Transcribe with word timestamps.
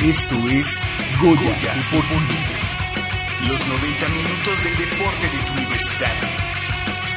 Esto 0.00 0.48
es 0.48 0.78
Goya, 1.20 1.74
Deportivo. 1.74 2.24
Los 3.48 3.66
90 3.66 4.08
minutos 4.08 4.64
del 4.64 4.76
deporte 4.76 5.26
de 5.26 5.38
tu 5.38 5.52
universidad. 5.54 6.16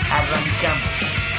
Arrancamos. 0.10 1.31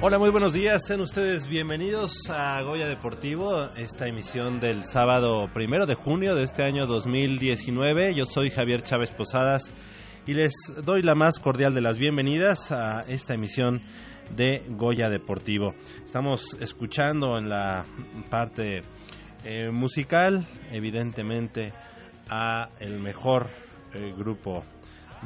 Hola, 0.00 0.16
muy 0.20 0.30
buenos 0.30 0.52
días. 0.52 0.86
Sean 0.86 1.00
ustedes 1.00 1.48
bienvenidos 1.48 2.30
a 2.30 2.62
Goya 2.62 2.86
Deportivo, 2.86 3.64
esta 3.76 4.06
emisión 4.06 4.60
del 4.60 4.84
sábado 4.84 5.50
primero 5.52 5.86
de 5.86 5.96
junio 5.96 6.36
de 6.36 6.42
este 6.42 6.62
año 6.62 6.86
2019. 6.86 8.14
Yo 8.14 8.24
soy 8.24 8.50
Javier 8.50 8.84
Chávez 8.84 9.10
Posadas 9.10 9.72
y 10.24 10.34
les 10.34 10.52
doy 10.84 11.02
la 11.02 11.16
más 11.16 11.40
cordial 11.40 11.74
de 11.74 11.80
las 11.80 11.98
bienvenidas 11.98 12.70
a 12.70 13.00
esta 13.08 13.34
emisión 13.34 13.80
de 14.36 14.62
Goya 14.68 15.10
Deportivo. 15.10 15.74
Estamos 16.04 16.56
escuchando 16.60 17.36
en 17.36 17.48
la 17.48 17.84
parte 18.30 18.82
eh, 19.44 19.68
musical, 19.72 20.46
evidentemente, 20.70 21.72
a 22.30 22.68
el 22.78 23.00
mejor 23.00 23.48
eh, 23.92 24.14
grupo 24.16 24.62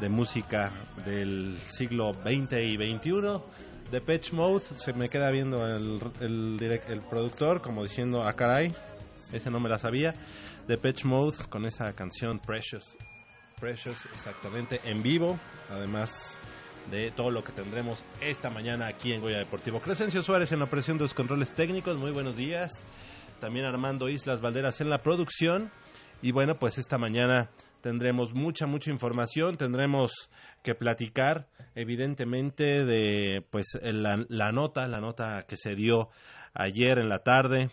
de 0.00 0.08
música 0.08 0.72
del 1.04 1.58
siglo 1.58 2.14
XX 2.14 2.52
y 2.62 2.76
XXI 2.76 3.71
Patch 4.00 4.32
Mode, 4.32 4.60
se 4.60 4.92
me 4.92 5.08
queda 5.08 5.30
viendo 5.30 5.66
el, 5.66 6.00
el, 6.20 7.00
productor 7.10 7.60
como 7.60 7.82
diciendo, 7.82 8.22
ah 8.22 8.32
caray, 8.34 8.74
ese 9.32 9.50
no 9.50 9.60
me 9.60 9.68
la 9.68 9.78
sabía. 9.78 10.14
Patch 10.66 11.04
Mode 11.04 11.36
con 11.48 11.66
esa 11.66 11.92
canción 11.92 12.38
Precious. 12.38 12.96
Precious, 13.60 14.06
exactamente, 14.06 14.80
en 14.84 15.02
vivo, 15.02 15.38
además 15.70 16.40
de 16.90 17.10
todo 17.12 17.30
lo 17.30 17.44
que 17.44 17.52
tendremos 17.52 18.04
esta 18.20 18.50
mañana 18.50 18.86
aquí 18.86 19.12
en 19.12 19.20
Goya 19.20 19.38
Deportivo. 19.38 19.80
Crescencio 19.80 20.22
Suárez 20.22 20.50
en 20.52 20.58
la 20.58 20.64
operación 20.64 20.98
de 20.98 21.04
los 21.04 21.14
controles 21.14 21.52
técnicos, 21.54 21.96
muy 21.96 22.10
buenos 22.10 22.36
días. 22.36 22.72
También 23.40 23.66
Armando 23.66 24.08
Islas 24.08 24.40
Valderas 24.40 24.80
en 24.80 24.90
la 24.90 24.98
producción. 24.98 25.70
Y 26.22 26.32
bueno, 26.32 26.56
pues 26.58 26.78
esta 26.78 26.98
mañana 26.98 27.50
tendremos 27.80 28.32
mucha, 28.32 28.66
mucha 28.66 28.90
información, 28.90 29.56
tendremos 29.56 30.12
que 30.62 30.74
platicar 30.74 31.48
evidentemente 31.74 32.84
de 32.84 33.44
pues 33.50 33.66
la, 33.82 34.24
la, 34.28 34.52
nota, 34.52 34.86
la 34.86 35.00
nota 35.00 35.44
que 35.46 35.56
se 35.56 35.74
dio 35.74 36.10
ayer 36.54 36.98
en 36.98 37.08
la 37.08 37.18
tarde 37.18 37.70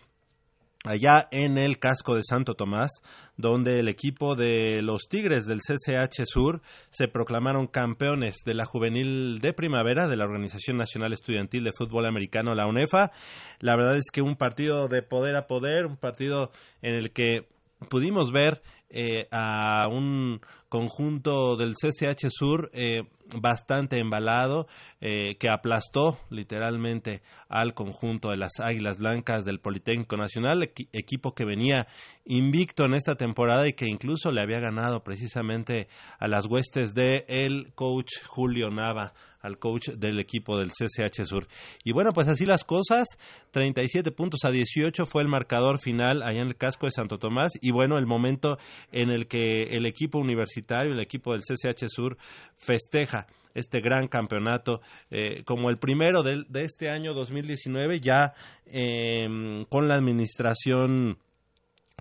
allá 0.84 1.28
en 1.30 1.58
el 1.58 1.78
casco 1.78 2.14
de 2.14 2.22
Santo 2.22 2.54
Tomás, 2.54 2.90
donde 3.36 3.78
el 3.80 3.88
equipo 3.88 4.34
de 4.34 4.80
los 4.82 5.08
Tigres 5.08 5.46
del 5.46 5.60
CCH 5.60 6.24
Sur 6.24 6.62
se 6.88 7.08
proclamaron 7.08 7.66
campeones 7.66 8.36
de 8.46 8.54
la 8.54 8.64
juvenil 8.64 9.40
de 9.40 9.52
primavera 9.52 10.08
de 10.08 10.16
la 10.16 10.24
Organización 10.24 10.78
Nacional 10.78 11.12
Estudiantil 11.12 11.64
de 11.64 11.72
Fútbol 11.76 12.06
Americano, 12.06 12.54
la 12.54 12.66
UNEFA. 12.66 13.12
La 13.58 13.76
verdad 13.76 13.96
es 13.96 14.10
que 14.10 14.22
un 14.22 14.36
partido 14.36 14.88
de 14.88 15.02
poder 15.02 15.36
a 15.36 15.46
poder, 15.46 15.86
un 15.86 15.96
partido 15.96 16.50
en 16.80 16.94
el 16.94 17.12
que 17.12 17.46
pudimos 17.90 18.32
ver 18.32 18.62
eh, 18.88 19.28
a 19.30 19.86
un 19.88 20.40
conjunto 20.70 21.56
del 21.56 21.74
CCH 21.74 22.28
Sur 22.30 22.70
eh, 22.72 23.02
bastante 23.38 23.98
embalado 23.98 24.68
eh, 25.00 25.36
que 25.38 25.50
aplastó 25.50 26.18
literalmente 26.30 27.22
al 27.48 27.74
conjunto 27.74 28.30
de 28.30 28.36
las 28.36 28.52
Águilas 28.60 28.98
Blancas 28.98 29.44
del 29.44 29.58
Politécnico 29.58 30.16
Nacional, 30.16 30.70
equipo 30.92 31.34
que 31.34 31.44
venía 31.44 31.88
invicto 32.24 32.84
en 32.84 32.94
esta 32.94 33.16
temporada 33.16 33.68
y 33.68 33.72
que 33.72 33.86
incluso 33.86 34.30
le 34.30 34.42
había 34.42 34.60
ganado 34.60 35.02
precisamente 35.02 35.88
a 36.18 36.28
las 36.28 36.46
huestes 36.46 36.94
de 36.94 37.24
el 37.28 37.72
coach 37.74 38.22
Julio 38.26 38.70
Nava 38.70 39.12
al 39.40 39.58
coach 39.58 39.90
del 39.90 40.18
equipo 40.20 40.58
del 40.58 40.70
CCH 40.70 41.24
Sur. 41.24 41.46
Y 41.84 41.92
bueno, 41.92 42.12
pues 42.12 42.28
así 42.28 42.46
las 42.46 42.64
cosas, 42.64 43.06
37 43.52 44.10
puntos 44.12 44.44
a 44.44 44.50
18 44.50 45.06
fue 45.06 45.22
el 45.22 45.28
marcador 45.28 45.78
final 45.78 46.22
allá 46.22 46.42
en 46.42 46.48
el 46.48 46.56
casco 46.56 46.86
de 46.86 46.92
Santo 46.92 47.18
Tomás 47.18 47.52
y 47.60 47.70
bueno, 47.70 47.98
el 47.98 48.06
momento 48.06 48.58
en 48.92 49.10
el 49.10 49.26
que 49.26 49.62
el 49.70 49.86
equipo 49.86 50.18
universitario, 50.18 50.92
el 50.92 51.00
equipo 51.00 51.32
del 51.32 51.42
CCH 51.42 51.88
Sur 51.88 52.16
festeja 52.56 53.26
este 53.54 53.80
gran 53.80 54.08
campeonato 54.08 54.80
eh, 55.10 55.42
como 55.44 55.70
el 55.70 55.78
primero 55.78 56.22
de, 56.22 56.44
este 56.62 56.88
año 56.88 57.14
2019 57.14 58.00
ya 58.00 58.34
em, 58.66 59.64
con 59.64 59.88
la 59.88 59.96
administración 59.96 61.18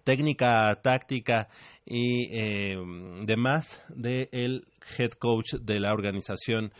técnica, 0.03 0.79
táctica 0.81 1.47
y 1.85 2.29
eh, 2.31 2.77
demás 3.25 3.83
del 3.89 4.65
head 4.97 5.11
coach 5.13 5.53
de 5.55 5.79
la 5.79 5.91
organización 5.91 6.71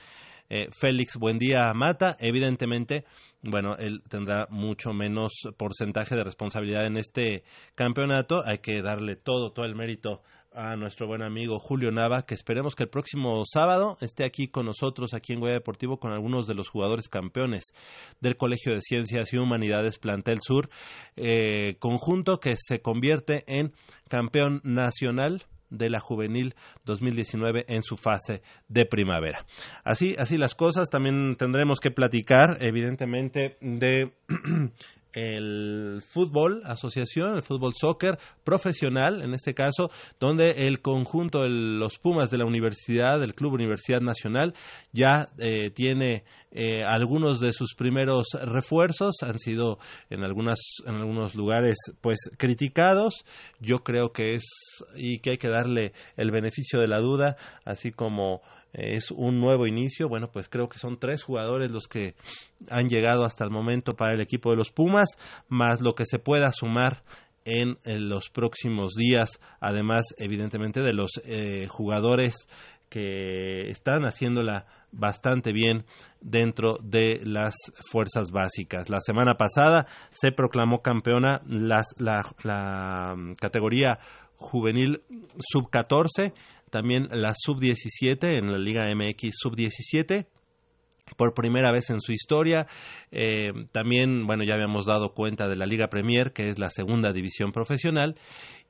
eh, 0.50 0.68
Félix 0.72 1.16
Buendía 1.18 1.72
Mata. 1.74 2.18
Evidentemente, 2.20 3.06
bueno, 3.42 3.76
él 3.78 4.02
tendrá 4.10 4.48
mucho 4.50 4.94
menos 4.94 5.32
porcentaje 5.58 6.16
de 6.16 6.24
responsabilidad 6.24 6.86
en 6.86 6.98
este 6.98 7.44
campeonato. 7.76 8.44
Hay 8.46 8.60
que 8.60 8.82
darle 8.82 9.16
todo, 9.16 9.52
todo 9.52 9.66
el 9.66 9.76
mérito 9.76 10.22
a 10.52 10.76
nuestro 10.76 11.08
buen 11.08 11.22
amigo 11.22 11.60
Julio 11.60 11.92
Nava, 11.92 12.24
que 12.26 12.34
esperemos 12.34 12.76
que 12.76 12.84
el 12.84 12.90
próximo 12.90 13.44
sábado 13.46 13.98
esté 14.02 14.26
aquí 14.26 14.48
con 14.48 14.66
nosotros, 14.66 15.14
aquí 15.14 15.34
en 15.34 15.40
Guaya 15.40 15.56
Deportivo, 15.56 16.00
con 16.00 16.12
algunos 16.12 16.48
de 16.48 16.56
los 16.56 16.70
jugadores 16.70 17.08
campeones 17.08 17.72
del 18.20 18.36
Colegio 18.36 18.74
de 18.74 18.82
Ciencias 18.82 19.32
y 19.32 19.38
Humanidades 19.38 20.00
Plantel 20.00 20.40
Sur, 20.42 20.70
eh, 21.16 21.78
conjunto 21.80 22.40
que 22.40 22.56
se 22.58 22.82
convierte 22.82 23.44
en 23.48 23.74
campeón 24.10 24.62
nacional 24.64 25.44
de 25.70 25.90
la 25.90 26.00
juvenil 26.00 26.56
2019 26.86 27.66
en 27.68 27.84
su 27.84 27.98
fase 27.98 28.42
de 28.68 28.86
primavera. 28.86 29.46
Así, 29.84 30.16
así 30.18 30.38
las 30.38 30.56
cosas, 30.56 30.90
también 30.90 31.36
tendremos 31.38 31.80
que 31.80 31.92
platicar, 31.92 32.58
evidentemente, 32.62 33.58
de 33.62 34.14
el 35.14 36.02
fútbol 36.08 36.62
asociación, 36.66 37.36
el 37.36 37.44
fútbol 37.44 37.74
soccer 37.74 38.18
profesional, 38.44 39.22
en 39.22 39.34
este 39.34 39.54
caso, 39.54 39.90
donde 40.20 40.68
el 40.68 40.82
conjunto 40.82 41.42
de 41.42 41.50
los 41.50 41.98
Pumas 41.98 42.30
de 42.30 42.38
la 42.38 42.46
universidad, 42.46 43.20
del 43.20 43.34
Club 43.34 43.54
Universidad 43.54 44.02
Nacional, 44.02 44.54
ya 44.92 45.30
eh, 45.38 45.72
tiene 45.72 46.24
eh, 46.52 46.84
algunos 46.84 47.40
de 47.40 47.52
sus 47.52 47.76
primeros 47.76 48.28
refuerzos, 48.42 49.18
han 49.22 49.40
sido 49.40 49.80
en, 50.10 50.24
algunas, 50.24 50.60
en 50.86 50.96
algunos 50.96 51.36
lugares 51.36 51.78
pues 52.02 52.18
criticados, 52.38 53.24
yo 53.60 53.80
creo 53.80 54.12
que 54.12 54.34
es 54.34 54.46
y 54.96 55.20
que 55.20 55.32
hay 55.32 55.38
que 55.38 55.50
darle 55.50 55.94
el 56.18 56.32
beneficio 56.32 56.80
de 56.80 56.88
la 56.88 57.00
duda, 57.00 57.38
así 57.66 57.92
como 57.92 58.42
es 58.74 59.12
un 59.12 59.40
nuevo 59.40 59.68
inicio. 59.68 60.10
Bueno, 60.10 60.30
pues 60.32 60.50
creo 60.50 60.70
que 60.70 60.80
son 60.80 61.00
tres 61.00 61.24
jugadores 61.24 61.72
los 61.72 61.88
que 61.88 62.16
han 62.70 62.88
llegado 62.88 63.24
hasta 63.24 63.44
el 63.44 63.52
momento 63.52 63.96
para 63.96 64.14
el 64.14 64.22
equipo 64.22 64.52
de 64.52 64.58
los 64.58 64.72
Pumas, 64.72 65.10
más 65.48 65.82
lo 65.82 65.94
que 65.94 66.06
se 66.06 66.20
pueda 66.20 66.52
sumar 66.52 67.04
en, 67.46 67.78
los 67.86 68.30
próximos 68.30 68.94
días, 68.94 69.40
además 69.60 70.06
evidentemente 70.18 70.82
de 70.82 70.94
los 70.94 71.10
eh, 71.26 71.68
jugadores 71.68 72.48
que 72.90 73.70
están 73.70 74.04
haciéndola 74.04 74.66
bastante 74.92 75.52
bien 75.52 75.86
dentro 76.22 76.78
de 76.82 77.22
las 77.24 77.56
fuerzas 77.92 78.32
básicas. 78.32 78.90
La 78.90 79.00
semana 79.00 79.36
pasada 79.36 79.88
se 80.12 80.32
proclamó 80.32 80.82
campeona 80.82 81.42
la, 81.48 81.84
la 82.44 83.16
categoría 83.40 84.00
juvenil 84.40 85.04
sub 85.38 85.70
14 85.70 86.34
también 86.70 87.08
la 87.12 87.34
sub-17 87.36 88.38
en 88.38 88.52
la 88.52 88.58
Liga 88.58 88.88
MX 88.94 89.32
sub-17 89.38 90.28
por 91.18 91.34
primera 91.34 91.72
vez 91.72 91.90
en 91.90 92.02
su 92.02 92.12
historia. 92.12 92.68
Eh, 93.12 93.52
también, 93.72 94.26
bueno, 94.28 94.44
ya 94.44 94.54
habíamos 94.54 94.86
dado 94.86 95.14
cuenta 95.14 95.48
de 95.48 95.56
la 95.56 95.66
Liga 95.66 95.88
Premier, 95.88 96.32
que 96.34 96.50
es 96.50 96.60
la 96.60 96.70
segunda 96.70 97.14
división 97.14 97.52
profesional. 97.52 98.16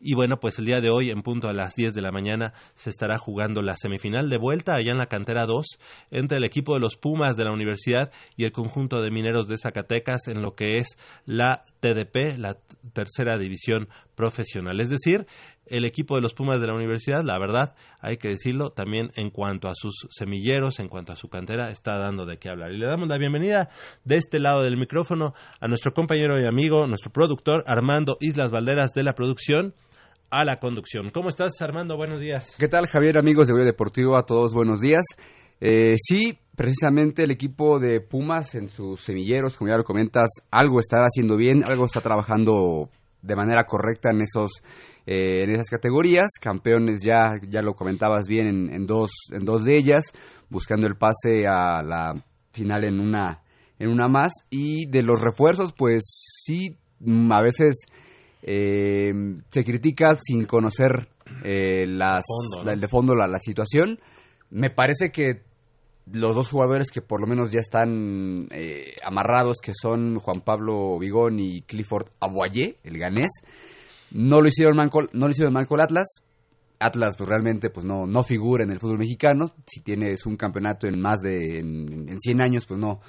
Y 0.01 0.15
bueno, 0.15 0.39
pues 0.39 0.57
el 0.59 0.65
día 0.65 0.79
de 0.79 0.89
hoy, 0.89 1.09
en 1.09 1.21
punto 1.23 1.49
a 1.49 1.53
las 1.53 1.75
10 1.75 1.93
de 1.93 2.01
la 2.01 2.11
mañana, 2.11 2.53
se 2.73 2.89
estará 2.89 3.17
jugando 3.17 3.61
la 3.61 3.75
semifinal 3.75 4.29
de 4.29 4.37
vuelta 4.37 4.75
allá 4.75 4.91
en 4.91 4.97
la 4.97 5.07
cantera 5.07 5.45
2 5.45 5.65
entre 6.11 6.37
el 6.37 6.45
equipo 6.45 6.73
de 6.73 6.79
los 6.79 6.95
Pumas 6.95 7.35
de 7.35 7.43
la 7.43 7.51
universidad 7.51 8.11
y 8.37 8.45
el 8.45 8.53
conjunto 8.53 9.01
de 9.01 9.11
mineros 9.11 9.49
de 9.49 9.57
Zacatecas 9.57 10.27
en 10.27 10.41
lo 10.41 10.55
que 10.55 10.77
es 10.77 10.97
la 11.25 11.65
TDP, 11.81 12.37
la 12.37 12.57
tercera 12.93 13.37
división 13.37 13.89
profesional. 14.15 14.79
Es 14.79 14.89
decir, 14.89 15.27
el 15.69 15.85
equipo 15.85 16.15
de 16.15 16.21
los 16.21 16.33
Pumas 16.33 16.61
de 16.61 16.67
la 16.67 16.73
universidad, 16.73 17.23
la 17.23 17.37
verdad, 17.39 17.75
hay 17.99 18.17
que 18.17 18.29
decirlo, 18.29 18.71
también 18.71 19.11
en 19.15 19.29
cuanto 19.29 19.67
a 19.67 19.75
sus 19.75 20.07
semilleros, 20.09 20.79
en 20.79 20.87
cuanto 20.87 21.13
a 21.13 21.15
su 21.15 21.29
cantera, 21.29 21.69
está 21.69 21.97
dando 21.97 22.25
de 22.25 22.37
qué 22.37 22.49
hablar. 22.49 22.71
Y 22.71 22.77
le 22.77 22.85
damos 22.85 23.07
la 23.07 23.17
bienvenida 23.17 23.69
de 24.03 24.17
este 24.17 24.39
lado 24.39 24.63
del 24.63 24.77
micrófono 24.77 25.33
a 25.59 25.67
nuestro 25.67 25.93
compañero 25.93 26.39
y 26.39 26.45
amigo, 26.45 26.87
nuestro 26.87 27.11
productor, 27.11 27.63
Armando 27.67 28.17
Islas 28.19 28.51
Valderas 28.51 28.93
de 28.93 29.03
la 29.03 29.13
producción 29.13 29.73
a 30.29 30.43
la 30.43 30.59
conducción. 30.59 31.09
¿Cómo 31.11 31.29
estás, 31.29 31.61
Armando? 31.61 31.97
Buenos 31.97 32.21
días. 32.21 32.55
¿Qué 32.57 32.67
tal, 32.67 32.87
Javier, 32.87 33.17
amigos 33.17 33.47
de 33.47 33.53
Goya 33.53 33.65
Deportivo? 33.65 34.17
A 34.17 34.23
todos, 34.23 34.53
buenos 34.53 34.81
días. 34.81 35.03
Eh, 35.61 35.95
sí, 35.97 36.39
precisamente 36.55 37.23
el 37.23 37.31
equipo 37.31 37.79
de 37.79 37.99
Pumas 38.01 38.55
en 38.55 38.69
sus 38.69 39.01
semilleros, 39.01 39.57
como 39.57 39.71
ya 39.71 39.77
lo 39.77 39.83
comentas, 39.83 40.29
algo 40.51 40.79
está 40.79 40.99
haciendo 41.01 41.35
bien, 41.35 41.63
algo 41.63 41.85
está 41.85 42.01
trabajando 42.01 42.89
de 43.21 43.35
manera 43.35 43.65
correcta 43.65 44.11
en 44.11 44.21
esos 44.21 44.51
eh, 45.05 45.43
en 45.43 45.51
esas 45.51 45.69
categorías. 45.69 46.29
Campeones 46.39 47.01
ya 47.03 47.39
ya 47.47 47.61
lo 47.61 47.73
comentabas 47.73 48.27
bien 48.27 48.47
en, 48.47 48.73
en, 48.73 48.85
dos 48.85 49.11
en 49.31 49.45
dos 49.45 49.63
de 49.63 49.77
ellas 49.77 50.05
buscando 50.49 50.87
el 50.87 50.95
pase 50.95 51.47
a 51.47 51.81
la 51.83 52.13
final 52.51 52.83
en 52.83 52.99
una 52.99 53.41
en 53.77 53.89
una 53.89 54.07
más. 54.07 54.33
Y 54.49 54.87
de 54.87 55.03
los 55.03 55.21
refuerzos 55.21 55.73
pues 55.73 56.03
sí 56.45 56.77
mm, 56.99 57.31
a 57.31 57.41
veces 57.41 57.85
eh, 58.41 59.11
se 59.49 59.63
critica 59.63 60.15
sin 60.19 60.45
conocer 60.45 61.09
eh, 61.43 61.85
las 61.87 62.25
el 62.65 62.79
de 62.79 62.87
fondo 62.87 63.15
la, 63.15 63.27
la 63.27 63.39
situación. 63.39 63.99
Me 64.49 64.69
parece 64.69 65.11
que 65.11 65.48
los 66.11 66.35
dos 66.35 66.49
jugadores 66.49 66.91
que 66.91 67.01
por 67.01 67.21
lo 67.21 67.27
menos 67.27 67.51
ya 67.51 67.59
están 67.59 68.47
eh, 68.51 68.95
amarrados, 69.03 69.57
que 69.61 69.73
son 69.73 70.15
Juan 70.15 70.41
Pablo 70.41 70.97
Vigón 70.99 71.39
y 71.39 71.61
Clifford 71.61 72.09
Aboyé, 72.19 72.77
el 72.83 72.97
ganés, 72.97 73.31
no 74.11 74.41
lo 74.41 74.47
hicieron 74.47 74.77
mal 74.77 74.89
con, 74.89 75.09
no 75.13 75.27
lo 75.27 75.31
hicieron 75.31 75.55
Atlas. 75.57 76.07
Atlas 76.79 77.17
pues 77.17 77.27
realmente 77.27 77.69
pues 77.69 77.85
no, 77.85 78.07
no 78.07 78.23
figura 78.23 78.63
en 78.63 78.71
el 78.71 78.79
fútbol 78.79 78.99
mexicano. 78.99 79.53
Si 79.67 79.81
tienes 79.81 80.25
un 80.25 80.37
campeonato 80.37 80.87
en 80.87 80.99
más 80.99 81.19
de 81.19 81.59
en, 81.59 82.19
100 82.19 82.41
años 82.41 82.65
pues 82.65 82.79
no, 82.79 83.01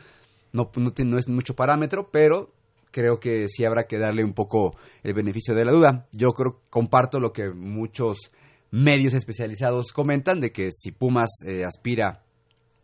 no, 0.53 0.71
no, 0.77 0.93
no 1.05 1.19
es 1.19 1.29
mucho 1.29 1.55
parámetro, 1.55 2.11
pero 2.11 2.53
creo 2.91 3.21
que 3.21 3.47
sí 3.47 3.65
habrá 3.65 3.85
que 3.85 3.99
darle 3.99 4.25
un 4.25 4.35
poco 4.35 4.77
el 5.03 5.15
beneficio 5.15 5.55
de 5.55 5.65
la 5.65 5.73
duda. 5.73 6.07
Yo 6.13 6.31
creo 6.31 6.61
comparto 6.69 7.21
lo 7.21 7.33
que 7.33 7.51
muchos 7.51 8.33
medios 8.73 9.15
especializados 9.15 9.93
comentan 9.93 10.41
de 10.41 10.53
que 10.53 10.71
si 10.73 10.93
Pumas 10.93 11.31
eh, 11.47 11.65
aspira 11.65 12.23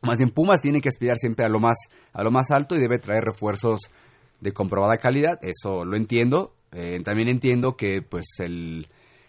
más 0.07 0.19
bien 0.19 0.31
Pumas 0.31 0.63
tiene 0.63 0.81
que 0.81 0.89
aspirar 0.89 1.17
siempre 1.17 1.45
a 1.45 1.49
lo 1.49 1.61
más 1.61 1.77
a 2.13 2.23
lo 2.23 2.31
más 2.31 2.51
alto 2.51 2.77
y 2.77 2.81
debe 2.81 2.99
traer 2.99 3.25
refuerzos 3.25 3.81
de 4.41 4.53
comprobada 4.53 4.97
calidad, 4.97 5.39
eso 5.43 5.85
lo 5.85 5.97
entiendo. 5.97 6.53
Eh, 6.73 7.01
también 7.05 7.29
entiendo 7.29 7.77
que 7.77 8.03
pues 8.03 8.27
el 8.39 8.87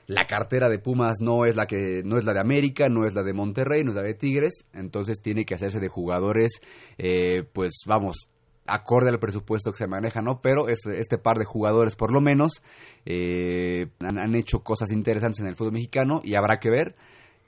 la 0.08 0.26
cartera 0.26 0.70
de 0.70 0.80
Pumas 0.80 1.18
no 1.22 1.46
es 1.46 1.56
la 1.56 1.66
que 1.66 2.02
no 2.04 2.18
es 2.18 2.24
la 2.24 2.34
de 2.34 2.40
América, 2.40 2.88
no 2.88 3.06
es 3.06 3.14
la 3.14 3.24
de 3.24 3.34
Monterrey, 3.34 3.84
no 3.84 3.92
es 3.92 3.98
la 3.98 4.04
de 4.04 4.14
Tigres, 4.14 4.66
entonces 4.74 5.22
tiene 5.22 5.46
que 5.46 5.56
hacerse 5.56 5.80
de 5.80 5.90
jugadores 5.90 6.62
eh, 6.98 7.44
pues 7.52 7.82
vamos 7.86 8.30
acorde 8.68 9.10
al 9.10 9.20
presupuesto 9.20 9.72
que 9.72 9.78
se 9.78 9.88
maneja, 9.88 10.22
¿no? 10.22 10.42
Pero 10.42 10.68
este, 10.68 11.00
este 11.00 11.18
par 11.18 11.38
de 11.38 11.46
jugadores, 11.46 11.96
por 11.96 12.12
lo 12.12 12.20
menos, 12.20 12.62
eh, 13.06 13.88
han, 14.00 14.18
han, 14.18 14.36
hecho 14.36 14.60
cosas 14.60 14.92
interesantes 14.92 15.40
en 15.40 15.48
el 15.48 15.56
fútbol 15.56 15.74
mexicano 15.74 16.22
y 16.24 16.36
habrá 16.36 16.60
que 16.60 16.70
ver 16.70 16.96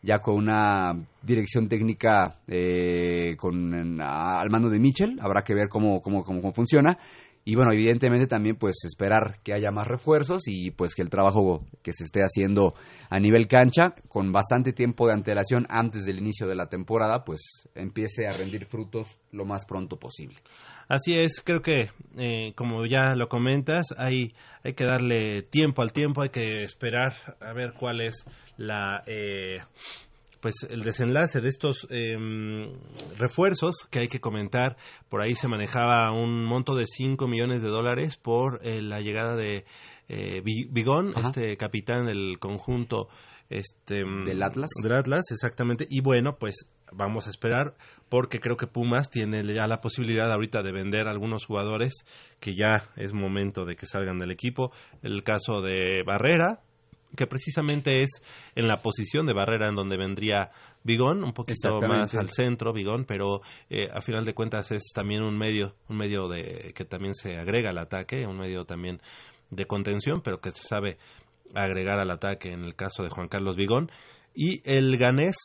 ya 0.02 0.20
con 0.20 0.36
una 0.36 0.94
dirección 1.22 1.68
técnica 1.68 2.40
eh, 2.48 3.36
con, 3.38 4.02
al 4.02 4.50
mando 4.50 4.70
de 4.70 4.80
Mitchell, 4.80 5.20
habrá 5.22 5.44
que 5.44 5.54
ver 5.54 5.68
cómo, 5.68 6.02
cómo, 6.02 6.24
cómo, 6.24 6.52
funciona. 6.54 6.98
Y 7.46 7.56
bueno, 7.56 7.72
evidentemente 7.72 8.28
también 8.28 8.58
pues 8.58 8.76
esperar 8.86 9.40
que 9.44 9.54
haya 9.54 9.72
más 9.72 9.88
refuerzos 9.88 10.44
y 10.46 10.72
pues 10.72 10.94
que 10.94 11.02
el 11.02 11.10
trabajo 11.10 11.66
que 11.82 11.94
se 11.94 12.04
esté 12.04 12.22
haciendo 12.22 12.76
a 13.10 13.20
nivel 13.20 13.48
cancha 13.48 13.96
con 14.08 14.32
bastante 14.32 14.72
tiempo 14.72 15.08
de 15.08 15.14
antelación 15.14 15.66
antes 15.70 16.06
del 16.06 16.20
inicio 16.20 16.48
de 16.48 16.56
la 16.56 16.68
temporada 16.68 17.24
pues 17.24 17.40
empiece 17.76 18.28
a 18.28 18.34
rendir 18.34 18.66
frutos 18.66 19.20
lo 19.32 19.46
más 19.46 19.66
pronto 19.66 19.98
posible. 19.98 20.36
Así 20.90 21.14
es, 21.14 21.42
creo 21.42 21.62
que 21.62 21.92
eh, 22.18 22.54
como 22.56 22.86
ya 22.86 23.14
lo 23.16 23.30
comentas, 23.30 23.94
hay, 23.96 24.34
hay 24.64 24.74
que 24.74 24.86
darle 24.86 25.44
tiempo 25.44 25.84
al 25.84 25.94
tiempo, 25.94 26.24
hay 26.24 26.30
que 26.30 26.64
esperar 26.64 27.14
a 27.40 27.54
ver 27.54 27.74
cuál 27.74 28.02
es 28.02 28.26
la... 28.58 29.04
Eh, 29.06 29.60
pues 30.42 30.56
el 30.70 30.84
desenlace 30.84 31.42
de 31.42 31.50
estos 31.50 31.86
em, 31.90 32.72
refuerzos 33.18 33.76
que 33.90 34.00
hay 34.00 34.08
que 34.08 34.20
comentar, 34.20 34.78
por 35.10 35.22
ahí 35.22 35.36
se 35.36 35.48
manejaba 35.48 36.12
un 36.12 36.46
monto 36.46 36.76
de 36.76 36.86
5 36.88 37.28
millones 37.28 37.62
de 37.62 37.68
dólares 37.68 38.18
por 38.18 38.60
eh, 38.64 38.82
la 38.82 39.00
llegada 39.00 39.36
de 39.36 39.66
eh, 40.08 40.42
Bigón, 40.42 41.14
este 41.18 41.56
capitán 41.58 42.06
del 42.06 42.40
conjunto 42.40 43.10
este 43.50 44.04
del 44.04 44.44
Atlas. 44.44 44.70
Del 44.82 44.94
Atlas, 44.94 45.26
exactamente. 45.32 45.86
Y 45.90 46.02
bueno, 46.02 46.38
pues 46.38 46.68
vamos 46.92 47.28
a 47.28 47.32
esperar 47.32 47.76
porque 48.10 48.40
creo 48.40 48.58
que 48.58 48.68
Pumas 48.68 49.10
tiene 49.10 49.44
ya 49.54 49.68
la 49.68 49.82
posibilidad 49.82 50.32
ahorita 50.32 50.62
de 50.62 50.72
vender 50.72 51.08
algunos 51.08 51.46
jugadores 51.46 51.94
que 52.40 52.56
ya 52.56 52.90
es 52.96 53.14
momento 53.14 53.66
de 53.66 53.76
que 53.76 53.86
salgan 53.86 54.20
del 54.20 54.32
equipo. 54.32 54.72
El 55.02 55.24
caso 55.24 55.62
de 55.62 56.04
Barrera, 56.04 56.62
que 57.16 57.28
precisamente 57.28 58.02
es 58.02 58.10
en 58.56 58.68
la 58.68 58.82
posición 58.82 59.26
de 59.26 59.34
Barrera 59.34 59.70
en 59.70 59.76
donde 59.76 59.98
vendría 59.98 60.52
Bigón, 60.84 61.24
un 61.24 61.34
poquito 61.34 61.80
más 61.82 62.16
al 62.16 62.30
centro 62.30 62.74
Bigón, 62.74 63.06
pero 63.06 63.42
eh, 63.70 63.90
a 63.94 64.02
final 64.02 64.26
de 64.26 64.34
cuentas 64.34 64.72
es 64.72 64.84
también 64.94 65.24
un 65.24 65.38
medio, 65.38 65.76
un 65.90 65.98
medio 65.98 66.28
de 66.28 66.74
que 66.76 66.86
también 66.86 67.14
se 67.16 67.38
agrega 67.38 67.72
al 67.72 67.78
ataque, 67.78 68.26
un 68.26 68.38
medio 68.38 68.66
también 68.66 69.02
de 69.50 69.66
contención, 69.66 70.22
pero 70.22 70.40
que 70.40 70.52
se 70.52 70.68
sabe 70.68 70.98
agregar 71.54 72.00
al 72.00 72.12
ataque 72.12 72.52
en 72.52 72.64
el 72.64 72.76
caso 72.76 73.04
de 73.04 73.10
Juan 73.10 73.28
Carlos 73.28 73.56
Vigón. 73.56 73.92
Y 74.34 74.62
el 74.64 74.98
ganés, 74.98 75.36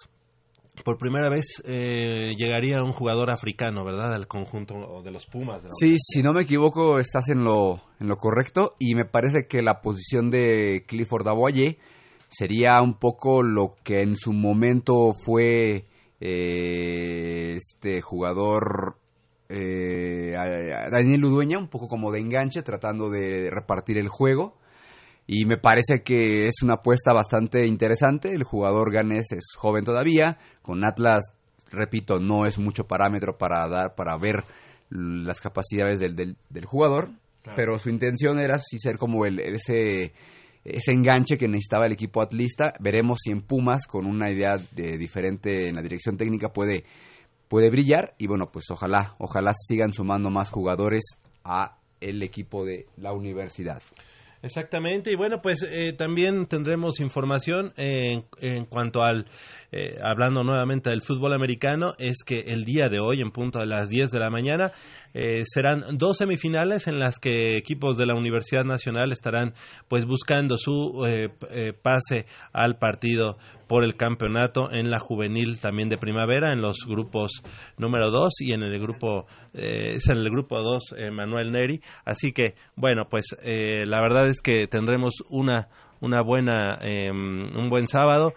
por 0.82 0.98
primera 0.98 1.28
vez 1.28 1.62
eh, 1.64 2.34
llegaría 2.36 2.82
un 2.82 2.92
jugador 2.92 3.30
africano, 3.30 3.84
¿verdad? 3.84 4.12
Al 4.14 4.26
conjunto 4.26 5.02
de 5.02 5.10
los 5.10 5.26
Pumas. 5.26 5.62
sí, 5.78 5.96
si 5.98 6.22
no 6.22 6.32
me 6.32 6.42
equivoco, 6.42 6.98
estás 6.98 7.28
en 7.28 7.44
lo, 7.44 7.80
en 8.00 8.08
lo 8.08 8.16
correcto 8.16 8.74
y 8.78 8.94
me 8.94 9.04
parece 9.04 9.46
que 9.46 9.62
la 9.62 9.80
posición 9.80 10.30
de 10.30 10.84
Clifford 10.86 11.28
Aboye 11.28 11.78
sería 12.28 12.82
un 12.82 12.98
poco 12.98 13.42
lo 13.42 13.74
que 13.84 14.00
en 14.00 14.16
su 14.16 14.32
momento 14.32 15.12
fue 15.14 15.84
eh, 16.20 17.54
este 17.56 18.00
jugador 18.00 18.96
eh, 19.48 20.32
Daniel 20.90 21.24
Udueña, 21.24 21.58
un 21.58 21.68
poco 21.68 21.86
como 21.86 22.10
de 22.10 22.20
enganche, 22.20 22.62
tratando 22.62 23.10
de 23.10 23.50
repartir 23.50 23.98
el 23.98 24.08
juego. 24.08 24.56
Y 25.26 25.46
me 25.46 25.56
parece 25.56 26.02
que 26.02 26.46
es 26.46 26.62
una 26.62 26.74
apuesta 26.74 27.12
bastante 27.12 27.66
interesante. 27.66 28.32
El 28.32 28.44
jugador 28.44 28.92
ganés 28.92 29.32
es 29.32 29.44
joven 29.56 29.84
todavía. 29.84 30.38
Con 30.60 30.84
Atlas, 30.84 31.32
repito, 31.70 32.18
no 32.18 32.44
es 32.44 32.58
mucho 32.58 32.86
parámetro 32.86 33.38
para 33.38 33.66
dar, 33.68 33.94
para 33.94 34.18
ver 34.18 34.44
las 34.90 35.40
capacidades 35.40 35.98
del, 35.98 36.36
del, 36.48 36.64
jugador. 36.66 37.10
Pero 37.56 37.78
su 37.78 37.90
intención 37.90 38.38
era 38.38 38.58
sí 38.58 38.78
ser 38.78 38.98
como 38.98 39.24
el, 39.24 39.38
ese, 39.38 40.12
ese 40.62 40.92
enganche 40.92 41.38
que 41.38 41.48
necesitaba 41.48 41.86
el 41.86 41.92
equipo 41.92 42.20
atlista. 42.20 42.74
Veremos 42.78 43.20
si 43.22 43.30
en 43.30 43.42
Pumas, 43.42 43.86
con 43.86 44.06
una 44.06 44.30
idea 44.30 44.56
de, 44.72 44.98
diferente 44.98 45.68
en 45.68 45.76
la 45.76 45.82
dirección 45.82 46.18
técnica, 46.18 46.52
puede, 46.52 46.84
puede 47.48 47.70
brillar. 47.70 48.14
Y 48.18 48.26
bueno, 48.26 48.50
pues 48.52 48.70
ojalá, 48.70 49.14
ojalá 49.18 49.52
sigan 49.54 49.92
sumando 49.92 50.28
más 50.28 50.50
jugadores 50.50 51.02
a 51.44 51.78
el 52.00 52.22
equipo 52.22 52.64
de 52.64 52.86
la 52.96 53.12
universidad. 53.12 53.82
Exactamente, 54.44 55.10
y 55.10 55.14
bueno, 55.14 55.40
pues 55.40 55.62
eh, 55.62 55.94
también 55.94 56.44
tendremos 56.44 57.00
información 57.00 57.72
en, 57.78 58.26
en 58.42 58.66
cuanto 58.66 59.02
al, 59.02 59.24
eh, 59.76 59.98
hablando 60.02 60.44
nuevamente 60.44 60.90
del 60.90 61.02
fútbol 61.02 61.32
americano, 61.32 61.94
es 61.98 62.22
que 62.24 62.40
el 62.46 62.64
día 62.64 62.88
de 62.88 63.00
hoy, 63.00 63.20
en 63.20 63.32
punto 63.32 63.58
de 63.58 63.66
las 63.66 63.88
10 63.88 64.10
de 64.12 64.18
la 64.20 64.30
mañana, 64.30 64.72
eh, 65.16 65.42
serán 65.44 65.84
dos 65.96 66.18
semifinales 66.18 66.88
en 66.88 66.98
las 66.98 67.20
que 67.20 67.56
equipos 67.56 67.96
de 67.96 68.04
la 68.04 68.16
Universidad 68.16 68.64
Nacional 68.64 69.12
estarán 69.12 69.54
pues 69.86 70.06
buscando 70.06 70.58
su 70.58 71.04
eh, 71.06 71.28
eh, 71.50 71.72
pase 71.72 72.26
al 72.52 72.78
partido 72.78 73.38
por 73.68 73.84
el 73.84 73.94
campeonato 73.94 74.72
en 74.72 74.90
la 74.90 74.98
juvenil 74.98 75.60
también 75.60 75.88
de 75.88 75.98
primavera 75.98 76.52
en 76.52 76.60
los 76.60 76.78
grupos 76.84 77.44
número 77.78 78.10
2 78.10 78.40
y 78.40 78.52
en 78.54 78.64
el 78.64 78.80
grupo 78.80 79.26
es 79.52 80.08
en 80.08 80.18
el 80.18 80.30
grupo 80.30 80.60
2 80.60 80.96
Manuel 81.12 81.52
Neri. 81.52 81.80
Así 82.04 82.32
que 82.32 82.56
bueno 82.74 83.04
pues 83.08 83.24
la 83.42 84.00
verdad 84.02 84.26
es 84.26 84.42
que 84.42 84.66
tendremos 84.66 85.22
una 85.30 85.68
una 86.00 86.22
buena 86.22 86.76
em, 86.82 87.56
un 87.56 87.70
buen 87.70 87.86
sábado 87.86 88.34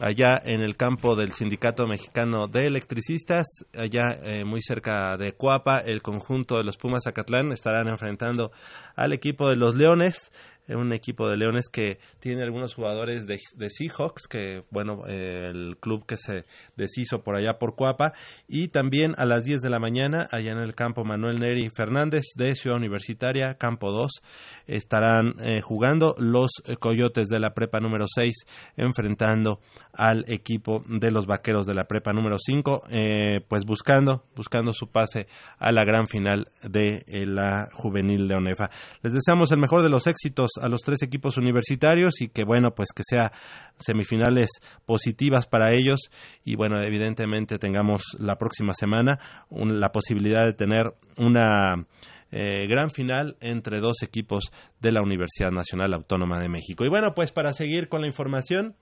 allá 0.00 0.40
en 0.42 0.60
el 0.60 0.76
campo 0.76 1.14
del 1.14 1.32
Sindicato 1.32 1.86
Mexicano 1.86 2.46
de 2.48 2.66
Electricistas, 2.66 3.46
allá 3.72 4.16
eh, 4.22 4.44
muy 4.44 4.60
cerca 4.62 5.16
de 5.16 5.32
Cuapa, 5.32 5.78
el 5.78 6.02
conjunto 6.02 6.56
de 6.56 6.64
los 6.64 6.76
Pumas 6.76 7.04
Zacatlán 7.04 7.52
estarán 7.52 7.88
enfrentando 7.88 8.50
al 8.96 9.12
equipo 9.12 9.48
de 9.48 9.56
los 9.56 9.76
Leones 9.76 10.32
un 10.68 10.92
equipo 10.92 11.28
de 11.28 11.36
Leones 11.36 11.68
que 11.68 11.98
tiene 12.20 12.42
algunos 12.42 12.74
jugadores 12.74 13.26
de, 13.26 13.38
Seahawks, 13.68 14.26
que 14.28 14.64
bueno, 14.70 15.06
el 15.06 15.76
club 15.80 16.06
que 16.06 16.16
se 16.16 16.44
deshizo 16.76 17.22
por 17.22 17.36
allá 17.36 17.58
por 17.58 17.74
Cuapa, 17.74 18.12
y 18.48 18.68
también 18.68 19.14
a 19.18 19.24
las 19.24 19.44
10 19.44 19.60
de 19.60 19.70
la 19.70 19.78
mañana, 19.78 20.28
allá 20.30 20.52
en 20.52 20.58
el 20.58 20.74
campo 20.74 21.04
Manuel 21.04 21.40
Neri 21.40 21.68
Fernández 21.74 22.24
de 22.36 22.54
Ciudad 22.54 22.78
Universitaria, 22.78 23.54
campo 23.54 23.90
2, 23.90 24.10
estarán 24.66 25.34
eh, 25.40 25.60
jugando 25.60 26.14
los 26.18 26.50
Coyotes 26.78 27.28
de 27.28 27.40
la 27.40 27.54
prepa 27.54 27.80
número 27.80 28.06
6, 28.06 28.34
enfrentando 28.76 29.60
al 29.92 30.24
equipo 30.28 30.84
de 30.88 31.10
los 31.10 31.26
Vaqueros 31.26 31.66
de 31.66 31.74
la 31.74 31.84
prepa 31.84 32.12
número 32.12 32.36
5, 32.38 32.84
eh, 32.90 33.40
pues 33.48 33.64
buscando, 33.64 34.24
buscando 34.34 34.72
su 34.72 34.88
pase 34.88 35.26
a 35.58 35.72
la 35.72 35.84
gran 35.84 36.06
final 36.06 36.48
de 36.62 37.04
eh, 37.06 37.26
la 37.26 37.68
juvenil 37.72 38.28
de 38.28 38.34
ONEFA. 38.34 38.70
Les 39.02 39.12
deseamos 39.12 39.50
el 39.52 39.58
mejor 39.58 39.82
de 39.82 39.90
los 39.90 40.06
éxitos 40.06 40.50
a 40.60 40.68
los 40.68 40.82
tres 40.82 41.02
equipos 41.02 41.36
universitarios 41.36 42.20
y 42.20 42.28
que 42.28 42.44
bueno, 42.44 42.74
pues 42.74 42.88
que 42.94 43.02
sea 43.04 43.32
semifinales 43.78 44.50
positivas 44.86 45.46
para 45.46 45.72
ellos 45.72 46.10
y 46.44 46.56
bueno, 46.56 46.80
evidentemente 46.82 47.58
tengamos 47.58 48.02
la 48.18 48.36
próxima 48.36 48.74
semana 48.74 49.18
la 49.50 49.90
posibilidad 49.92 50.44
de 50.44 50.52
tener 50.52 50.94
una 51.16 51.86
eh, 52.30 52.66
gran 52.66 52.90
final 52.90 53.36
entre 53.40 53.80
dos 53.80 54.02
equipos 54.02 54.50
de 54.80 54.92
la 54.92 55.02
Universidad 55.02 55.52
Nacional 55.52 55.94
Autónoma 55.94 56.40
de 56.40 56.48
México. 56.48 56.84
Y 56.84 56.88
bueno, 56.88 57.14
pues 57.14 57.30
para 57.30 57.52
seguir 57.52 57.88
con 57.88 58.00
la 58.00 58.08
información, 58.08 58.74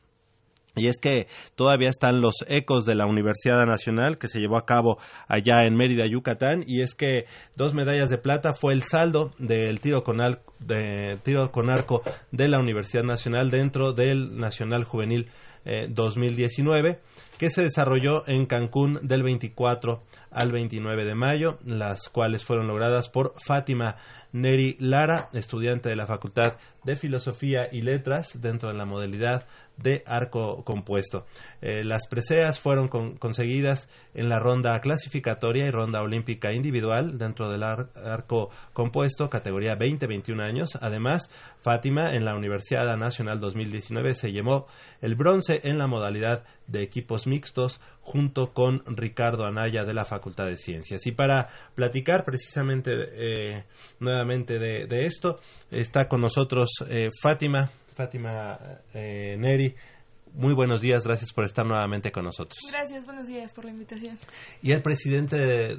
y 0.75 0.89
es 0.89 0.99
que 1.01 1.27
todavía 1.55 1.89
están 1.89 2.21
los 2.21 2.45
ecos 2.49 2.85
de 2.87 2.95
la 2.95 3.07
Universidad 3.07 3.65
Nacional 3.67 4.19
que 4.19 4.29
se 4.29 4.41
llevó 4.41 4.57
a 4.57 4.67
cabo 4.67 4.99
allá 5.29 5.65
en 5.67 5.75
Mérida, 5.77 6.07
Yucatán, 6.07 6.65
y 6.67 6.81
es 6.81 6.95
que 6.95 7.27
dos 7.57 7.75
medallas 7.75 8.09
de 8.09 8.19
plata 8.19 8.53
fue 8.53 8.73
el 8.73 8.83
saldo 8.83 9.33
del 9.39 9.81
tiro 9.81 10.03
con, 10.03 10.19
de, 10.61 11.19
tiro 11.23 11.51
con 11.51 11.71
arco 11.71 12.03
de 12.31 12.49
la 12.49 12.59
Universidad 12.59 13.05
Nacional 13.05 13.51
dentro 13.51 13.93
del 13.93 14.39
Nacional 14.39 14.85
Juvenil 14.85 15.31
2019 15.91 16.91
eh, 16.91 16.99
que 17.39 17.51
se 17.51 17.63
desarrolló 17.63 18.27
en 18.27 18.47
Cancún 18.47 19.01
del 19.03 19.23
24 19.23 20.03
al 20.31 20.53
29 20.53 21.05
de 21.05 21.15
mayo, 21.15 21.59
las 21.65 22.09
cuales 22.09 22.45
fueron 22.45 22.69
logradas 22.69 23.09
por 23.09 23.35
Fátima 23.45 23.97
Neri 24.33 24.77
Lara, 24.79 25.29
estudiante 25.33 25.89
de 25.89 25.97
la 25.97 26.07
Facultad 26.07 26.55
de 26.85 26.97
Filosofía 26.97 27.69
y 27.71 27.83
Letras 27.83 28.41
dentro 28.41 28.69
de 28.69 28.75
la 28.75 28.85
modalidad 28.85 29.47
de 29.77 30.03
arco 30.07 30.65
compuesto. 30.65 31.27
Eh, 31.61 31.85
las 31.85 32.07
preseas 32.07 32.59
fueron 32.59 32.89
conseguidas 32.89 33.89
en 34.15 34.29
la 34.29 34.39
ronda 34.39 34.79
clasificatoria 34.81 35.67
y 35.67 35.71
ronda 35.71 36.03
olímpica 36.03 36.53
individual 36.53 37.19
dentro 37.19 37.51
del 37.51 37.63
arco 37.63 38.51
compuesto, 38.73 39.29
categoría 39.29 39.77
20-21 39.77 40.43
años. 40.43 40.79
Además, 40.81 41.31
Fátima 41.61 42.15
en 42.15 42.25
la 42.25 42.35
Universidad 42.35 42.97
Nacional 42.97 43.41
2019 43.41 44.15
se 44.15 44.33
llevó 44.33 44.67
el 45.01 45.15
bronce 45.15 45.61
en 45.65 45.79
la 45.79 45.87
modalidad 45.87 46.45
de 46.73 46.83
equipos 46.83 47.27
mixtos 47.27 47.81
junto 48.01 48.53
con 48.53 48.83
Ricardo 48.87 49.45
Anaya 49.45 49.85
de 49.85 49.95
la 49.95 50.05
Facultad 50.05 50.47
de 50.47 50.57
Ciencias. 50.57 51.07
Y 51.07 51.13
para 51.13 51.49
platicar 51.75 52.25
precisamente 52.25 52.93
eh, 53.13 53.65
nuevamente 54.01 54.59
de, 54.59 55.07
esto, 55.07 55.39
está 55.71 56.09
con 56.09 56.21
nosotros 56.21 56.71
eh, 56.89 57.11
Fátima, 57.23 57.71
Fátima 57.95 58.59
eh, 58.95 59.37
Neri. 59.39 59.75
Muy 60.35 60.55
buenos 60.55 60.81
días, 60.81 61.05
gracias 61.05 61.31
por 61.33 61.45
estar 61.45 61.67
nuevamente 61.67 62.11
con 62.11 62.25
nosotros. 62.25 62.59
Gracias, 62.71 63.05
buenos 63.05 63.27
días 63.27 63.53
por 63.53 63.67
la 63.67 63.71
invitación. 63.71 64.19
Y 64.63 64.73
el 64.73 64.81
presidente, 64.81 65.77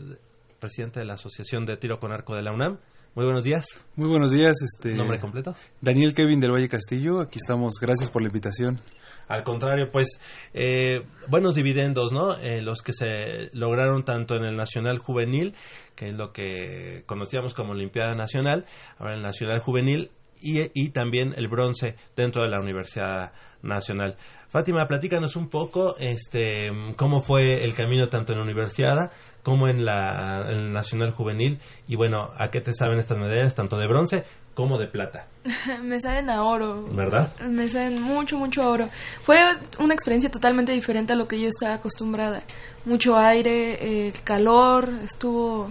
presidente 0.60 1.00
de 1.00 1.06
la 1.06 1.16
Asociación 1.16 1.66
de 1.66 1.76
Tiro 1.76 2.00
con 2.00 2.12
Arco 2.12 2.36
de 2.36 2.44
la 2.44 2.54
UNAM, 2.54 2.78
muy 3.16 3.26
buenos 3.26 3.44
días. 3.44 3.66
Muy 3.96 4.08
buenos 4.08 4.32
días. 4.32 4.56
Este, 4.64 4.96
¿Nombre 4.96 5.20
completo? 5.20 5.56
Daniel 5.82 6.16
Kevin 6.16 6.40
del 6.40 6.52
Valle 6.52 6.68
Castillo. 6.68 7.22
Aquí 7.22 7.38
estamos. 7.38 7.76
Gracias 7.80 8.10
por 8.10 8.24
la 8.24 8.30
invitación. 8.30 8.80
Al 9.28 9.44
contrario, 9.44 9.90
pues 9.92 10.20
eh, 10.54 11.04
buenos 11.28 11.56
dividendos, 11.56 12.12
¿no? 12.12 12.38
Eh, 12.38 12.62
los 12.62 12.82
que 12.82 12.94
se 12.94 13.50
lograron 13.54 14.04
tanto 14.04 14.36
en 14.36 14.44
el 14.44 14.56
Nacional 14.56 15.00
Juvenil, 15.00 15.56
que 15.96 16.10
es 16.10 16.16
lo 16.16 16.32
que 16.32 17.04
conocíamos 17.06 17.54
como 17.54 17.72
Olimpiada 17.72 18.16
Nacional, 18.16 18.66
ahora 18.98 19.16
el 19.16 19.22
Nacional 19.22 19.60
Juvenil, 19.60 20.12
y, 20.42 20.60
y 20.74 20.90
también 20.90 21.34
el 21.38 21.48
bronce 21.48 21.96
dentro 22.16 22.44
de 22.44 22.50
la 22.50 22.60
Universidad 22.60 23.32
Nacional. 23.62 24.18
Fátima, 24.50 24.86
platícanos 24.86 25.36
un 25.36 25.50
poco 25.50 25.96
este, 25.98 26.70
cómo 26.96 27.22
fue 27.22 27.64
el 27.64 27.74
camino 27.74 28.10
tanto 28.10 28.34
en 28.34 28.40
la 28.40 28.44
universidad 28.44 29.12
como 29.42 29.68
en 29.68 29.84
la 29.84 30.46
en 30.48 30.58
el 30.58 30.74
Nacional 30.74 31.12
Juvenil 31.12 31.60
y 31.88 31.96
bueno, 31.96 32.32
¿a 32.38 32.52
qué 32.52 32.62
te 32.62 32.72
saben 32.72 33.00
estas 33.00 33.18
medallas 33.18 33.56
tanto 33.56 33.78
de 33.78 33.88
bronce 33.88 34.26
como 34.54 34.78
de 34.78 34.88
plata? 34.88 35.28
Me 35.84 36.00
saben 36.00 36.30
a 36.30 36.44
oro. 36.44 36.88
¿Verdad? 36.92 37.36
Me 37.42 37.70
saben 37.70 38.02
mucho, 38.02 38.38
mucho 38.38 38.62
oro. 38.62 38.88
Fue 39.24 39.38
una 39.80 39.94
experiencia 39.94 40.30
totalmente 40.30 40.72
diferente 40.72 41.14
a 41.14 41.16
lo 41.16 41.28
que 41.28 41.40
yo 41.40 41.48
estaba 41.48 41.76
acostumbrada. 41.76 42.44
Mucho 42.86 43.16
aire, 43.16 44.08
el 44.08 44.22
calor, 44.24 44.90
estuvo 45.04 45.70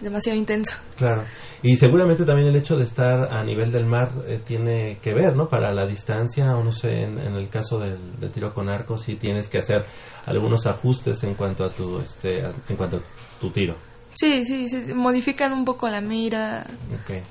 demasiado 0.00 0.38
intenso. 0.38 0.76
Claro. 0.96 1.24
Y 1.62 1.76
seguramente 1.76 2.24
también 2.24 2.48
el 2.48 2.56
hecho 2.56 2.76
de 2.76 2.84
estar 2.84 3.36
a 3.36 3.42
nivel 3.42 3.72
del 3.72 3.86
mar 3.86 4.12
eh, 4.26 4.40
tiene 4.44 4.98
que 5.02 5.12
ver, 5.12 5.34
¿no? 5.34 5.48
Para 5.48 5.72
la 5.72 5.86
distancia, 5.86 6.54
o 6.54 6.62
no 6.62 6.70
sé, 6.70 7.02
en, 7.02 7.18
el 7.18 7.48
caso 7.48 7.78
del, 7.78 7.98
tiro 8.32 8.54
con 8.54 8.68
arco, 8.68 8.96
si 8.96 9.16
tienes 9.16 9.48
que 9.48 9.58
hacer 9.58 9.84
algunos 10.26 10.66
ajustes 10.66 11.24
en 11.24 11.34
cuanto 11.34 11.64
a 11.64 11.70
tu, 11.70 11.98
este, 11.98 12.36
en 12.38 12.76
cuanto 12.76 12.98
a 12.98 13.00
tu 13.40 13.50
tiro. 13.50 13.74
Sí, 14.18 14.44
sí, 14.44 14.68
sí, 14.68 14.94
modifican 14.94 15.52
un 15.52 15.64
poco 15.64 15.86
la 15.86 16.00
mira, 16.00 16.66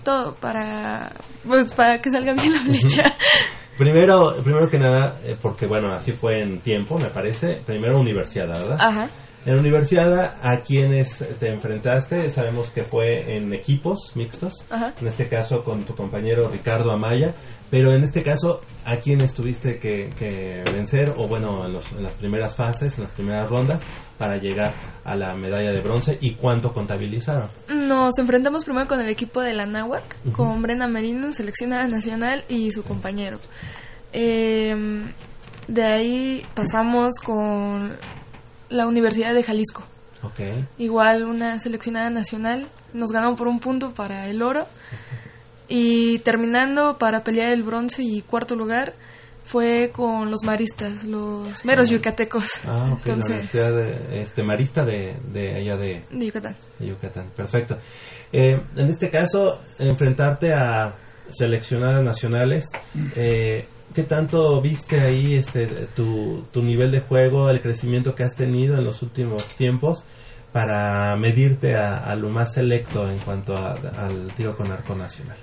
todo 0.03 0.35
para, 0.35 1.11
pues, 1.45 1.73
para 1.73 1.99
que 1.99 2.09
salga 2.09 2.33
bien 2.33 2.53
la 2.53 2.59
flecha. 2.59 3.01
Primero, 3.77 4.37
primero 4.41 4.69
que 4.69 4.79
nada, 4.79 5.19
eh, 5.25 5.35
porque 5.41 5.67
bueno, 5.67 5.91
así 5.91 6.13
fue 6.13 6.41
en 6.41 6.61
tiempo, 6.61 6.97
me 6.97 7.09
parece. 7.09 7.61
Primero 7.65 7.99
universidad, 7.99 8.47
¿verdad? 8.47 8.77
Ajá. 8.79 9.09
En 9.47 9.57
universidad, 9.59 10.35
¿a 10.43 10.59
quienes 10.59 11.23
te 11.39 11.47
enfrentaste? 11.47 12.29
Sabemos 12.31 12.69
que 12.69 12.83
fue 12.83 13.37
en 13.37 13.53
equipos 13.53 14.11
mixtos, 14.13 14.53
Ajá. 14.69 14.93
en 14.99 15.07
este 15.07 15.29
caso 15.29 15.63
con 15.63 15.85
tu 15.85 15.95
compañero 15.95 16.49
Ricardo 16.49 16.91
Amaya, 16.91 17.33
pero 17.71 17.93
en 17.93 18.03
este 18.03 18.21
caso, 18.23 18.59
¿a 18.83 18.97
quiénes 18.97 19.33
tuviste 19.33 19.79
que, 19.79 20.09
que 20.19 20.63
vencer? 20.73 21.13
O 21.15 21.27
bueno, 21.29 21.65
en, 21.65 21.73
los- 21.73 21.89
en 21.93 22.03
las 22.03 22.13
primeras 22.15 22.57
fases, 22.57 22.97
en 22.97 23.03
las 23.05 23.13
primeras 23.13 23.49
rondas, 23.49 23.81
para 24.17 24.35
llegar 24.37 24.73
a 25.05 25.15
la 25.15 25.33
medalla 25.33 25.71
de 25.71 25.79
bronce 25.79 26.17
y 26.19 26.33
cuánto 26.35 26.73
contabilizaron. 26.73 27.47
Nos 27.69 28.17
enfrentamos 28.19 28.65
primero 28.65 28.85
con 28.87 28.99
el 28.99 29.07
equipo 29.09 29.39
de 29.41 29.53
la 29.53 29.65
Náhuac, 29.65 30.17
Ujú. 30.25 30.31
con 30.35 30.61
Brenda 30.61 30.87
Merino, 30.89 31.31
seleccionada 31.31 31.87
nacional, 31.87 32.43
y 32.49 32.71
su 32.71 32.83
compañero. 32.83 33.39
Eh, 34.11 34.75
de 35.69 35.83
ahí 35.83 36.43
pasamos 36.53 37.15
con 37.23 37.95
la 38.69 38.87
Universidad 38.87 39.33
de 39.33 39.43
Jalisco. 39.43 39.83
Ok. 40.23 40.39
Igual 40.77 41.23
una 41.23 41.59
seleccionada 41.59 42.09
nacional, 42.09 42.67
nos 42.93 43.11
ganó 43.11 43.35
por 43.35 43.47
un 43.47 43.59
punto 43.59 43.93
para 43.93 44.27
el 44.27 44.41
oro. 44.41 44.65
Y 45.69 46.19
terminando 46.19 46.97
para 46.97 47.25
pelear 47.25 47.51
el 47.51 47.61
bronce 47.61 48.01
y 48.01 48.21
cuarto 48.21 48.55
lugar 48.55 48.93
fue 49.43 49.91
con 49.93 50.31
los 50.31 50.43
maristas, 50.45 51.03
los 51.03 51.65
meros 51.65 51.89
yucatecos. 51.89 52.61
Ah, 52.65 52.93
ok, 52.93 53.05
la 53.05 53.13
Entonces, 53.13 53.29
Universidad 53.31 53.75
de, 53.75 54.21
este, 54.21 54.43
Marista 54.43 54.85
de, 54.85 55.17
de 55.31 55.55
allá 55.55 55.75
de, 55.77 56.03
de 56.09 56.25
Yucatán. 56.25 56.55
de 56.79 56.87
Yucatán. 56.87 57.31
Perfecto. 57.35 57.77
Eh, 58.31 58.61
en 58.75 58.85
este 58.87 59.09
caso, 59.09 59.61
enfrentarte 59.79 60.53
a 60.53 60.93
seleccionadas 61.29 62.03
nacionales, 62.03 62.65
eh, 63.15 63.67
¿qué 63.93 64.03
tanto 64.03 64.61
viste 64.61 64.99
ahí 65.01 65.35
este, 65.35 65.65
tu, 65.95 66.43
tu 66.51 66.61
nivel 66.61 66.91
de 66.91 66.99
juego, 67.01 67.49
el 67.49 67.61
crecimiento 67.61 68.13
que 68.15 68.23
has 68.23 68.35
tenido 68.35 68.77
en 68.77 68.83
los 68.83 69.01
últimos 69.01 69.55
tiempos 69.55 70.05
para 70.51 71.15
medirte 71.17 71.75
a, 71.75 71.97
a 71.97 72.15
lo 72.15 72.29
más 72.29 72.53
selecto 72.53 73.09
en 73.09 73.19
cuanto 73.19 73.55
a- 73.55 73.73
al 73.97 74.31
tiro 74.35 74.55
con 74.55 74.71
arco 74.71 74.95
nacional? 74.95 75.37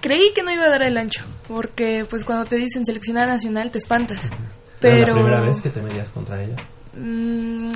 Creí 0.00 0.32
que 0.34 0.42
no 0.42 0.52
iba 0.52 0.64
a 0.64 0.70
dar 0.70 0.82
el 0.82 0.96
ancho, 0.96 1.24
porque 1.48 2.04
pues 2.08 2.24
cuando 2.24 2.44
te 2.46 2.56
dicen 2.56 2.84
seleccionada 2.84 3.26
nacional 3.34 3.70
te 3.70 3.78
espantas. 3.78 4.30
¿Era 4.30 4.38
Pero 4.80 5.06
la 5.08 5.12
primera 5.14 5.40
vez 5.40 5.60
que 5.60 5.70
te 5.70 5.82
medías 5.82 6.08
contra 6.10 6.42
ella? 6.42 6.56
mm, 6.94 7.72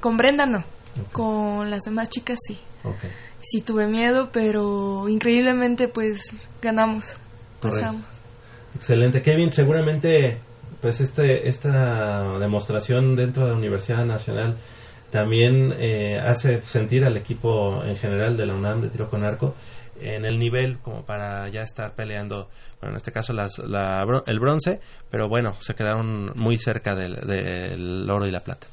con 0.00 0.16
Brenda 0.16 0.46
no, 0.46 0.64
con 1.12 1.70
las 1.70 1.82
demás 1.82 2.08
chicas 2.08 2.38
sí. 2.46 2.58
Ok. 2.84 3.04
Sí 3.40 3.60
tuve 3.60 3.86
miedo, 3.86 4.30
pero 4.32 5.08
increíblemente 5.08 5.88
pues 5.88 6.20
ganamos, 6.62 7.16
Correcto. 7.60 7.80
pasamos. 7.86 8.04
Excelente, 8.76 9.22
Kevin. 9.22 9.50
Seguramente, 9.52 10.38
pues 10.82 11.00
este 11.00 11.48
esta 11.48 12.38
demostración 12.38 13.16
dentro 13.16 13.44
de 13.44 13.52
la 13.52 13.56
Universidad 13.56 14.04
Nacional 14.04 14.58
también 15.10 15.72
eh, 15.78 16.18
hace 16.18 16.60
sentir 16.60 17.02
al 17.04 17.16
equipo 17.16 17.82
en 17.84 17.96
general 17.96 18.36
de 18.36 18.44
la 18.44 18.54
UNAM 18.54 18.82
de 18.82 18.90
tiro 18.90 19.08
con 19.08 19.24
arco 19.24 19.54
en 19.98 20.26
el 20.26 20.38
nivel 20.38 20.78
como 20.80 21.06
para 21.06 21.48
ya 21.48 21.62
estar 21.62 21.94
peleando, 21.94 22.50
bueno, 22.80 22.92
en 22.92 22.96
este 22.96 23.12
caso 23.12 23.32
las, 23.32 23.58
la 23.60 24.04
el 24.26 24.38
bronce, 24.38 24.78
pero 25.10 25.26
bueno, 25.26 25.58
se 25.60 25.74
quedaron 25.74 26.32
muy 26.34 26.58
cerca 26.58 26.94
del, 26.94 28.10
oro 28.10 28.26
y 28.26 28.30
la 28.30 28.40
plata. 28.40 28.66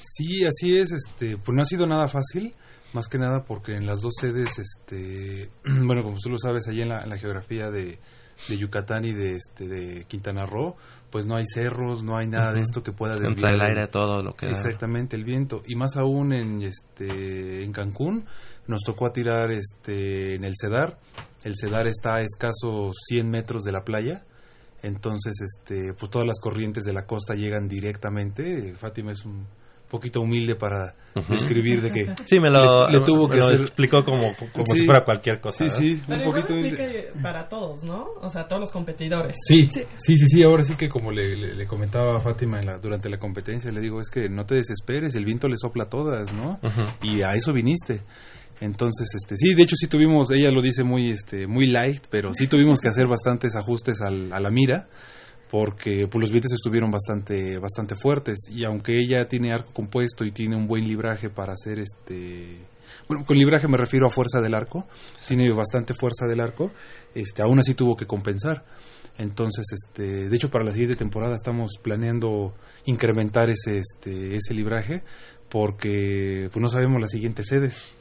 Sí, 0.00 0.44
así 0.44 0.76
es, 0.76 0.90
este, 0.90 1.36
pues 1.36 1.54
no 1.54 1.62
ha 1.62 1.66
sido 1.66 1.86
nada 1.86 2.08
fácil, 2.08 2.52
más 2.94 3.06
que 3.06 3.18
nada 3.18 3.44
porque 3.44 3.76
en 3.76 3.86
las 3.86 4.00
dos 4.00 4.14
sedes, 4.20 4.58
este, 4.58 5.50
bueno, 5.84 6.02
como 6.02 6.16
tú 6.20 6.30
lo 6.30 6.38
sabes, 6.38 6.66
allí 6.66 6.82
en 6.82 6.88
la 6.88 7.16
geografía 7.16 7.70
de, 7.70 8.00
de 8.48 8.56
Yucatán 8.56 9.04
y 9.04 9.12
de, 9.12 9.36
este, 9.36 9.68
de 9.68 10.04
Quintana 10.04 10.46
Roo, 10.46 10.76
pues 11.10 11.26
no 11.26 11.36
hay 11.36 11.44
cerros, 11.46 12.02
no 12.02 12.16
hay 12.16 12.28
nada 12.28 12.52
de 12.52 12.60
esto 12.60 12.82
que 12.82 12.92
pueda 12.92 13.16
desviar 13.16 13.52
el 13.52 13.60
aire 13.60 13.86
todo 13.88 14.22
lo 14.22 14.34
que. 14.34 14.46
Exactamente, 14.46 15.16
el 15.16 15.24
viento. 15.24 15.62
Y 15.66 15.74
más 15.74 15.96
aún 15.96 16.32
en, 16.32 16.62
este, 16.62 17.64
en 17.64 17.72
Cancún, 17.72 18.26
nos 18.66 18.82
tocó 18.82 19.06
a 19.06 19.12
tirar 19.12 19.50
este, 19.50 20.36
en 20.36 20.44
el 20.44 20.54
Cedar. 20.60 20.98
El 21.42 21.54
Cedar 21.56 21.86
está 21.86 22.16
a 22.16 22.22
escasos 22.22 22.96
100 23.08 23.28
metros 23.28 23.62
de 23.64 23.72
la 23.72 23.82
playa. 23.82 24.24
Entonces, 24.82 25.34
este, 25.40 25.92
pues 25.94 26.10
todas 26.10 26.26
las 26.26 26.40
corrientes 26.40 26.84
de 26.84 26.92
la 26.92 27.06
costa 27.06 27.34
llegan 27.34 27.68
directamente. 27.68 28.74
Fátima 28.74 29.12
es 29.12 29.24
un 29.24 29.46
poquito 29.90 30.20
humilde 30.20 30.54
para 30.54 30.94
describir 31.28 31.82
de 31.82 31.90
que... 31.90 32.14
Sí, 32.24 32.38
me 32.40 32.48
lo, 32.50 32.88
Le- 32.88 32.98
le 33.00 33.04
tuvo 33.04 33.26
me 33.28 33.34
que 33.34 33.40
lo 33.40 33.46
hacer- 33.46 33.60
explicó 33.62 34.04
como, 34.04 34.34
como 34.36 34.64
Sí. 34.66 34.78
si 34.78 34.86
fuera 34.86 35.04
cualquier 35.04 35.40
cosa. 35.40 35.58
Sí, 35.58 35.64
¿verdad? 35.64 35.78
sí, 35.78 35.92
un 35.92 36.04
Pero 36.06 36.24
poquito... 36.24 36.54
aplica 36.54 36.84
para 37.22 37.48
todos, 37.48 37.82
¿no? 37.84 38.06
O 38.22 38.30
sea, 38.30 38.44
todos 38.44 38.60
los 38.60 38.70
competidores. 38.70 39.36
Sí, 39.46 39.68
sí, 39.70 39.84
sí, 40.16 40.26
sí, 40.28 40.42
ahora 40.42 40.62
sí 40.62 40.74
que 40.76 40.88
como 40.88 41.10
le, 41.12 41.36
le- 41.36 41.54
le 41.54 41.66
comentaba 41.66 42.16
a 42.16 42.20
Fátima 42.20 42.60
en 42.60 42.66
la- 42.66 42.78
durante 42.78 43.10
la 43.10 43.18
competencia, 43.18 43.70
le 43.72 43.80
digo, 43.80 44.00
es 44.00 44.08
que 44.08 44.28
no 44.28 44.46
te 44.46 44.54
desesperes, 44.54 45.14
el 45.16 45.24
viento 45.24 45.48
le 45.48 45.56
sopla 45.56 45.84
a 45.84 45.88
todas, 45.88 46.32
¿no? 46.32 46.58
Y 47.02 47.22
a 47.22 47.34
eso 47.34 47.52
viniste. 47.52 48.02
Entonces, 48.60 49.08
este, 49.14 49.36
sí, 49.36 49.54
de 49.54 49.62
hecho 49.62 49.74
sí 49.76 49.86
tuvimos, 49.88 50.30
ella 50.30 50.50
lo 50.50 50.60
dice 50.60 50.84
muy, 50.84 51.10
este, 51.10 51.46
muy 51.46 51.66
light, 51.66 52.04
pero 52.10 52.34
sí 52.34 52.46
tuvimos 52.46 52.80
que 52.80 52.88
hacer 52.88 53.06
bastantes 53.06 53.56
ajustes 53.56 54.00
al- 54.02 54.32
a 54.32 54.38
la 54.38 54.50
mira, 54.50 54.86
porque 55.50 56.06
pues, 56.10 56.22
los 56.22 56.30
vientos 56.30 56.52
estuvieron 56.52 56.90
bastante, 56.90 57.58
bastante 57.58 57.96
fuertes, 57.96 58.38
y 58.50 58.64
aunque 58.64 58.98
ella 58.98 59.26
tiene 59.26 59.52
arco 59.52 59.72
compuesto 59.72 60.24
y 60.24 60.30
tiene 60.30 60.56
un 60.56 60.66
buen 60.66 60.86
libraje 60.86 61.28
para 61.28 61.54
hacer 61.54 61.80
este, 61.80 62.58
bueno, 63.08 63.24
con 63.24 63.36
libraje 63.36 63.66
me 63.66 63.76
refiero 63.76 64.06
a 64.06 64.10
fuerza 64.10 64.40
del 64.40 64.54
arco, 64.54 64.86
tiene 65.26 65.52
bastante 65.52 65.94
fuerza 65.94 66.26
del 66.26 66.40
arco, 66.40 66.70
este, 67.14 67.42
aún 67.42 67.58
así 67.58 67.74
tuvo 67.74 67.96
que 67.96 68.06
compensar. 68.06 68.64
Entonces, 69.18 69.66
este, 69.72 70.28
de 70.28 70.36
hecho, 70.36 70.50
para 70.50 70.64
la 70.64 70.72
siguiente 70.72 70.96
temporada 70.96 71.34
estamos 71.34 71.72
planeando 71.82 72.54
incrementar 72.86 73.50
ese, 73.50 73.78
este, 73.78 74.34
ese 74.34 74.54
libraje 74.54 75.02
porque 75.50 76.48
pues, 76.52 76.62
no 76.62 76.68
sabemos 76.68 77.00
las 77.00 77.10
siguientes 77.10 77.48
sedes. 77.48 77.92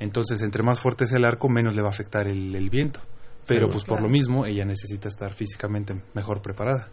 Entonces, 0.00 0.42
entre 0.42 0.62
más 0.62 0.80
fuerte 0.80 1.06
sea 1.06 1.18
el 1.18 1.24
arco, 1.24 1.48
menos 1.48 1.74
le 1.74 1.82
va 1.82 1.88
a 1.88 1.92
afectar 1.92 2.26
el, 2.26 2.54
el 2.54 2.70
viento. 2.70 3.00
Pero, 3.48 3.60
Seguro. 3.60 3.72
pues 3.72 3.84
por 3.84 4.02
lo 4.02 4.08
mismo, 4.08 4.44
ella 4.44 4.64
necesita 4.66 5.08
estar 5.08 5.32
físicamente 5.32 5.94
mejor 6.12 6.42
preparada. 6.42 6.90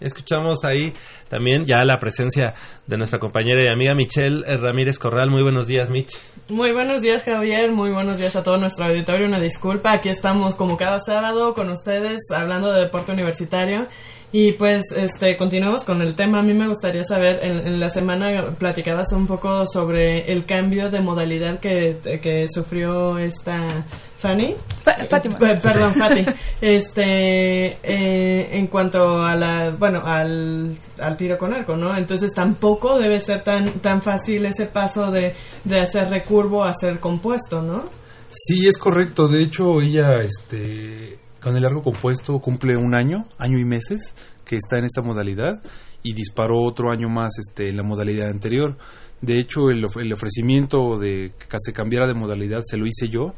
Escuchamos 0.00 0.64
ahí 0.64 0.92
también 1.28 1.64
ya 1.64 1.84
la 1.84 1.98
presencia 1.98 2.54
de 2.86 2.96
nuestra 2.96 3.18
compañera 3.18 3.64
y 3.64 3.68
amiga 3.68 3.94
Michelle 3.94 4.44
eh, 4.46 4.56
Ramírez 4.56 4.98
Corral. 4.98 5.28
Muy 5.28 5.42
buenos 5.42 5.66
días, 5.66 5.90
Mich. 5.90 6.12
Muy 6.48 6.72
buenos 6.72 7.02
días, 7.02 7.24
Javier. 7.24 7.72
Muy 7.72 7.90
buenos 7.90 8.18
días 8.18 8.36
a 8.36 8.42
todo 8.42 8.58
nuestro 8.58 8.86
auditorio. 8.86 9.26
Una 9.26 9.40
disculpa. 9.40 9.92
Aquí 9.94 10.08
estamos 10.08 10.54
como 10.54 10.76
cada 10.76 11.00
sábado 11.00 11.52
con 11.52 11.68
ustedes 11.70 12.30
hablando 12.30 12.72
de 12.72 12.82
deporte 12.84 13.12
universitario. 13.12 13.88
Y 14.30 14.52
pues 14.52 14.82
este 14.94 15.36
continuamos 15.36 15.84
con 15.84 16.02
el 16.02 16.14
tema. 16.14 16.40
A 16.40 16.42
mí 16.42 16.52
me 16.52 16.68
gustaría 16.68 17.02
saber, 17.02 17.38
en, 17.42 17.66
en 17.66 17.80
la 17.80 17.88
semana 17.88 18.54
platicabas 18.58 19.10
un 19.14 19.26
poco 19.26 19.64
sobre 19.66 20.30
el 20.30 20.44
cambio 20.44 20.90
de 20.90 21.00
modalidad 21.00 21.58
que, 21.60 21.96
que 22.22 22.46
sufrió 22.48 23.16
esta 23.16 23.86
Fanny. 24.18 24.54
Fa- 24.82 25.06
Fátima. 25.08 25.34
Eh, 25.36 25.58
Perdón, 25.62 25.94
Fati. 25.94 26.26
Este, 26.60 27.78
eh, 27.82 28.48
en 28.58 28.66
cuanto 28.66 29.22
a 29.22 29.34
la, 29.34 29.70
bueno, 29.70 30.02
al, 30.04 30.76
al 30.98 31.16
tiro 31.16 31.38
con 31.38 31.54
arco, 31.54 31.76
¿no? 31.76 31.96
Entonces 31.96 32.30
tampoco 32.34 32.98
debe 32.98 33.20
ser 33.20 33.42
tan, 33.42 33.80
tan 33.80 34.02
fácil 34.02 34.44
ese 34.44 34.66
paso 34.66 35.10
de, 35.10 35.34
de 35.64 35.80
hacer 35.80 36.08
recurvo 36.10 36.64
a 36.64 36.70
hacer 36.70 37.00
compuesto, 37.00 37.62
¿no? 37.62 37.84
Sí, 38.30 38.66
es 38.66 38.76
correcto. 38.76 39.26
De 39.28 39.42
hecho, 39.42 39.80
ella, 39.80 40.20
este, 40.22 41.17
con 41.42 41.56
el 41.56 41.64
arco 41.64 41.82
compuesto 41.82 42.38
cumple 42.40 42.76
un 42.76 42.94
año, 42.94 43.24
año 43.38 43.58
y 43.58 43.64
meses 43.64 44.14
que 44.44 44.56
está 44.56 44.78
en 44.78 44.84
esta 44.84 45.02
modalidad 45.02 45.54
y 46.02 46.12
disparó 46.14 46.60
otro 46.62 46.90
año 46.90 47.08
más, 47.08 47.38
este, 47.38 47.68
en 47.68 47.76
la 47.76 47.82
modalidad 47.82 48.28
anterior. 48.28 48.76
De 49.20 49.38
hecho, 49.38 49.70
el, 49.70 49.84
of- 49.84 49.96
el 49.98 50.12
ofrecimiento 50.12 50.96
de 50.98 51.32
que 51.38 51.56
se 51.58 51.72
cambiara 51.72 52.06
de 52.06 52.14
modalidad 52.14 52.62
se 52.64 52.76
lo 52.76 52.86
hice 52.86 53.08
yo 53.08 53.34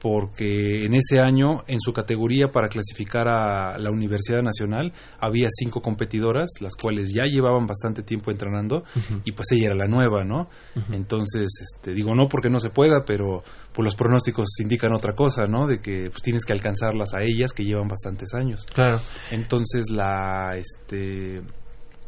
porque 0.00 0.84
en 0.84 0.94
ese 0.94 1.20
año, 1.20 1.64
en 1.66 1.80
su 1.80 1.92
categoría 1.92 2.48
para 2.52 2.68
clasificar 2.68 3.28
a 3.28 3.78
la 3.78 3.90
Universidad 3.90 4.42
Nacional, 4.42 4.92
había 5.18 5.48
cinco 5.50 5.80
competidoras, 5.80 6.50
las 6.60 6.76
cuales 6.76 7.12
ya 7.12 7.24
llevaban 7.24 7.66
bastante 7.66 8.02
tiempo 8.02 8.30
entrenando, 8.30 8.84
y 9.24 9.32
pues 9.32 9.52
ella 9.52 9.66
era 9.66 9.74
la 9.74 9.86
nueva, 9.86 10.24
¿no? 10.24 10.48
Entonces, 10.92 11.48
este, 11.60 11.92
digo 11.92 12.14
no 12.14 12.28
porque 12.28 12.50
no 12.50 12.60
se 12.60 12.70
pueda, 12.70 13.04
pero 13.04 13.42
pues 13.72 13.84
los 13.84 13.94
pronósticos 13.94 14.48
indican 14.60 14.92
otra 14.94 15.14
cosa, 15.14 15.46
¿no? 15.46 15.66
De 15.66 15.80
que 15.80 16.10
pues 16.10 16.22
tienes 16.22 16.44
que 16.44 16.52
alcanzarlas 16.52 17.14
a 17.14 17.22
ellas 17.22 17.52
que 17.52 17.64
llevan 17.64 17.88
bastantes 17.88 18.34
años. 18.34 18.64
Claro. 18.72 19.00
Entonces 19.30 19.90
la 19.90 20.56
este 20.56 21.42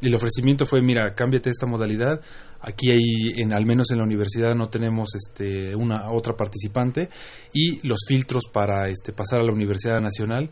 el 0.02 0.14
ofrecimiento 0.14 0.64
fue, 0.64 0.80
mira, 0.80 1.14
cámbiate 1.14 1.50
esta 1.50 1.66
modalidad. 1.66 2.20
Aquí 2.62 2.90
hay 2.90 3.40
en 3.40 3.54
al 3.54 3.64
menos 3.64 3.90
en 3.90 3.98
la 3.98 4.04
universidad 4.04 4.54
no 4.54 4.68
tenemos 4.68 5.14
este 5.14 5.74
una 5.74 6.10
otra 6.10 6.36
participante 6.36 7.08
y 7.54 7.86
los 7.86 8.00
filtros 8.06 8.44
para 8.52 8.88
este 8.88 9.12
pasar 9.12 9.40
a 9.40 9.44
la 9.44 9.52
Universidad 9.52 10.00
Nacional 10.00 10.50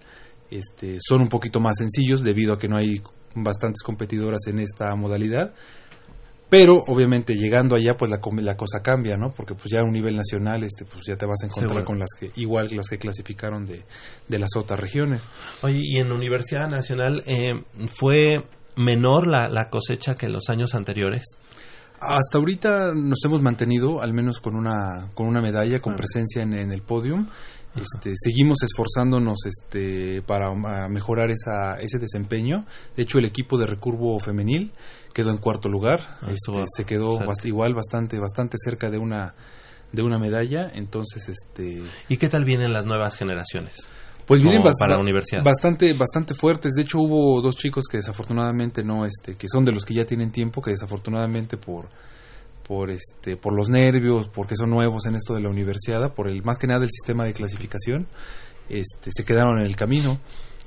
este 0.50 0.96
son 1.00 1.20
un 1.20 1.28
poquito 1.28 1.60
más 1.60 1.76
sencillos 1.78 2.22
debido 2.22 2.54
a 2.54 2.58
que 2.58 2.68
no 2.68 2.78
hay 2.78 3.02
bastantes 3.34 3.82
competidoras 3.82 4.46
en 4.46 4.58
esta 4.60 4.94
modalidad. 4.94 5.54
Pero 6.50 6.82
obviamente 6.86 7.34
llegando 7.34 7.76
allá 7.76 7.94
pues 7.98 8.10
la, 8.10 8.20
la 8.42 8.56
cosa 8.56 8.80
cambia, 8.82 9.18
¿no? 9.18 9.32
Porque 9.32 9.54
pues 9.54 9.66
ya 9.70 9.80
a 9.80 9.84
un 9.84 9.92
nivel 9.92 10.16
nacional 10.16 10.64
este 10.64 10.86
pues 10.86 11.04
ya 11.06 11.16
te 11.16 11.26
vas 11.26 11.42
a 11.42 11.46
encontrar 11.46 11.84
con 11.84 11.98
las 11.98 12.08
que 12.18 12.30
igual 12.36 12.70
las 12.74 12.88
que 12.88 12.96
clasificaron 12.96 13.66
de, 13.66 13.84
de 14.28 14.38
las 14.38 14.56
otras 14.56 14.80
regiones. 14.80 15.28
Oye, 15.60 15.80
y 15.82 15.98
en 15.98 16.08
la 16.08 16.14
Universidad 16.14 16.70
Nacional 16.70 17.22
eh, 17.26 17.64
fue 17.88 18.46
menor 18.76 19.26
la, 19.26 19.50
la 19.50 19.68
cosecha 19.68 20.14
que 20.14 20.24
en 20.24 20.32
los 20.32 20.48
años 20.48 20.74
anteriores. 20.74 21.24
Hasta 22.00 22.38
ahorita 22.38 22.92
nos 22.94 23.18
hemos 23.24 23.42
mantenido, 23.42 24.00
al 24.00 24.12
menos 24.12 24.38
con 24.40 24.54
una, 24.54 25.08
con 25.14 25.26
una 25.26 25.40
medalla, 25.40 25.80
con 25.80 25.94
presencia 25.96 26.42
en, 26.42 26.52
en 26.54 26.72
el 26.72 26.82
podium. 26.82 27.28
Este, 27.76 28.12
seguimos 28.16 28.58
esforzándonos 28.62 29.38
este, 29.46 30.22
para 30.22 30.48
mejorar 30.88 31.30
esa, 31.30 31.78
ese 31.80 31.98
desempeño. 31.98 32.64
De 32.96 33.02
hecho, 33.02 33.18
el 33.18 33.26
equipo 33.26 33.58
de 33.58 33.66
recurvo 33.66 34.18
femenil 34.18 34.72
quedó 35.12 35.30
en 35.30 35.38
cuarto 35.38 35.68
lugar. 35.68 36.18
Ah, 36.22 36.28
Este, 36.30 36.64
se 36.76 36.84
quedó 36.84 37.18
bast- 37.20 37.44
igual 37.44 37.74
bastante, 37.74 38.18
bastante 38.18 38.56
cerca 38.58 38.90
de 38.90 38.98
una, 38.98 39.34
de 39.92 40.02
una 40.02 40.18
medalla. 40.18 40.68
Entonces, 40.72 41.28
este, 41.28 41.82
¿Y 42.08 42.16
qué 42.16 42.28
tal 42.28 42.44
vienen 42.44 42.72
las 42.72 42.86
nuevas 42.86 43.16
generaciones? 43.16 43.88
Pues 44.28 44.42
vienen 44.42 44.62
bast- 44.62 44.78
para 44.78 44.94
la 44.94 45.00
universidad. 45.00 45.42
bastante 45.42 45.92
bastante 45.94 46.34
fuertes. 46.34 46.74
De 46.74 46.82
hecho 46.82 46.98
hubo 47.00 47.40
dos 47.42 47.56
chicos 47.56 47.86
que 47.90 47.96
desafortunadamente 47.96 48.84
no 48.84 49.04
este 49.04 49.34
que 49.36 49.48
son 49.48 49.64
de 49.64 49.72
los 49.72 49.84
que 49.84 49.94
ya 49.94 50.04
tienen 50.04 50.30
tiempo 50.30 50.62
que 50.62 50.70
desafortunadamente 50.70 51.56
por 51.56 51.88
por 52.66 52.90
este 52.90 53.36
por 53.36 53.56
los 53.56 53.68
nervios 53.70 54.28
porque 54.28 54.54
son 54.54 54.70
nuevos 54.70 55.06
en 55.06 55.14
esto 55.14 55.34
de 55.34 55.40
la 55.40 55.48
universidad 55.48 56.12
por 56.14 56.28
el 56.28 56.42
más 56.44 56.58
que 56.58 56.66
nada 56.66 56.84
el 56.84 56.90
sistema 56.90 57.24
de 57.24 57.32
clasificación 57.32 58.06
este 58.68 59.10
se 59.10 59.24
quedaron 59.24 59.58
en 59.58 59.66
el 59.66 59.74
camino. 59.76 60.18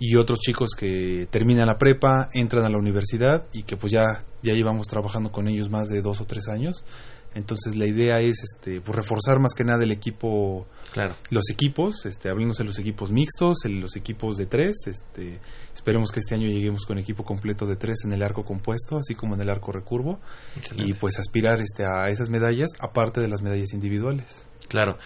Y 0.04 0.16
otros 0.16 0.40
chicos 0.40 0.72
que 0.76 1.28
terminan 1.30 1.68
la 1.68 1.78
prepa 1.78 2.28
entran 2.34 2.66
a 2.66 2.70
la 2.70 2.80
universidad 2.80 3.46
y 3.54 3.62
que 3.62 3.78
pues 3.78 3.92
ya 3.94 4.24
ya 4.42 4.52
llevamos 4.54 4.88
trabajando 4.88 5.32
con 5.32 5.48
ellos 5.48 5.70
más 5.70 5.90
de 5.90 6.02
dos 6.02 6.20
o 6.22 6.26
tres 6.26 6.48
años 6.48 6.84
entonces 7.34 7.76
la 7.76 7.86
idea 7.88 8.18
es 8.20 8.44
este 8.44 8.82
pues 8.82 8.96
reforzar 8.96 9.40
más 9.40 9.54
que 9.54 9.64
nada 9.64 9.84
el 9.84 9.92
equipo 9.92 10.66
Claro. 10.94 11.16
los 11.30 11.50
equipos, 11.50 12.06
este, 12.06 12.30
hablemos 12.30 12.58
de 12.58 12.66
los 12.66 12.78
equipos 12.78 13.12
mixtos, 13.12 13.60
el- 13.66 13.80
los 13.80 13.96
equipos 13.96 14.36
de 14.38 14.46
tres, 14.46 14.76
este, 14.88 15.40
esperemos 15.74 16.12
que 16.12 16.20
este 16.20 16.36
año 16.36 16.48
lleguemos 16.48 16.86
con 16.86 16.98
equipo 17.00 17.24
completo 17.24 17.66
de 17.66 17.78
tres 17.78 18.00
en 18.04 18.12
el 18.14 18.22
arco 18.24 18.44
compuesto, 18.44 18.98
así 18.98 19.16
como 19.16 19.36
en 19.36 19.42
el 19.42 19.50
arco 19.50 19.72
recurvo, 19.72 20.20
y 20.76 20.94
pues 20.94 21.18
aspirar 21.20 21.62
este, 21.62 21.86
a 21.86 22.08
esas 22.10 22.30
medallas, 22.30 22.72
aparte 22.80 23.22
de 23.22 23.30
las 23.30 23.42
medallas 23.42 23.72
individuales. 23.74 24.48
Claro. 24.68 24.98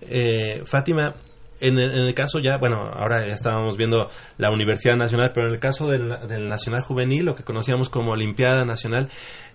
Eh, 0.00 0.62
Fátima, 0.64 1.14
en 1.60 1.78
el, 1.78 1.90
en 1.92 2.06
el 2.06 2.14
caso 2.14 2.38
ya, 2.38 2.56
bueno, 2.58 2.90
ahora 2.92 3.26
ya 3.26 3.34
estábamos 3.34 3.76
viendo 3.76 4.10
la 4.38 4.50
Universidad 4.50 4.96
Nacional, 4.96 5.30
pero 5.34 5.48
en 5.48 5.54
el 5.54 5.60
caso 5.60 5.88
del, 5.88 6.08
del 6.28 6.48
Nacional 6.48 6.82
Juvenil, 6.82 7.24
lo 7.24 7.34
que 7.34 7.44
conocíamos 7.44 7.88
como 7.88 8.12
Olimpiada 8.12 8.64
Nacional, 8.64 9.08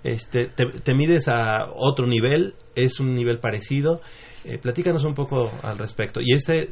este, 0.03 0.47
te, 0.47 0.65
te 0.65 0.93
mides 0.95 1.27
a 1.27 1.65
otro 1.73 2.07
nivel, 2.07 2.55
es 2.75 2.99
un 2.99 3.13
nivel 3.13 3.39
parecido. 3.39 4.01
Eh, 4.43 4.57
platícanos 4.57 5.03
un 5.03 5.13
poco 5.13 5.51
al 5.61 5.77
respecto. 5.77 6.19
Y 6.21 6.33
este 6.33 6.71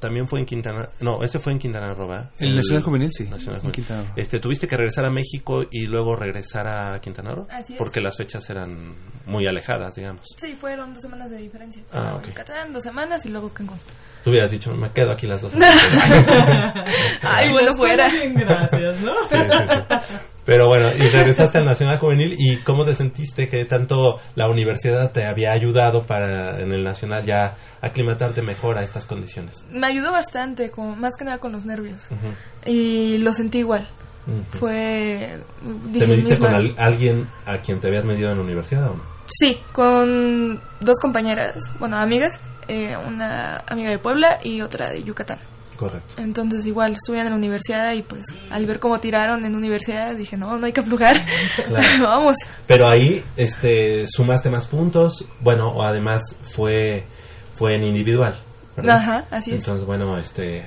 también 0.00 0.26
fue 0.26 0.40
en 0.40 0.46
Quintana, 0.46 0.88
no, 1.00 1.22
este 1.22 1.38
fue 1.38 1.52
en 1.52 1.58
Quintana 1.58 1.90
Roo, 1.90 2.08
¿verdad? 2.08 2.30
El 2.38 2.56
Nacional 2.56 2.82
Juvenil, 2.82 3.10
sí, 3.12 3.24
Nacional 3.24 3.56
en 3.56 3.60
Juvenil. 3.60 3.72
Quintana 3.72 4.02
Roo. 4.04 4.12
Este, 4.16 4.40
¿Tuviste 4.40 4.66
que 4.66 4.76
regresar 4.76 5.04
a 5.04 5.10
México 5.10 5.62
y 5.70 5.86
luego 5.86 6.16
regresar 6.16 6.66
a 6.66 6.98
Quintana 7.00 7.34
Roo? 7.34 7.46
Así 7.50 7.74
es. 7.74 7.78
Porque 7.78 8.00
las 8.00 8.16
fechas 8.16 8.48
eran 8.48 8.94
muy 9.26 9.46
alejadas, 9.46 9.94
digamos. 9.94 10.24
Sí, 10.36 10.56
fueron 10.58 10.94
dos 10.94 11.02
semanas 11.02 11.30
de 11.30 11.36
diferencia. 11.36 11.82
Ah, 11.92 12.16
ok. 12.16 12.28
Yucatán, 12.28 12.72
dos 12.72 12.82
semanas 12.82 13.26
y 13.26 13.28
luego 13.28 13.50
Cancún. 13.52 13.78
Tú 14.24 14.30
hubieras 14.30 14.50
dicho, 14.50 14.74
me 14.74 14.90
quedo 14.90 15.12
aquí 15.12 15.26
las 15.26 15.40
dos. 15.42 15.52
Ay, 17.22 17.50
bueno, 17.52 17.74
fuera. 17.74 18.06
bien, 18.08 18.34
gracias, 18.34 19.00
¿no? 19.00 19.12
Sí, 19.28 19.36
sí, 19.36 19.66
sí. 19.68 20.16
Pero 20.44 20.66
bueno, 20.68 20.88
y 20.96 21.06
regresaste 21.08 21.58
al 21.58 21.64
Nacional 21.64 21.98
Juvenil 21.98 22.34
y 22.38 22.56
cómo 22.58 22.84
te 22.84 22.94
sentiste 22.94 23.48
que 23.48 23.64
tanto 23.66 24.18
la 24.34 24.48
universidad 24.48 25.12
te 25.12 25.24
había 25.26 25.52
ayudado 25.52 26.06
para 26.06 26.60
en 26.60 26.72
el 26.72 26.82
Nacional 26.82 27.22
ya 27.24 27.56
aclimatarte 27.80 28.42
mejor 28.42 28.76
a 28.78 28.82
estas 28.82 29.06
condiciones. 29.06 29.66
Me 29.70 29.86
ayudó 29.86 30.10
bastante, 30.12 30.70
con, 30.70 30.98
más 30.98 31.16
que 31.16 31.24
nada 31.24 31.38
con 31.38 31.52
los 31.52 31.64
nervios. 31.64 32.08
Y 32.66 33.18
lo 33.18 33.32
sentí 33.32 33.58
igual. 33.60 33.88
Fue. 34.58 35.38
¿Te 35.62 35.90
Dije 35.92 36.06
mediste 36.06 36.30
misma. 36.30 36.46
con 36.48 36.54
al- 36.56 36.74
alguien 36.78 37.26
a 37.46 37.58
quien 37.58 37.80
te 37.80 37.88
habías 37.88 38.04
medido 38.04 38.30
en 38.30 38.36
la 38.38 38.42
universidad 38.44 38.90
o 38.90 38.94
no? 38.96 39.02
Sí, 39.30 39.58
con 39.72 40.60
dos 40.80 40.98
compañeras, 41.00 41.70
bueno, 41.78 41.96
amigas. 41.98 42.40
eh, 42.68 42.96
una 42.96 43.64
amiga 43.66 43.90
de 43.90 43.98
Puebla 43.98 44.38
y 44.42 44.60
otra 44.60 44.90
de 44.90 45.02
Yucatán. 45.02 45.38
Correcto. 45.76 46.06
Entonces 46.18 46.66
igual 46.66 46.92
estuve 46.92 47.20
en 47.20 47.30
la 47.30 47.34
universidad 47.34 47.92
y 47.94 48.02
pues 48.02 48.26
al 48.50 48.66
ver 48.66 48.78
cómo 48.78 49.00
tiraron 49.00 49.44
en 49.46 49.56
universidad 49.56 50.14
dije, 50.14 50.36
no, 50.36 50.58
no 50.58 50.66
hay 50.66 50.72
que 50.72 50.80
aflojar. 50.80 51.16
Claro. 51.66 52.04
Vamos. 52.04 52.36
Pero 52.66 52.86
ahí 52.88 53.24
este 53.36 54.06
sumaste 54.08 54.50
más 54.50 54.66
puntos, 54.66 55.24
bueno, 55.40 55.68
o 55.68 55.82
además 55.82 56.36
fue 56.42 57.04
fue 57.54 57.76
en 57.76 57.84
individual. 57.84 58.34
¿verdad? 58.76 58.96
Ajá, 58.96 59.24
así 59.30 59.50
es. 59.52 59.58
Entonces, 59.64 59.86
bueno, 59.86 60.18
este 60.18 60.58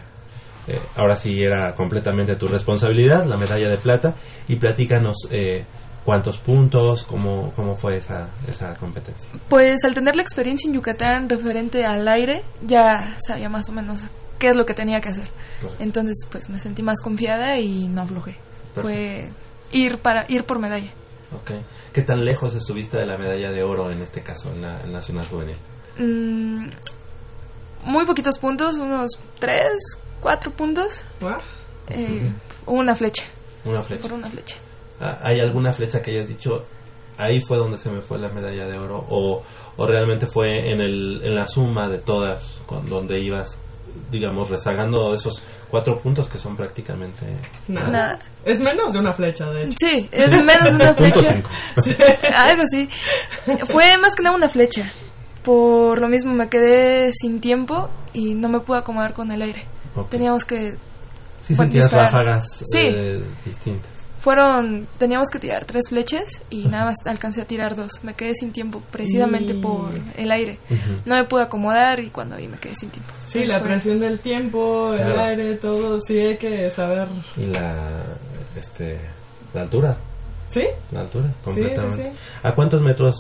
eh, 0.67 0.80
ahora 0.95 1.15
sí 1.15 1.39
era 1.39 1.73
completamente 1.76 2.36
tu 2.36 2.47
responsabilidad, 2.47 3.26
la 3.26 3.38
medalla 3.38 3.69
de 3.69 3.78
plata 3.78 4.15
y 4.47 4.56
platícanos 4.56 5.28
eh, 5.32 5.63
cuántos 6.05 6.37
puntos, 6.37 7.03
cómo 7.03 7.51
cómo 7.55 7.75
fue 7.75 7.97
esa 7.97 8.27
esa 8.47 8.73
competencia. 8.75 9.29
Pues 9.49 9.83
al 9.85 9.93
tener 9.93 10.15
la 10.15 10.21
experiencia 10.21 10.67
en 10.67 10.73
Yucatán 10.75 11.29
referente 11.29 11.85
al 11.85 12.07
aire, 12.07 12.43
ya 12.65 13.17
sabía 13.25 13.49
más 13.49 13.69
o 13.69 13.71
menos 13.71 14.01
qué 14.39 14.49
es 14.49 14.57
lo 14.57 14.65
que 14.65 14.73
tenía 14.73 14.99
que 15.01 15.09
hacer. 15.09 15.29
Entonces, 15.79 16.27
pues 16.29 16.49
me 16.49 16.59
sentí 16.59 16.83
más 16.83 16.99
confiada 17.01 17.57
y 17.59 17.87
no 17.87 18.01
aflojé. 18.01 18.35
Fue 18.75 19.29
ir 19.71 19.99
para 19.99 20.25
ir 20.27 20.43
por 20.45 20.59
medalla. 20.59 20.91
Okay. 21.41 21.65
¿Qué 21.93 22.03
tan 22.03 22.23
lejos 22.23 22.53
estuviste 22.53 22.97
de 22.97 23.05
la 23.07 23.17
medalla 23.17 23.51
de 23.51 23.63
oro 23.63 23.89
en 23.89 24.01
este 24.01 24.21
caso 24.21 24.51
en 24.51 24.61
la 24.61 24.81
en 24.81 24.91
Nacional 24.91 25.25
Juvenil? 25.25 25.57
Mm, 25.97 26.69
muy 27.85 28.05
poquitos 28.05 28.37
puntos, 28.37 28.77
unos 28.77 29.11
tres, 29.39 29.97
cuatro 30.19 30.51
puntos. 30.51 31.03
Eh, 31.89 32.31
Una 32.65 32.95
flecha, 32.95 33.25
Una 33.65 33.81
flecha. 33.81 34.01
por 34.03 34.13
una 34.13 34.29
flecha. 34.29 34.57
¿Hay 34.99 35.39
alguna 35.39 35.73
flecha 35.73 36.01
que 36.01 36.12
hayas 36.12 36.27
dicho 36.29 36.65
ahí 37.17 37.39
fue 37.41 37.58
donde 37.58 37.77
se 37.77 37.89
me 37.91 38.01
fue 38.01 38.17
la 38.17 38.29
medalla 38.29 38.65
de 38.65 38.77
oro 38.77 39.06
o, 39.10 39.43
o 39.77 39.86
realmente 39.88 40.25
fue 40.25 40.71
en 40.71 40.82
el 40.82 41.21
en 41.23 41.36
la 41.36 41.45
suma 41.45 41.88
de 41.89 41.99
todas 41.99 42.60
con 42.65 42.86
donde 42.88 43.19
ibas 43.19 43.60
digamos 44.10 44.49
rezagando 44.49 45.13
esos 45.13 45.43
cuatro 45.69 45.99
puntos 45.99 46.27
que 46.27 46.39
son 46.39 46.56
prácticamente 46.56 47.25
Nada. 47.67 47.89
Nada. 47.89 48.19
Es 48.43 48.60
menos 48.60 48.91
de 48.93 48.99
una 48.99 49.13
flecha, 49.13 49.45
de 49.51 49.63
hecho. 49.65 49.75
Sí, 49.79 50.10
es 50.12 50.32
menos 50.32 50.71
de 50.71 50.75
una 50.75 50.93
flecha. 50.95 51.34
cinco. 51.34 51.49
Algo 52.34 52.63
así. 52.63 52.89
Fue 53.71 53.95
más 54.01 54.15
que 54.15 54.23
nada 54.23 54.36
una 54.36 54.49
flecha. 54.49 54.91
Por 55.43 55.99
lo 56.01 56.08
mismo 56.08 56.34
me 56.34 56.47
quedé 56.49 57.12
sin 57.13 57.39
tiempo 57.41 57.89
y 58.13 58.34
no 58.34 58.49
me 58.49 58.60
pude 58.62 58.79
acomodar 58.79 59.13
con 59.13 59.32
el 59.32 59.41
aire. 59.41 59.65
Teníamos 60.10 60.45
que 60.45 60.75
Sí 61.41 61.53
sentías 61.56 61.86
disparar. 61.86 62.12
ráfagas 62.12 62.63
Sí. 62.71 62.79
eh, 62.82 63.21
distintas. 63.45 63.91
Fueron 64.23 64.88
teníamos 64.97 65.29
que 65.29 65.38
tirar 65.38 65.65
tres 65.65 65.89
flechas 65.89 66.23
y 66.49 66.65
nada 66.69 66.86
más 66.86 66.95
alcancé 67.05 67.41
a 67.41 67.45
tirar 67.45 67.75
dos. 67.75 67.91
Me 68.03 68.13
quedé 68.13 68.33
sin 68.36 68.53
tiempo 68.53 68.81
precisamente 68.89 69.53
Y- 69.53 69.62
por 69.62 69.91
el 70.15 70.31
aire. 70.31 70.59
No 71.05 71.15
me 71.15 71.25
pude 71.25 71.43
acomodar 71.43 71.99
y 71.99 72.09
cuando 72.09 72.38
vi 72.38 72.47
me 72.47 72.57
quedé 72.57 72.73
sin 72.75 72.89
tiempo. 72.89 73.12
Sí, 73.27 73.39
Entonces 73.39 73.51
la 73.51 73.59
fue- 73.59 73.67
presión 73.69 73.99
del 73.99 74.19
tiempo, 74.19 74.93
el 74.93 75.19
aire, 75.19 75.57
todo, 75.57 75.99
sí 75.99 76.17
hay 76.17 76.38
que 76.38 76.69
saber. 76.69 77.07
Y 77.36 77.47
la 77.47 78.05
este 78.55 78.97
la 79.53 79.62
altura, 79.62 79.97
¿Sí? 80.51 80.63
la 80.93 81.01
altura 81.01 81.33
completamente. 81.43 82.12
sí. 82.13 82.19
¿A 82.43 82.53
cuántos 82.53 82.81
metros 82.81 83.15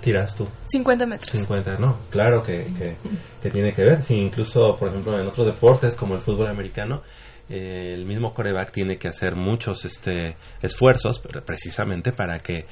tiras 0.00 0.34
tú? 0.34 0.46
50 0.66 1.06
metros. 1.06 1.30
50, 1.38 1.78
no, 1.78 1.98
claro 2.10 2.42
que, 2.42 2.64
que, 2.76 2.96
que 3.40 3.50
tiene 3.50 3.72
que 3.72 3.82
ver. 3.84 4.02
Sí, 4.02 4.14
incluso, 4.14 4.76
por 4.76 4.88
ejemplo, 4.88 5.18
en 5.20 5.26
otros 5.28 5.46
deportes 5.46 5.94
como 5.94 6.14
el 6.14 6.20
fútbol 6.20 6.48
americano, 6.48 7.02
eh, 7.48 7.92
el 7.94 8.04
mismo 8.04 8.34
coreback 8.34 8.70
tiene 8.72 8.96
que 8.98 9.08
hacer 9.08 9.34
muchos 9.36 9.84
este, 9.84 10.36
esfuerzos 10.62 11.18
pre- 11.20 11.42
precisamente 11.42 12.12
para 12.12 12.38
que 12.40 12.66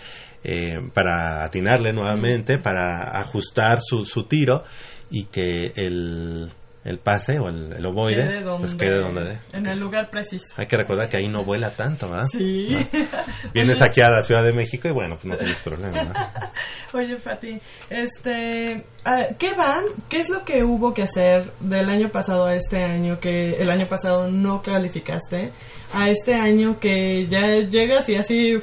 eh, 0.44 0.76
para 0.94 1.44
atinarle 1.44 1.92
nuevamente, 1.92 2.58
para 2.58 3.18
ajustar 3.20 3.78
su, 3.82 4.04
su 4.04 4.24
tiro 4.24 4.64
y 5.10 5.24
que 5.24 5.72
el, 5.76 6.48
el 6.86 7.00
pase 7.00 7.38
o 7.40 7.48
el, 7.48 7.72
el 7.72 7.84
ovoide 7.84 8.22
Quede 8.22 8.42
donde, 8.44 8.60
pues 8.60 8.74
quede 8.76 9.00
donde 9.00 9.24
dé. 9.24 9.38
En 9.52 9.66
el 9.66 9.80
lugar 9.80 10.08
preciso. 10.08 10.46
Hay 10.56 10.66
que 10.66 10.76
recordar 10.76 11.08
que 11.08 11.16
ahí 11.16 11.28
no 11.28 11.44
vuela 11.44 11.70
tanto, 11.74 12.08
¿verdad? 12.08 12.26
Sí. 12.30 12.68
Vienes 13.52 13.80
Oye, 13.80 13.90
aquí 13.90 14.00
a 14.00 14.08
la 14.08 14.22
Ciudad 14.22 14.44
de 14.44 14.52
México 14.52 14.88
y 14.88 14.92
bueno, 14.92 15.16
pues 15.16 15.26
no 15.26 15.36
tienes 15.36 15.60
problema. 15.60 16.04
¿no? 16.04 16.12
Oye, 16.98 17.16
Fati, 17.16 17.58
este, 17.90 18.84
ah, 19.04 19.26
¿qué 19.36 19.54
van? 19.54 19.84
¿Qué 20.08 20.20
es 20.20 20.30
lo 20.30 20.44
que 20.44 20.62
hubo 20.64 20.94
que 20.94 21.02
hacer 21.02 21.50
del 21.58 21.90
año 21.90 22.08
pasado 22.10 22.46
a 22.46 22.54
este 22.54 22.82
año 22.82 23.18
que 23.18 23.50
el 23.50 23.68
año 23.68 23.88
pasado 23.88 24.30
no 24.30 24.62
calificaste? 24.62 25.50
A 25.92 26.08
este 26.08 26.34
año 26.34 26.78
que 26.78 27.26
ya 27.26 27.46
llegas 27.68 28.08
y 28.08 28.14
así, 28.14 28.54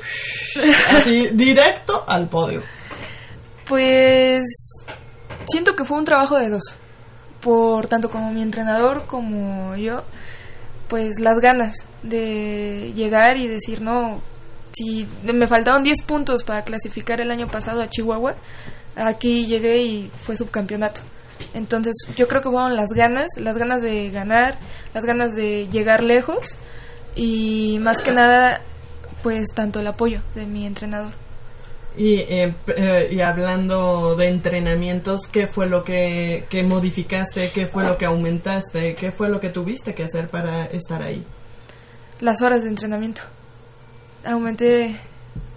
así 0.91 1.27
directo 1.33 2.05
al 2.07 2.29
podio. 2.29 2.61
Pues 3.67 4.45
siento 5.45 5.73
que 5.73 5.83
fue 5.83 5.97
un 5.97 6.05
trabajo 6.05 6.37
de 6.37 6.49
dos. 6.49 6.79
Por 7.43 7.87
tanto 7.87 8.09
como 8.09 8.31
mi 8.31 8.41
entrenador 8.41 9.05
como 9.05 9.75
yo, 9.75 10.03
pues 10.87 11.19
las 11.19 11.39
ganas 11.39 11.87
de 12.03 12.93
llegar 12.95 13.37
y 13.37 13.47
decir, 13.47 13.81
no, 13.81 14.21
si 14.71 15.07
me 15.23 15.47
faltaron 15.47 15.83
10 15.83 16.01
puntos 16.03 16.43
para 16.43 16.63
clasificar 16.63 17.21
el 17.21 17.31
año 17.31 17.47
pasado 17.47 17.81
a 17.81 17.89
Chihuahua, 17.89 18.35
aquí 18.95 19.45
llegué 19.45 19.81
y 19.83 20.11
fue 20.21 20.37
subcampeonato. 20.37 21.01
Entonces 21.53 21.93
yo 22.15 22.27
creo 22.27 22.41
que 22.41 22.49
fueron 22.49 22.75
las 22.75 22.89
ganas, 22.95 23.27
las 23.37 23.57
ganas 23.57 23.81
de 23.81 24.09
ganar, 24.09 24.57
las 24.93 25.03
ganas 25.03 25.35
de 25.35 25.67
llegar 25.69 26.03
lejos 26.03 26.57
y 27.15 27.77
más 27.79 28.01
que 28.01 28.11
nada 28.11 28.61
pues 29.21 29.45
tanto 29.55 29.79
el 29.79 29.87
apoyo 29.87 30.21
de 30.35 30.45
mi 30.45 30.65
entrenador. 30.65 31.22
Y, 31.95 32.15
eh, 32.15 32.53
eh, 32.75 33.07
y 33.11 33.21
hablando 33.21 34.15
de 34.15 34.27
entrenamientos, 34.27 35.27
¿qué 35.27 35.45
fue 35.47 35.67
lo 35.67 35.83
que, 35.83 36.45
que 36.49 36.63
modificaste? 36.63 37.51
¿Qué 37.53 37.67
fue 37.67 37.83
lo 37.83 37.97
que 37.97 38.05
aumentaste? 38.05 38.95
¿Qué 38.95 39.11
fue 39.11 39.29
lo 39.29 39.39
que 39.39 39.49
tuviste 39.49 39.93
que 39.93 40.03
hacer 40.03 40.27
para 40.29 40.65
estar 40.65 41.03
ahí? 41.03 41.23
Las 42.19 42.41
horas 42.41 42.63
de 42.63 42.69
entrenamiento. 42.69 43.21
Aumenté 44.25 44.99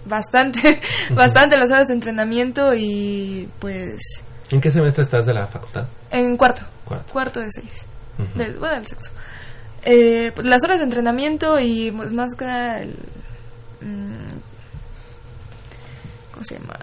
bastante, 0.05 0.79
bastante 1.15 1.57
las 1.57 1.71
horas 1.71 1.87
de 1.87 1.93
entrenamiento 1.93 2.71
y 2.75 3.49
pues... 3.59 3.99
¿En 4.51 4.61
qué 4.61 4.69
semestre 4.69 5.03
estás 5.03 5.25
de 5.25 5.33
la 5.33 5.47
facultad? 5.47 5.87
En 6.11 6.37
cuarto. 6.37 6.63
Cuarto. 6.85 7.11
Cuarto 7.11 7.39
de 7.39 7.51
seis. 7.51 7.85
Del, 8.35 8.57
bueno, 8.59 8.75
del 8.75 8.85
sexto. 8.85 9.09
Eh, 9.83 10.31
pues, 10.35 10.47
las 10.47 10.63
horas 10.63 10.77
de 10.79 10.85
entrenamiento 10.85 11.59
y 11.59 11.91
pues, 11.91 12.13
más 12.13 12.35
que 12.35 12.45
nada 12.45 12.81
el... 12.81 12.95
¿Cómo 16.37 16.43
se 16.43 16.59
llama? 16.59 16.75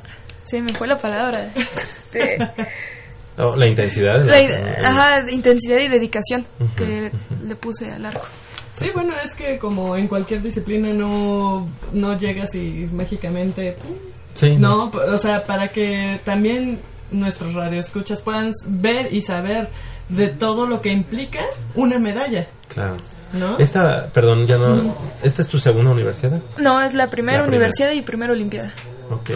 Se 0.42 0.60
me 0.60 0.68
fue 0.70 0.88
la 0.88 0.98
palabra. 0.98 1.48
Este, 1.54 2.36
Oh, 3.38 3.54
la 3.56 3.66
intensidad. 3.68 4.24
la, 4.24 4.40
la- 4.42 4.88
ajá, 4.88 5.30
intensidad 5.30 5.78
y 5.78 5.86
dedicación 5.88 6.44
Ujú, 6.60 6.74
que 6.76 7.10
ujú. 7.12 7.46
le 7.48 7.54
puse 7.56 7.90
al 7.92 8.06
arco. 8.06 8.26
Sí, 8.78 8.86
bueno, 8.94 9.14
es 9.24 9.34
que 9.36 9.58
como 9.58 9.96
en 9.96 10.06
cualquier 10.08 10.40
disciplina 10.42 10.92
no, 10.92 11.68
no 11.92 12.18
llegas 12.18 12.52
y 12.56 12.88
mágicamente... 12.92 13.76
Sí, 14.34 14.56
No, 14.56 14.90
p- 14.90 14.98
o 14.98 15.18
sea, 15.18 15.42
para 15.44 15.68
que 15.68 16.20
también 16.24 16.80
nuestros 17.12 17.54
radioescuchas 17.54 18.20
puedan 18.22 18.50
ver 18.66 19.12
y 19.12 19.22
saber 19.22 19.68
de 20.08 20.32
todo 20.34 20.66
lo 20.66 20.80
que 20.80 20.90
implica 20.92 21.40
una 21.76 21.98
medalla, 21.98 22.48
Claro. 22.68 22.96
¿No? 23.34 23.58
Esta, 23.58 24.08
perdón, 24.12 24.46
ya 24.46 24.56
no. 24.56 24.96
¿Esta 25.22 25.42
es 25.42 25.48
tu 25.48 25.58
segunda 25.58 25.90
universidad? 25.92 26.40
No, 26.58 26.80
es 26.80 26.94
la 26.94 27.08
primera 27.10 27.38
La 27.38 27.46
primera. 27.46 27.64
universidad 27.66 27.92
y 27.92 28.02
primera 28.02 28.32
olimpiada. 28.32 28.70
Ok. 29.10 29.30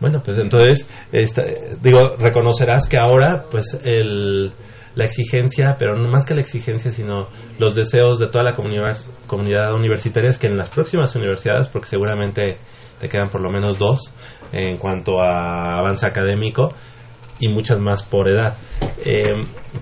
Bueno, 0.00 0.20
pues 0.24 0.36
entonces, 0.38 0.88
esta, 1.12 1.42
digo, 1.80 2.16
reconocerás 2.18 2.86
que 2.88 2.98
ahora, 2.98 3.44
pues, 3.50 3.78
el, 3.84 4.52
la 4.94 5.04
exigencia, 5.04 5.76
pero 5.78 5.96
no 5.96 6.08
más 6.10 6.26
que 6.26 6.34
la 6.34 6.40
exigencia, 6.42 6.90
sino 6.90 7.28
los 7.58 7.74
deseos 7.74 8.18
de 8.18 8.26
toda 8.28 8.44
la 8.44 8.54
comunidad, 8.54 8.96
comunidad 9.26 9.72
universitaria 9.74 10.30
es 10.30 10.38
que 10.38 10.48
en 10.48 10.56
las 10.56 10.70
próximas 10.70 11.14
universidades, 11.16 11.68
porque 11.68 11.88
seguramente 11.88 12.58
te 13.00 13.08
quedan 13.08 13.28
por 13.30 13.42
lo 13.42 13.50
menos 13.50 13.78
dos 13.78 14.12
en 14.52 14.76
cuanto 14.78 15.20
a 15.20 15.78
avance 15.78 16.06
académico 16.06 16.74
y 17.40 17.48
muchas 17.48 17.78
más 17.78 18.02
por 18.02 18.28
edad. 18.28 18.54
Eh, 19.04 19.32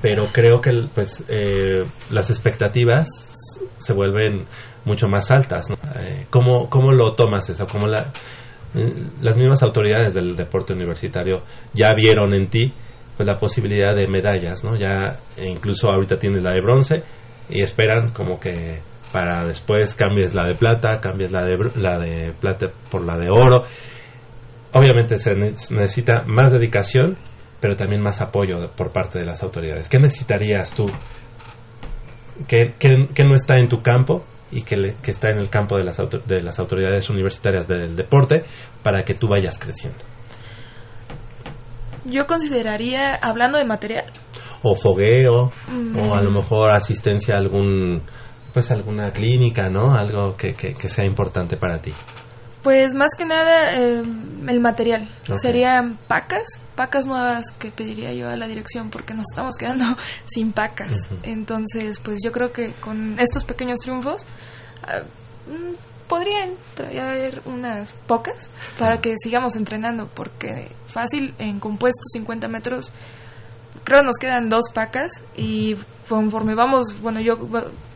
pero 0.02 0.26
creo 0.32 0.60
que 0.60 0.72
pues 0.94 1.24
eh, 1.28 1.84
las 2.10 2.30
expectativas 2.30 3.23
se 3.78 3.92
vuelven 3.92 4.44
mucho 4.84 5.06
más 5.08 5.30
altas. 5.30 5.68
¿no? 5.70 5.76
Eh, 6.00 6.26
¿cómo, 6.30 6.68
¿Cómo 6.68 6.92
lo 6.92 7.14
tomas 7.14 7.48
eso? 7.48 7.66
¿Cómo 7.66 7.86
la, 7.86 8.10
eh, 8.74 8.92
las 9.22 9.36
mismas 9.36 9.62
autoridades 9.62 10.14
del 10.14 10.36
deporte 10.36 10.72
universitario 10.72 11.42
ya 11.72 11.90
vieron 11.96 12.34
en 12.34 12.48
ti 12.48 12.72
pues 13.16 13.26
la 13.26 13.36
posibilidad 13.36 13.94
de 13.94 14.08
medallas, 14.08 14.64
¿no? 14.64 14.76
Ya 14.76 15.18
e 15.36 15.46
incluso 15.46 15.88
ahorita 15.88 16.18
tienes 16.18 16.42
la 16.42 16.52
de 16.52 16.60
bronce 16.60 17.04
y 17.48 17.62
esperan 17.62 18.08
como 18.12 18.40
que 18.40 18.80
para 19.12 19.46
después 19.46 19.94
cambies 19.94 20.34
la 20.34 20.44
de 20.44 20.56
plata, 20.56 21.00
cambies 21.00 21.30
la 21.30 21.44
de 21.44 21.56
la 21.76 21.98
de 21.98 22.32
plata 22.32 22.72
por 22.90 23.04
la 23.04 23.16
de 23.16 23.30
oro. 23.30 23.62
Obviamente 24.72 25.20
se 25.20 25.34
ne- 25.36 25.54
necesita 25.70 26.24
más 26.26 26.50
dedicación, 26.50 27.16
pero 27.60 27.76
también 27.76 28.02
más 28.02 28.20
apoyo 28.20 28.68
por 28.76 28.90
parte 28.90 29.20
de 29.20 29.24
las 29.24 29.42
autoridades. 29.44 29.88
¿Qué 29.88 29.98
necesitarías 29.98 30.72
tú 30.74 30.86
que, 32.48 32.70
que- 32.78 33.08
que 33.14 33.24
no 33.24 33.34
está 33.34 33.58
en 33.58 33.68
tu 33.68 33.82
campo 33.82 34.24
y 34.50 34.62
que, 34.62 34.76
le- 34.76 34.94
que 35.02 35.10
está 35.10 35.30
en 35.30 35.38
el 35.38 35.48
campo 35.50 35.76
de 35.76 35.84
las, 35.84 35.98
auto- 36.00 36.18
de 36.24 36.40
las 36.42 36.58
autoridades 36.58 37.08
universitarias 37.10 37.66
del 37.68 37.96
deporte 37.96 38.44
para 38.82 39.02
que 39.04 39.14
tú 39.14 39.28
vayas 39.28 39.58
creciendo? 39.58 39.98
Yo 42.04 42.26
consideraría, 42.26 43.14
hablando 43.14 43.58
de 43.58 43.64
material, 43.64 44.04
O 44.66 44.74
fogueo, 44.74 45.52
Mm. 45.68 45.98
o 45.98 46.14
a 46.14 46.22
lo 46.22 46.30
mejor 46.30 46.70
asistencia 46.70 47.34
a 47.34 47.38
algún 47.38 48.02
pues 48.54 48.70
alguna 48.70 49.10
clínica, 49.10 49.68
¿no? 49.68 49.94
Algo 49.94 50.36
que, 50.36 50.54
que, 50.54 50.74
que 50.74 50.88
sea 50.88 51.04
importante 51.04 51.56
para 51.56 51.82
ti. 51.82 51.92
Pues 52.64 52.94
más 52.94 53.10
que 53.16 53.26
nada 53.26 53.74
eh, 53.74 54.02
el 54.48 54.60
material. 54.60 55.08
Serían 55.36 55.98
pacas, 56.08 56.58
pacas 56.74 57.06
nuevas 57.06 57.50
que 57.58 57.70
pediría 57.70 58.12
yo 58.14 58.28
a 58.28 58.36
la 58.36 58.48
dirección 58.48 58.90
porque 58.90 59.12
nos 59.12 59.26
estamos 59.30 59.56
quedando 59.56 59.84
sin 60.26 60.52
pacas. 60.52 61.08
Entonces, 61.22 62.00
pues 62.00 62.18
yo 62.24 62.32
creo 62.32 62.52
que 62.52 62.72
con 62.80 63.20
estos 63.20 63.44
pequeños 63.44 63.80
triunfos 63.80 64.24
ah, 64.82 65.02
mm, 65.46 66.08
podrían 66.08 66.54
traer 66.74 67.42
unas 67.44 67.92
pocas 68.06 68.48
para 68.78 68.98
que 68.98 69.14
sigamos 69.22 69.56
entrenando 69.56 70.08
porque 70.08 70.72
fácil 70.86 71.34
en 71.38 71.60
compuestos 71.60 72.06
50 72.12 72.48
metros 72.48 72.92
creo 73.84 74.02
nos 74.02 74.16
quedan 74.16 74.48
dos 74.48 74.70
pacas 74.72 75.22
y 75.36 75.76
conforme 76.08 76.54
vamos, 76.54 77.00
bueno, 77.00 77.20
yo 77.20 77.36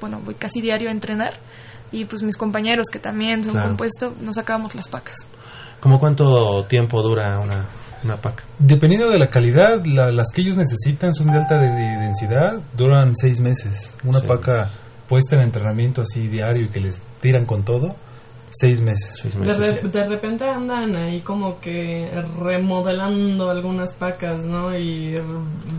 bueno, 0.01 0.21
voy 0.25 0.35
casi 0.35 0.61
diario 0.61 0.89
a 0.89 0.93
entrenar 0.93 1.41
y 1.93 2.05
pues 2.05 2.23
mis 2.23 2.37
compañeros 2.37 2.87
que 2.93 2.99
también 2.99 3.43
son 3.45 3.53
Claro. 3.55 3.69
compuesto, 3.69 4.15
nos 4.21 4.37
sacamos 4.37 4.75
las 4.75 4.89
pacas. 4.89 5.27
¿Cómo 5.81 5.99
cuánto 5.99 6.65
tiempo 6.65 7.03
dura 7.03 7.39
una, 7.39 7.67
una 8.05 8.17
paca? 8.17 8.45
Dependiendo 8.59 9.11
de 9.11 9.19
la 9.19 9.29
calidad, 9.29 9.85
la- 9.87 10.11
las 10.11 10.29
que 10.33 10.41
ellos 10.43 10.57
necesitan 10.57 11.13
son 11.15 11.31
de 11.31 11.39
alta 11.39 11.57
de- 11.57 11.71
de 11.71 11.99
densidad, 12.05 12.61
duran 12.77 13.15
seis 13.17 13.41
meses. 13.41 13.97
Una 14.05 14.19
Sí. 14.21 14.27
paca 14.27 14.69
puesta 15.09 15.37
en 15.37 15.43
entrenamiento 15.43 16.03
así 16.03 16.27
diario 16.29 16.67
y 16.67 16.69
que 16.69 16.81
les 16.81 17.01
tiran 17.21 17.47
con 17.47 17.65
todo, 17.65 17.97
seis 18.51 18.81
meses. 18.81 19.19
Seis 19.23 19.35
De, 19.35 19.41
meses. 19.41 19.83
re- 19.83 19.89
de 19.91 20.07
repente 20.07 20.45
andan 20.45 20.95
ahí 20.97 21.21
como 21.21 21.61
que 21.61 22.11
remodelando 22.41 23.51
algunas 23.51 23.93
pacas, 23.95 24.45
¿no? 24.45 24.77
Y 24.77 25.17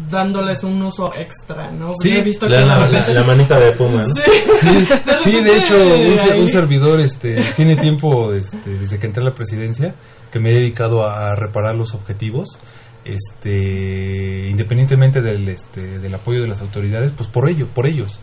dándoles 0.09 0.63
un 0.63 0.81
uso 0.83 1.11
extra, 1.17 1.71
¿no? 1.71 1.91
Sí, 2.01 2.11
he 2.11 2.21
visto 2.21 2.45
que 2.47 2.53
La, 2.53 2.59
de 2.61 2.65
la- 2.67 2.75
repente- 2.75 3.13
la 3.13 3.23
manita 3.23 3.59
de 3.59 3.71
puma, 3.73 4.03
¿no? 4.07 4.15
Sí. 4.15 4.31
Sí, 4.55 4.85
sí, 5.19 5.43
de 5.43 5.57
hecho, 5.57 5.73
un, 5.75 6.39
un 6.41 6.47
servidor 6.47 6.99
este, 6.99 7.35
tiene 7.55 7.75
tiempo 7.75 8.33
este, 8.33 8.69
desde 8.69 8.99
que 8.99 9.07
entré 9.07 9.21
a 9.23 9.29
la 9.29 9.33
presidencia 9.35 9.95
que 10.31 10.39
me 10.39 10.51
he 10.51 10.53
dedicado 10.59 11.07
a, 11.07 11.31
a 11.31 11.35
reparar 11.35 11.75
los 11.75 11.93
objetivos. 11.95 12.59
Este, 13.05 14.47
independientemente 14.49 15.21
del, 15.21 15.47
este, 15.49 15.99
del 15.99 16.13
apoyo 16.13 16.41
de 16.41 16.47
las 16.47 16.61
autoridades, 16.61 17.11
pues 17.15 17.27
por 17.29 17.49
ello, 17.49 17.67
por 17.73 17.87
ellos. 17.87 18.19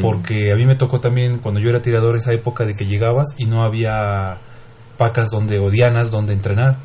Porque 0.00 0.52
a 0.52 0.56
mí 0.56 0.64
me 0.64 0.76
tocó 0.76 1.00
también 1.00 1.38
cuando 1.38 1.60
yo 1.60 1.68
era 1.68 1.82
tirador 1.82 2.16
esa 2.16 2.32
época 2.32 2.64
de 2.64 2.74
que 2.74 2.84
llegabas 2.84 3.28
y 3.38 3.46
no 3.46 3.64
había 3.64 4.38
pacas 4.96 5.28
donde 5.30 5.58
o 5.58 5.70
dianas 5.70 6.10
donde 6.10 6.32
entrenar. 6.32 6.78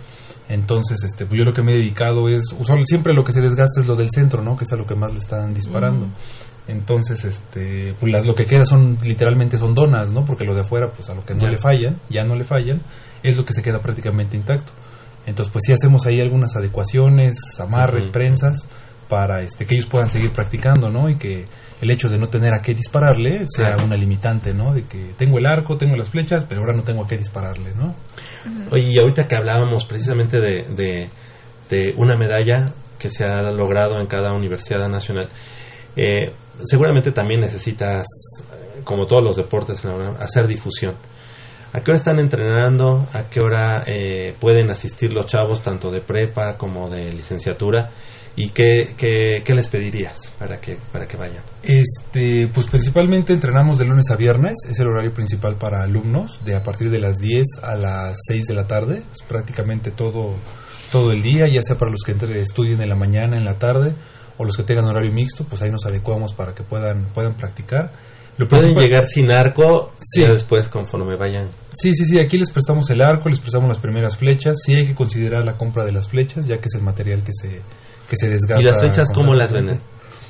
Entonces, 0.50 1.04
este, 1.04 1.26
pues 1.26 1.38
yo 1.40 1.44
lo 1.44 1.54
que 1.54 1.62
me 1.62 1.74
he 1.74 1.78
dedicado 1.78 2.30
es, 2.30 2.56
siempre 2.86 3.14
lo 3.14 3.24
que 3.24 3.34
se 3.34 3.42
desgasta 3.42 3.82
es 3.82 3.88
lo 3.88 3.96
del 3.96 4.10
centro, 4.10 4.42
¿no? 4.42 4.56
Que 4.56 4.64
es 4.64 4.72
a 4.72 4.78
lo 4.78 4.86
que 4.86 4.96
más 4.96 5.12
le 5.12 5.20
están 5.20 5.54
disparando. 5.54 6.08
Entonces, 6.68 7.24
este, 7.26 7.94
pues 8.00 8.12
las, 8.12 8.26
lo 8.26 8.34
que 8.34 8.46
queda 8.46 8.66
son, 8.66 8.98
literalmente 9.04 9.58
son 9.58 9.74
donas, 9.74 10.12
¿no? 10.12 10.24
Porque 10.26 10.46
lo 10.46 10.54
de 10.54 10.62
afuera, 10.62 10.90
pues 10.96 11.10
a 11.10 11.16
lo 11.16 11.24
que 11.24 11.34
no 11.34 11.42
Ya. 11.44 11.50
le 11.50 11.58
fallan, 11.58 11.98
ya 12.10 12.24
no 12.24 12.36
le 12.36 12.44
fallan, 12.46 12.82
es 13.24 13.38
lo 13.38 13.46
que 13.46 13.54
se 13.54 13.62
queda 13.62 13.80
prácticamente 13.82 14.38
intacto. 14.38 14.72
Entonces, 15.26 15.52
pues 15.52 15.64
sí 15.66 15.74
hacemos 15.74 16.06
ahí 16.06 16.22
algunas 16.22 16.56
adecuaciones, 16.56 17.36
amarres, 17.60 18.06
prensas, 18.08 18.68
para 19.10 19.42
este, 19.42 19.66
que 19.66 19.76
ellos 19.76 19.88
puedan 19.88 20.10
seguir 20.10 20.32
practicando, 20.32 20.90
¿no? 20.90 21.10
Y 21.10 21.18
que 21.18 21.46
el 21.82 21.92
hecho 21.92 22.10
de 22.10 22.18
no 22.18 22.28
tener 22.28 22.54
a 22.54 22.62
qué 22.62 22.74
dispararle 22.74 23.46
sea 23.48 23.74
Claro. 23.74 23.86
una 23.86 23.96
limitante, 23.98 24.54
¿no? 24.54 24.74
De 24.74 24.84
que 24.84 25.12
tengo 25.18 25.38
el 25.38 25.46
arco, 25.46 25.78
tengo 25.78 25.96
las 25.96 26.10
flechas, 26.10 26.46
pero 26.46 26.62
ahora 26.62 26.74
no 26.76 26.84
tengo 26.84 27.04
a 27.04 27.08
qué 27.08 27.18
dispararle, 27.18 27.74
¿no? 27.76 27.96
Oye, 28.72 28.92
y 28.94 28.98
ahorita 28.98 29.28
que 29.28 29.36
hablábamos 29.36 29.86
precisamente 29.86 30.40
de, 30.40 30.64
de, 30.76 31.10
de 31.70 31.94
una 31.98 32.18
medalla 32.18 32.66
que 32.98 33.10
se 33.10 33.24
ha 33.26 33.42
logrado 33.52 34.00
en 34.00 34.08
cada 34.08 34.34
universidad 34.34 34.88
nacional, 34.90 35.30
eh, 35.96 36.34
seguramente 36.66 37.12
también 37.12 37.42
necesitas, 37.42 38.08
eh, 38.54 38.82
como 38.84 39.06
todos 39.06 39.24
los 39.24 39.36
deportes, 39.36 39.84
hacer 40.20 40.48
difusión. 40.48 40.96
¿A 41.74 41.82
qué 41.82 41.92
hora 41.92 41.98
están 41.98 42.18
entrenando? 42.18 43.08
¿A 43.14 43.24
qué 43.30 43.40
hora 43.40 43.84
eh, 43.86 44.34
pueden 44.40 44.72
asistir 44.72 45.14
los 45.14 45.28
chavos, 45.28 45.62
tanto 45.62 45.92
de 45.92 46.02
prepa 46.02 46.58
como 46.58 46.90
de 46.90 47.12
licenciatura? 47.12 47.92
¿Y 48.40 48.50
qué, 48.50 48.94
qué, 48.96 49.42
qué 49.44 49.54
les 49.56 49.68
pedirías 49.68 50.32
para 50.40 50.58
que, 50.62 50.78
para 50.92 51.08
que 51.08 51.18
vayan? 51.18 51.44
Este, 51.64 52.48
pues 52.54 52.68
principalmente 52.68 53.34
entrenamos 53.34 53.80
de 53.80 53.86
lunes 53.86 54.10
a 54.12 54.16
viernes, 54.16 54.54
es 54.70 54.80
el 54.80 54.88
horario 54.88 55.12
principal 55.14 55.58
para 55.58 55.82
alumnos, 55.84 56.40
de 56.46 56.56
a 56.56 56.62
partir 56.64 56.90
de 56.92 57.00
las 57.00 57.18
10 57.18 57.44
a 57.64 57.76
las 57.76 58.16
6 58.28 58.46
de 58.46 58.54
la 58.54 58.68
tarde, 58.68 59.02
es 59.12 59.24
prácticamente 59.28 59.90
todo, 59.92 60.36
todo 60.92 61.12
el 61.12 61.22
día, 61.24 61.48
ya 61.48 61.62
sea 61.64 61.78
para 61.78 61.92
los 61.92 62.04
que 62.06 62.12
entre- 62.12 62.40
estudien 62.40 62.80
en 62.82 62.90
la 62.90 62.96
mañana, 62.96 63.38
en 63.38 63.44
la 63.44 63.58
tarde, 63.58 63.94
o 64.38 64.46
los 64.46 64.56
que 64.56 64.62
tengan 64.64 64.86
horario 64.86 65.12
mixto, 65.12 65.44
pues 65.44 65.64
ahí 65.64 65.72
nos 65.72 65.86
adecuamos 65.88 66.34
para 66.36 66.54
que 66.54 66.62
puedan, 66.64 67.06
puedan 67.16 67.36
practicar. 67.36 67.92
Lo 68.38 68.48
Pueden 68.48 68.76
llegar 68.76 69.08
sin 69.08 69.32
arco, 69.32 69.94
Sí. 70.00 70.22
ya 70.22 70.30
después 70.30 70.70
conforme 70.70 71.16
vayan. 71.16 71.50
Sí, 71.74 71.96
sí, 71.96 72.06
sí, 72.06 72.20
aquí 72.20 72.38
les 72.38 72.52
prestamos 72.52 72.88
el 72.92 73.02
arco, 73.02 73.30
les 73.30 73.40
prestamos 73.40 73.68
las 73.68 73.80
primeras 73.80 74.16
flechas. 74.16 74.60
Sí 74.64 74.76
hay 74.76 74.86
que 74.86 74.94
considerar 74.94 75.44
la 75.44 75.58
compra 75.58 75.84
de 75.86 75.92
las 75.92 76.08
flechas, 76.08 76.46
ya 76.46 76.60
que 76.60 76.68
es 76.68 76.76
el 76.76 76.84
material 76.84 77.24
que 77.24 77.32
se, 77.34 77.62
que 78.10 78.16
se 78.16 78.30
desgasta. 78.30 78.62
¿Y 78.62 78.66
las 78.66 78.80
flechas 78.80 79.10
cómo 79.14 79.34
las 79.34 79.52
venden? 79.54 79.82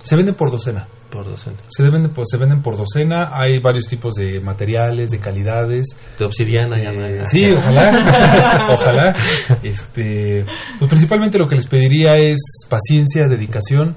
Se 0.03 0.15
venden 0.15 0.35
por 0.35 0.51
docena. 0.51 0.87
Por 1.09 1.25
docena. 1.25 1.57
Se, 1.69 1.83
venden, 1.83 2.11
por- 2.11 2.25
se 2.25 2.37
venden 2.37 2.61
por 2.61 2.77
docena. 2.77 3.29
Hay 3.33 3.59
varios 3.59 3.85
tipos 3.87 4.13
de 4.15 4.39
materiales, 4.41 5.09
de 5.09 5.19
calidades. 5.19 5.85
De 6.17 6.25
obsidiana, 6.25 6.77
ya 6.77 6.89
Eh, 6.89 6.97
no 6.97 7.05
hay. 7.05 7.25
sí, 7.25 7.51
ojalá. 7.51 8.67
ojalá. 8.73 9.15
Este, 9.63 10.45
pues 10.79 10.89
principalmente 10.89 11.37
lo 11.37 11.47
que 11.47 11.55
les 11.55 11.67
pediría 11.67 12.13
es 12.15 12.39
paciencia, 12.69 13.23
dedicación. 13.27 13.95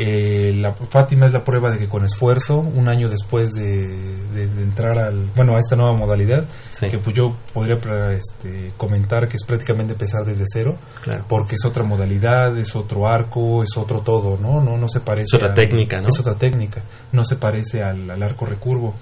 Eh, 0.00 0.52
la 0.54 0.74
Fátima 0.74 1.26
es 1.26 1.32
la 1.32 1.42
prueba 1.42 1.72
de 1.72 1.78
que 1.78 1.88
con 1.88 2.04
esfuerzo, 2.04 2.58
un 2.58 2.88
año 2.88 3.08
después 3.08 3.52
de, 3.52 3.88
de- 4.32 4.46
de 4.46 4.62
entrar 4.62 4.96
al, 4.96 5.26
bueno, 5.34 5.56
a 5.56 5.58
esta 5.58 5.74
nueva 5.74 5.96
modalidad, 5.96 6.44
Sí. 6.70 6.88
que 6.88 6.98
pues 6.98 7.16
yo 7.16 7.34
podría 7.52 7.74
este, 8.12 8.72
comentar 8.76 9.26
que 9.26 9.36
es 9.36 9.44
prácticamente 9.44 9.94
empezar 9.94 10.24
desde 10.24 10.44
cero, 10.46 10.76
Claro. 11.02 11.24
porque 11.28 11.56
es 11.56 11.64
otra 11.64 11.82
modalidad, 11.82 12.56
es 12.56 12.76
otro 12.76 13.08
arco, 13.08 13.64
es 13.64 13.76
otro 13.76 14.02
todo, 14.02 14.38
¿no? 14.40 14.60
No, 14.60 14.76
no 14.78 14.86
se 14.88 15.00
parece. 15.00 15.24
Es 15.24 15.42
otra 15.42 15.52
técnica, 15.54 16.00
¿no? 16.00 16.08
Es 16.08 16.20
otra 16.20 16.36
técnica, 16.36 16.82
no 17.10 17.24
se 17.24 17.34
parece 17.34 17.82
al, 17.82 18.08
al 18.08 18.22
arco 18.22 18.46
recurvo. 18.46 18.94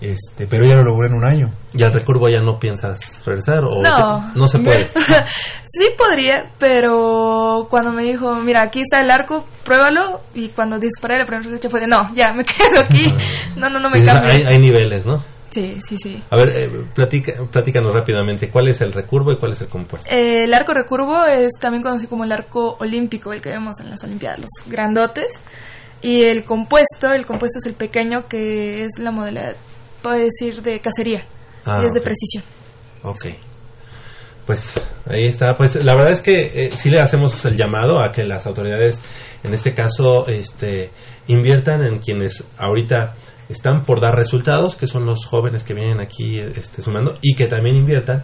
Este, 0.00 0.46
pero 0.46 0.64
ya 0.66 0.76
lo 0.76 0.84
logré 0.84 1.08
en 1.08 1.14
un 1.14 1.24
año. 1.24 1.50
¿Y 1.72 1.82
al 1.82 1.92
recurvo 1.92 2.28
ya 2.28 2.40
no 2.40 2.58
piensas 2.58 3.22
regresar? 3.24 3.64
¿O 3.64 3.82
No. 3.82 4.30
te- 4.32 4.38
no 4.38 4.46
se 4.46 4.58
puede? 4.58 4.88
sí 5.64 5.88
podría, 5.96 6.50
pero 6.58 7.66
cuando 7.70 7.92
me 7.92 8.02
dijo, 8.04 8.34
mira, 8.36 8.62
aquí 8.62 8.80
está 8.82 9.00
el 9.00 9.10
arco, 9.10 9.46
pruébalo. 9.64 10.20
Y 10.34 10.48
cuando 10.48 10.78
disparé 10.78 11.18
la 11.18 11.24
primera 11.24 11.48
flecha 11.48 11.70
fue 11.70 11.80
de, 11.80 11.86
no, 11.86 12.06
ya, 12.14 12.32
me 12.32 12.44
quedo 12.44 12.80
aquí. 12.80 13.12
No, 13.56 13.70
no, 13.70 13.78
no 13.78 13.88
me 13.90 14.04
cambio. 14.04 14.30
hay, 14.32 14.42
hay 14.42 14.58
niveles, 14.58 15.06
¿no? 15.06 15.22
Sí, 15.48 15.78
sí, 15.82 15.96
sí. 15.96 16.22
A 16.28 16.36
ver, 16.36 16.48
eh, 16.58 16.70
platica, 16.94 17.32
platícanos 17.50 17.94
rápidamente. 17.94 18.50
¿Cuál 18.50 18.68
es 18.68 18.80
el 18.82 18.92
recurvo 18.92 19.32
y 19.32 19.38
cuál 19.38 19.52
es 19.52 19.60
el 19.62 19.68
compuesto? 19.68 20.14
Eh, 20.14 20.44
el 20.44 20.52
arco 20.52 20.74
recurvo 20.74 21.24
es 21.24 21.52
también 21.58 21.82
conocido 21.82 22.10
como 22.10 22.24
el 22.24 22.32
arco 22.32 22.76
olímpico, 22.80 23.32
el 23.32 23.40
que 23.40 23.48
vemos 23.50 23.80
en 23.80 23.88
las 23.88 24.02
Olimpiadas, 24.04 24.40
los 24.40 24.50
grandotes. 24.66 25.42
Y 26.02 26.24
el 26.24 26.44
compuesto, 26.44 27.10
el 27.14 27.24
compuesto 27.24 27.58
es 27.58 27.66
el 27.66 27.72
pequeño, 27.74 28.26
que 28.28 28.84
es 28.84 28.98
la 28.98 29.10
modalidad, 29.12 29.56
puedo 30.06 30.24
decir, 30.24 30.62
de 30.62 30.78
cacería. 30.80 31.24
Ah, 31.64 31.80
y 31.82 31.86
es 31.86 31.94
de 31.94 32.00
ok. 32.00 32.04
precisión. 32.04 32.44
Ok. 33.02 33.26
Pues 34.46 34.80
ahí 35.06 35.26
está. 35.26 35.54
Pues 35.56 35.74
la 35.74 35.94
verdad 35.96 36.12
es 36.12 36.22
que 36.22 36.66
eh, 36.66 36.70
sí 36.70 36.90
le 36.90 37.00
hacemos 37.00 37.44
el 37.44 37.56
llamado 37.56 37.98
a 37.98 38.12
que 38.12 38.22
las 38.22 38.46
autoridades, 38.46 39.02
en 39.42 39.52
este 39.52 39.74
caso, 39.74 40.28
este, 40.28 40.90
inviertan 41.26 41.82
en 41.82 41.98
quienes 41.98 42.44
ahorita 42.56 43.16
están 43.48 43.82
por 43.82 44.00
dar 44.00 44.14
resultados, 44.14 44.76
que 44.76 44.86
son 44.86 45.06
los 45.06 45.26
jóvenes 45.26 45.64
que 45.64 45.74
vienen 45.74 46.00
aquí 46.00 46.38
este, 46.38 46.82
sumando, 46.82 47.18
y 47.20 47.34
que 47.34 47.48
también 47.48 47.74
inviertan 47.74 48.22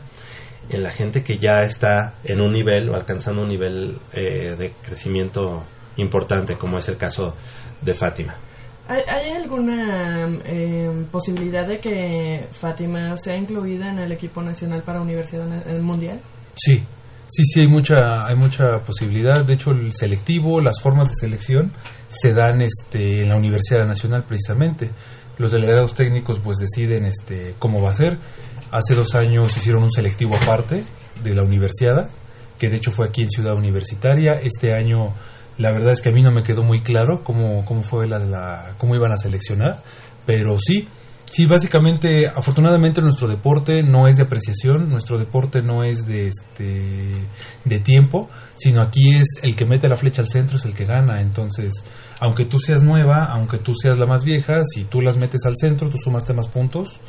en 0.69 0.85
la 0.85 0.91
gente 0.91 1.25
que 1.25 1.39
ya 1.39 1.63
está 1.63 2.15
en 2.23 2.41
un 2.41 2.53
nivel 2.53 2.89
o 2.91 2.95
alcanzando 2.95 3.43
un 3.43 3.49
nivel 3.49 3.99
eh, 4.13 4.55
de 4.57 4.73
crecimiento 4.83 5.65
importante, 5.97 6.57
como 6.57 6.79
es 6.79 6.89
el 6.89 6.97
caso 6.97 7.35
de 7.81 7.95
Fátima. 7.95 8.37
¿Hay, 8.93 9.31
alguna 9.31 10.29
eh, 10.45 11.07
posibilidad 11.11 11.67
de 11.67 11.79
que 11.79 12.47
Fátima 12.53 13.17
sea 13.17 13.37
incluida 13.37 13.91
en 13.91 13.99
el 14.01 14.13
equipo 14.13 14.43
nacional 14.43 14.83
para 14.83 15.01
Universidad 15.01 15.47
Mundial? 15.81 16.21
Sí, 16.55 16.83
sí, 17.27 17.43
sí, 17.45 17.61
hay 17.63 17.69
mucha, 17.69 18.27
hay 18.27 18.37
mucha 18.37 18.81
posibilidad. 18.85 19.45
De 19.45 19.55
hecho, 19.55 19.71
el 19.71 19.93
selectivo, 19.93 20.61
las 20.61 20.79
formas 20.83 21.09
de 21.09 21.15
selección 21.15 21.73
se 22.09 22.35
dan 22.35 22.61
este, 22.61 23.23
en 23.23 23.31
la 23.31 23.37
Universidad 23.37 23.87
Nacional 23.87 24.25
precisamente. 24.29 24.91
Los 25.39 25.53
delegados 25.53 25.95
técnicos 25.95 26.39
pues 26.41 26.59
deciden 26.59 27.07
este, 27.07 27.55
cómo 27.59 27.81
va 27.81 27.91
a 27.91 27.95
ser. 27.95 28.19
Hace 28.71 28.95
dos 28.95 29.15
años 29.15 29.57
hicieron 29.57 29.85
un 29.85 29.91
selectivo 29.91 30.37
aparte 30.37 30.85
de 31.25 31.35
la 31.35 31.43
universidad, 31.43 32.11
que 32.59 32.69
de 32.69 32.77
hecho 32.77 32.91
fue 32.91 33.07
aquí 33.07 33.23
en 33.23 33.31
Ciudad 33.31 33.55
Universitaria. 33.55 34.35
Este 34.43 34.75
año, 34.75 35.15
la 35.59 35.71
verdad 35.73 35.93
es 35.93 36.03
que 36.03 36.11
a 36.11 36.13
mí 36.13 36.23
no 36.23 36.31
me 36.31 36.43
quedó 36.43 36.63
muy 36.63 36.83
claro 36.83 37.23
cómo, 37.23 37.65
cómo 37.65 37.83
fue 37.83 38.09
la, 38.09 38.19
la 38.19 38.75
cómo 38.79 38.95
iban 38.95 39.13
a 39.13 39.19
seleccionar, 39.19 39.83
pero 40.27 40.59
sí, 40.59 40.89
Sí, 41.33 41.47
básicamente, 41.47 42.27
afortunadamente 42.29 43.01
nuestro 43.01 43.27
deporte 43.27 43.83
no 43.83 44.07
es 44.07 44.17
de 44.17 44.25
apreciación, 44.25 44.91
nuestro 44.91 45.17
deporte 45.17 45.63
no 45.63 45.83
es 45.83 46.05
de 46.05 46.29
este 46.29 47.27
de 47.65 47.79
tiempo, 47.79 48.29
sino 48.55 48.83
aquí 48.83 49.15
es 49.15 49.41
el 49.43 49.57
que 49.57 49.65
mete 49.65 49.89
la 49.89 49.97
flecha 49.97 50.21
al 50.21 50.29
centro 50.29 50.59
es 50.59 50.67
el 50.67 50.75
que 50.75 50.85
gana. 50.85 51.23
Entonces, 51.23 51.73
aunque 52.21 52.45
tú 52.45 52.59
seas 52.59 52.83
nueva, 52.83 53.29
aunque 53.31 53.57
tú 53.57 53.73
seas 53.73 53.97
la 53.97 54.05
más 54.05 54.25
vieja, 54.25 54.63
si 54.63 54.85
tú 54.85 55.01
las 55.01 55.17
metes 55.17 55.47
al 55.47 55.57
centro, 55.57 55.89
tú 55.89 55.97
sumaste 55.97 56.35
más 56.35 56.49
puntos, 56.49 57.01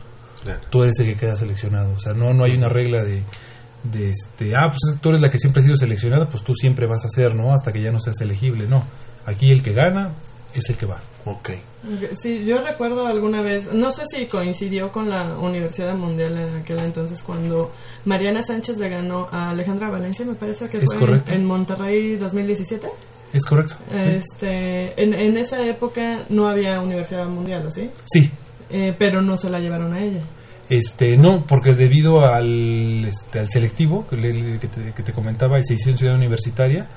tú 0.69 0.83
eres 0.83 0.97
el 0.99 1.07
que 1.07 1.15
queda 1.17 1.35
seleccionado. 1.35 1.93
O 1.93 1.99
sea, 1.99 2.13
no 2.13 2.33
no 2.33 2.45
hay 2.45 2.53
una 2.55 2.69
regla 2.69 3.03
de 3.03 3.25
de 3.83 4.09
este, 4.11 4.51
ah, 4.55 4.69
pues 4.69 4.99
tú 5.01 5.09
eres 5.09 5.21
la 5.21 5.29
que 5.29 5.37
siempre 5.37 5.59
ha 5.61 5.63
sido 5.63 5.75
seleccionada, 5.77 6.25
pues 6.27 6.43
tú 6.43 6.53
siempre 6.53 6.87
vas 6.87 7.03
a 7.05 7.09
ser, 7.09 7.35
¿no? 7.35 7.51
Hasta 7.53 7.71
que 7.71 7.81
ya 7.81 7.91
no 7.91 7.99
seas 7.99 8.19
elegible, 8.21 8.67
no. 8.67 8.83
Aquí 9.25 9.51
el 9.51 9.61
que 9.61 9.73
gana 9.73 10.13
es 10.53 10.69
el 10.69 10.77
que 10.77 10.85
va. 10.85 10.99
Ok. 11.25 11.49
Sí, 12.17 12.43
yo 12.45 12.57
recuerdo 12.57 13.05
alguna 13.07 13.41
vez, 13.41 13.73
no 13.73 13.91
sé 13.91 14.03
si 14.05 14.27
coincidió 14.27 14.91
con 14.91 15.09
la 15.09 15.37
Universidad 15.37 15.95
Mundial 15.95 16.37
en 16.37 16.55
aquel 16.57 16.79
entonces, 16.79 17.21
cuando 17.23 17.71
Mariana 18.05 18.41
Sánchez 18.41 18.77
le 18.77 18.89
ganó 18.89 19.27
a 19.31 19.49
Alejandra 19.49 19.89
Valencia, 19.89 20.25
me 20.25 20.35
parece 20.35 20.69
que 20.69 20.77
Es 20.77 20.85
fue 20.91 20.99
correcto. 20.99 21.31
en 21.31 21.45
Monterrey 21.45 22.15
2017. 22.17 22.87
Es 23.33 23.45
correcto. 23.45 23.75
Sí. 23.89 24.09
Este, 24.15 25.01
en, 25.01 25.13
en 25.13 25.37
esa 25.37 25.61
época 25.65 26.25
no 26.29 26.47
había 26.47 26.79
Universidad 26.79 27.25
Mundial, 27.27 27.65
¿o 27.67 27.71
sí? 27.71 27.89
sí. 28.05 28.29
Eh, 28.69 28.93
pero 28.97 29.21
no 29.21 29.37
se 29.37 29.49
la 29.49 29.59
llevaron 29.59 29.93
a 29.93 30.01
ella. 30.01 30.23
Este, 30.69 31.17
no, 31.17 31.45
porque 31.45 31.73
debido 31.73 32.25
al, 32.25 33.05
este, 33.05 33.39
al 33.39 33.49
selectivo 33.49 34.07
que, 34.07 34.15
le- 34.15 34.59
que 34.59 34.67
te, 34.67 34.93
que 34.93 35.03
te 35.03 35.11
comentaba 35.11 35.59
y 35.59 35.63
se 35.63 35.73
hizo 35.73 35.89
en 35.89 35.97
Ciudad 35.97 36.15
Universitaria, 36.15 36.87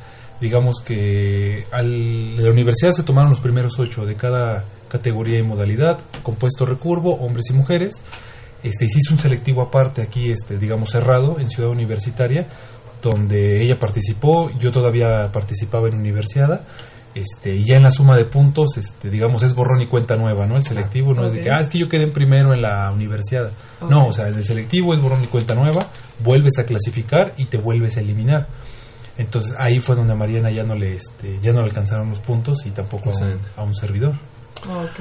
digamos 0.40 0.76
que 0.84 1.64
al, 1.72 2.36
de 2.36 2.42
la 2.44 2.52
universidad 2.52 2.92
se 2.92 3.02
tomaron 3.02 3.30
los 3.30 3.40
primeros 3.40 3.78
ocho 3.78 4.04
de 4.06 4.14
cada 4.14 4.64
categoría 4.88 5.38
y 5.38 5.42
modalidad, 5.42 5.98
compuesto 6.22 6.64
recurvo, 6.64 7.14
hombres 7.16 7.46
y 7.50 7.54
mujeres. 7.54 8.02
Este, 8.62 8.84
y 8.86 8.88
se 8.88 9.12
un 9.12 9.18
selectivo 9.18 9.62
aparte 9.62 10.00
aquí, 10.02 10.30
este, 10.30 10.58
digamos 10.58 10.90
cerrado, 10.90 11.38
en 11.38 11.48
Ciudad 11.50 11.70
Universitaria, 11.70 12.46
donde 13.02 13.62
ella 13.62 13.78
participó, 13.78 14.50
yo 14.58 14.70
todavía 14.72 15.30
participaba 15.32 15.88
en 15.88 15.96
Universidad. 15.96 16.66
Este, 17.16 17.54
y 17.54 17.64
ya 17.64 17.76
en 17.76 17.82
la 17.82 17.90
suma 17.90 18.14
de 18.14 18.26
puntos, 18.26 18.76
este, 18.76 19.08
digamos, 19.08 19.42
es 19.42 19.54
borrón 19.54 19.80
y 19.80 19.86
cuenta 19.86 20.16
nueva, 20.16 20.44
¿no? 20.44 20.56
El 20.56 20.62
selectivo 20.62 21.14
no 21.14 21.24
es 21.24 21.32
de 21.32 21.40
que, 21.40 21.48
ah, 21.50 21.60
es 21.60 21.68
que 21.68 21.78
yo 21.78 21.88
quedé 21.88 22.02
en 22.02 22.12
primero 22.12 22.52
en 22.52 22.60
la 22.60 22.92
universidad. 22.92 23.52
No, 23.80 24.08
o 24.08 24.12
sea, 24.12 24.28
el 24.28 24.44
selectivo 24.44 24.92
es 24.92 25.00
borrón 25.00 25.24
y 25.24 25.26
cuenta 25.26 25.54
nueva, 25.54 25.88
vuelves 26.22 26.58
a 26.58 26.64
clasificar 26.64 27.32
y 27.38 27.46
te 27.46 27.56
vuelves 27.56 27.96
a 27.96 28.00
eliminar. 28.00 28.48
Entonces 29.16 29.54
ahí 29.58 29.80
fue 29.80 29.96
donde 29.96 30.12
a 30.12 30.16
Mariana 30.16 30.50
ya 30.50 30.62
no 30.62 30.74
le, 30.74 30.92
este, 30.92 31.38
ya 31.40 31.52
no 31.52 31.60
le 31.60 31.68
alcanzaron 31.68 32.10
los 32.10 32.20
puntos 32.20 32.66
y 32.66 32.70
tampoco 32.70 33.08
a 33.08 33.24
un, 33.24 33.40
a 33.56 33.62
un 33.62 33.74
servidor. 33.74 34.16
Ok. 34.68 35.00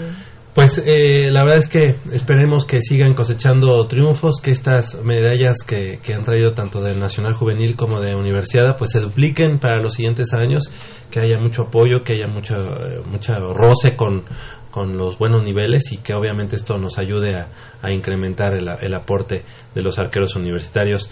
Pues 0.55 0.81
eh, 0.85 1.31
la 1.33 1.43
verdad 1.43 1.57
es 1.57 1.67
que 1.67 1.97
esperemos 2.13 2.63
que 2.63 2.79
sigan 2.79 3.13
cosechando 3.13 3.85
triunfos, 3.87 4.39
que 4.41 4.51
estas 4.51 5.03
medallas 5.03 5.57
que, 5.67 5.99
que 6.01 6.13
han 6.13 6.23
traído 6.23 6.53
tanto 6.53 6.81
de 6.81 6.95
Nacional 6.95 7.33
Juvenil 7.33 7.75
como 7.75 7.99
de 7.99 8.15
Universidad 8.15 8.77
pues 8.77 8.91
se 8.91 9.01
dupliquen 9.01 9.59
para 9.59 9.81
los 9.81 9.95
siguientes 9.95 10.33
años, 10.33 10.71
que 11.11 11.19
haya 11.19 11.37
mucho 11.39 11.63
apoyo, 11.63 12.05
que 12.05 12.13
haya 12.13 12.27
mucho, 12.27 12.55
eh, 12.55 13.01
mucha 13.05 13.35
roce 13.35 13.97
con, 13.97 14.23
con 14.71 14.97
los 14.97 15.17
buenos 15.17 15.43
niveles 15.43 15.91
y 15.91 15.97
que 15.97 16.13
obviamente 16.13 16.55
esto 16.55 16.77
nos 16.77 16.97
ayude 16.99 17.35
a, 17.35 17.49
a 17.81 17.91
incrementar 17.91 18.53
el, 18.53 18.69
el 18.79 18.93
aporte 18.93 19.43
de 19.73 19.81
los 19.81 19.99
arqueros 19.99 20.37
universitarios. 20.37 21.11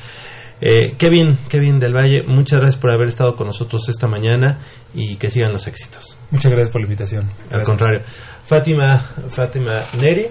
Eh, 0.65 0.95
Kevin, 0.97 1.37
Kevin 1.49 1.77
del 1.77 1.93
Valle, 1.93 2.23
muchas 2.25 2.57
gracias 2.59 2.79
por 2.79 2.89
haber 2.95 3.09
estado 3.09 3.35
con 3.35 3.47
nosotros 3.47 3.89
esta 3.89 4.07
mañana 4.07 4.59
y 4.93 5.17
que 5.17 5.29
sigan 5.29 5.51
los 5.51 5.67
éxitos. 5.67 6.17
Muchas 6.31 6.51
gracias 6.51 6.71
por 6.71 6.79
la 6.79 6.85
invitación. 6.85 7.23
Al 7.25 7.49
Gracias. 7.49 7.67
contrario. 7.67 8.01
Fátima, 8.45 8.99
Fátima 9.27 9.81
Neri, 9.99 10.27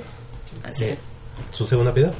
Así 0.64 0.84
es. 0.86 0.98
su 1.50 1.66
segundo 1.66 1.90
apellido. 1.90 2.12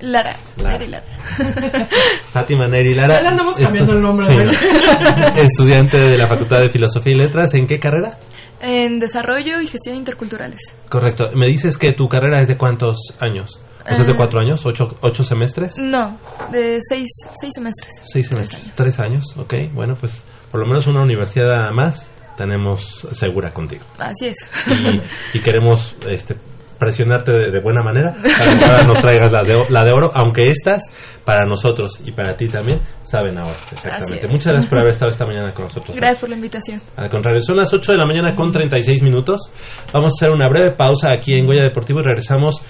Lara, 0.00 0.36
Lara. 0.58 0.72
Neri 0.78 0.90
Lara. 0.90 1.06
Fátima 2.32 2.66
Neri 2.68 2.94
Lara. 2.94 3.22
Ya 3.22 3.28
andamos 3.30 3.56
cambiando 3.56 3.92
el 3.94 4.02
nombre, 4.02 4.26
Sí, 4.26 4.34
¿no? 4.36 4.44
¿no? 4.44 5.26
Estudiante 5.40 5.96
de 5.98 6.18
la 6.18 6.26
Facultad 6.26 6.58
de 6.60 6.68
Filosofía 6.68 7.14
y 7.14 7.18
Letras. 7.18 7.54
¿En 7.54 7.66
qué 7.66 7.78
carrera? 7.78 8.18
En 8.64 8.98
desarrollo 8.98 9.60
y 9.60 9.66
gestión 9.66 9.96
interculturales. 9.96 10.60
Correcto. 10.88 11.24
Me 11.34 11.46
dices 11.46 11.76
que 11.76 11.92
tu 11.92 12.08
carrera 12.08 12.40
es 12.40 12.48
de 12.48 12.56
cuántos 12.56 12.96
años? 13.20 13.62
¿O 13.82 13.86
sea, 13.86 13.98
¿Es 13.98 14.06
de 14.06 14.12
Ah. 14.14 14.16
cuatro 14.16 14.40
años? 14.40 14.64
¿Ocho, 14.64 14.96
ocho 15.02 15.22
semestres? 15.22 15.76
No, 15.78 16.18
de 16.50 16.80
seis, 16.88 17.08
seis 17.40 17.52
semestres. 17.54 17.92
Seis 18.04 18.26
Tres 18.28 18.28
semestres. 18.28 18.62
años. 18.64 18.76
Tres 18.76 19.00
años. 19.00 19.36
Ok. 19.36 19.54
Bueno, 19.74 19.94
pues 20.00 20.22
por 20.50 20.60
lo 20.60 20.66
menos 20.66 20.86
una 20.86 21.02
universidad 21.02 21.70
más 21.72 22.08
tenemos 22.38 23.06
segura 23.12 23.52
contigo. 23.52 23.84
Así 23.98 24.26
es. 24.28 24.36
y, 25.34 25.36
y 25.38 25.42
queremos 25.42 25.94
este 26.08 26.36
presionarte 26.78 27.32
de, 27.32 27.60
buena 27.60 27.82
manera 27.82 28.14
para 28.66 28.80
que 28.80 28.86
nos 28.86 29.00
traigas 29.00 29.30
la 29.32 29.42
de, 29.42 29.56
la 29.70 29.84
de 29.84 29.92
oro, 29.92 30.10
aunque 30.14 30.50
estas, 30.50 30.82
para 31.24 31.46
nosotros 31.46 32.00
y 32.04 32.12
para 32.12 32.36
ti 32.36 32.48
también, 32.48 32.80
saben 33.02 33.38
ahora. 33.38 33.56
Exactamente. 33.72 34.26
Muchas 34.28 34.52
gracias 34.52 34.66
por 34.66 34.78
haber 34.78 34.90
estado 34.90 35.10
esta 35.10 35.26
mañana 35.26 35.52
con 35.52 35.64
nosotros. 35.64 35.96
Gracias 35.96 36.20
por 36.20 36.28
la 36.28 36.36
invitación. 36.36 36.80
Al 36.96 37.08
contrario, 37.08 37.40
son 37.40 37.56
las 37.56 37.72
8 37.72 37.92
de 37.92 37.98
la 37.98 38.06
mañana 38.06 38.34
con 38.34 38.50
36 38.50 39.02
minutos. 39.02 39.52
Vamos 39.92 40.12
a 40.12 40.24
hacer 40.24 40.34
una 40.34 40.48
breve 40.48 40.72
pausa 40.72 41.12
aquí 41.12 41.32
en 41.32 41.46
Goya 41.46 41.62
Deportivo 41.62 42.00
y 42.00 42.04
regresamos 42.04 42.62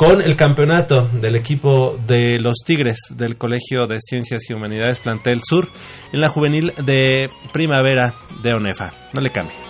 con 0.00 0.22
el 0.22 0.34
campeonato 0.34 1.08
del 1.20 1.36
equipo 1.36 1.98
de 2.06 2.38
los 2.40 2.60
Tigres 2.64 2.96
del 3.10 3.36
Colegio 3.36 3.86
de 3.86 3.98
Ciencias 4.00 4.48
y 4.48 4.54
Humanidades 4.54 4.98
Plantel 4.98 5.40
Sur 5.44 5.68
en 6.10 6.20
la 6.20 6.30
juvenil 6.30 6.72
de 6.82 7.28
primavera 7.52 8.14
de 8.42 8.54
ONEFA. 8.54 8.92
No 9.12 9.20
le 9.20 9.28
cambie. 9.28 9.69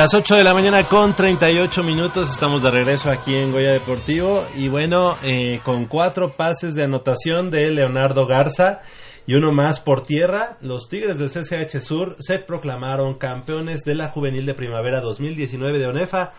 Las 0.00 0.14
8 0.14 0.36
de 0.36 0.44
la 0.44 0.54
mañana 0.54 0.84
con 0.84 1.14
38 1.14 1.82
minutos 1.82 2.32
estamos 2.32 2.62
de 2.62 2.70
regreso 2.70 3.10
aquí 3.10 3.34
en 3.34 3.52
Goya 3.52 3.72
Deportivo 3.72 4.46
y 4.56 4.70
bueno, 4.70 5.18
eh, 5.22 5.60
con 5.62 5.84
cuatro 5.88 6.36
pases 6.38 6.74
de 6.74 6.84
anotación 6.84 7.50
de 7.50 7.70
Leonardo 7.70 8.26
Garza 8.26 8.80
y 9.26 9.34
uno 9.34 9.52
más 9.52 9.78
por 9.78 10.06
tierra, 10.06 10.56
los 10.62 10.88
Tigres 10.88 11.18
del 11.18 11.28
CCH 11.28 11.82
Sur 11.82 12.16
se 12.18 12.38
proclamaron 12.38 13.18
campeones 13.18 13.82
de 13.82 13.94
la 13.94 14.08
Juvenil 14.08 14.46
de 14.46 14.54
Primavera 14.54 15.02
2019 15.02 15.78
de 15.78 15.88
ONEFA 15.88 16.32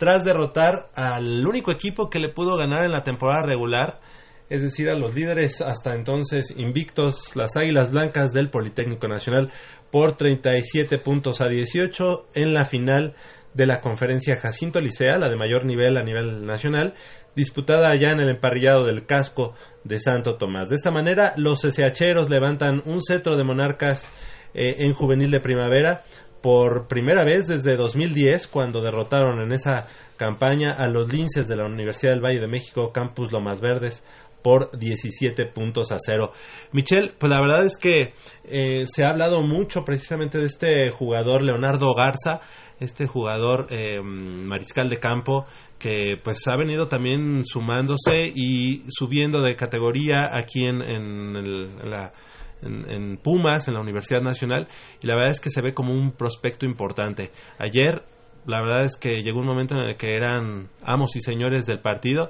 tras 0.00 0.24
derrotar 0.24 0.88
al 0.96 1.46
único 1.46 1.70
equipo 1.70 2.10
que 2.10 2.18
le 2.18 2.30
pudo 2.30 2.56
ganar 2.56 2.84
en 2.84 2.90
la 2.90 3.04
temporada 3.04 3.42
regular, 3.42 4.00
es 4.48 4.62
decir, 4.62 4.90
a 4.90 4.94
los 4.94 5.14
líderes 5.14 5.60
hasta 5.60 5.94
entonces 5.94 6.54
invictos, 6.56 7.34
las 7.34 7.56
Águilas 7.56 7.90
Blancas 7.90 8.32
del 8.32 8.50
Politécnico 8.50 9.08
Nacional 9.08 9.50
por 9.90 10.16
37 10.16 10.98
puntos 10.98 11.40
a 11.40 11.48
18 11.48 12.26
en 12.34 12.52
la 12.52 12.64
final 12.64 13.14
de 13.54 13.66
la 13.66 13.80
conferencia 13.80 14.36
Jacinto 14.36 14.80
Licea, 14.80 15.18
la 15.18 15.28
de 15.28 15.36
mayor 15.36 15.64
nivel 15.64 15.96
a 15.96 16.02
nivel 16.02 16.44
nacional, 16.44 16.94
disputada 17.34 17.90
allá 17.90 18.10
en 18.10 18.20
el 18.20 18.28
emparrillado 18.28 18.84
del 18.84 19.06
casco 19.06 19.54
de 19.84 19.98
Santo 20.00 20.36
Tomás. 20.36 20.68
De 20.68 20.76
esta 20.76 20.90
manera, 20.90 21.34
los 21.36 21.62
SHeros 21.62 22.30
levantan 22.30 22.82
un 22.84 23.00
cetro 23.00 23.36
de 23.36 23.44
monarcas 23.44 24.06
eh, 24.54 24.76
en 24.78 24.92
juvenil 24.92 25.30
de 25.30 25.40
primavera 25.40 26.02
por 26.40 26.88
primera 26.88 27.24
vez 27.24 27.46
desde 27.46 27.76
2010, 27.76 28.48
cuando 28.48 28.82
derrotaron 28.82 29.40
en 29.40 29.52
esa 29.52 29.86
campaña 30.16 30.72
a 30.72 30.86
los 30.86 31.12
linces 31.12 31.48
de 31.48 31.56
la 31.56 31.64
Universidad 31.64 32.12
del 32.12 32.24
Valle 32.24 32.40
de 32.40 32.48
México, 32.48 32.92
Campus 32.92 33.32
Lomas 33.32 33.60
Verdes, 33.60 34.04
por 34.44 34.78
17 34.78 35.46
puntos 35.46 35.90
a 35.90 35.96
cero. 35.98 36.32
Michelle, 36.70 37.12
pues 37.18 37.30
la 37.30 37.40
verdad 37.40 37.64
es 37.64 37.78
que 37.78 38.12
eh, 38.44 38.84
se 38.86 39.02
ha 39.02 39.08
hablado 39.08 39.40
mucho 39.40 39.86
precisamente 39.86 40.36
de 40.36 40.44
este 40.44 40.90
jugador 40.90 41.42
Leonardo 41.42 41.94
Garza, 41.94 42.42
este 42.78 43.06
jugador 43.06 43.68
eh, 43.70 44.02
mariscal 44.02 44.90
de 44.90 44.98
campo 44.98 45.46
que 45.78 46.20
pues 46.22 46.46
ha 46.46 46.56
venido 46.56 46.88
también 46.88 47.42
sumándose 47.46 48.30
y 48.34 48.82
subiendo 48.88 49.40
de 49.40 49.56
categoría 49.56 50.28
aquí 50.36 50.66
en, 50.66 50.82
en, 50.82 51.90
la 51.90 52.12
en, 52.60 53.16
Pumas, 53.16 53.66
en 53.68 53.74
la 53.74 53.80
Universidad 53.80 54.20
Nacional, 54.20 54.68
y 55.00 55.06
la 55.06 55.14
verdad 55.14 55.30
es 55.30 55.40
que 55.40 55.50
se 55.50 55.62
ve 55.62 55.72
como 55.72 55.94
un 55.94 56.12
prospecto 56.12 56.66
importante. 56.66 57.30
Ayer, 57.58 58.02
la 58.46 58.60
verdad 58.60 58.84
es 58.84 58.96
que 58.96 59.22
llegó 59.22 59.40
un 59.40 59.46
momento 59.46 59.74
en 59.74 59.88
el 59.88 59.96
que 59.96 60.14
eran 60.14 60.68
amos 60.82 61.16
y 61.16 61.20
señores 61.20 61.64
del 61.64 61.80
partido, 61.80 62.28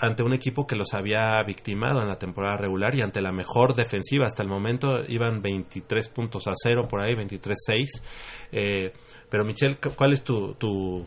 ante 0.00 0.22
un 0.22 0.32
equipo 0.32 0.66
que 0.66 0.76
los 0.76 0.94
había 0.94 1.42
victimado 1.46 2.00
en 2.00 2.08
la 2.08 2.18
temporada 2.18 2.56
regular 2.56 2.94
y 2.94 3.02
ante 3.02 3.20
la 3.20 3.32
mejor 3.32 3.74
defensiva. 3.74 4.26
Hasta 4.26 4.42
el 4.42 4.48
momento 4.48 5.04
iban 5.08 5.42
23 5.42 6.08
puntos 6.08 6.46
a 6.46 6.52
cero 6.54 6.86
por 6.88 7.00
ahí 7.00 7.14
23-6 7.14 8.02
eh, 8.52 8.92
pero 9.28 9.44
Michelle 9.44 9.78
cuál 9.96 10.12
es 10.12 10.22
tu 10.22 10.54
tu, 10.54 11.06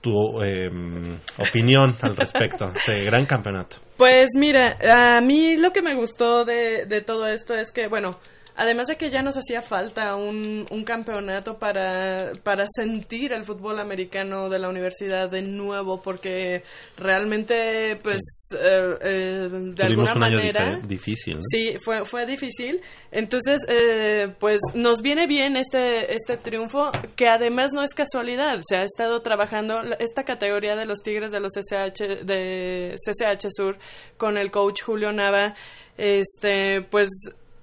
tu 0.00 0.42
em, 0.42 1.18
opinión 1.38 1.94
al 2.00 2.16
respecto 2.16 2.66
de 2.72 2.78
este 2.78 3.04
gran 3.04 3.26
campeonato 3.26 3.76
pues 3.96 4.28
mira 4.36 4.78
a 5.16 5.20
mí 5.20 5.56
lo 5.56 5.72
que 5.72 5.82
me 5.82 5.94
gustó 5.94 6.44
de, 6.44 6.86
de 6.86 7.00
todo 7.00 7.26
esto 7.28 7.54
es 7.54 7.72
que 7.72 7.88
bueno 7.88 8.12
Además 8.56 8.86
de 8.86 8.96
que 8.96 9.08
ya 9.08 9.22
nos 9.22 9.36
hacía 9.36 9.62
falta 9.62 10.14
un, 10.14 10.66
un 10.70 10.84
campeonato 10.84 11.58
para, 11.58 12.32
para 12.42 12.66
sentir 12.66 13.32
el 13.32 13.44
fútbol 13.44 13.80
americano 13.80 14.48
de 14.50 14.58
la 14.58 14.68
universidad 14.68 15.30
de 15.30 15.42
nuevo, 15.42 16.02
porque 16.02 16.62
realmente, 16.96 17.98
pues, 18.02 18.20
eh, 18.58 18.94
eh, 19.00 19.48
de 19.50 19.82
alguna 19.82 20.14
manera... 20.14 20.78
difícil. 20.84 21.38
Sí, 21.50 21.76
fue, 21.82 22.04
fue 22.04 22.26
difícil. 22.26 22.80
Entonces, 23.10 23.62
eh, 23.68 24.34
pues, 24.38 24.60
nos 24.74 25.00
viene 25.00 25.26
bien 25.26 25.56
este, 25.56 26.14
este 26.14 26.36
triunfo, 26.36 26.90
que 27.16 27.28
además 27.28 27.72
no 27.72 27.82
es 27.82 27.94
casualidad. 27.94 28.60
Se 28.68 28.76
ha 28.76 28.84
estado 28.84 29.20
trabajando 29.20 29.82
esta 29.98 30.24
categoría 30.24 30.76
de 30.76 30.84
los 30.84 31.00
Tigres 31.02 31.32
de 31.32 31.40
los 31.40 31.52
SH, 31.56 32.24
de 32.24 32.94
CCH 32.96 33.46
Sur 33.50 33.78
con 34.16 34.36
el 34.36 34.50
coach 34.50 34.82
Julio 34.82 35.12
Nava. 35.12 35.54
Este, 35.96 36.82
pues 36.82 37.08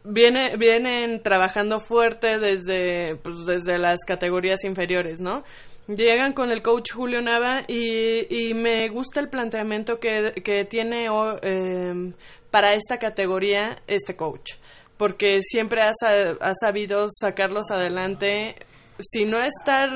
viene, 0.04 0.56
vienen 0.58 1.22
trabajando 1.22 1.80
fuerte 1.80 2.40
desde, 2.40 3.16
pues, 3.18 3.46
desde 3.46 3.78
las 3.78 4.00
categorías 4.06 4.64
inferiores, 4.64 5.20
¿no? 5.20 5.44
Llegan 5.88 6.34
con 6.34 6.52
el 6.52 6.62
coach 6.62 6.92
Julio 6.94 7.22
Nava 7.22 7.64
y, 7.68 8.50
y 8.50 8.54
me 8.54 8.90
gusta 8.90 9.20
el 9.20 9.30
planteamiento 9.30 10.00
que, 10.00 10.34
que 10.44 10.66
tiene 10.66 11.08
em, 11.42 12.14
para 12.52 12.74
esta 12.74 12.98
categoría 12.98 13.82
este 13.88 14.16
coach, 14.16 14.54
porque 14.98 15.40
siempre 15.42 15.82
ha, 15.82 15.92
ha 16.40 16.54
sabido 16.54 17.08
sacarlos 17.10 17.72
adelante 17.72 18.56
si 19.00 19.26
no 19.26 19.42
estar 19.42 19.90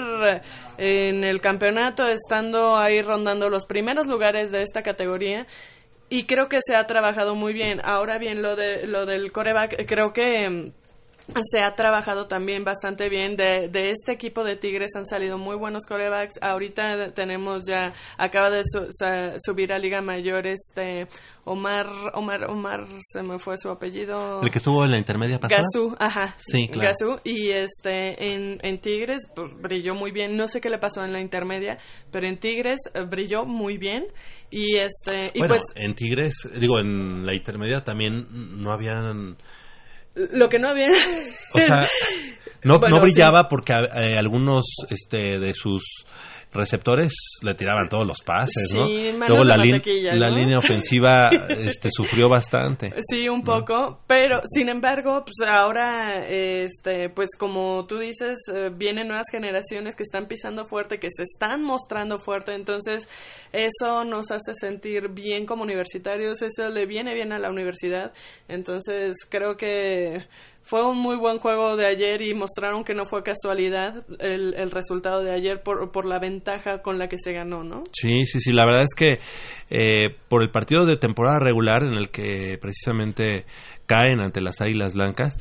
en 0.78 1.24
el 1.24 1.42
campeonato, 1.42 2.06
estando 2.08 2.78
ahí 2.78 3.02
rondando 3.02 3.50
los 3.50 3.66
primeros 3.66 4.08
lugares 4.08 4.52
de 4.52 4.62
esta 4.62 4.82
categoría 4.82 5.46
y 6.14 6.26
creo 6.26 6.48
que 6.48 6.60
se 6.62 6.76
ha 6.76 6.86
trabajado 6.86 7.34
muy 7.34 7.54
bien. 7.54 7.82
Ahora 7.84 8.20
bien, 8.20 8.44
lo 8.44 8.56
de 8.56 8.86
lo 8.86 9.08
del 9.08 9.32
coreback, 9.32 9.88
creo 9.88 10.14
que 10.14 10.72
se 11.50 11.62
ha 11.62 11.76
trabajado 11.76 12.28
también 12.28 12.64
bastante 12.64 13.10
bien. 13.10 13.36
De, 13.36 13.70
de 13.70 13.92
este 13.92 14.12
equipo 14.12 14.44
de 14.44 14.56
Tigres 14.58 14.92
han 14.96 15.06
salido 15.06 15.38
muy 15.38 15.56
buenos 15.56 15.86
corebacks. 15.86 16.36
Ahorita 16.42 17.14
tenemos 17.14 17.64
ya, 17.66 17.94
acaba 18.18 18.50
de 18.50 18.64
su- 18.66 18.88
subir 19.40 19.72
a 19.74 19.80
Liga 19.80 20.02
Mayor 20.02 20.48
este 20.48 21.08
Omar, 21.46 21.88
Omar, 22.14 22.50
Omar, 22.50 22.86
se 23.02 23.22
me 23.22 23.38
fue 23.40 23.58
su 23.58 23.70
apellido. 23.70 24.42
El 24.42 24.50
que 24.50 24.60
estuvo 24.60 24.84
en 24.84 24.92
la 24.92 24.98
intermedia 24.98 25.40
pasada. 25.40 25.62
Gazú, 25.62 25.96
ajá. 26.00 26.36
Sí, 26.38 26.68
claro. 26.68 26.90
Gazú, 26.90 27.20
y 27.24 27.52
este, 27.52 28.34
en, 28.34 28.60
en 28.62 28.80
Tigres 28.80 29.28
pues, 29.36 29.54
brilló 29.62 29.94
muy 29.96 30.12
bien. 30.12 30.38
No 30.38 30.48
sé 30.48 30.62
qué 30.62 30.70
le 30.70 30.78
pasó 30.78 31.04
en 31.04 31.12
la 31.14 31.20
intermedia, 31.22 31.78
pero 32.12 32.28
en 32.28 32.38
Tigres 32.38 32.80
eh, 32.94 33.02
brilló 33.10 33.46
muy 33.46 33.78
bien. 33.78 34.06
Y 34.50 34.78
este, 34.78 35.32
y 35.34 35.40
bueno, 35.40 35.56
pues 35.56 35.64
en 35.76 35.96
Tigres, 35.96 36.36
digo, 36.60 36.80
en 36.80 37.26
la 37.26 37.34
intermedia 37.34 37.84
también 37.84 38.28
no 38.62 38.72
habían... 38.72 39.38
lo 40.16 40.50
que 40.50 40.60
no 40.60 40.70
había. 40.70 40.90
O 41.54 41.60
sea, 41.60 41.86
no, 42.64 42.80
Bueno, 42.80 42.98
no 42.98 43.02
brillaba 43.02 43.48
porque 43.48 43.74
eh, 43.74 44.18
algunos 44.18 44.66
este, 44.90 45.40
de 45.40 45.54
sus 45.54 46.06
receptores 46.54 47.14
le 47.42 47.54
tiraban 47.56 47.90
todos 47.90 48.06
los 48.06 48.20
pases, 48.26 48.74
¿no? 48.74 48.86
Sí, 48.86 49.12
manos 49.14 49.30
Luego 49.30 49.44
la, 49.44 49.58
la 49.58 50.30
¿no? 50.30 50.38
línea 50.38 50.60
ofensiva 50.60 51.22
este, 51.50 51.90
sufrió 51.92 52.30
bastante. 52.30 52.94
Sí, 53.02 53.28
un 53.30 53.44
poco, 53.44 54.02
pero 54.08 54.42
sin 54.46 54.70
embargo, 54.70 55.24
pues 55.26 55.48
ahora, 55.48 56.26
este, 56.28 57.10
pues 57.10 57.30
como 57.38 57.86
tú 57.86 57.98
dices, 57.98 58.38
eh, 58.54 58.70
vienen 58.74 59.08
nuevas 59.08 59.28
generaciones 59.32 59.96
que 59.96 60.04
están 60.04 60.28
pisando 60.28 60.66
fuerte, 60.66 61.00
que 61.00 61.10
se 61.12 61.24
están 61.24 61.64
mostrando 61.64 62.20
fuerte, 62.20 62.54
entonces 62.54 63.08
eso 63.52 64.04
nos 64.04 64.32
hace 64.32 64.54
sentir 64.54 65.10
bien 65.10 65.46
como 65.46 65.64
universitarios, 65.64 66.42
eso 66.42 66.70
le 66.70 66.86
viene 66.86 67.14
bien 67.14 67.34
a 67.34 67.40
la 67.40 67.50
universidad, 67.50 68.14
entonces 68.48 69.16
creo 69.30 69.58
que 69.58 70.26
fue 70.64 70.84
un 70.90 70.98
muy 70.98 71.18
buen 71.18 71.40
juego 71.40 71.76
de 71.76 71.86
ayer 71.86 72.22
y 72.22 72.34
mostraron 72.34 72.84
que 72.84 72.94
no 72.94 73.06
fue 73.06 73.22
casualidad 73.22 74.06
el, 74.20 74.54
el 74.56 74.72
resultado 74.72 75.22
de 75.22 75.32
ayer 75.34 75.62
por, 75.62 75.92
por 75.92 76.06
la 76.06 76.20
ventaja 76.20 76.82
con 76.82 76.98
la 76.98 77.08
que 77.10 77.18
se 77.18 77.34
ganó, 77.34 77.64
¿no? 77.64 77.84
Sí, 77.92 78.26
sí, 78.26 78.40
sí. 78.40 78.52
La 78.52 78.66
verdad 78.66 78.84
es 78.84 78.96
que 78.96 79.20
eh, 79.70 80.16
por 80.30 80.42
el 80.42 80.52
partido 80.52 80.86
de 80.86 80.96
temporada 80.96 81.40
regular 81.40 81.84
en 81.84 81.94
el 81.94 82.10
que 82.10 82.58
precisamente 82.62 83.46
caen 83.86 84.22
ante 84.22 84.40
las 84.42 84.62
Águilas 84.62 84.94
Blancas, 84.94 85.38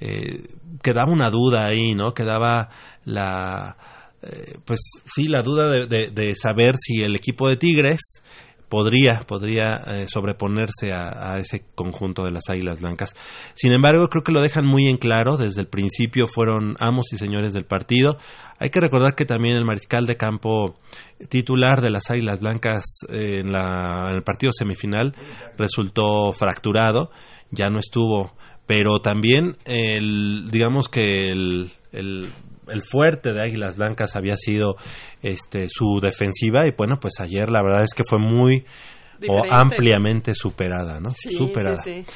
eh, 0.00 0.42
quedaba 0.82 1.10
una 1.10 1.30
duda 1.30 1.66
ahí, 1.66 1.94
¿no? 1.94 2.12
Quedaba 2.12 2.68
la, 3.06 3.76
eh, 4.22 4.58
pues 4.64 4.80
sí, 5.06 5.28
la 5.28 5.40
duda 5.42 5.70
de, 5.70 5.86
de- 5.86 6.10
de 6.10 6.34
saber 6.34 6.74
si 6.76 7.02
el 7.02 7.16
equipo 7.16 7.48
de 7.48 7.56
Tigres 7.56 8.22
podría, 8.68 9.20
podría 9.26 9.82
eh, 9.86 10.06
sobreponerse 10.08 10.92
a, 10.92 11.36
ese 11.38 11.64
conjunto 11.74 12.24
de 12.24 12.30
las 12.32 12.48
Águilas 12.48 12.80
Blancas. 12.80 13.10
Sin 13.54 13.72
embargo, 13.72 14.08
creo 14.08 14.24
que 14.24 14.32
lo 14.32 14.40
dejan 14.42 14.66
muy 14.66 14.86
en 14.86 14.96
claro. 14.96 15.36
Desde 15.36 15.60
el 15.60 15.68
principio 15.68 16.26
fueron 16.26 16.76
amos 16.80 17.12
y 17.12 17.16
señores 17.16 17.52
del 17.52 17.64
partido. 17.64 18.16
Hay 18.58 18.70
que 18.70 18.80
recordar 18.80 19.14
que 19.14 19.24
también 19.26 19.56
el 19.56 19.64
mariscal 19.64 20.06
de 20.06 20.16
campo 20.16 20.76
titular 21.28 21.80
de 21.82 21.90
las 21.90 22.10
Águilas 22.10 22.40
Blancas 22.40 22.84
eh, 23.08 23.40
en, 23.40 23.52
la- 23.52 24.08
en 24.10 24.16
el 24.16 24.22
partido 24.22 24.50
semifinal 24.52 25.14
resultó 25.58 26.32
fracturado, 26.32 27.10
ya 27.50 27.68
no 27.68 27.78
estuvo, 27.78 28.32
pero 28.66 28.98
también 29.00 29.56
el, 29.64 30.50
digamos 30.50 30.88
que 30.88 31.00
el, 31.30 31.70
el 32.68 32.82
fuerte 32.82 33.32
de 33.32 33.42
Águilas 33.42 33.76
Blancas 33.76 34.16
había 34.16 34.36
sido 34.36 34.76
este 35.22 35.68
su 35.68 36.00
defensiva 36.00 36.66
y 36.66 36.72
bueno, 36.76 36.98
pues 37.00 37.14
ayer 37.20 37.50
la 37.50 37.62
verdad 37.62 37.84
es 37.84 37.94
que 37.94 38.02
fue 38.04 38.18
muy 38.18 38.64
o 39.28 39.42
ampliamente 39.50 40.34
superada, 40.34 41.00
¿no? 41.00 41.10
Sí, 41.10 41.32
superada. 41.34 41.82
sí, 41.82 42.02
sí. 42.04 42.12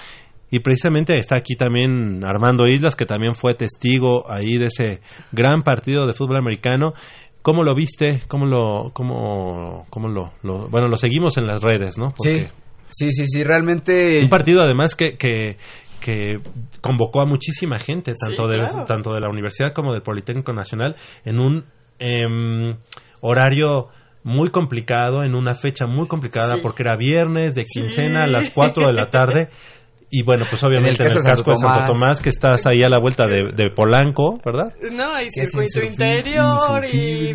Y 0.53 0.59
precisamente 0.59 1.17
está 1.17 1.37
aquí 1.37 1.55
también 1.55 2.25
Armando 2.25 2.65
Islas, 2.67 2.97
que 2.97 3.07
también 3.07 3.35
fue 3.35 3.55
testigo 3.55 4.29
ahí 4.31 4.59
de 4.59 4.65
ese 4.67 5.01
gran 5.31 5.63
partido 5.63 6.07
de 6.07 6.13
fútbol 6.13 6.39
americano. 6.39 6.93
¿Cómo 7.41 7.63
lo 7.63 7.75
viste? 7.75 8.23
¿Cómo 8.29 8.47
lo, 8.47 8.91
cómo, 8.93 9.87
cómo 9.91 10.09
lo, 10.09 10.33
lo- 10.43 10.69
bueno, 10.69 10.89
lo 10.89 10.97
seguimos 10.97 11.37
en 11.39 11.47
las 11.47 11.63
redes, 11.63 11.97
¿no? 11.99 12.13
Sí, 12.23 12.47
sí, 12.89 13.13
sí, 13.13 13.27
sí, 13.29 13.45
realmente... 13.45 14.23
Un 14.25 14.29
partido 14.29 14.61
además 14.61 14.95
que, 14.97 15.17
que, 15.17 15.57
que 16.01 16.41
convocó 16.81 17.21
a 17.21 17.27
muchísima 17.27 17.79
gente, 17.79 18.13
tanto, 18.19 18.51
Sí, 18.51 18.57
de, 18.57 18.85
tanto 18.87 19.13
de 19.13 19.21
la 19.21 19.29
universidad 19.29 19.73
como 19.73 19.93
del 19.93 20.03
Politécnico 20.03 20.53
Nacional, 20.53 20.97
en 21.25 21.39
un 21.39 21.65
em, 21.99 22.77
horario 23.21 23.89
muy 24.23 24.51
complicado, 24.51 25.23
en 25.23 25.35
una 25.35 25.55
fecha 25.55 25.87
muy 25.87 26.07
complicada, 26.07 26.57
Sí. 26.57 26.61
porque 26.63 26.83
era 26.83 26.97
viernes 26.97 27.55
de 27.55 27.65
quincena 27.65 28.25
a 28.25 28.27
las 28.27 28.51
4 28.51 28.87
de 28.87 28.93
la 28.93 29.09
tarde. 29.11 29.49
Y 30.13 30.23
bueno, 30.25 30.45
pues 30.51 30.63
obviamente 30.65 31.03
en 31.05 31.09
el, 31.11 31.15
caso 31.17 31.23
de 31.25 31.31
casco 31.31 31.51
de 31.51 31.57
Santo 31.57 31.75
Santo 31.75 31.93
Tomás. 31.93 32.21
Que 32.21 32.29
estás 32.31 32.67
ahí 32.67 32.83
a 32.83 32.89
la 32.89 32.99
vuelta 33.01 33.27
de, 33.27 33.51
de 33.55 33.71
Polanco, 33.75 34.41
¿verdad? 34.45 34.75
No, 34.91 35.21
y 35.21 35.29
Que 35.31 35.43
es 35.45 35.51
circuito 35.53 35.83
interior 35.83 36.85
y, 36.85 37.29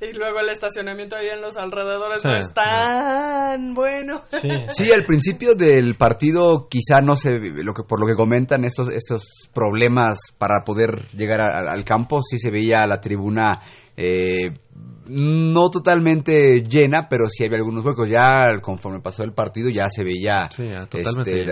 y 0.00 0.12
luego 0.18 0.40
el 0.40 0.48
estacionamiento 0.48 1.14
ahí 1.16 1.28
en 1.28 1.40
los 1.40 1.56
alrededores 1.56 2.22
Sí, 2.22 2.28
no 2.28 2.36
es 2.38 2.52
tan 2.52 3.74
bueno. 3.74 4.22
Sí. 4.40 4.48
Sí, 4.72 4.92
al 4.92 5.04
principio 5.04 5.54
del 5.54 5.94
partido 5.94 6.66
quizá 6.68 7.00
no 7.00 7.14
se 7.14 7.30
lo 7.38 7.72
que 7.72 7.82
por 7.84 8.00
lo 8.00 8.06
que 8.06 8.14
comentan 8.14 8.64
estos 8.64 8.88
estos 8.90 9.24
problemas 9.54 10.18
para 10.38 10.64
poder 10.64 11.06
llegar 11.12 11.40
a- 11.40 11.70
al 11.72 11.84
campo 11.84 12.22
sí 12.22 12.38
se 12.38 12.50
veía 12.50 12.86
la 12.86 13.00
tribuna 13.00 13.60
eh, 13.96 14.58
no 15.08 15.70
totalmente 15.70 16.62
llena, 16.62 17.08
pero 17.08 17.28
sí 17.28 17.44
había 17.44 17.58
algunos 17.58 17.84
huecos. 17.84 18.08
Ya 18.08 18.30
conforme 18.60 19.00
pasó 19.00 19.22
el 19.22 19.32
partido 19.32 19.68
ya 19.70 19.88
se 19.88 20.04
veía 20.04 20.48
Sí, 20.50 20.64
este, 20.64 21.46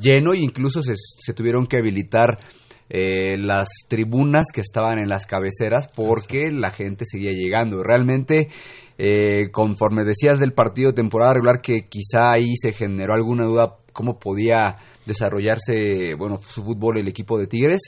lleno. 0.00 0.32
e 0.34 0.38
incluso 0.38 0.82
se, 0.82 0.94
se 0.96 1.32
tuvieron 1.32 1.66
que 1.66 1.78
habilitar 1.78 2.38
eh, 2.90 3.38
las 3.38 3.68
tribunas 3.88 4.46
que 4.52 4.60
estaban 4.60 4.98
en 4.98 5.08
las 5.08 5.26
cabeceras 5.26 5.88
porque 5.94 6.50
la 6.50 6.70
gente 6.70 7.04
seguía 7.06 7.30
llegando. 7.30 7.82
Realmente, 7.82 8.48
eh, 8.98 9.50
conforme 9.52 10.04
decías 10.04 10.38
del 10.40 10.52
partido 10.52 10.92
temporada 10.92 11.34
regular, 11.34 11.60
que 11.62 11.88
quizá 11.88 12.32
ahí 12.32 12.54
se 12.56 12.72
generó 12.72 13.14
alguna 13.14 13.44
duda 13.44 13.76
cómo 13.92 14.18
podía 14.18 14.76
desarrollarse 15.06 16.14
bueno 16.14 16.38
su 16.38 16.62
fútbol 16.64 16.98
el 16.98 17.08
equipo 17.08 17.38
de 17.38 17.46
Tigres. 17.46 17.80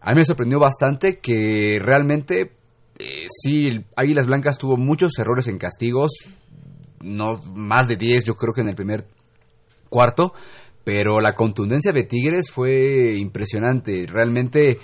A 0.00 0.10
mí 0.10 0.16
me 0.16 0.24
sorprendió 0.24 0.58
bastante 0.58 1.18
que 1.18 1.78
realmente 1.80 2.50
eh, 3.02 3.26
sí, 3.28 3.84
Águilas 3.96 4.26
Blancas 4.26 4.58
tuvo 4.58 4.76
muchos 4.76 5.18
errores 5.18 5.48
en 5.48 5.58
castigos, 5.58 6.12
no 7.00 7.40
más 7.54 7.88
de 7.88 7.96
10 7.96 8.24
yo 8.24 8.36
creo 8.36 8.54
que 8.54 8.60
en 8.60 8.68
el 8.68 8.76
primer 8.76 9.06
cuarto, 9.88 10.32
pero 10.84 11.20
la 11.20 11.34
contundencia 11.34 11.92
de 11.92 12.04
Tigres 12.04 12.50
fue 12.50 13.14
impresionante. 13.16 14.06
Realmente 14.06 14.78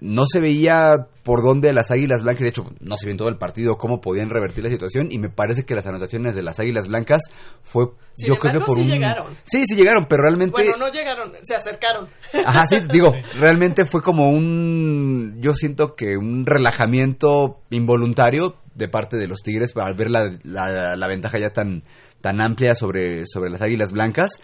no 0.00 0.26
se 0.26 0.40
veía 0.40 1.08
por 1.24 1.42
dónde 1.42 1.72
las 1.72 1.90
Águilas 1.90 2.22
Blancas, 2.22 2.42
de 2.42 2.48
hecho, 2.48 2.64
no 2.80 2.96
se 2.96 3.06
vio 3.06 3.12
en 3.12 3.18
todo 3.18 3.28
el 3.28 3.36
partido 3.36 3.76
cómo 3.76 4.00
podían 4.00 4.30
revertir 4.30 4.64
la 4.64 4.70
situación 4.70 5.08
y 5.10 5.18
me 5.18 5.28
parece 5.28 5.64
que 5.64 5.74
las 5.74 5.86
anotaciones 5.86 6.34
de 6.34 6.42
las 6.42 6.60
Águilas 6.60 6.88
Blancas 6.88 7.22
fue 7.62 7.86
Sin 8.14 8.28
yo 8.28 8.36
creo 8.36 8.60
que 8.60 8.64
por 8.64 8.76
sí 8.76 8.82
un 8.82 8.88
llegaron. 8.88 9.36
Sí, 9.44 9.64
sí 9.66 9.74
llegaron, 9.74 10.06
pero 10.08 10.22
realmente 10.22 10.52
Bueno, 10.52 10.76
no 10.78 10.88
llegaron, 10.90 11.32
se 11.42 11.54
acercaron. 11.54 12.08
Ajá, 12.46 12.66
sí, 12.66 12.76
digo, 12.92 13.12
realmente 13.38 13.84
fue 13.84 14.02
como 14.02 14.30
un, 14.30 15.36
yo 15.40 15.54
siento 15.54 15.94
que 15.94 16.16
un 16.16 16.46
relajamiento 16.46 17.60
involuntario 17.70 18.56
de 18.74 18.88
parte 18.88 19.16
de 19.16 19.26
los 19.26 19.42
Tigres 19.42 19.76
al 19.76 19.94
ver 19.94 20.10
la, 20.10 20.30
la, 20.44 20.96
la 20.96 21.08
ventaja 21.08 21.38
ya 21.38 21.50
tan, 21.50 21.82
tan 22.20 22.40
amplia 22.40 22.74
sobre, 22.74 23.26
sobre 23.26 23.50
las 23.50 23.62
Águilas 23.62 23.92
Blancas 23.92 24.40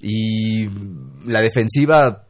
y 0.00 0.66
la 1.26 1.40
defensiva 1.40 2.24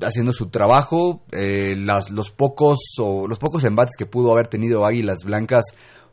haciendo 0.00 0.32
su 0.32 0.48
trabajo, 0.50 1.22
eh, 1.32 1.74
las- 1.76 2.10
los 2.10 2.30
pocos 2.30 2.78
o 3.00 3.26
los 3.26 3.38
pocos 3.38 3.64
embates 3.64 3.96
que 3.96 4.06
pudo 4.06 4.32
haber 4.32 4.46
tenido 4.48 4.84
Águilas 4.84 5.18
Blancas 5.24 5.64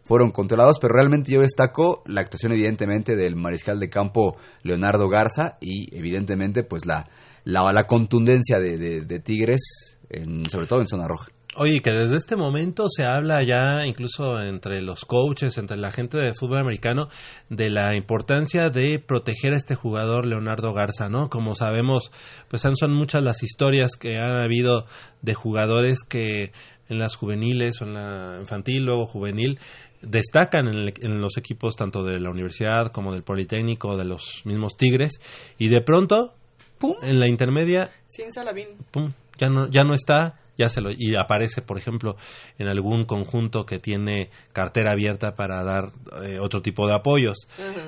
fueron 0.04 0.32
controlados, 0.32 0.80
pero 0.82 0.94
realmente 0.96 1.32
yo 1.32 1.42
destaco 1.42 2.04
la 2.06 2.22
actuación 2.22 2.52
evidentemente 2.52 3.16
del 3.16 3.36
mariscal 3.36 3.80
de 3.80 3.90
campo 3.90 4.36
Leonardo 4.64 5.08
Garza 5.10 5.58
y 5.62 5.96
evidentemente 5.98 6.64
pues 6.64 6.86
la, 6.86 7.08
la, 7.46 7.72
la 7.72 7.88
contundencia 7.88 8.60
de, 8.60 8.80
Tigres, 9.20 9.62
en- 10.10 10.46
sobre 10.50 10.68
todo 10.68 10.82
en 10.82 10.88
zona 10.88 11.08
roja. 11.08 11.28
Oye, 11.56 11.82
que 11.82 11.92
desde 11.92 12.18
este 12.18 12.36
momento 12.36 12.86
se 12.90 13.04
habla 13.06 13.44
ya, 13.44 13.86
incluso 13.86 14.40
entre 14.42 14.82
los 14.82 15.06
coaches, 15.06 15.56
entre 15.60 15.78
la 15.78 15.92
gente 15.92 16.18
de 16.18 16.34
fútbol 16.34 16.58
americano, 16.58 17.10
de 17.50 17.70
la 17.70 17.96
importancia 17.96 18.70
de 18.70 18.98
proteger 18.98 19.54
a 19.54 19.58
este 19.58 19.76
jugador 19.76 20.26
Leonardo 20.26 20.74
Garza, 20.74 21.10
¿no? 21.10 21.30
Como 21.30 21.54
sabemos, 21.54 22.12
pues 22.48 22.64
son 22.64 22.94
muchas 22.96 23.24
las 23.24 23.44
historias 23.44 23.92
que 24.00 24.18
han 24.18 24.42
habido 24.44 24.86
de 25.22 25.36
jugadores 25.36 26.00
que 26.04 26.52
en 26.90 26.98
las 26.98 27.16
juveniles 27.16 27.80
o 27.82 27.86
en 27.86 27.94
la 27.94 28.38
infantil, 28.40 28.86
luego 28.86 29.06
juvenil, 29.06 29.60
destacan 30.02 30.68
en, 30.68 30.76
el- 30.76 30.94
en 31.02 31.22
los 31.22 31.38
equipos 31.38 31.76
tanto 31.76 32.04
de 32.04 32.20
la 32.20 32.32
universidad 32.32 32.88
como 32.92 33.14
del 33.14 33.22
Politécnico, 33.22 33.96
de 33.96 34.06
los 34.06 34.42
mismos 34.46 34.76
Tigres, 34.76 35.22
y 35.60 35.68
de 35.68 35.82
pronto, 35.82 36.34
¡Pum! 36.80 36.96
en 37.04 37.20
la 37.20 37.28
intermedia, 37.30 37.92
Sin 38.08 38.32
Salavín. 38.34 38.70
pum, 38.90 39.14
ya 39.38 39.50
no, 39.50 39.70
ya 39.70 39.84
no 39.84 39.94
está 39.94 40.40
ya 40.58 40.70
se 40.70 40.82
lo 40.82 40.92
y 40.92 41.16
aparece 41.16 41.62
por 41.62 41.78
ejemplo 41.78 42.16
en 42.58 42.68
algún 42.68 43.06
conjunto 43.06 43.66
que 43.66 43.80
tiene 43.80 44.30
cartera 44.52 44.92
abierta 44.92 45.36
para 45.36 45.64
dar 45.64 45.92
eh, 46.24 46.38
otro 46.40 46.62
tipo 46.62 46.88
de 46.88 46.96
apoyos. 46.96 47.48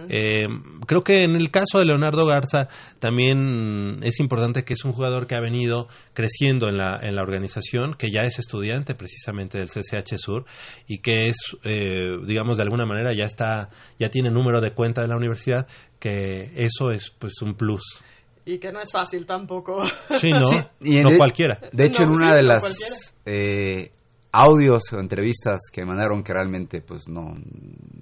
Eh, 0.09 0.47
creo 0.87 1.03
que 1.03 1.23
en 1.23 1.35
el 1.35 1.51
caso 1.51 1.79
de 1.79 1.85
Leonardo 1.85 2.25
Garza 2.25 2.67
también 2.99 3.99
es 4.03 4.19
importante 4.19 4.63
que 4.63 4.73
es 4.73 4.83
un 4.83 4.93
jugador 4.93 5.27
que 5.27 5.35
ha 5.35 5.41
venido 5.41 5.87
creciendo 6.13 6.67
en 6.69 6.77
la 6.77 6.99
en 7.01 7.15
la 7.15 7.21
organización 7.21 7.93
que 7.93 8.11
ya 8.11 8.21
es 8.21 8.39
estudiante 8.39 8.95
precisamente 8.95 9.57
del 9.57 9.69
CCH 9.69 10.17
Sur 10.17 10.45
y 10.87 10.99
que 10.99 11.27
es 11.29 11.37
eh, 11.63 12.17
digamos 12.25 12.57
de 12.57 12.63
alguna 12.63 12.85
manera 12.85 13.11
ya 13.13 13.25
está 13.25 13.69
ya 13.99 14.09
tiene 14.09 14.29
número 14.29 14.61
de 14.61 14.71
cuenta 14.71 15.01
de 15.01 15.07
la 15.07 15.17
universidad 15.17 15.67
que 15.99 16.51
eso 16.55 16.91
es 16.91 17.11
pues 17.17 17.41
un 17.41 17.55
plus 17.55 18.03
Y 18.45 18.59
que 18.59 18.71
no 18.71 18.79
es 18.79 18.91
fácil 18.91 19.25
tampoco. 19.25 19.83
sí 20.19 20.31
no 20.31 20.45
Sí, 20.45 20.57
y 20.81 20.97
en 20.97 21.03
no 21.03 21.09
de- 21.11 21.17
cualquiera 21.17 21.59
De 21.71 21.85
hecho, 21.85 22.03
No, 22.03 22.09
en 22.13 22.15
una 22.21 22.29
sí, 22.29 22.35
de 22.35 22.41
no 22.43 22.47
las 22.47 23.15
eh, 23.25 23.91
audios 24.31 24.83
o 24.93 24.99
entrevistas 24.99 25.61
que 25.71 25.83
mandaron 25.85 26.23
que 26.23 26.33
realmente 26.33 26.81
pues 26.81 27.07
no 27.07 27.33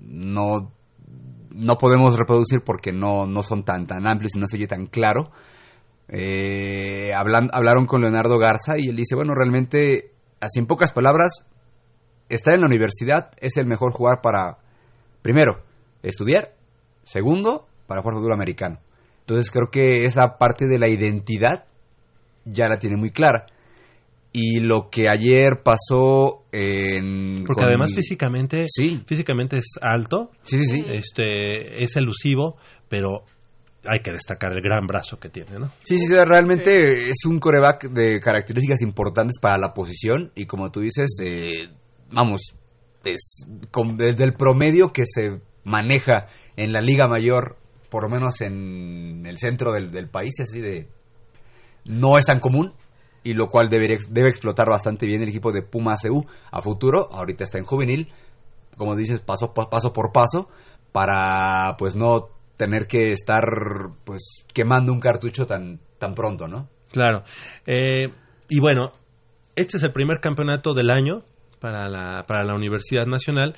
no 0.06 0.72
no 1.52 1.76
podemos 1.78 2.18
reproducir 2.18 2.62
porque 2.66 2.92
no, 2.92 3.26
no 3.26 3.44
son 3.44 3.64
tan 3.64 3.86
tan 3.88 4.08
amplios 4.08 4.36
y 4.36 4.40
no 4.40 4.48
se 4.48 4.58
oye 4.58 4.68
tan 4.68 4.88
claro. 4.88 5.30
Eh, 6.10 7.12
hablan- 7.16 7.50
hablaron 7.54 7.86
con 7.86 8.02
Leonardo 8.02 8.38
Garza 8.38 8.76
y 8.78 8.90
él 8.90 8.96
dice, 8.96 9.16
bueno, 9.16 9.34
realmente, 9.36 10.12
así 10.42 10.60
en 10.60 10.66
pocas 10.68 10.92
palabras, 10.92 11.46
estar 12.30 12.54
en 12.56 12.62
la 12.62 12.68
universidad 12.68 13.32
es 13.40 13.56
el 13.58 13.66
mejor 13.68 13.94
jugar 13.94 14.20
para, 14.22 14.58
primero, 15.22 15.64
estudiar, 16.02 16.54
segundo, 17.04 17.68
para 17.88 18.02
jugar 18.02 18.18
fútbol 18.18 18.34
americano. 18.34 18.80
Entonces 19.24 19.50
creo 19.52 19.70
que 19.72 20.06
esa 20.06 20.38
parte 20.38 20.68
de 20.68 20.78
la 20.80 20.90
identidad 20.90 21.66
ya 22.46 22.68
la 22.68 22.78
tiene 22.78 22.98
muy 22.98 23.12
clara. 23.12 23.46
Y 24.36 24.60
lo 24.60 24.90
que 24.90 25.08
ayer 25.10 25.62
pasó 25.64 26.44
en... 26.52 27.44
porque 27.46 27.62
con- 27.62 27.70
además 27.70 27.94
físicamente 27.94 28.66
Sí. 28.68 29.04
físicamente 29.06 29.58
es 29.60 29.76
alto 29.82 30.32
Sí, 30.44 30.58
sí, 30.58 30.66
sí. 30.66 30.84
este 30.88 31.84
es 31.84 31.96
elusivo 31.96 32.58
pero 32.90 33.24
hay 33.86 34.00
que 34.02 34.12
destacar 34.12 34.52
el 34.54 34.62
gran 34.62 34.88
brazo 34.88 35.20
que 35.20 35.30
tiene 35.30 35.60
no 35.60 35.68
Sí, 35.84 35.98
sí, 36.00 36.08
sí, 36.08 36.16
realmente 36.26 37.10
es 37.12 37.26
un 37.28 37.38
coreback 37.40 37.90
de 37.92 38.20
características 38.20 38.82
importantes 38.82 39.38
para 39.40 39.58
la 39.60 39.74
posición 39.74 40.32
y 40.36 40.48
como 40.48 40.72
tú 40.72 40.80
dices, 40.82 41.16
eh, 41.24 41.70
vamos, 42.12 42.56
es 43.06 43.46
con- 43.70 43.98
desde 43.98 44.24
el 44.24 44.34
promedio 44.34 44.92
que 44.92 45.04
se 45.06 45.42
maneja 45.64 46.26
en 46.56 46.74
la 46.74 46.82
Liga 46.82 47.08
Mayor, 47.08 47.58
por 47.94 48.02
lo 48.04 48.10
menos 48.10 48.42
en 48.42 49.24
el 49.28 49.38
centro 49.38 49.72
del, 49.72 49.92
del 49.92 50.10
país, 50.10 50.34
así 50.42 50.60
de... 50.60 50.88
No 51.86 52.18
es 52.18 52.26
tan 52.26 52.40
común 52.40 52.74
y 53.24 53.36
lo 53.36 53.50
cual 53.50 53.70
debería, 53.70 53.98
debe 54.10 54.30
explotar 54.30 54.68
bastante 54.68 55.06
bien 55.06 55.22
el 55.22 55.30
equipo 55.30 55.52
de 55.52 55.62
Puma 55.62 55.94
CU 56.02 56.26
a 56.52 56.60
futuro, 56.60 57.08
ahorita 57.12 57.44
está 57.44 57.60
en 57.60 57.66
juvenil, 57.66 58.12
como 58.78 58.96
dices, 58.96 59.20
paso, 59.20 59.54
pa- 59.54 59.70
paso 59.70 59.94
por 59.94 60.12
paso, 60.12 60.50
para 60.92 61.76
pues 61.78 61.96
no 61.96 62.30
tener 62.58 62.88
que 62.88 63.12
estar 63.12 63.44
pues 64.06 64.44
quemando 64.54 64.92
un 64.92 65.00
cartucho 65.00 65.46
tan, 65.46 65.80
tan 66.00 66.16
pronto, 66.16 66.48
¿no? 66.48 66.68
claro. 66.92 67.24
Eh, 67.68 68.08
y 68.50 68.60
bueno 68.60 68.92
este 69.56 69.78
es 69.78 69.84
el 69.84 69.94
primer 69.94 70.20
campeonato 70.20 70.74
del 70.74 70.90
año 70.90 71.22
para 71.60 71.88
la 71.88 72.26
para 72.26 72.44
la 72.44 72.56
Universidad 72.56 73.06
Nacional 73.06 73.56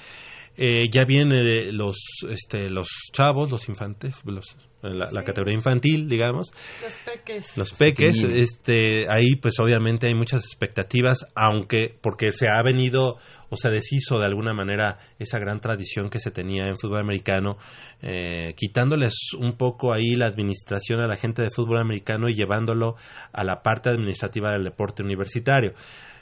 Eh, 0.57 0.85
ya 0.89 1.03
vienen 1.03 1.75
los 1.75 1.97
este 2.29 2.69
los 2.69 2.87
chavos 3.11 3.51
los 3.51 3.67
infantes 3.67 4.21
los 4.23 4.55
la, 4.81 5.09
la 5.11 5.23
categoría 5.23 5.53
infantil 5.53 6.07
digamos. 6.07 6.51
Los 6.81 6.95
peques. 6.95 7.57
los 7.57 7.73
peques 7.73 8.23
este 8.23 9.03
ahí 9.09 9.35
pues 9.35 9.59
obviamente 9.59 10.07
hay 10.07 10.13
muchas 10.13 10.45
expectativas 10.45 11.25
aunque 11.35 11.97
porque 12.01 12.31
se 12.31 12.47
ha 12.47 12.61
venido 12.63 13.17
o 13.49 13.57
se 13.57 13.69
deshizo 13.69 14.19
de 14.19 14.25
alguna 14.25 14.53
manera 14.53 14.97
esa 15.19 15.39
gran 15.39 15.59
tradición 15.59 16.09
que 16.09 16.19
se 16.19 16.31
tenía 16.31 16.67
en 16.67 16.77
fútbol 16.77 16.99
americano 16.99 17.57
eh, 18.01 18.53
quitándoles 18.55 19.33
un 19.37 19.57
poco 19.57 19.93
ahí 19.93 20.15
la 20.15 20.27
administración 20.27 21.01
a 21.01 21.07
la 21.07 21.15
gente 21.15 21.41
de 21.41 21.49
fútbol 21.49 21.79
americano 21.79 22.29
y 22.29 22.35
llevándolo 22.35 22.95
a 23.33 23.43
la 23.43 23.61
parte 23.61 23.89
administrativa 23.89 24.51
del 24.51 24.63
deporte 24.63 25.03
universitario. 25.03 25.73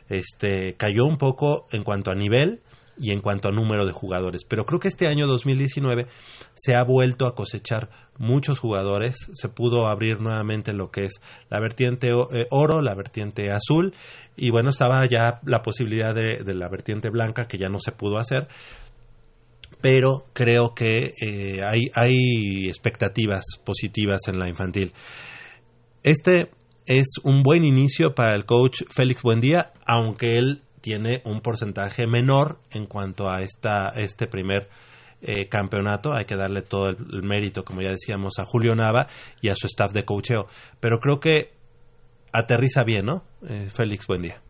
Este 0.09 0.75
cayó 0.75 1.05
un 1.05 1.17
poco 1.17 1.65
en 1.71 1.83
cuanto 1.83 2.11
a 2.11 2.15
nivel 2.15 2.61
y 3.03 3.11
en 3.11 3.19
cuanto 3.19 3.49
a 3.49 3.51
número 3.51 3.85
de 3.85 3.91
jugadores. 3.91 4.45
Pero 4.45 4.65
creo 4.65 4.79
que 4.79 4.87
este 4.87 5.07
año 5.07 5.27
2019 5.27 6.07
se 6.53 6.73
ha 6.73 6.83
vuelto 6.83 7.27
a 7.27 7.35
cosechar 7.35 7.89
muchos 8.17 8.59
jugadores, 8.59 9.17
se 9.33 9.49
pudo 9.49 9.87
abrir 9.87 10.21
nuevamente 10.21 10.71
lo 10.71 10.89
que 10.89 11.05
es 11.05 11.21
la 11.49 11.59
vertiente 11.59 12.07
eh, 12.07 12.47
oro, 12.49 12.81
la 12.81 12.95
vertiente 12.95 13.51
azul, 13.51 13.93
y 14.37 14.51
bueno, 14.51 14.69
estaba 14.69 15.05
ya 15.09 15.41
la 15.43 15.61
posibilidad 15.61 16.15
de, 16.15 16.43
de 16.45 16.53
la 16.53 16.69
vertiente 16.69 17.09
blanca 17.09 17.45
que 17.45 17.57
ya 17.57 17.67
no 17.67 17.79
se 17.79 17.91
pudo 17.91 18.17
hacer, 18.17 18.47
pero 19.81 20.27
creo 20.31 20.73
que 20.73 21.11
eh, 21.21 21.59
hay, 21.61 21.91
hay 21.93 22.69
expectativas 22.69 23.43
positivas 23.65 24.21
en 24.27 24.39
la 24.39 24.47
infantil. 24.47 24.93
Este 26.03 26.51
es 26.85 27.15
un 27.23 27.43
buen 27.43 27.65
inicio 27.65 28.15
para 28.15 28.33
el 28.33 28.45
coach 28.45 28.83
Félix 28.89 29.21
Buendía, 29.23 29.73
aunque 29.85 30.37
él 30.37 30.61
tiene 30.83 31.21
un 31.23 31.39
porcentaje 31.39 32.05
menor 32.07 32.59
en 32.71 32.85
cuanto 32.87 33.29
a 33.29 33.41
esta, 33.41 33.87
este 33.95 34.27
primer 34.27 34.67
eh, 35.21 35.47
campeonato. 35.47 36.13
Hay 36.13 36.25
que 36.25 36.35
darle 36.35 36.61
todo 36.61 36.89
el, 36.89 36.97
el 37.13 37.23
mérito, 37.23 37.63
como 37.63 37.81
ya 37.81 37.89
decíamos, 37.91 38.37
a 38.37 38.43
Julio 38.45 38.75
Nava 38.75 39.07
y 39.41 39.47
a 39.47 39.55
su 39.55 39.65
staff 39.67 39.93
de 39.93 40.03
coacheo. 40.03 40.47
Pero 40.81 40.99
creo 40.99 41.21
que 41.21 41.53
aterriza 42.33 42.83
bien, 42.83 43.05
¿no? 43.05 43.23
Eh, 43.47 43.69
Félix 43.73 44.07
Buendía. 44.07 44.41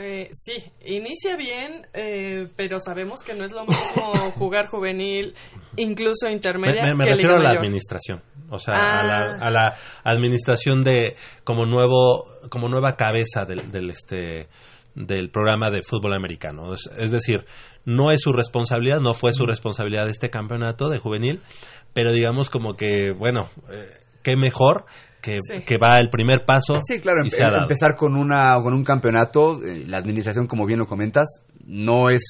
Eh, 0.00 0.28
sí, 0.32 0.54
inicia 0.84 1.36
bien, 1.36 1.86
eh, 1.92 2.48
pero 2.56 2.78
sabemos 2.80 3.22
que 3.22 3.34
no 3.34 3.44
es 3.44 3.50
lo 3.52 3.64
mismo 3.64 4.12
jugar 4.36 4.68
juvenil, 4.68 5.34
incluso 5.76 6.26
Me, 6.26 6.32
intermedia, 6.32 6.82
me- 6.84 6.94
me 6.94 7.04
que 7.04 7.10
refiero 7.10 7.36
Liga 7.36 7.40
a 7.40 7.42
la 7.42 7.48
Mayor. 7.50 7.64
administración, 7.64 8.22
o 8.48 8.58
sea, 8.60 8.74
a, 8.74 9.04
la, 9.04 9.18
Ah. 9.18 9.38
a 9.46 9.50
la 9.50 9.76
administración 10.04 10.82
de 10.82 11.16
como 11.42 11.66
nuevo, 11.66 12.24
como 12.48 12.68
nueva 12.68 12.94
cabeza 12.96 13.44
del, 13.44 13.72
del 13.72 13.90
este 13.90 14.46
del 15.06 15.30
programa 15.30 15.70
de 15.70 15.82
fútbol 15.82 16.14
americano. 16.14 16.74
Es, 16.74 16.90
es 16.98 17.10
decir, 17.10 17.44
no 17.84 18.10
es 18.10 18.20
su 18.20 18.32
responsabilidad, 18.32 19.00
no 19.00 19.14
fue 19.14 19.32
su 19.32 19.46
responsabilidad 19.46 20.08
este 20.08 20.28
campeonato 20.28 20.88
de 20.88 20.98
juvenil, 20.98 21.40
pero 21.94 22.12
digamos 22.12 22.50
como 22.50 22.74
que, 22.74 23.12
bueno, 23.12 23.48
eh, 23.70 23.84
qué 24.22 24.36
mejor 24.36 24.84
que, 25.22 25.38
Sí. 25.40 25.62
que 25.64 25.78
va 25.78 25.98
el 25.98 26.10
primer 26.10 26.44
paso. 26.44 26.78
Sí, 26.80 27.00
claro, 27.00 27.22
empe- 27.22 27.60
empezar 27.62 27.94
con 27.96 28.16
una 28.16 28.60
con 28.62 28.74
un 28.74 28.84
campeonato, 28.84 29.62
eh, 29.64 29.84
la 29.86 29.98
administración, 29.98 30.46
como 30.46 30.66
bien 30.66 30.78
lo 30.78 30.86
comentas, 30.86 31.42
no 31.64 32.08
es 32.10 32.22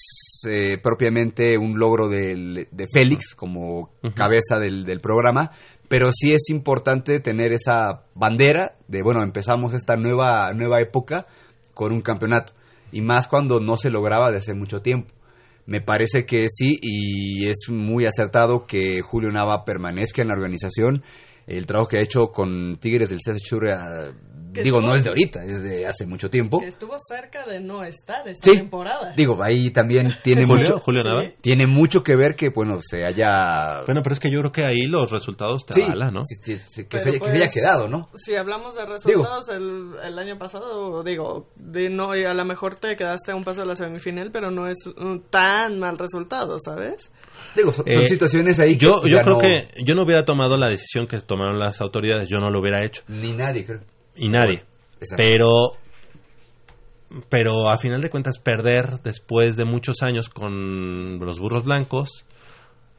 eh, 0.48 0.78
propiamente 0.82 1.56
un 1.58 1.78
logro 1.78 2.08
del- 2.08 2.66
de 2.70 2.86
Félix 2.92 3.34
como 3.34 3.90
cabeza 4.14 4.58
del, 4.60 4.84
del 4.84 5.00
programa, 5.00 5.50
pero 5.88 6.08
sí 6.12 6.32
es 6.32 6.48
importante 6.50 7.20
tener 7.20 7.52
esa 7.52 8.02
bandera 8.14 8.72
de, 8.88 9.02
bueno, 9.02 9.22
empezamos 9.22 9.74
esta 9.74 9.96
nueva, 9.96 10.52
nueva 10.52 10.80
época 10.80 11.26
con 11.78 11.92
un 11.92 12.00
campeonato, 12.00 12.54
y 12.90 13.02
más 13.02 13.28
cuando 13.28 13.60
no 13.60 13.76
se 13.76 13.88
lograba 13.88 14.32
desde 14.32 14.52
mucho 14.52 14.80
tiempo. 14.80 15.14
Me 15.64 15.80
parece 15.80 16.26
que 16.26 16.48
sí, 16.48 16.76
y 16.82 17.48
es 17.48 17.68
muy 17.70 18.04
acertado 18.04 18.66
que 18.66 19.00
Julio 19.00 19.30
Nava 19.30 19.64
permanezca 19.64 20.20
en 20.20 20.28
la 20.28 20.34
organización. 20.34 21.04
El 21.48 21.66
trabajo 21.66 21.88
que 21.88 21.98
ha 21.98 22.02
hecho 22.02 22.28
con 22.28 22.76
Tigres 22.78 23.08
del 23.08 23.18
CSH 23.18 23.54
digo, 24.62 24.80
no 24.80 24.94
es 24.94 25.04
de 25.04 25.10
ahorita, 25.10 25.44
es 25.44 25.62
de 25.62 25.86
hace 25.86 26.04
mucho 26.06 26.28
tiempo. 26.30 26.58
Que 26.60 26.66
estuvo 26.66 26.96
cerca 27.06 27.46
de 27.46 27.60
no 27.60 27.84
estar 27.84 28.26
esta 28.26 28.50
Sí. 28.50 28.56
temporada. 28.56 29.12
Digo, 29.16 29.40
ahí 29.42 29.70
también 29.70 30.08
tiene 30.24 30.46
mucho, 30.46 30.78
Julio 30.80 31.02
Sí. 31.02 31.34
Tiene 31.40 31.66
mucho 31.66 32.02
que 32.02 32.16
ver 32.16 32.34
que, 32.34 32.48
bueno, 32.50 32.78
se 32.80 33.04
haya... 33.04 33.82
Bueno, 33.86 34.00
pero 34.02 34.14
es 34.14 34.20
que 34.20 34.30
yo 34.32 34.40
creo 34.40 34.52
que 34.52 34.64
ahí 34.64 34.86
los 34.86 35.10
resultados 35.12 35.64
te 35.64 35.74
Sí, 35.74 35.82
avalan, 35.82 36.12
¿no? 36.14 36.22
sí, 36.24 36.34
sí, 36.42 36.56
sí, 36.56 36.86
que, 36.88 36.98
se, 36.98 37.10
haya- 37.10 37.18
que 37.20 37.24
se 37.26 37.30
pues, 37.30 37.42
haya 37.42 37.50
quedado, 37.52 37.88
¿no? 37.88 38.08
Si 38.16 38.34
hablamos 38.36 38.74
de 38.74 38.84
resultados, 38.86 39.48
el, 39.50 39.92
el 40.02 40.18
año 40.18 40.38
pasado, 40.38 41.02
digo, 41.04 41.50
de 41.56 41.88
no, 41.88 42.16
y 42.16 42.24
a 42.24 42.34
lo 42.34 42.44
mejor 42.44 42.74
te 42.76 42.96
quedaste 42.96 43.30
a 43.32 43.36
un 43.36 43.44
paso 43.44 43.60
de 43.60 43.68
la 43.68 43.76
semifinal, 43.76 44.30
pero 44.32 44.50
no 44.50 44.66
es 44.66 44.78
un 44.96 45.22
tan 45.30 45.78
mal 45.78 45.98
resultado, 45.98 46.56
¿sabes? 46.64 47.12
Digo, 47.56 47.72
son, 47.72 47.84
Eh, 47.88 48.08
situaciones 48.08 48.58
ahí 48.60 48.76
Yo, 48.76 49.00
que 49.02 49.10
yo 49.10 49.16
ya 49.18 49.22
creo 49.24 49.36
no- 49.36 49.40
que 49.40 49.68
yo 49.84 49.94
no 49.94 50.02
hubiera 50.04 50.24
tomado 50.24 50.56
la 50.56 50.68
decisión 50.68 51.06
que 51.06 51.20
tomaron 51.20 51.58
las 51.58 51.80
autoridades, 51.80 52.28
yo 52.28 52.38
no 52.38 52.50
lo 52.50 52.60
hubiera 52.60 52.84
hecho. 52.84 53.02
Ni 53.08 53.32
nadie, 53.32 53.64
creo. 53.64 53.80
y 54.16 54.28
nadie. 54.28 54.64
Exacto. 55.00 55.16
Pero, 55.16 55.50
pero 57.28 57.70
a 57.70 57.76
final 57.78 58.00
de 58.00 58.10
cuentas 58.10 58.38
perder 58.38 59.00
después 59.02 59.56
de 59.56 59.64
muchos 59.64 60.02
años 60.02 60.28
con 60.28 61.18
los 61.20 61.38
burros 61.38 61.64
blancos, 61.64 62.24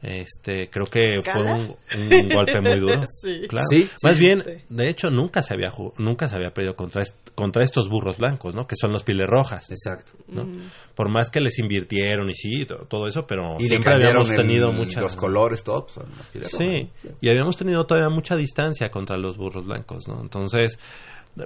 este, 0.02 0.70
creo 0.70 0.86
que 0.86 1.20
fue 1.22 1.42
un, 1.42 1.76
un 1.96 2.28
golpe 2.34 2.60
muy 2.60 2.78
duro. 2.80 3.02
Sí. 3.20 3.42
Claro. 3.48 3.66
Sí, 3.70 3.88
Más 4.02 4.16
sí, 4.16 4.24
bien, 4.24 4.42
sí. 4.44 4.52
de 4.68 4.88
hecho, 4.88 5.10
nunca 5.10 5.42
se 5.42 5.54
había 5.54 5.72
nunca 5.98 6.26
se 6.26 6.36
había 6.36 6.50
perdido 6.52 6.74
contra 6.76 7.02
est- 7.02 7.16
contra 7.34 7.62
estos 7.64 7.88
burros 7.88 8.18
blancos, 8.18 8.54
¿no? 8.54 8.66
Que 8.66 8.76
son 8.76 8.92
los 8.92 9.02
piles 9.02 9.26
rojas, 9.26 9.70
Exacto. 9.70 10.12
¿no? 10.28 10.46
Por 10.94 11.10
más 11.10 11.30
que 11.30 11.40
les 11.40 11.58
invirtieron 11.58 12.28
y 12.30 12.34
sí, 12.34 12.64
to- 12.66 12.86
todo 12.88 13.06
eso, 13.06 13.26
pero 13.26 13.56
Y 13.58 13.64
siempre 13.64 13.94
habíamos 13.94 14.28
tenido 14.28 14.68
el- 14.70 14.76
mucha 14.76 15.00
los 15.00 15.16
colores, 15.16 15.62
todo, 15.64 15.82
pues, 15.82 15.92
son 15.94 16.06
las 16.16 16.28
pilas 16.28 16.50
Sí, 16.50 16.90
y 17.20 17.28
habíamos 17.28 17.56
tenido 17.56 17.84
todavía 17.86 18.08
mucha 18.08 18.36
distancia 18.36 18.90
contra 18.90 19.16
los 19.16 19.36
burros 19.36 19.64
blancos, 19.64 20.08
¿no? 20.08 20.20
Entonces, 20.20 20.78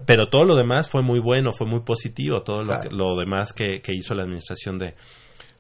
Pero 0.07 0.29
todo 0.31 0.45
lo 0.45 0.57
demás 0.57 0.89
fue 0.89 1.03
muy 1.03 1.21
bueno, 1.21 1.53
fue 1.53 1.67
muy 1.67 1.81
positivo, 1.81 2.43
todo 2.43 2.63
lo, 2.63 2.81
que- 2.81 2.89
lo 2.91 3.17
demás 3.17 3.53
que, 3.53 3.83
que 3.83 3.93
hizo 3.93 4.15
la 4.15 4.23
administración 4.23 4.79
de, 4.79 4.95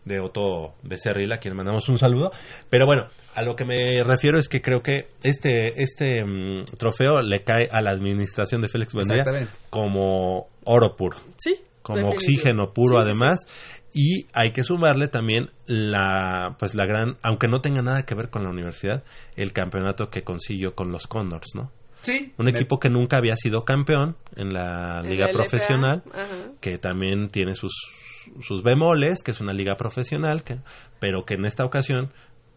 de 0.05 0.20
Otto 0.20 0.74
Becerril, 0.82 1.32
a 1.32 1.38
quien 1.38 1.57
mandamos 1.57 1.88
un 1.88 1.98
saludo. 1.98 2.30
Pero 2.70 2.86
bueno, 2.86 3.07
a 3.34 3.42
lo 3.42 3.57
que 3.57 3.64
me 3.64 4.02
refiero 4.05 4.38
es 4.38 4.48
que 4.48 4.61
creo 4.62 4.82
que 4.82 5.09
este, 5.22 5.82
este 5.82 6.24
mm, 6.24 6.64
trofeo 6.78 7.20
le 7.22 7.42
cae 7.42 7.68
a 7.70 7.80
la 7.80 7.90
administración 7.90 8.61
de 8.61 8.68
Félix 8.68 8.92
Buendía 8.94 9.22
como 9.70 10.48
oro 10.64 10.96
puro 10.96 11.16
Sí. 11.38 11.57
como 11.82 11.98
definitivo. 11.98 12.16
oxígeno 12.18 12.72
puro 12.72 12.96
Sí, 12.98 13.02
sí, 13.05 13.11
además 13.11 13.40
y 13.96 14.26
hay 14.32 14.50
que 14.52 14.62
sumarle 14.64 15.07
también 15.09 15.50
la 15.66 16.57
pues 16.59 16.74
la 16.74 16.84
gran 16.86 17.16
aunque 17.22 17.46
no 17.48 17.61
tenga 17.61 17.82
nada 17.82 18.02
que 18.05 18.14
ver 18.14 18.28
con 18.30 18.42
la 18.42 18.50
universidad 18.50 19.05
el 19.36 19.52
campeonato 19.52 20.11
que 20.11 20.22
consiguió 20.22 20.74
con 20.74 20.90
los 20.90 21.07
Condors 21.07 21.48
no 21.55 21.70
Sí. 22.02 22.32
un 22.38 22.46
me- 22.46 22.50
equipo 22.50 22.78
que 22.78 22.88
nunca 22.90 23.18
había 23.18 23.36
sido 23.36 23.64
campeón 23.64 24.16
en 24.36 24.52
la 24.52 25.00
En 25.05 25.11
liga 25.11 25.26
la 25.26 25.32
profesional 25.32 26.02
ajá. 26.12 26.50
que 26.61 26.78
también 26.78 27.28
tiene 27.28 27.55
sus 27.55 27.72
sus 28.40 28.62
bemoles 28.62 29.22
que 29.22 29.30
es 29.30 29.40
una 29.40 29.52
liga 29.52 29.76
profesional 29.76 30.42
pero 31.00 31.24
que 31.24 31.34
en 31.34 31.44
esta 31.44 31.64
ocasión 31.64 32.10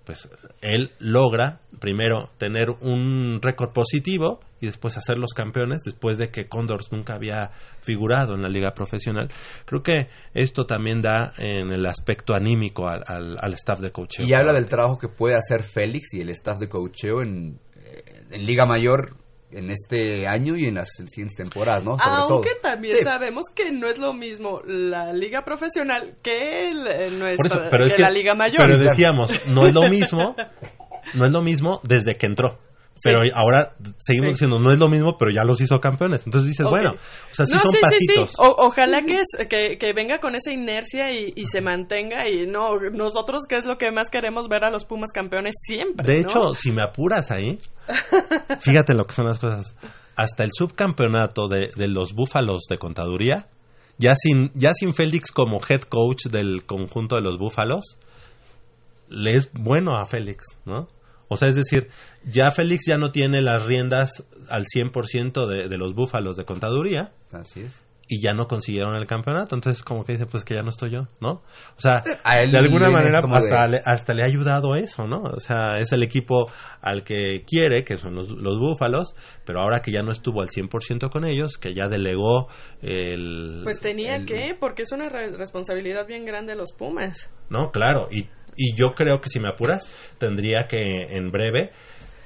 pues 0.08 0.30
él 0.62 0.92
logra 1.00 1.60
primero 1.82 2.30
tener 2.38 2.70
un 2.82 3.42
récord 3.42 3.74
positivo 3.74 4.40
y 4.62 4.66
después 4.68 4.96
hacer 4.96 5.18
los 5.18 5.34
campeones 5.34 5.82
después 5.84 6.18
de 6.18 6.30
que 6.30 6.48
Condors 6.48 6.94
nunca 6.94 7.14
había 7.16 7.52
figurado 7.82 8.34
en 8.34 8.42
la 8.42 8.48
liga 8.48 8.72
profesional. 8.72 9.30
Creo 9.66 9.84
que 9.84 10.08
esto 10.34 10.66
también 10.66 11.02
da 11.02 11.34
en 11.38 11.74
el 11.74 11.86
aspecto 11.86 12.34
anímico 12.34 12.88
al, 12.88 13.54
staff 13.54 13.80
de 13.80 13.92
coaching. 13.92 14.26
Y 14.26 14.34
habla 14.34 14.54
del 14.54 14.68
trabajo 14.68 14.96
que 14.98 15.10
puede 15.10 15.36
hacer 15.36 15.62
Félix 15.64 16.14
y 16.14 16.22
el 16.22 16.30
staff 16.30 16.58
de 16.58 16.70
coacheo 16.70 17.22
en, 17.22 17.60
eh, 17.76 18.24
en 18.32 18.46
Liga 18.46 18.66
Mayor 18.66 19.18
en 19.52 19.70
este 19.72 20.28
año 20.28 20.58
y 20.58 20.66
en 20.66 20.76
las 20.76 20.90
siguientes 20.90 21.38
temporadas, 21.38 21.84
¿no? 21.84 21.98
Sobre 21.98 22.12
Aunque 22.16 22.50
todo. 22.52 22.62
también 22.62 22.98
Sí. 22.98 23.04
sabemos 23.04 23.46
que 23.56 23.72
no 23.72 23.88
es 23.88 23.98
lo 23.98 24.14
mismo 24.14 24.62
la 24.66 25.14
liga 25.14 25.46
profesional 25.46 26.16
que 26.22 26.70
el, 26.70 26.86
eh, 26.88 27.10
Por 27.10 27.20
nuestra, 27.20 27.46
eso, 27.62 27.68
pero 27.72 27.86
es 27.86 27.94
que, 27.96 28.02
la 28.02 28.10
liga 28.10 28.36
mayor. 28.36 28.58
pero 28.62 28.78
decíamos, 28.78 29.32
no 29.48 29.66
es 29.66 29.74
lo 29.74 29.88
mismo, 29.90 30.36
no 31.14 31.26
es 31.26 31.32
lo 31.32 31.42
mismo 31.42 31.80
desde 31.84 32.18
que 32.18 32.26
entró. 32.26 32.60
Pero 33.04 33.24
Sí. 33.24 33.32
ahora 33.34 33.76
seguimos 33.98 34.30
Sí. 34.30 34.34
diciendo, 34.34 34.60
no 34.60 34.72
es 34.72 34.80
lo 34.80 34.90
mismo, 34.90 35.18
pero 35.18 35.32
ya 35.32 35.44
los 35.44 35.60
hizo 35.62 35.80
campeones. 35.80 36.26
Entonces 36.26 36.48
dices, 36.48 36.66
bueno, 36.70 36.92
o 36.94 37.36
sea, 37.36 37.46
sí 37.46 37.54
no, 37.54 37.60
son 37.62 37.72
sí. 37.72 37.78
pasitos. 37.82 38.34
O- 38.40 38.56
ojalá 38.66 39.02
que, 39.02 39.16
es- 39.22 39.48
que, 39.50 39.78
que 39.78 39.94
venga 39.94 40.20
con 40.20 40.36
esa 40.36 40.52
inercia 40.52 41.12
y, 41.12 41.34
y 41.36 41.46
se 41.48 41.62
mantenga. 41.62 42.28
Y 42.28 42.48
no, 42.48 42.76
nosotros, 42.94 43.42
que 43.48 43.56
es 43.58 43.66
lo 43.66 43.78
que 43.78 43.92
más 43.92 44.10
queremos 44.10 44.48
ver 44.48 44.64
a 44.64 44.70
los 44.70 44.86
Pumas 44.86 45.12
campeones 45.14 45.54
siempre. 45.66 46.08
De 46.12 46.22
¿no? 46.24 46.30
hecho, 46.30 46.56
si 46.56 46.72
me 46.72 46.82
apuras 46.82 47.32
ahí, 47.32 47.60
fíjate 48.60 48.94
lo 48.94 49.06
que 49.06 49.14
son 49.16 49.26
las 49.26 49.40
cosas. 49.40 49.76
Hasta 50.16 50.44
el 50.44 50.50
subcampeonato 50.52 51.48
de, 51.48 51.70
de 51.76 51.88
los 51.88 52.14
Búfalos 52.14 52.64
de 52.70 52.78
Contaduría, 52.78 53.48
ya 54.00 54.16
sin, 54.16 54.52
ya 54.56 54.74
sin 54.74 54.94
Félix 54.94 55.32
como 55.32 55.60
head 55.68 55.82
coach 55.82 56.26
del 56.26 56.66
conjunto 56.66 57.16
de 57.16 57.22
los 57.22 57.38
Búfalos, 57.38 57.98
le 59.10 59.36
es 59.36 59.50
bueno 59.54 59.96
a 59.98 60.06
Félix, 60.06 60.46
¿no? 60.66 60.88
O 61.30 61.38
sea, 61.38 61.50
es 61.50 61.56
decir, 61.56 61.90
ya 62.26 62.52
Félix 62.52 62.86
ya 62.88 62.98
no 62.98 63.12
tiene 63.12 63.42
las 63.42 63.66
riendas 63.66 64.24
al 64.50 64.64
100% 64.66 65.46
de, 65.48 65.68
de 65.68 65.78
los 65.78 65.94
Búfalos 65.94 66.38
de 66.38 66.46
Contaduría 66.46 67.12
Así 67.34 67.62
es. 67.62 67.84
y 68.08 68.22
ya 68.22 68.32
no 68.32 68.48
consiguieron 68.48 68.96
el 68.96 69.06
campeonato. 69.08 69.54
Entonces, 69.54 69.84
como 69.84 70.06
que 70.06 70.14
dice, 70.14 70.26
pues 70.26 70.46
que 70.46 70.54
ya 70.54 70.62
no 70.62 70.70
estoy 70.70 70.92
yo, 70.92 71.02
¿no? 71.20 71.30
O 71.76 71.80
sea, 71.80 72.02
A 72.24 72.40
él 72.40 72.52
de 72.52 72.58
alguna 72.60 72.90
manera 72.90 73.20
hasta, 73.20 73.64
de- 73.64 73.72
le, 73.72 73.82
hasta 73.86 74.14
le 74.14 74.24
ha 74.24 74.26
ayudado 74.26 74.76
eso, 74.76 75.06
¿no? 75.06 75.24
O 75.24 75.40
sea, 75.42 75.80
es 75.80 75.92
el 75.92 76.02
equipo 76.04 76.50
al 76.82 77.04
que 77.04 77.44
quiere, 77.46 77.84
que 77.84 77.98
son 77.98 78.16
los, 78.16 78.30
los 78.30 78.58
Búfalos, 78.58 79.14
pero 79.46 79.60
ahora 79.60 79.82
que 79.82 79.92
ya 79.92 80.04
no 80.04 80.14
estuvo 80.14 80.42
al 80.42 80.48
100% 80.48 81.10
con 81.10 81.26
ellos, 81.26 81.58
que 81.58 81.74
ya 81.74 81.88
delegó 81.90 82.48
el... 82.82 83.62
Pues 83.66 83.80
tenía 83.82 84.16
el- 84.16 84.26
que, 84.26 84.56
porque 84.58 84.84
es 84.84 84.92
una 84.94 85.10
re- 85.10 85.36
responsabilidad 85.36 86.08
bien 86.08 86.24
grande 86.26 86.54
de 86.54 86.58
los 86.58 86.72
Pumas. 86.72 87.30
No, 87.50 87.72
claro, 87.72 88.08
y, 88.12 88.30
y 88.58 88.76
yo 88.76 88.94
creo 88.94 89.22
que 89.22 89.30
si 89.30 89.40
me 89.40 89.48
apuras, 89.50 89.88
tendría 90.18 90.68
que 90.68 90.80
en 91.16 91.32
breve, 91.32 91.72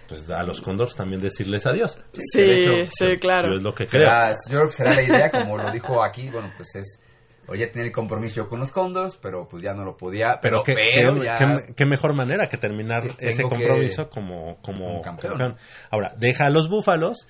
pues 0.07 0.29
a 0.29 0.43
los 0.43 0.59
Condors 0.61 0.95
también 0.95 1.21
decirles 1.21 1.65
adiós. 1.67 1.97
Sí, 2.13 2.41
de 2.41 2.59
hecho, 2.59 2.71
sí, 2.91 3.15
claro. 3.19 3.49
Yo 3.51 3.57
es 3.57 3.63
lo 3.63 3.73
que 3.75 3.85
creo. 3.85 4.01
Será- 4.09 4.31
yo 4.49 4.57
creo 4.57 4.65
que 4.67 4.71
será 4.73 4.93
la 4.95 5.03
idea, 5.03 5.29
como 5.29 5.57
lo 5.57 5.71
dijo 5.71 6.03
aquí, 6.03 6.29
bueno, 6.29 6.51
pues 6.57 6.75
es... 6.75 6.99
Hoy 7.47 7.59
ya 7.59 7.69
tenía 7.69 7.87
el 7.87 7.91
compromiso 7.91 8.47
con 8.47 8.59
los 8.59 8.71
condos, 8.71 9.17
pero 9.21 9.45
pues 9.49 9.61
ya 9.63 9.73
no 9.73 9.83
lo 9.83 9.97
podía. 9.97 10.39
Pero, 10.41 10.63
Pero, 10.63 10.63
qué, 10.63 10.73
pero 11.01 11.15
qué- 11.15 11.25
ya... 11.25 11.37
qué- 11.37 11.73
qué 11.75 11.85
mejor 11.85 12.13
manera 12.15 12.47
que 12.47 12.57
terminar 12.57 13.01
Sí, 13.01 13.09
ese 13.19 13.43
que- 13.43 13.49
compromiso 13.49 14.09
como, 14.09 14.57
como, 14.61 14.85
como 14.85 15.01
campeón. 15.01 15.31
campeón. 15.37 15.57
Ahora, 15.89 16.13
deja 16.17 16.45
a 16.45 16.49
los 16.49 16.69
Búfalos 16.69 17.27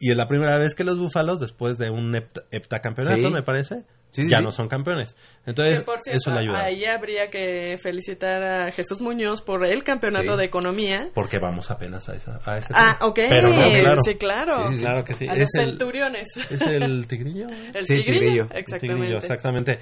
y 0.00 0.10
es 0.10 0.16
la 0.16 0.26
primera 0.26 0.56
vez 0.58 0.74
que 0.74 0.82
los 0.82 0.98
Búfalos, 0.98 1.38
después 1.40 1.78
de 1.78 1.90
un 1.90 2.14
hepta- 2.14 2.44
heptacampeonato, 2.50 3.28
Sí. 3.28 3.30
me 3.34 3.42
parece, 3.42 3.84
Sí, 4.12 4.28
ya 4.28 4.38
sí. 4.38 4.44
no 4.44 4.50
son 4.52 4.66
campeones. 4.68 5.16
Entonces, 5.46 5.82
por 5.82 5.98
cierto, 6.00 6.18
eso 6.18 6.30
le 6.32 6.40
ayuda. 6.40 6.64
Ahí 6.64 6.84
habría 6.84 7.28
que 7.30 7.76
felicitar 7.80 8.42
a 8.42 8.72
Jesús 8.72 9.00
Muñoz 9.00 9.40
por 9.42 9.66
el 9.66 9.84
campeonato 9.84 10.32
Sí. 10.32 10.38
de 10.38 10.44
economía. 10.44 11.10
Porque 11.14 11.38
vamos 11.38 11.70
apenas 11.70 12.08
a, 12.08 12.16
esa, 12.16 12.40
a 12.44 12.58
ese 12.58 12.72
Ah, 12.74 12.96
tema. 12.98 13.08
ok. 13.10 13.18
Pero 13.28 13.48
no, 13.48 13.54
claro. 13.54 14.02
Sí, 14.04 14.14
claro. 14.16 14.54
Sí, 14.54 14.72
sí, 14.72 14.74
sí. 14.78 14.82
Claro 14.82 15.04
que 15.04 15.14
sí. 15.14 15.28
A 15.28 15.32
es, 15.34 15.40
los 15.40 15.54
el, 15.54 15.70
centuriones. 15.70 16.28
es 16.50 16.60
el 16.62 17.06
tigrillo. 17.08 17.46
El 17.48 17.84
Sí, 17.86 17.94
tigrillo. 17.94 18.20
tigrillo. 18.20 18.42
El 18.50 18.58
Exactamente. 18.58 18.78
tigrillo, 18.96 19.18
exactamente. 19.18 19.78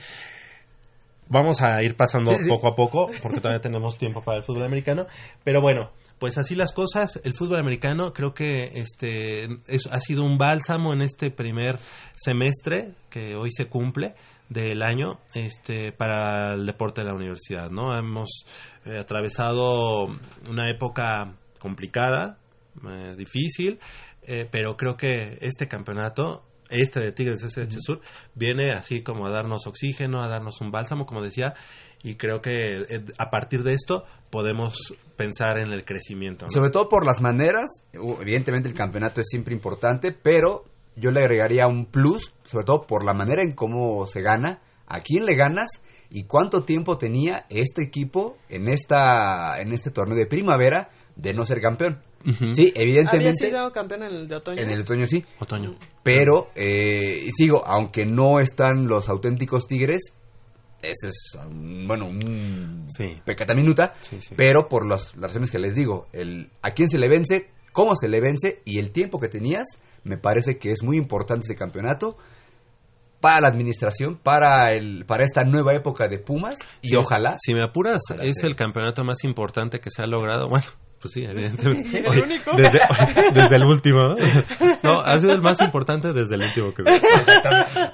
Vamos 1.31 1.61
a 1.61 1.83
ir 1.83 1.95
pasando 1.95 2.33
Sí, 2.33 2.45
sí. 2.45 2.49
poco 2.49 2.69
a 2.69 2.75
poco, 2.75 3.11
porque 3.23 3.39
todavía 3.41 3.61
tenemos 3.61 3.99
tiempo 3.99 4.23
para 4.23 4.39
el 4.39 4.45
fútbol 4.45 4.65
americano. 4.65 5.07
Pero 5.45 5.61
bueno, 5.61 5.91
pues 6.19 6.37
así 6.39 6.55
las 6.55 6.73
cosas. 6.73 7.21
El 7.25 7.35
fútbol 7.35 7.59
americano 7.61 8.13
creo 8.13 8.35
que 8.35 8.71
este 8.75 9.45
es- 9.67 9.87
ha 9.91 10.01
sido 10.01 10.25
un 10.25 10.39
bálsamo 10.39 10.93
en 10.93 11.03
este 11.03 11.31
primer 11.31 11.79
semestre 12.15 12.93
que 13.11 13.37
hoy 13.37 13.51
se 13.53 13.67
cumple 13.69 14.15
del 14.49 14.83
año 14.83 15.19
este 15.35 15.93
para 15.93 16.55
el 16.55 16.65
deporte 16.65 17.03
de 17.03 17.07
la 17.09 17.15
universidad 17.15 17.71
no 17.71 17.95
hemos 17.95 18.47
eh, 18.87 18.97
atravesado 18.99 20.07
una 20.49 20.71
época 20.71 21.35
complicada 21.59 22.39
eh, 22.89 23.15
difícil 23.15 23.79
eh, 24.23 24.49
pero 24.51 24.75
creo 24.79 24.97
que 24.97 25.37
este 25.43 25.69
campeonato 25.69 26.45
este 26.71 27.01
de 27.01 27.13
Tigres 27.13 27.43
SH 27.43 27.79
Sur 27.81 28.01
viene 28.35 28.71
así 28.75 29.03
como 29.03 29.27
a 29.27 29.31
darnos 29.31 29.67
oxígeno, 29.67 30.23
a 30.23 30.29
darnos 30.29 30.61
un 30.61 30.71
bálsamo, 30.71 31.07
como 31.07 31.23
decía, 31.23 31.55
y 32.03 32.15
creo 32.17 32.41
que 32.41 32.83
eh, 32.89 33.05
a 33.19 33.31
partir 33.31 33.63
de 33.63 33.73
esto 33.73 34.05
podemos 34.31 34.77
pensar 35.17 35.59
en 35.59 35.73
el 35.73 35.85
crecimiento. 35.85 36.47
¿no? 36.47 36.51
Sobre 36.51 36.71
todo 36.71 36.89
por 36.89 37.05
las 37.05 37.21
maneras, 37.21 37.67
evidentemente 37.93 38.69
el 38.69 38.75
campeonato 38.75 39.21
es 39.21 39.27
siempre 39.29 39.55
importante, 39.55 40.13
pero 40.13 40.65
yo 40.97 41.11
le 41.11 41.21
agregaría 41.21 41.67
un 41.67 41.87
plus, 41.87 42.33
sobre 42.45 42.65
todo 42.65 42.83
por 42.87 43.05
la 43.05 43.13
manera 43.15 43.43
en 43.43 43.53
cómo 43.53 44.07
se 44.07 44.21
gana, 44.23 44.61
a 44.87 45.01
quién 45.01 45.25
le 45.25 45.35
ganas 45.37 45.69
y 46.11 46.25
cuánto 46.25 46.65
tiempo 46.65 46.97
tenía 46.99 47.47
este 47.51 47.83
equipo 47.83 48.37
en 48.49 48.69
esta 48.69 49.61
en 49.61 49.73
este 49.73 49.91
torneo 49.91 50.17
de 50.17 50.27
primavera 50.27 50.89
de 51.17 51.35
no 51.35 51.45
ser 51.45 51.61
campeón. 51.61 52.03
Sí, 52.53 52.73
¿Había 52.75 52.83
evidentemente 52.83 53.47
sido 53.47 53.71
campeón 53.71 54.03
en 54.03 54.15
el 54.15 54.29
de 54.29 54.37
otoño? 54.37 54.61
en 54.61 54.71
el 54.71 54.81
otoño 54.81 55.07
sí, 55.07 55.25
Otoño. 55.39 55.77
pero 56.03 56.49
eh, 56.57 57.29
sigo, 57.37 57.65
aunque 57.65 58.05
no 58.07 58.41
están 58.41 58.89
los 58.89 59.09
auténticos 59.09 59.67
Tigres, 59.69 60.13
ese 60.83 61.09
es 61.09 61.39
um, 61.47 61.87
bueno 61.87 62.07
un 62.07 62.87
Sí. 62.89 63.21
pecata 63.25 63.55
minuta, 63.55 63.95
Sí, 64.01 64.21
sí. 64.21 64.35
pero 64.37 64.69
por 64.69 64.87
las, 64.89 65.15
las 65.17 65.31
razones 65.33 65.51
que 65.51 65.59
les 65.59 65.75
digo, 65.75 66.07
el 66.13 66.51
a 66.63 66.71
quién 66.73 66.89
se 66.89 66.99
le 66.99 67.09
vence, 67.09 67.51
cómo 67.73 67.95
se 67.95 68.09
le 68.09 68.21
vence 68.21 68.61
y 68.65 68.79
el 68.79 68.91
tiempo 68.93 69.19
que 69.21 69.29
tenías, 69.29 69.67
me 70.05 70.19
parece 70.19 70.59
que 70.59 70.71
es 70.71 70.83
muy 70.83 70.97
importante 70.97 71.47
ese 71.47 71.57
campeonato 71.57 72.17
para 73.21 73.41
la 73.41 73.49
administración, 73.49 74.17
para 74.17 74.71
el 74.73 75.05
para 75.05 75.25
esta 75.25 75.43
nueva 75.43 75.75
época 75.75 76.07
de 76.09 76.19
Pumas 76.19 76.57
y 76.83 76.97
ojalá 76.97 77.37
Si 77.45 77.53
me 77.53 77.63
apuras, 77.63 78.01
Ojalá 78.11 78.25
es 78.25 78.35
sea. 78.41 78.49
el 78.49 78.55
campeonato 78.55 79.03
más 79.05 79.25
importante 79.25 79.81
que 79.81 79.91
se 79.91 80.03
ha 80.03 80.07
logrado. 80.07 80.49
Bueno, 80.49 80.67
pues 81.01 81.15
sí, 81.15 81.25
evidentemente. 81.29 81.99
¿El 81.99 82.09
Oye, 82.09 82.23
único? 82.23 82.57
Desde, 82.57 82.81
desde 83.33 83.57
el 83.57 83.65
último. 83.65 84.15
¿no? 84.83 85.01
Ha 85.01 85.17
sido 85.17 85.33
el 85.33 85.43
más 85.43 85.61
importante 85.61 86.13
desde 86.13 86.35
el 86.35 86.43
último 86.43 86.73
que 86.73 86.83
se 86.83 87.33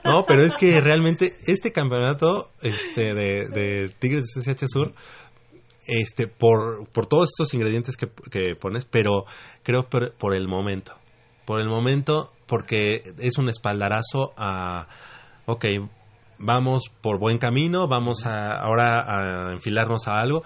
No, 0.05 0.25
pero 0.27 0.43
es 0.43 0.55
que 0.57 0.81
realmente 0.81 1.33
este 1.47 1.73
campeonato 1.73 2.51
este, 2.63 3.15
de, 3.15 3.49
de 3.49 3.89
Tigres 3.99 4.27
de 4.35 4.41
SH 4.43 4.67
Sur, 4.69 4.93
este, 5.87 6.27
por, 6.27 6.89
por 6.93 7.07
todos 7.07 7.31
estos 7.31 7.53
ingredientes 7.55 7.97
que, 7.97 8.09
que 8.31 8.55
pones, 8.59 8.85
pero 8.85 9.25
creo 9.63 9.89
por, 9.89 10.15
por 10.15 10.35
el 10.35 10.49
momento. 10.49 10.95
Por 11.45 11.61
el 11.61 11.69
momento, 11.69 12.33
porque 12.47 13.03
es 13.19 13.37
un 13.39 13.49
espaldarazo 13.49 14.33
a, 14.37 14.89
ok, 15.47 15.65
vamos 16.39 16.85
por 17.01 17.19
buen 17.19 17.39
camino, 17.39 17.87
vamos 17.87 18.25
a, 18.27 18.57
ahora 18.57 19.05
a 19.07 19.53
enfilarnos 19.53 20.09
a 20.09 20.19
algo, 20.21 20.43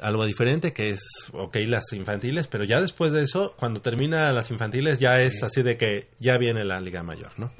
algo 0.00 0.24
diferente, 0.24 0.72
que 0.72 0.90
es, 0.90 1.02
ok, 1.32 1.56
las 1.66 1.92
infantiles, 1.92 2.48
pero 2.48 2.64
ya 2.64 2.80
después 2.80 3.12
de 3.12 3.22
eso, 3.22 3.54
cuando 3.58 3.80
termina 3.80 4.32
las 4.32 4.50
infantiles, 4.50 4.98
ya 4.98 5.14
es 5.18 5.42
así 5.42 5.62
de 5.62 5.76
que 5.76 6.08
ya 6.18 6.36
viene 6.38 6.64
la 6.64 6.80
Liga 6.80 7.02
Mayor, 7.02 7.38
¿no? 7.38 7.52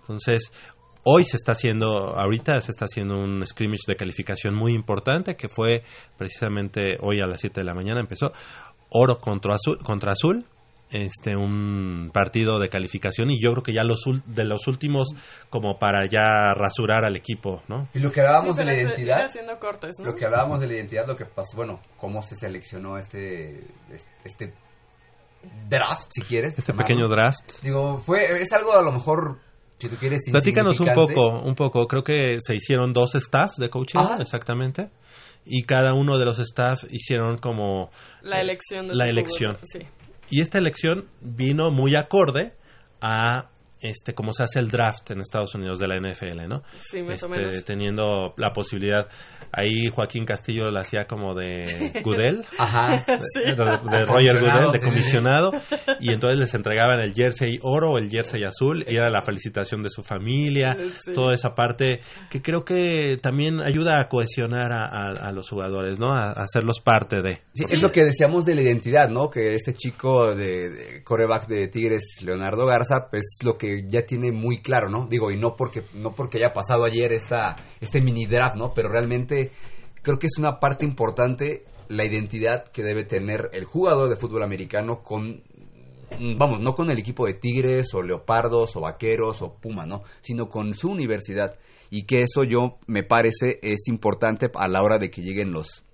Entonces, 0.00 0.50
hoy 1.04 1.24
se 1.24 1.36
está 1.36 1.52
haciendo, 1.52 2.16
ahorita 2.18 2.60
se 2.60 2.70
está 2.70 2.86
haciendo 2.86 3.18
un 3.18 3.44
scrimmage 3.46 3.84
de 3.86 3.96
calificación 3.96 4.54
muy 4.54 4.72
importante, 4.72 5.36
que 5.36 5.48
fue 5.48 5.84
precisamente 6.16 6.96
hoy 7.00 7.20
a 7.20 7.26
las 7.26 7.40
7 7.40 7.60
de 7.60 7.64
la 7.64 7.74
mañana 7.74 8.00
empezó, 8.00 8.32
oro 8.90 9.18
contra 9.18 9.54
azul, 9.54 9.78
contra 9.78 10.12
azul 10.12 10.44
este 10.90 11.34
un 11.36 12.10
partido 12.14 12.58
de 12.60 12.68
calificación 12.68 13.30
y 13.30 13.40
yo 13.40 13.50
creo 13.52 13.62
que 13.62 13.72
ya 13.72 13.82
los 13.82 14.02
de 14.26 14.44
los 14.44 14.66
últimos 14.68 15.08
como 15.50 15.78
para 15.78 16.06
ya 16.08 16.54
rasurar 16.54 17.04
al 17.04 17.16
equipo, 17.16 17.62
¿no? 17.68 17.88
Y 17.92 17.98
lo 17.98 18.12
que 18.12 18.20
hablábamos 18.20 18.56
Sí, 18.56 18.62
de 18.62 18.66
la 18.66 18.80
identidad, 18.80 19.30
cortes, 19.58 19.96
¿no? 19.98 20.06
lo 20.06 20.14
que 20.14 20.24
hablábamos 20.24 20.60
de 20.60 20.68
la 20.68 20.74
identidad, 20.74 21.06
lo 21.06 21.16
que 21.16 21.24
pasó, 21.24 21.56
bueno, 21.56 21.80
cómo 21.96 22.22
se 22.22 22.36
seleccionó 22.36 22.98
este, 22.98 23.64
este 24.24 24.54
draft, 25.68 26.08
si 26.10 26.22
quieres. 26.22 26.56
Este 26.58 26.72
llamarlo. 26.72 26.86
pequeño 26.88 27.08
draft. 27.08 27.62
Digo, 27.62 27.98
fue, 27.98 28.40
es 28.42 28.52
algo 28.52 28.72
a 28.76 28.82
lo 28.82 28.92
mejor, 28.92 29.38
si 29.78 29.88
tú 29.88 29.96
quieres, 29.96 30.22
Platícanos 30.30 30.78
un 30.80 30.88
poco, 30.94 31.40
un 31.40 31.54
poco. 31.54 31.86
Creo 31.86 32.02
que 32.02 32.36
se 32.40 32.54
hicieron 32.54 32.92
dos 32.92 33.14
staff 33.16 33.56
de 33.56 33.68
coaching, 33.70 33.98
Ajá. 33.98 34.18
exactamente. 34.20 34.90
Y 35.44 35.62
cada 35.62 35.94
uno 35.94 36.18
de 36.18 36.24
los 36.24 36.38
staff 36.40 36.84
hicieron 36.90 37.38
como 37.38 37.90
La 38.22 38.40
elección 38.40 38.88
de 38.88 38.96
la 38.96 39.08
elección. 39.08 39.52
jugador, 39.54 39.66
sí. 39.66 39.78
Y 40.28 40.40
esta 40.40 40.58
elección 40.58 41.06
vino 41.20 41.70
muy 41.70 41.94
acorde 41.94 42.54
a 43.00 43.50
este 43.90 44.14
cómo 44.14 44.32
se 44.32 44.42
hace 44.44 44.58
el 44.60 44.70
draft 44.70 45.10
en 45.10 45.20
Estados 45.20 45.54
Unidos 45.54 45.78
de 45.78 45.88
la 45.88 45.98
NFL, 45.98 46.46
¿no? 46.48 46.62
Sí, 46.76 47.02
más 47.02 47.22
o 47.22 47.26
Este, 47.26 47.38
menos. 47.38 47.64
Teniendo 47.64 48.34
la 48.36 48.52
posibilidad. 48.52 49.08
Ahí 49.52 49.86
Joaquín 49.94 50.24
Castillo 50.24 50.70
lo 50.70 50.78
hacía 50.80 51.06
como 51.06 51.34
de 51.34 51.92
Goodell. 52.04 52.42
Ajá. 52.58 53.04
de, 53.06 53.54
de 53.54 54.04
Roger 54.04 54.06
Comisionado, 54.06 54.66
Goodell, 54.68 54.72
de 54.72 54.78
sí, 54.78 54.78
sí, 54.78 54.78
sí. 54.80 54.86
comisionado, 54.86 55.52
y 56.00 56.12
entonces 56.12 56.38
les 56.38 56.54
entregaban 56.54 57.00
el 57.00 57.14
jersey 57.14 57.58
oro 57.62 57.90
o 57.92 57.98
el 57.98 58.10
jersey 58.10 58.44
azul, 58.44 58.84
y 58.86 58.96
era 58.96 59.08
la 59.10 59.22
felicitación 59.22 59.82
de 59.82 59.90
su 59.90 60.02
familia, 60.02 60.76
Sí. 61.04 61.12
toda 61.12 61.34
esa 61.34 61.54
parte 61.54 62.00
que 62.30 62.42
creo 62.42 62.64
que 62.64 63.18
también 63.22 63.60
ayuda 63.60 64.00
a 64.00 64.08
cohesionar 64.08 64.72
a, 64.72 64.84
a- 64.84 65.28
a 65.28 65.32
los 65.32 65.48
jugadores, 65.48 65.98
¿no? 65.98 66.12
A, 66.12 66.28
a 66.30 66.42
hacerlos 66.42 66.80
parte 66.80 67.22
de. 67.22 67.42
Sí, 67.54 67.64
Es 67.70 67.82
lo 67.82 67.90
que 67.90 68.04
decíamos 68.04 68.44
de 68.44 68.54
la 68.54 68.62
identidad, 68.62 69.08
¿no? 69.08 69.30
Que 69.30 69.54
este 69.54 69.72
chico 69.72 70.34
de, 70.34 70.68
de 70.70 71.04
coreback 71.04 71.46
de 71.46 71.68
Tigres, 71.68 72.22
Leonardo 72.24 72.66
Garza, 72.66 73.08
pues 73.10 73.38
lo 73.44 73.56
que 73.56 73.75
ya 73.88 74.02
tiene 74.02 74.32
muy 74.32 74.58
claro, 74.58 74.88
¿no? 74.88 75.06
Digo, 75.06 75.30
y 75.30 75.36
no 75.36 75.56
porque, 75.56 75.82
no 75.94 76.14
porque 76.14 76.38
haya 76.38 76.52
pasado 76.52 76.84
ayer 76.84 77.12
esta, 77.12 77.56
este 77.80 78.00
mini 78.00 78.26
draft, 78.26 78.56
¿no? 78.56 78.72
Pero 78.74 78.88
realmente 78.88 79.52
creo 80.02 80.18
que 80.18 80.26
es 80.26 80.38
una 80.38 80.60
parte 80.60 80.84
importante 80.84 81.64
la 81.88 82.04
identidad 82.04 82.64
que 82.68 82.82
debe 82.82 83.04
tener 83.04 83.50
el 83.52 83.64
jugador 83.64 84.08
de 84.08 84.16
fútbol 84.16 84.42
americano 84.42 85.02
con 85.02 85.42
vamos, 86.36 86.60
no 86.60 86.74
con 86.74 86.90
el 86.90 86.98
equipo 86.98 87.26
de 87.26 87.34
Tigres 87.34 87.92
o 87.94 88.02
Leopardos 88.02 88.76
o 88.76 88.80
Vaqueros 88.80 89.42
o 89.42 89.54
Puma, 89.54 89.86
¿no? 89.86 90.02
Sino 90.20 90.48
con 90.48 90.74
su 90.74 90.90
universidad. 90.90 91.56
Y 91.90 92.04
que 92.04 92.20
eso 92.20 92.42
yo 92.42 92.78
me 92.86 93.04
parece 93.04 93.60
es 93.62 93.86
importante 93.88 94.50
a 94.54 94.68
la 94.68 94.82
hora 94.82 94.98
de 94.98 95.10
que 95.10 95.22
lleguen 95.22 95.52
los 95.52 95.85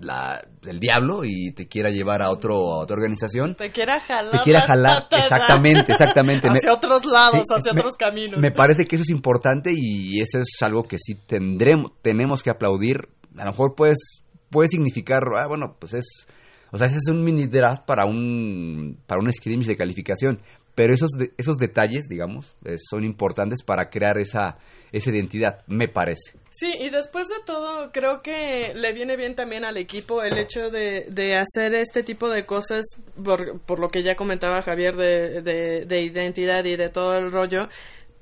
la, 0.00 0.44
el 0.66 0.80
diablo 0.80 1.20
y 1.24 1.52
te 1.52 1.68
quiera 1.68 1.90
llevar 1.90 2.20
a 2.22 2.30
otro 2.30 2.54
a 2.74 2.78
otra 2.82 2.96
organización. 2.96 3.54
Te 3.54 3.70
quiera 3.70 4.00
jalar. 4.00 4.30
Te 4.32 4.38
quiera 4.40 4.60
jalar, 4.62 5.08
ta, 5.08 5.08
ta, 5.08 5.16
exactamente, 5.18 5.92
exactamente. 5.92 6.48
Me- 6.50 6.58
Hacia 6.58 6.72
otros 6.74 7.04
lados, 7.04 7.42
Sí, 7.46 7.54
hacia 7.54 7.72
me- 7.72 7.80
otros 7.80 7.96
caminos. 7.96 8.40
Me 8.40 8.50
parece 8.50 8.86
que 8.86 8.96
eso 8.96 9.02
es 9.02 9.10
importante 9.10 9.70
y 9.72 10.20
eso 10.20 10.40
es 10.40 10.60
algo 10.62 10.82
que 10.84 10.98
sí 10.98 11.14
tendremos, 11.14 11.92
tenemos 12.02 12.42
que 12.42 12.50
aplaudir. 12.50 13.08
A 13.36 13.44
lo 13.44 13.50
mejor 13.52 13.74
pues 13.76 14.22
puede 14.50 14.68
significar, 14.68 15.22
ah, 15.36 15.46
bueno, 15.48 15.76
pues 15.78 15.94
es, 15.94 16.26
o 16.70 16.78
sea, 16.78 16.86
ese 16.86 16.98
es 16.98 17.08
un 17.08 17.22
mini 17.22 17.46
draft 17.46 17.84
para 17.84 18.04
un, 18.04 18.98
para 19.06 19.20
un 19.20 19.32
scrimmage 19.32 19.68
de 19.68 19.76
calificación. 19.76 20.40
Pero 20.74 20.92
esos, 20.92 21.10
de- 21.12 21.32
esos 21.38 21.56
detalles, 21.58 22.08
digamos, 22.08 22.56
eh, 22.64 22.74
son 22.78 23.04
importantes 23.04 23.62
para 23.62 23.90
crear 23.90 24.18
esa, 24.18 24.58
esa 24.90 25.10
identidad, 25.10 25.58
me 25.68 25.86
parece. 25.86 26.32
Sí, 26.56 26.70
y 26.78 26.88
después 26.88 27.26
de 27.26 27.42
todo, 27.44 27.90
creo 27.90 28.22
que 28.22 28.74
le 28.76 28.92
viene 28.92 29.16
bien 29.16 29.34
también 29.34 29.64
al 29.64 29.76
equipo 29.76 30.22
el 30.22 30.38
hecho 30.38 30.70
de, 30.70 31.04
de 31.10 31.34
hacer 31.36 31.74
este 31.74 32.04
tipo 32.04 32.30
de 32.30 32.46
cosas, 32.46 32.84
por, 33.24 33.58
por 33.62 33.80
lo 33.80 33.88
que 33.88 34.04
ya 34.04 34.14
comentaba 34.14 34.62
Javier 34.62 34.94
de, 34.94 35.42
de, 35.42 35.84
de 35.84 36.02
identidad 36.02 36.64
y 36.64 36.76
de 36.76 36.90
todo 36.90 37.18
el 37.18 37.32
rollo. 37.32 37.68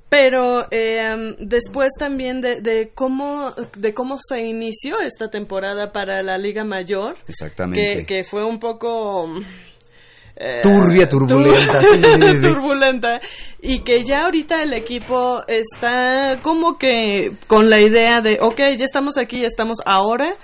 Pero 0.09 0.67
eh, 0.71 1.35
después 1.41 1.91
también 1.99 2.41
de, 2.41 2.63
de 2.63 2.91
cómo 2.95 3.55
de 3.77 3.93
cómo 3.93 4.17
se 4.19 4.41
inició 4.41 4.99
esta 5.01 5.29
temporada 5.29 5.93
para 5.93 6.23
la 6.23 6.39
Liga 6.39 6.65
Mayor, 6.65 7.17
Exactamente. 7.29 7.99
que, 7.99 8.07
que 8.07 8.25
fue 8.25 8.45
un 8.45 8.59
poco 8.59 9.29
eh, 10.43 10.61
Turbia, 10.63 11.09
turbulenta. 11.09 11.81
tur- 11.81 11.89
Sí, 11.95 12.01
sí, 12.03 12.11
sí, 12.21 12.37
sí. 12.37 12.43
turbulenta 12.43 13.21
y 13.61 13.79
que 13.81 14.03
ya 14.05 14.25
ahorita 14.25 14.63
el 14.63 14.73
equipo 14.73 15.43
está 15.47 16.39
como 16.43 16.77
que 16.79 17.33
con 17.47 17.71
la 17.71 17.81
idea 17.81 18.21
de 18.21 18.39
ok 18.41 18.59
ya 18.77 18.85
estamos 18.85 19.17
aquí 19.19 19.41
ya 19.43 19.47
estamos 19.47 19.79
ahora 19.87 20.35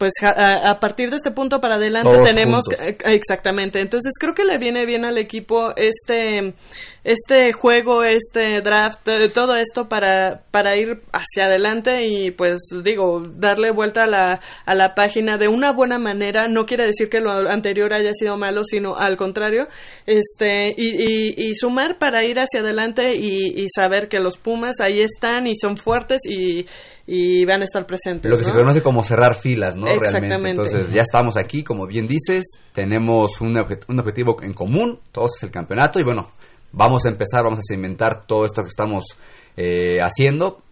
pues 0.00 0.14
a, 0.22 0.70
a 0.70 0.80
partir 0.80 1.10
de 1.10 1.16
este 1.16 1.30
punto 1.30 1.60
para 1.60 1.74
adelante 1.74 2.08
Todos 2.10 2.26
tenemos 2.26 2.64
juntos. 2.64 2.86
eh, 2.86 2.96
exactamente. 3.04 3.82
Entonces 3.82 4.14
creo 4.18 4.32
que 4.34 4.44
le 4.46 4.56
viene 4.56 4.86
bien 4.86 5.04
al 5.04 5.18
equipo 5.18 5.76
este 5.76 6.54
este 7.04 7.52
juego 7.52 8.02
este 8.02 8.60
draft 8.62 9.06
eh, 9.08 9.28
todo 9.30 9.56
esto 9.56 9.88
para 9.88 10.42
para 10.50 10.76
ir 10.76 11.02
hacia 11.12 11.46
adelante 11.46 12.06
y 12.06 12.30
pues 12.30 12.58
digo 12.82 13.22
darle 13.36 13.70
vuelta 13.72 14.04
a 14.04 14.06
la 14.06 14.40
a 14.66 14.74
la 14.74 14.94
página 14.94 15.36
de 15.36 15.48
una 15.48 15.70
buena 15.72 15.98
manera. 15.98 16.48
No 16.48 16.64
quiere 16.64 16.86
decir 16.86 17.10
que 17.10 17.20
lo 17.20 17.32
anterior 17.50 17.92
haya 17.92 18.12
sido 18.14 18.38
malo 18.38 18.64
sino 18.64 18.96
al 18.96 19.18
contrario. 19.18 19.68
Este 20.06 20.74
y, 20.74 20.88
y, 20.88 21.34
y 21.36 21.54
sumar 21.56 21.98
para 21.98 22.24
ir 22.24 22.38
hacia 22.38 22.60
adelante 22.60 23.14
y, 23.16 23.52
y 23.62 23.66
saber 23.68 24.08
que 24.08 24.18
los 24.18 24.38
Pumas 24.38 24.80
ahí 24.80 25.00
están 25.02 25.46
y 25.46 25.56
son 25.56 25.76
fuertes 25.76 26.20
y, 26.26 26.64
y 27.12 27.44
van 27.44 27.60
a 27.62 27.64
estar 27.64 27.84
presentes 27.86 28.30
Lo 28.30 28.38
que 28.38 28.44
se 28.44 28.50
¿no? 28.50 28.58
conoce 28.58 28.82
como 28.82 29.02
cerrar 29.02 29.34
filas, 29.34 29.74
¿no? 29.74 29.86
Realmente. 29.86 30.08
Exactamente. 30.16 30.50
Entonces, 30.50 30.92
ya 30.92 31.02
estamos 31.02 31.36
aquí, 31.36 31.64
como 31.64 31.88
bien 31.88 32.06
dices, 32.06 32.60
tenemos 32.72 33.40
un, 33.40 33.58
un 33.88 33.98
objetivo 33.98 34.36
en 34.42 34.52
común, 34.52 35.00
todos 35.10 35.32
es 35.36 35.42
el 35.42 35.50
campeonato, 35.50 35.98
y 35.98 36.04
bueno, 36.04 36.30
vamos 36.70 37.04
a 37.06 37.08
empezar, 37.08 37.42
vamos 37.42 37.58
a 37.58 37.62
cimentar 37.68 38.26
todo 38.26 38.44
esto 38.44 38.62
que 38.62 38.68
estamos 38.68 39.06
eh, 39.56 40.00
haciendo. 40.00 40.62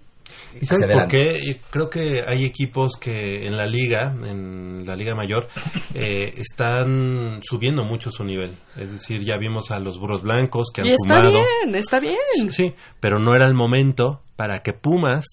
¿Y 0.61 0.65
sabes 0.65 0.87
por 0.87 1.09
qué? 1.09 1.61
Creo 1.71 1.91
que 1.91 2.21
hay 2.25 2.45
equipos 2.45 2.93
que 3.01 3.45
en 3.45 3.57
la 3.57 3.67
liga, 3.67 4.15
en 4.25 4.87
la 4.87 4.95
liga 4.95 5.17
mayor, 5.17 5.49
eh, 5.95 6.35
están 6.37 7.41
subiendo 7.43 7.83
mucho 7.83 8.13
su 8.13 8.23
nivel. 8.23 8.55
Es 8.77 8.93
decir, 8.93 9.25
ya 9.25 9.37
vimos 9.41 9.73
a 9.73 9.81
los 9.81 9.99
burros 9.99 10.23
blancos 10.23 10.69
que 10.73 10.83
han 10.83 10.87
y 10.87 10.91
está 10.93 11.21
bien 11.21 11.75
está 11.75 11.99
bien 11.99 12.53
Sí, 12.53 12.75
pero 13.01 13.19
no 13.19 13.35
era 13.35 13.49
el 13.49 13.55
momento 13.55 14.21
para 14.37 14.61
que 14.61 14.73
Pumas 14.73 15.27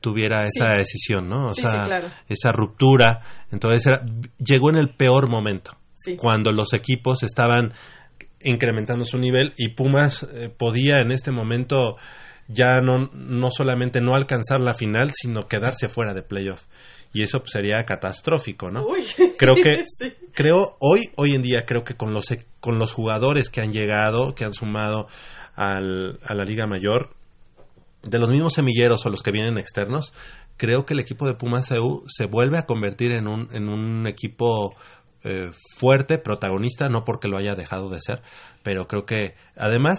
tuviera 0.00 0.44
esa 0.44 0.68
Sí. 0.70 0.76
decisión, 0.78 1.28
¿no? 1.28 1.48
O 1.48 1.54
Sí, 1.54 1.62
sea, 1.62 1.70
sí, 1.70 1.78
claro. 1.86 2.08
esa 2.28 2.50
ruptura. 2.52 3.20
Entonces 3.50 3.86
era- 3.86 4.02
llegó 4.38 4.70
en 4.70 4.76
el 4.76 4.90
peor 4.94 5.28
momento, 5.28 5.72
Sí. 5.94 6.16
cuando 6.16 6.52
los 6.52 6.72
equipos 6.72 7.22
estaban 7.22 7.72
incrementando 8.42 9.04
su 9.04 9.18
nivel 9.18 9.52
y 9.56 9.70
Pumas 9.70 10.22
eh, 10.32 10.48
podía 10.56 11.00
en 11.00 11.10
este 11.10 11.32
momento 11.32 11.96
ya 12.46 12.80
no, 12.80 13.10
no 13.12 13.50
solamente 13.50 14.00
no 14.00 14.14
alcanzar 14.14 14.60
la 14.60 14.72
final, 14.74 15.10
sino 15.12 15.42
quedarse 15.42 15.88
fuera 15.88 16.14
de 16.14 16.22
playoff. 16.22 16.62
Y 17.12 17.22
eso 17.22 17.40
pues, 17.40 17.50
sería 17.52 17.82
catastrófico, 17.84 18.70
¿no? 18.70 18.86
Uy. 18.86 19.02
Creo 19.38 19.54
que 19.54 19.84
Sí. 19.98 20.12
creo 20.32 20.76
hoy 20.80 21.10
hoy 21.16 21.32
en 21.34 21.42
día 21.42 21.64
creo 21.66 21.82
que 21.82 21.94
con 21.94 22.12
los 22.12 22.30
e- 22.30 22.46
con 22.60 22.78
los 22.78 22.92
jugadores 22.92 23.48
que 23.50 23.60
han 23.60 23.72
llegado, 23.72 24.34
que 24.34 24.44
han 24.44 24.52
sumado 24.52 25.08
al, 25.56 26.20
a 26.24 26.34
la 26.34 26.44
Liga 26.44 26.66
Mayor, 26.66 27.10
de 28.02 28.18
los 28.18 28.30
mismos 28.30 28.54
semilleros 28.54 29.04
o 29.04 29.10
los 29.10 29.22
que 29.22 29.32
vienen 29.32 29.58
externos, 29.58 30.12
creo 30.56 30.84
que 30.84 30.94
el 30.94 31.00
equipo 31.00 31.26
de 31.26 31.34
Pumas 31.34 31.70
EU 31.70 32.04
se 32.06 32.26
vuelve 32.26 32.58
a 32.58 32.66
convertir 32.66 33.12
en 33.12 33.26
un, 33.26 33.48
en 33.52 33.68
un 33.68 34.06
equipo 34.06 34.74
eh, 35.24 35.50
fuerte, 35.76 36.18
protagonista, 36.18 36.88
no 36.88 37.04
porque 37.04 37.28
lo 37.28 37.38
haya 37.38 37.54
dejado 37.54 37.90
de 37.90 38.00
ser, 38.00 38.22
pero 38.62 38.86
creo 38.86 39.04
que 39.04 39.34
además, 39.56 39.98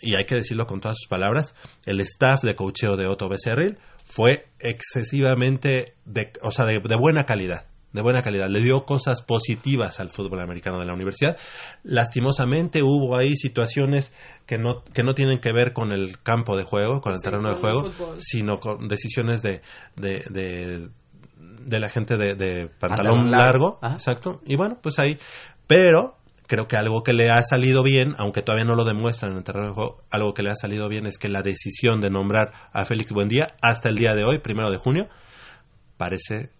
y 0.00 0.14
hay 0.14 0.24
que 0.24 0.34
decirlo 0.34 0.66
con 0.66 0.80
todas 0.80 0.98
sus 0.98 1.08
palabras, 1.08 1.54
el 1.84 2.00
staff 2.00 2.42
de 2.42 2.54
cocheo 2.54 2.96
de 2.96 3.06
Otto 3.06 3.28
Becerril 3.28 3.78
fue 4.04 4.48
excesivamente, 4.58 5.94
de, 6.04 6.32
o 6.42 6.50
sea, 6.50 6.66
de, 6.66 6.80
de 6.80 6.96
buena 6.96 7.24
calidad. 7.24 7.66
De 7.92 8.00
buena 8.02 8.22
calidad, 8.22 8.48
le 8.48 8.60
dio 8.60 8.84
cosas 8.84 9.22
positivas 9.22 10.00
al 10.00 10.08
fútbol 10.08 10.40
americano 10.40 10.78
de 10.80 10.86
la 10.86 10.94
universidad. 10.94 11.36
Lastimosamente 11.82 12.82
hubo 12.82 13.16
ahí 13.16 13.34
situaciones 13.36 14.12
que 14.46 14.56
no, 14.58 14.82
que 14.94 15.02
no 15.02 15.14
tienen 15.14 15.40
que 15.40 15.52
ver 15.52 15.72
con 15.72 15.92
el 15.92 16.20
campo 16.22 16.56
de 16.56 16.64
juego, 16.64 17.00
con 17.00 17.12
el 17.12 17.18
Sí, 17.18 17.24
terreno 17.24 17.48
de 17.50 17.60
con 17.60 17.60
juego, 17.60 17.90
sino 18.18 18.58
con 18.60 18.88
decisiones 18.88 19.42
de, 19.42 19.60
de, 19.96 20.24
de, 20.30 20.88
de 21.36 21.78
la 21.80 21.88
gente 21.88 22.16
de, 22.16 22.34
de 22.34 22.68
pantalón 22.68 23.26
Pantalón 23.26 23.30
largo. 23.30 23.78
largo. 23.82 23.96
Exacto. 23.96 24.40
Y 24.46 24.56
bueno, 24.56 24.78
pues 24.82 24.98
ahí. 24.98 25.18
Pero 25.66 26.16
creo 26.46 26.66
que 26.68 26.76
algo 26.76 27.02
que 27.02 27.12
le 27.12 27.30
ha 27.30 27.42
salido 27.42 27.82
bien, 27.82 28.14
aunque 28.18 28.42
todavía 28.42 28.64
no 28.66 28.74
lo 28.74 28.84
demuestran 28.84 29.32
en 29.32 29.38
el 29.38 29.44
terreno 29.44 29.68
de 29.68 29.74
juego, 29.74 30.02
algo 30.10 30.34
que 30.34 30.42
le 30.42 30.50
ha 30.50 30.54
salido 30.56 30.88
bien 30.88 31.06
es 31.06 31.18
que 31.18 31.28
la 31.28 31.40
decisión 31.42 32.00
de 32.00 32.10
nombrar 32.10 32.52
a 32.72 32.84
Félix 32.84 33.12
Buendía 33.12 33.54
hasta 33.62 33.88
el 33.88 33.96
día 33.96 34.12
de 34.14 34.24
hoy, 34.24 34.38
primero 34.38 34.70
de 34.70 34.76
junio, 34.76 35.08
parece 35.96 36.50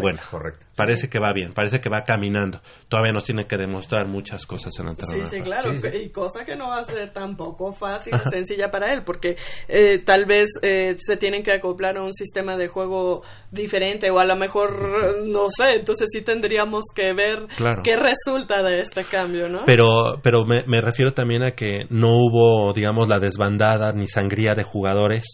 buena. 0.00 0.22
Correcto. 0.30 0.64
Parece 0.76 1.08
que 1.08 1.18
va 1.18 1.32
bien, 1.34 1.52
parece 1.52 1.80
que 1.80 1.88
va 1.88 2.02
caminando. 2.04 2.60
Todavía 2.88 3.12
nos 3.12 3.24
tiene 3.24 3.44
que 3.46 3.56
demostrar 3.56 4.06
muchas 4.06 4.46
cosas 4.46 4.72
en 4.78 4.88
el 4.88 4.96
terreno. 4.96 5.24
Sí, 5.24 5.36
sí, 5.36 5.42
claro. 5.42 5.72
Y 5.74 6.10
cosa 6.10 6.44
que 6.44 6.56
no 6.56 6.68
va 6.68 6.78
a 6.78 6.84
ser 6.84 7.10
tampoco 7.12 7.72
fácil, 7.72 8.12
sencilla 8.30 8.70
para 8.70 8.92
él, 8.92 9.02
porque 9.04 9.36
eh, 9.68 9.98
tal 10.00 10.26
vez 10.26 10.50
eh, 10.62 10.96
se 10.98 11.16
tienen 11.16 11.42
que 11.42 11.52
acoplar 11.52 11.96
a 11.98 12.02
un 12.02 12.14
sistema 12.14 12.56
de 12.56 12.68
juego 12.68 13.22
diferente 13.50 14.10
o 14.10 14.18
a 14.18 14.24
lo 14.24 14.36
mejor, 14.36 15.26
no 15.26 15.48
sé, 15.50 15.74
entonces 15.76 16.08
sí 16.12 16.22
tendríamos 16.22 16.84
que 16.94 17.12
ver 17.12 17.46
Claro. 17.56 17.82
qué 17.84 17.96
resulta 17.96 18.62
de 18.62 18.80
este 18.80 19.04
cambio, 19.04 19.48
¿no? 19.48 19.64
Pero, 19.66 20.20
pero 20.22 20.44
me, 20.44 20.64
me 20.66 20.80
refiero 20.80 21.12
también 21.12 21.42
a 21.42 21.52
que 21.52 21.86
no 21.90 22.08
hubo, 22.16 22.72
digamos, 22.72 23.08
la 23.08 23.18
desbandada 23.18 23.92
ni 23.92 24.06
sangría 24.06 24.54
de 24.54 24.62
jugadores. 24.64 25.24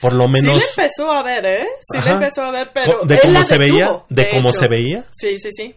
Por 0.00 0.12
lo 0.12 0.26
menos. 0.28 0.58
Sí 0.58 0.64
le 0.76 0.82
empezó 0.84 1.10
a 1.12 1.22
ver, 1.22 1.46
¿eh? 1.46 1.66
Sí 1.80 1.98
Ajá. 1.98 2.08
le 2.10 2.14
empezó 2.16 2.42
a 2.42 2.50
ver, 2.50 2.70
pero... 2.74 3.00
de 3.04 3.14
él 3.14 3.20
cómo 3.22 3.32
la 3.34 3.44
se 3.44 3.58
veía, 3.58 3.90
de 4.08 4.28
cómo 4.30 4.50
hecho. 4.50 4.58
se 4.60 4.68
veía. 4.68 5.04
Sí, 5.12 5.38
sí, 5.38 5.50
sí. 5.52 5.74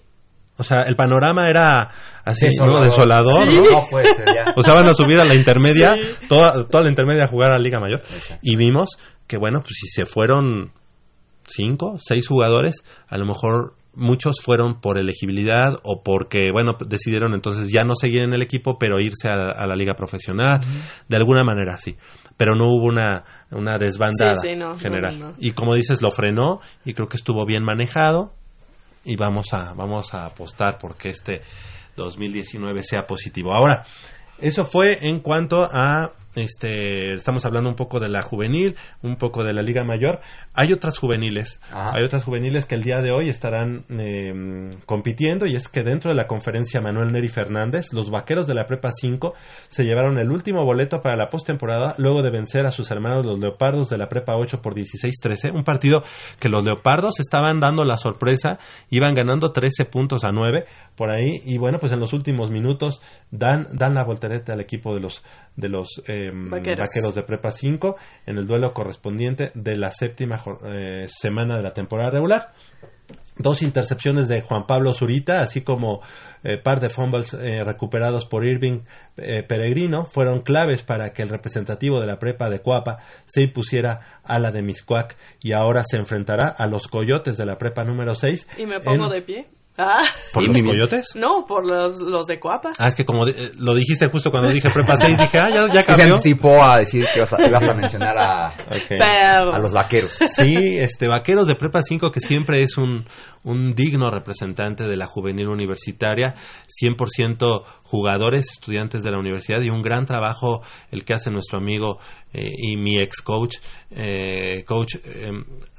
O 0.58 0.64
sea, 0.64 0.84
el 0.88 0.96
panorama 0.96 1.46
era 1.50 1.90
así, 2.24 2.46
¿no? 2.64 2.80
Desolador. 2.80 3.48
Desolador, 3.48 3.48
Sí. 3.48 3.56
¿no? 3.72 3.72
No 3.82 3.88
puede 3.90 4.14
ser 4.14 4.26
ya. 4.28 4.54
O 4.56 4.62
sea, 4.64 4.74
van 4.76 4.88
a 4.88 4.94
subir 4.94 5.20
a 5.20 5.26
la 5.26 5.34
intermedia, 5.36 5.96
Sí. 5.96 6.28
toda, 6.30 6.68
toda 6.68 6.84
la 6.84 6.90
intermedia 6.90 7.24
a 7.24 7.28
jugar 7.28 7.50
a 7.52 7.54
la 7.56 7.60
Liga 7.60 7.80
Mayor. 7.80 8.02
Exacto. 8.02 8.40
Y 8.44 8.56
vimos 8.56 8.98
que, 9.26 9.38
bueno, 9.38 9.62
pues 9.62 9.74
si 9.82 9.88
se 9.88 10.06
fueron 10.06 10.72
cinco, 11.48 11.96
seis 11.98 12.28
jugadores, 12.28 12.84
a 13.08 13.18
lo 13.18 13.26
mejor 13.26 13.76
muchos 13.96 14.42
fueron 14.42 14.80
por 14.82 14.98
elegibilidad 14.98 15.80
o 15.84 16.02
porque, 16.04 16.50
bueno, 16.52 16.74
decidieron 16.86 17.34
entonces 17.34 17.70
ya 17.72 17.84
no 17.84 17.96
seguir 17.96 18.24
en 18.24 18.34
el 18.34 18.42
equipo, 18.42 18.78
pero 18.80 19.00
irse 19.00 19.30
a, 19.30 19.34
a 19.34 19.68
la 19.68 19.76
liga 19.76 19.94
profesional, 19.94 20.60
de 21.08 21.16
alguna 21.16 21.44
manera 21.44 21.78
sí. 21.78 21.96
Pero 22.38 22.56
no 22.56 22.66
hubo 22.66 22.88
una, 22.88 23.24
una 23.52 23.78
desbandada 23.78 24.38
Sí, 24.38 24.50
sí, 24.50 24.56
no, 24.56 24.78
general. 24.78 25.20
no, 25.20 25.28
no. 25.30 25.36
Y 25.38 25.52
como 25.52 25.76
dices, 25.76 26.02
lo 26.02 26.12
frenó 26.12 26.60
y 26.84 26.94
creo 26.94 27.08
que 27.08 27.18
estuvo 27.18 27.46
bien 27.46 27.64
manejado 27.64 28.34
y 29.06 29.16
vamos 29.16 29.54
a, 29.54 29.74
vamos 29.74 30.14
a 30.14 30.26
apostar 30.26 30.78
porque 30.80 31.10
este 31.10 31.42
2019 31.96 32.84
sea 32.84 33.04
positivo. 33.06 33.54
Ahora, 33.54 33.84
eso 34.40 34.64
fue 34.64 34.98
en 35.02 35.20
cuanto 35.20 35.64
a 35.64 36.14
este 36.36 37.14
estamos 37.14 37.46
hablando 37.46 37.70
un 37.70 37.76
poco 37.76 38.00
de 38.00 38.10
la 38.10 38.22
juvenil, 38.22 38.76
un 39.02 39.16
poco 39.18 39.44
de 39.44 39.54
la 39.54 39.62
Liga 39.62 39.84
Mayor. 39.84 40.20
Hay 40.54 40.74
otras 40.74 40.98
juveniles, 40.98 41.62
Ajá. 41.72 41.94
hay 41.96 42.04
otras 42.04 42.24
juveniles 42.24 42.66
que 42.66 42.76
el 42.76 42.84
día 42.84 43.02
de 43.02 43.12
hoy 43.12 43.30
estarán 43.30 43.86
eh, 43.90 44.70
compitiendo 44.86 45.46
y 45.46 45.56
es 45.56 45.68
que 45.68 45.84
dentro 45.84 46.10
de 46.10 46.16
la 46.16 46.28
conferencia 46.28 46.82
Manuel 46.82 47.12
Neri 47.12 47.30
Fernández, 47.30 47.94
los 47.94 48.10
vaqueros 48.10 48.48
de 48.48 48.56
la 48.56 48.66
Prepa 48.66 48.92
5 48.92 49.34
se 49.70 49.86
llevaron 49.86 50.18
el 50.18 50.32
último 50.32 50.64
boleto 50.64 51.02
para 51.02 51.16
la 51.16 51.30
postemporada 51.30 51.96
luego 51.98 52.22
de 52.22 52.32
vencer 52.32 52.66
a 52.66 52.72
sus 52.72 52.92
hermanos 52.92 53.26
los 53.26 53.40
Leopardos 53.40 53.90
de 53.90 53.98
la 53.98 54.10
Prepa 54.10 54.36
8 54.36 54.62
por 54.62 54.76
16-13, 54.76 55.54
un 55.54 55.64
partido 55.64 56.04
que 56.40 56.50
los 56.50 56.64
Leopardos 56.64 57.20
estaban 57.20 57.60
dando 57.60 57.84
la 57.84 57.98
sorpresa, 57.98 58.60
iban 58.90 59.14
ganando 59.14 59.52
13 59.52 59.86
puntos 59.86 60.24
a 60.24 60.32
9 60.32 60.66
por 60.96 61.12
ahí 61.12 61.42
y 61.46 61.58
bueno, 61.58 61.80
pues 61.80 61.92
en 61.92 62.00
los 62.00 62.14
últimos 62.14 62.52
minutos 62.52 63.02
dan 63.32 63.68
dan 63.72 63.96
la 63.96 64.04
voltereta 64.04 64.54
al 64.54 64.62
equipo 64.62 64.94
de 64.94 65.02
los 65.02 65.24
de 65.56 65.70
los 65.70 66.02
eh, 66.08 66.23
Vaqueros. 66.32 66.90
vaqueros 66.90 67.16
de 67.16 67.24
Prepa 67.24 67.52
5 67.52 67.96
en 68.26 68.38
el 68.38 68.48
duelo 68.48 68.74
correspondiente 68.74 69.52
de 69.56 69.78
la 69.78 69.92
séptima 69.92 70.42
eh, 70.66 71.08
semana 71.10 71.58
de 71.58 71.64
la 71.64 71.74
temporada 71.74 72.12
regular. 72.12 72.54
Dos 73.36 73.64
intercepciones 73.64 74.28
de 74.28 74.42
Juan 74.42 74.68
Pablo 74.68 74.94
Zurita, 74.94 75.42
así 75.42 75.62
como 75.62 76.02
eh, 76.44 76.58
par 76.58 76.80
de 76.80 76.90
fumbles 76.90 77.34
eh, 77.34 77.64
recuperados 77.64 78.28
por 78.28 78.46
Irving 78.46 78.82
eh, 79.18 79.42
Peregrino, 79.42 80.06
fueron 80.06 80.42
claves 80.42 80.84
para 80.84 81.14
que 81.14 81.24
el 81.24 81.30
representativo 81.30 82.00
de 82.00 82.06
la 82.06 82.20
prepa 82.20 82.52
de 82.52 82.60
Cuapa 82.60 83.00
se 83.26 83.42
impusiera 83.42 84.22
a 84.24 84.38
la 84.38 84.52
de 84.52 84.62
Miscuac 84.62 85.18
y 85.40 85.54
ahora 85.54 85.84
se 85.84 85.98
enfrentará 85.98 86.48
a 86.48 86.68
los 86.68 86.88
Coyotes 86.88 87.36
de 87.36 87.46
la 87.48 87.58
prepa 87.58 87.84
número 87.84 88.14
6. 88.14 88.48
Y 88.60 88.68
me 88.68 88.80
pongo 88.80 89.10
de 89.10 89.24
pie. 89.24 89.48
Ah, 89.78 90.04
¿Por 90.32 90.44
los. 90.44 90.72
Coyotes? 90.72 91.08
no, 91.16 91.46
por 91.46 91.66
los, 91.66 91.98
los 91.98 92.28
de 92.28 92.40
Coapa. 92.40 92.74
Ah, 92.78 92.90
es 92.90 92.96
que 92.96 93.06
como 93.06 93.26
di- 93.26 93.32
eh, 93.36 93.52
lo 93.58 93.74
dijiste 93.74 94.08
justo 94.08 94.30
cuando 94.30 94.50
dije 94.52 94.70
prepa 94.70 94.96
6, 94.98 95.18
dije, 95.18 95.40
ah, 95.40 95.50
ya, 95.50 95.66
ya 95.68 95.82
Sí 95.82 95.86
se 95.86 95.86
cambió. 95.98 96.16
anticipó 96.16 96.64
a 96.64 96.78
decir 96.78 97.06
que 97.12 97.18
ibas 97.20 97.34
a, 97.34 97.48
ibas 97.48 97.68
a 97.68 97.74
mencionar 97.74 98.16
a, 98.18 98.50
Ok. 98.54 98.88
Pero... 98.90 99.54
a 99.54 99.58
los 99.60 99.74
vaqueros. 99.74 100.12
Sí, 100.32 100.78
este 100.78 101.08
Vaqueros 101.08 101.48
de 101.48 101.56
Prepa 101.56 101.82
5 101.82 102.12
que 102.12 102.20
siempre 102.20 102.62
es 102.62 102.78
un, 102.78 103.04
un 103.44 103.76
digno 103.76 104.10
representante 104.10 104.86
de 104.86 104.96
la 104.96 105.06
juvenil 105.06 105.48
universitaria, 105.50 106.36
100% 106.82 107.64
jugadores, 107.84 108.50
estudiantes 108.52 109.04
de 109.04 109.12
la 109.12 109.20
universidad 109.20 109.62
y 109.62 109.70
un 109.70 109.82
gran 109.82 110.06
trabajo 110.06 110.62
el 110.92 111.04
que 111.04 111.14
hace 111.14 111.30
nuestro 111.32 111.58
amigo 111.58 112.00
eh, 112.34 112.50
y 112.58 112.78
mi 112.78 112.98
ex 112.98 113.22
coach, 113.22 113.58
eh, 113.92 114.64
coach 114.66 114.96
eh, 115.04 115.32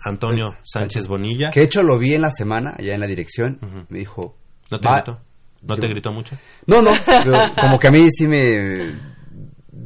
Antonio 0.05 0.51
Sánchez 0.63 1.07
Bonilla. 1.09 1.51
Que 1.51 1.61
de 1.61 1.67
hecho 1.67 1.83
lo 1.83 1.99
vi 1.99 2.15
en 2.15 2.23
la 2.23 2.31
semana, 2.31 2.75
allá 2.79 2.95
en 2.95 3.01
la 3.01 3.07
dirección. 3.07 3.59
Me 3.89 3.99
dijo. 3.99 4.37
¿No 4.71 4.79
te 4.81 4.89
"Va- 4.89 4.95
gritó? 4.97 5.21
¿No 5.63 5.75
Sí. 5.77 5.81
te 5.81 5.89
gritó 5.89 6.13
mucho? 6.13 6.37
No, 6.67 6.83
no. 6.83 6.93
pero 7.07 7.39
como 7.59 7.79
que 7.79 7.89
a 7.89 7.91
mí 7.91 8.11
sí 8.11 8.29
me. 8.29 8.93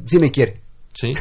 Sí 0.05 0.19
me 0.19 0.29
quiere. 0.31 0.61
Sí, 0.99 1.13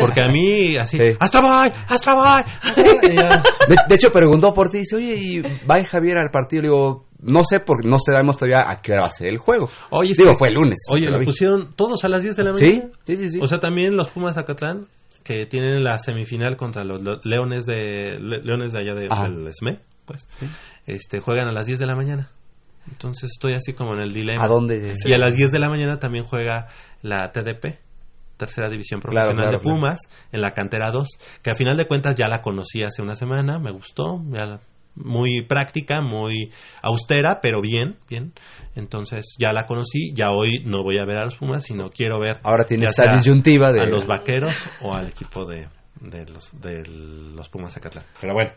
porque 0.00 0.20
a 0.20 0.28
mí 0.28 0.76
así, 0.76 0.96
Sí. 0.96 1.04
¡Hasta 1.20 1.40
bye! 1.40 1.72
¡Hasta 1.88 2.14
bye! 2.14 2.52
hasta 2.62 2.82
bye", 2.82 3.12
y 3.12 3.16
ya. 3.16 3.42
De, 3.68 3.76
de 3.88 3.94
hecho, 3.94 4.10
preguntó 4.10 4.52
por 4.54 4.68
ti. 4.70 4.78
Dice, 4.78 4.96
oye, 4.96 5.14
¿y 5.16 5.40
va 5.40 5.82
Javier 5.84 6.18
al 6.18 6.30
partido? 6.30 6.62
Le 6.62 6.68
digo, 6.68 7.06
no 7.20 7.42
sé, 7.44 7.60
porque 7.60 7.86
no 7.88 7.98
sabemos 7.98 8.36
todavía 8.36 8.70
a 8.70 8.80
qué 8.80 8.92
hora 8.92 9.02
va 9.02 9.06
a 9.08 9.10
ser 9.10 9.26
el 9.28 9.38
juego. 9.38 9.68
Oye, 9.90 10.14
Digo, 10.16 10.30
que- 10.32 10.36
fue 10.38 10.48
el 10.48 10.54
lunes. 10.54 10.78
Oye, 10.88 11.10
lo 11.10 11.20
pusieron 11.22 11.72
todos 11.74 12.04
a 12.04 12.08
las 12.08 12.22
10 12.22 12.36
de 12.36 12.44
la 12.44 12.52
mañana. 12.52 12.90
sí, 13.04 13.16
sí, 13.16 13.28
sí. 13.30 13.38
O 13.42 13.46
sea, 13.48 13.58
también 13.60 13.96
los 13.96 14.08
Pumas 14.08 14.36
Acatlán, 14.38 14.86
que 15.24 15.44
tienen 15.46 15.82
la 15.84 15.98
semifinal 15.98 16.56
contra 16.56 16.84
los 16.84 17.02
lo- 17.02 17.20
Leones 17.24 17.66
de 17.66 18.18
Le- 18.20 18.42
Leones 18.42 18.72
de 18.72 18.78
allá 18.78 18.94
de, 18.94 19.08
del 19.08 19.48
SME, 19.52 19.80
pues, 20.06 20.26
este, 20.86 21.20
juegan 21.20 21.48
a 21.48 21.52
las 21.52 21.66
10 21.66 21.78
de 21.80 21.86
la 21.86 21.94
mañana. 21.96 22.30
Entonces 22.90 23.30
estoy 23.34 23.52
así 23.52 23.74
como 23.74 23.92
en 23.94 24.00
el 24.00 24.14
dilema. 24.14 24.42
¿A 24.42 24.48
dónde? 24.48 24.94
Y 25.04 25.12
a 25.12 25.18
las 25.18 25.34
10 25.34 25.52
de 25.52 25.58
la 25.58 25.68
mañana 25.68 25.98
también 25.98 26.24
juega 26.24 26.68
la 27.02 27.30
TDP, 27.32 27.78
Tercera 28.38 28.68
División 28.70 29.00
Profesional 29.00 29.34
claro, 29.36 29.50
de 29.50 29.58
Pumas, 29.58 30.00
en 30.32 30.40
la 30.40 30.52
cantera 30.54 30.90
2, 30.90 31.06
que 31.42 31.50
a 31.50 31.54
final 31.54 31.76
de 31.76 31.86
cuentas 31.86 32.14
ya 32.14 32.28
la 32.28 32.40
conocí 32.40 32.82
hace 32.82 33.02
una 33.02 33.14
semana, 33.16 33.58
me 33.58 33.70
gustó, 33.72 34.22
ya 34.30 34.46
la- 34.46 34.60
muy 34.94 35.42
práctica, 35.42 36.00
muy 36.00 36.50
austera, 36.82 37.40
pero 37.40 37.60
bien, 37.60 37.96
bien. 38.08 38.32
Entonces 38.74 39.36
ya 39.38 39.52
la 39.52 39.64
conocí, 39.66 40.12
ya 40.14 40.30
hoy 40.30 40.62
no 40.64 40.82
voy 40.82 40.98
a 40.98 41.04
ver 41.04 41.18
a 41.18 41.24
los 41.24 41.36
Pumas, 41.36 41.62
sino 41.64 41.90
quiero 41.90 42.18
ver 42.18 42.38
Ahora 42.42 42.64
esa 42.68 43.04
disyuntiva 43.12 43.70
de. 43.70 43.80
a 43.80 43.86
los 43.86 44.06
vaqueros 44.06 44.56
o 44.80 44.94
al 44.94 45.08
equipo 45.08 45.44
de, 45.44 45.68
de 46.00 46.26
los 46.26 46.50
de 46.60 46.82
los 46.86 47.48
Pumas 47.48 47.76
Acatlán. 47.76 48.04
Pero 48.20 48.34
bueno, 48.34 48.52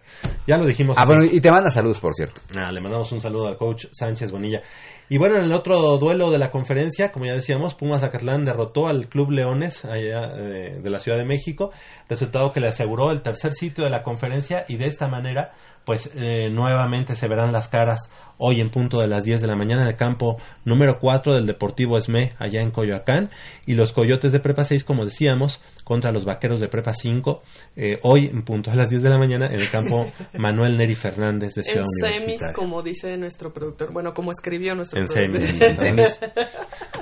ya 0.48 0.58
lo 0.58 0.66
dijimos. 0.66 0.98
Ah, 0.98 1.04
así. 1.04 1.14
bueno, 1.14 1.30
y 1.32 1.42
te 1.42 1.52
manda 1.52 1.70
saludos, 1.70 2.00
por 2.00 2.14
cierto. 2.14 2.42
Nada, 2.56 2.72
le 2.72 2.82
mandamos 2.82 3.12
un 3.12 3.20
saludo 3.20 3.48
al 3.48 3.58
coach 3.58 3.86
Sánchez 3.92 4.32
Bonilla. 4.32 4.62
Y 5.10 5.18
bueno, 5.18 5.36
en 5.36 5.44
el 5.44 5.52
otro 5.52 5.98
duelo 5.98 6.32
de 6.32 6.38
la 6.38 6.52
conferencia, 6.52 7.12
como 7.12 7.26
ya 7.26 7.34
decíamos, 7.34 7.76
Pumas 7.76 8.02
Acatlán 8.02 8.46
derrotó 8.46 8.88
al 8.88 9.10
Club 9.10 9.32
Leones 9.32 9.84
allá 9.84 10.32
eh, 10.38 10.80
de 10.82 10.90
la 10.90 11.00
Ciudad 11.00 11.18
de 11.18 11.26
México, 11.26 11.72
resultado 12.08 12.54
que 12.54 12.62
le 12.62 12.70
aseguró 12.70 13.12
el 13.12 13.22
tercer 13.22 13.54
sitio 13.54 13.84
de 13.84 13.90
la 13.90 14.04
conferencia 14.04 14.64
y 14.70 14.78
de 14.78 14.88
esta 14.88 15.10
manera, 15.10 15.52
pues 15.84 16.10
eh, 16.16 16.50
nuevamente 16.50 17.18
se 17.18 17.28
verán 17.28 17.52
las 17.52 17.68
caras 17.68 18.10
hoy 18.44 18.60
en 18.60 18.72
punto 18.72 19.00
de 19.00 19.08
las 19.08 19.24
10 19.24 19.40
de 19.42 19.48
la 19.48 19.56
mañana 19.56 19.84
en 19.84 19.90
el 19.90 19.96
campo 19.96 20.38
número 20.66 20.98
4 21.00 21.34
del 21.36 21.46
Deportivo 21.46 21.98
Esme, 21.98 22.30
allá 22.40 22.62
en 22.62 22.72
Coyoacán, 22.72 23.30
y 23.68 23.76
los 23.76 23.94
Coyotes 23.94 24.32
de 24.32 24.40
Prepa 24.40 24.64
6, 24.64 24.84
como 24.84 25.06
decíamos, 25.06 25.62
contra 25.84 26.12
los 26.12 26.26
Vaqueros 26.26 26.60
de 26.60 26.68
Prepa 26.68 26.94
5, 26.94 27.44
eh, 27.76 28.00
hoy 28.04 28.26
en 28.26 28.42
punto 28.44 28.72
de 28.72 28.78
las 28.78 28.90
10 28.90 29.04
de 29.04 29.10
la 29.10 29.18
mañana 29.20 29.46
en 29.48 29.60
el 29.62 29.70
campo 29.70 30.12
Manuel 30.38 30.76
Neri 30.76 30.96
Fernández 30.96 31.54
de 31.54 31.64
Ciudad 31.64 31.86
En 32.04 32.20
semis, 32.20 32.42
como 32.56 32.82
dice 32.82 33.16
nuestro 33.18 33.54
productor. 33.54 33.94
Bueno, 33.94 34.14
como 34.14 34.32
escribió 34.32 34.74
nuestro 34.74 35.00
En 35.00 35.06
productor. 35.06 35.46
semis. 35.48 35.62
En 35.70 35.78
semis. 35.78 36.20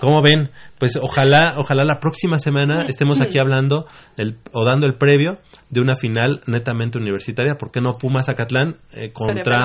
¿Cómo 0.02 0.22
ven? 0.22 0.50
Pues 0.78 0.98
ojalá, 0.98 1.54
ojalá 1.58 1.84
la 1.86 2.00
próxima 2.00 2.40
semana 2.40 2.86
estemos 2.88 3.22
aquí 3.22 3.40
hablando 3.40 3.86
el- 4.18 4.38
o 4.54 4.66
dando 4.66 4.88
el 4.88 4.96
previo 4.96 5.38
de 5.70 5.82
una 5.82 5.96
final 5.96 6.42
netamente 6.48 6.98
universitaria. 6.98 7.56
¿Por 7.56 7.72
qué 7.72 7.80
no 7.82 7.94
Pumas 7.94 8.28
Acatlán 8.30 8.78
eh, 8.94 9.12
contra. 9.14 9.56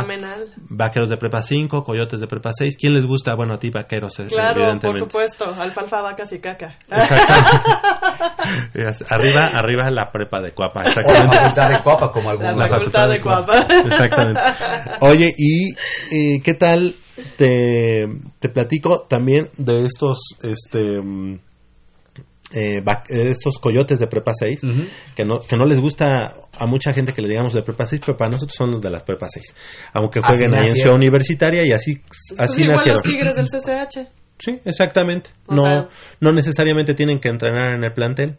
Vaqueros 0.69 1.09
de 1.09 1.17
Prepa 1.17 1.43
5, 1.43 1.64
Coyotes 1.69 2.21
de 2.21 2.27
Prepa 2.27 2.51
6? 2.53 2.77
¿Quién 2.79 2.95
les 2.95 3.07
gusta? 3.07 3.35
Bueno, 3.35 3.55
a 3.55 3.59
ti, 3.59 3.71
Vaqueros, 3.71 4.19
eh, 4.21 4.27
Claro, 4.29 4.79
por 4.81 4.99
supuesto. 4.99 5.45
Alfalfa, 5.55 6.01
vacas 6.03 6.33
y 6.33 6.39
caca. 6.41 6.77
Es- 8.75 9.05
arriba, 9.11 9.47
arriba 9.55 9.91
la 9.91 10.11
Prepa 10.11 10.41
de 10.41 10.53
Cuapa. 10.53 10.81
O 10.81 10.83
la 10.85 10.89
Exactamente. 10.91 11.37
facultad 11.37 11.69
de 11.71 11.83
Cuapa, 11.83 12.11
como 12.11 12.33
La 12.33 12.49
algunos. 12.51 12.69
facultad 12.71 13.09
de 13.09 13.21
Cuapa. 13.21 13.59
Exactamente. 13.85 14.41
Oye, 15.01 15.33
¿y 15.37 15.73
eh, 16.15 16.41
qué 16.43 16.55
tal 16.55 16.95
te, 17.37 18.07
te 18.41 18.49
platico 18.49 19.07
también 19.09 19.51
de 19.57 19.87
estos 19.87 20.19
este 20.43 21.01
mm, 21.01 21.39
eh, 22.53 22.83
eh, 23.09 23.31
estos 23.31 23.59
coyotes 23.59 23.99
de 23.99 24.07
prepa 24.07 24.33
6 24.35 24.63
Ujú. 24.65 24.83
que 25.17 25.25
no 25.25 25.41
que 25.41 25.57
no 25.57 25.65
les 25.65 25.81
gusta 25.81 26.35
a 26.57 26.67
mucha 26.67 26.93
gente 26.93 27.13
que 27.13 27.23
le 27.23 27.29
digamos 27.29 27.55
de 27.55 27.63
prepa 27.63 27.87
6 27.87 28.03
pero 28.05 28.17
para 28.17 28.31
nosotros 28.33 28.55
son 28.57 28.71
los 28.73 28.83
de 28.83 28.91
las 28.91 29.03
prepa 29.03 29.29
6 29.31 29.55
aunque 29.95 30.21
jueguen 30.21 30.55
ahí 30.55 30.69
en. 30.69 30.75
Ciudad 30.77 30.95
Universitaria 30.95 31.65
y 31.67 31.73
así 31.73 31.97
Pues 31.97 32.39
así 32.39 32.63
igual 32.63 32.77
nacieron 32.77 33.01
los 33.03 33.03
tigres 33.03 33.35
del 33.35 33.47
CCH. 33.49 34.09
sí 34.39 34.61
exactamente 34.65 35.31
O 35.47 35.55
no 35.55 35.63
sea- 35.65 35.89
no 36.21 36.33
necesariamente 36.33 36.95
tienen 36.95 37.19
que 37.19 37.29
entrenar 37.29 37.75
en 37.75 37.85
el 37.85 37.93
plantel. 37.93 38.37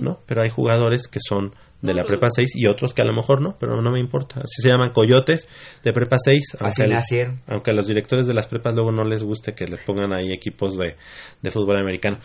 ¿no? 0.00 0.20
Pero 0.26 0.42
hay 0.42 0.50
jugadores 0.50 1.08
que 1.08 1.18
son 1.26 1.54
de 1.80 1.94
la 1.94 2.02
prepa 2.04 2.28
6 2.30 2.56
y 2.56 2.66
otros 2.66 2.92
que 2.92 3.02
a 3.02 3.04
lo 3.04 3.12
mejor 3.12 3.40
no, 3.40 3.56
pero 3.58 3.80
no 3.80 3.90
me 3.92 4.00
importa. 4.00 4.40
Así 4.40 4.62
se 4.62 4.68
llaman 4.68 4.90
coyotes 4.92 5.48
de 5.84 5.92
prepa 5.92 6.16
6. 6.18 6.56
Así 6.60 6.82
Aunque, 6.82 6.94
nacieron. 6.94 7.40
aunque 7.46 7.70
a 7.70 7.74
los 7.74 7.86
directores 7.86 8.26
de 8.26 8.34
las 8.34 8.48
prepas 8.48 8.74
luego 8.74 8.90
no 8.90 9.04
les 9.04 9.22
guste 9.22 9.54
que 9.54 9.66
les 9.66 9.80
pongan 9.84 10.12
ahí 10.12 10.32
equipos 10.32 10.76
de, 10.76 10.96
de 11.40 11.50
fútbol 11.50 11.78
americano. 11.80 12.18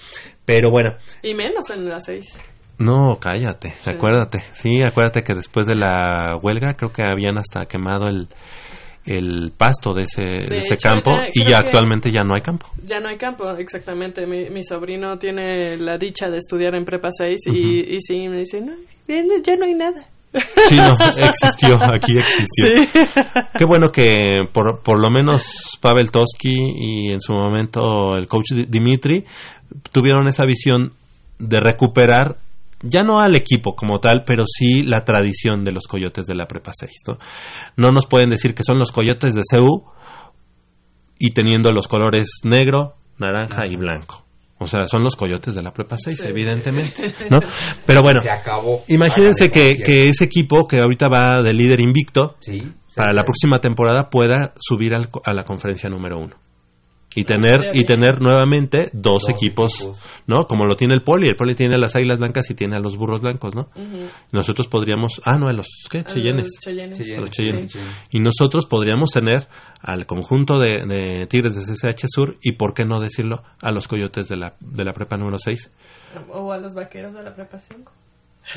Pero 0.45 0.71
bueno, 0.71 0.95
Y 1.21 1.33
menos 1.35 1.69
en 1.69 1.87
las 1.87 2.05
seis. 2.05 2.39
no, 2.79 3.17
cállate, 3.19 3.73
acuérdate. 3.85 4.41
Sí, 4.53 4.81
acuérdate 4.83 5.21
que 5.23 5.35
después 5.35 5.67
de 5.67 5.75
la 5.75 6.35
huelga 6.41 6.73
creo 6.75 6.91
que 6.91 7.03
habían 7.03 7.37
hasta 7.37 7.65
quemado 7.67 8.07
el, 8.07 8.29
el 9.05 9.51
pasto 9.57 9.93
de 9.93 10.03
ese, 10.03 10.21
de 10.21 10.57
ese 10.59 10.75
hecho, 10.75 10.89
campo 10.89 11.11
ya- 11.11 11.27
y 11.33 11.45
ya 11.49 11.57
actualmente 11.59 12.09
ya 12.11 12.23
no 12.23 12.35
hay 12.35 12.41
campo. 12.41 12.67
Ya 12.85 12.99
no 12.99 13.09
hay 13.09 13.17
campo, 13.17 13.49
exactamente. 13.57 14.25
Mi, 14.25 14.49
mi 14.49 14.63
sobrino 14.63 15.17
tiene 15.17 15.77
la 15.77 15.97
dicha 15.97 16.29
de 16.29 16.37
estudiar 16.37 16.75
en 16.75 16.85
prepa 16.85 17.09
6 17.11 17.39
y, 17.47 17.95
y 17.95 18.01
sí, 18.01 18.27
me 18.29 18.39
dice, 18.39 18.61
no, 18.61 18.73
ya 19.07 19.55
no- 19.57 19.65
hay 19.65 19.73
nada. 19.73 20.05
Sí, 20.67 20.77
no, 20.77 20.87
existió, 21.27 21.77
aquí 21.83 22.17
existió. 22.17 23.03
Qué 23.57 23.65
bueno 23.65 23.91
que 23.91 24.41
por, 24.51 24.81
por 24.81 24.99
lo 24.99 25.11
menos 25.11 25.77
Pavel 25.79 26.09
Toski 26.09 26.55
y 26.55 27.11
en 27.11 27.21
su 27.21 27.33
momento 27.33 28.15
el 28.15 28.27
coach 28.27 28.51
Di- 28.53 28.65
Dimitri 28.67 29.23
tuvieron 29.91 30.27
esa 30.27 30.43
visión 30.45 30.93
de 31.37 31.59
recuperar 31.59 32.37
ya 32.83 33.03
no 33.03 33.19
al 33.19 33.35
equipo 33.35 33.75
como 33.75 33.99
tal, 33.99 34.23
pero 34.25 34.43
sí 34.45 34.83
la 34.83 35.03
tradición 35.03 35.63
de 35.63 35.71
los 35.71 35.87
coyotes 35.87 36.25
de 36.25 36.35
la 36.35 36.47
prepa 36.47 36.71
6. 36.73 36.91
¿no? 37.07 37.17
no 37.77 37.91
nos 37.91 38.05
pueden 38.07 38.29
decir 38.29 38.53
que 38.53 38.63
son 38.63 38.77
los 38.77 38.91
coyotes 38.91 39.33
de 39.33 39.41
CEU 39.49 39.85
y 41.19 41.31
teniendo 41.31 41.71
los 41.71 41.87
colores 41.87 42.27
negro, 42.43 42.95
naranja 43.17 43.65
y 43.65 43.75
blanco. 43.75 44.25
O 44.59 44.67
sea, 44.67 44.87
son 44.87 45.03
los 45.03 45.15
coyotes 45.15 45.55
de 45.55 45.61
la 45.61 45.71
prepa 45.71 45.97
6, 45.97 46.23
evidentemente. 46.25 47.13
¿no? 47.29 47.39
Pero 47.85 48.01
bueno, 48.01 48.21
Se 48.21 48.31
acabó. 48.31 48.83
Imagínense 48.87 49.49
que, 49.49 49.73
ese 50.07 50.25
equipo 50.25 50.67
que 50.67 50.77
ahorita 50.79 51.07
va 51.07 51.43
de 51.43 51.53
líder 51.53 51.79
invicto 51.81 52.35
Sí. 52.39 52.59
para 52.95 53.13
la 53.13 53.23
próxima 53.23 53.59
temporada 53.59 54.09
pueda 54.09 54.53
subir 54.59 54.93
al 54.93 55.09
a 55.25 55.33
la 55.33 55.43
conferencia 55.43 55.89
número 55.89 56.17
uno 56.17 56.35
y 57.15 57.23
tener 57.25 57.59
y 57.73 57.83
tener 57.85 58.21
nuevamente 58.21 58.89
dos, 58.93 59.23
Dos 59.23 59.29
equipos, 59.29 59.75
equipos. 59.81 60.09
no 60.27 60.45
como 60.47 60.65
lo 60.65 60.75
tiene 60.75 60.93
el 60.95 61.03
poli 61.03 61.27
el 61.29 61.35
poli 61.35 61.53
tiene 61.55 61.75
a 61.75 61.77
las 61.77 61.95
águilas 61.95 62.17
blancas 62.17 62.49
y 62.49 62.55
tiene 62.55 62.75
a 62.75 62.79
los 62.79 62.97
burros 62.97 63.21
blancos 63.21 63.53
no 63.55 63.69
nosotros 64.31 64.67
podríamos 64.67 65.21
ah 65.25 65.37
no 65.37 65.47
a 65.47 65.53
los 65.53 65.67
qué 65.89 65.99
A 65.99 66.03
cheyennes 66.05 66.43
los 66.45 66.59
Cheyennes. 66.63 66.97
Cheyenne, 66.97 67.21
los 67.21 67.31
Cheyennes. 67.31 67.77
Y 68.11 68.19
nosotros 68.19 68.65
podríamos 68.65 69.11
tener 69.11 69.47
al 69.81 70.05
conjunto 70.05 70.57
de, 70.59 70.85
de 70.87 71.27
Tigres 71.27 71.55
de 71.55 71.61
CCH 71.61 72.05
Sur 72.07 72.37
y 72.41 72.53
por 72.53 72.73
qué 72.73 72.85
no 72.85 72.99
decirlo 72.99 73.43
a 73.61 73.71
los 73.71 73.87
coyotes 73.87 74.27
de 74.29 74.37
la 74.37 74.55
de 74.59 74.83
la 74.83 74.93
prepa 74.93 75.17
número 75.17 75.37
6 75.39 75.71
O 76.31 76.51
a 76.51 76.57
los 76.57 76.73
vaqueros 76.73 77.13
de 77.13 77.23
la 77.23 77.33
prepa 77.35 77.59
5. 77.59 77.91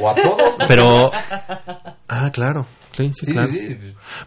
O 0.00 0.09
a 0.11 0.14
todos. 0.14 0.57
pero 0.66 1.11
ah 2.09 2.30
claro 2.32 2.66
sí 2.97 3.12
sí, 3.12 3.26
Sí, 3.26 3.32
claro 3.32 3.49
sí. 3.49 3.76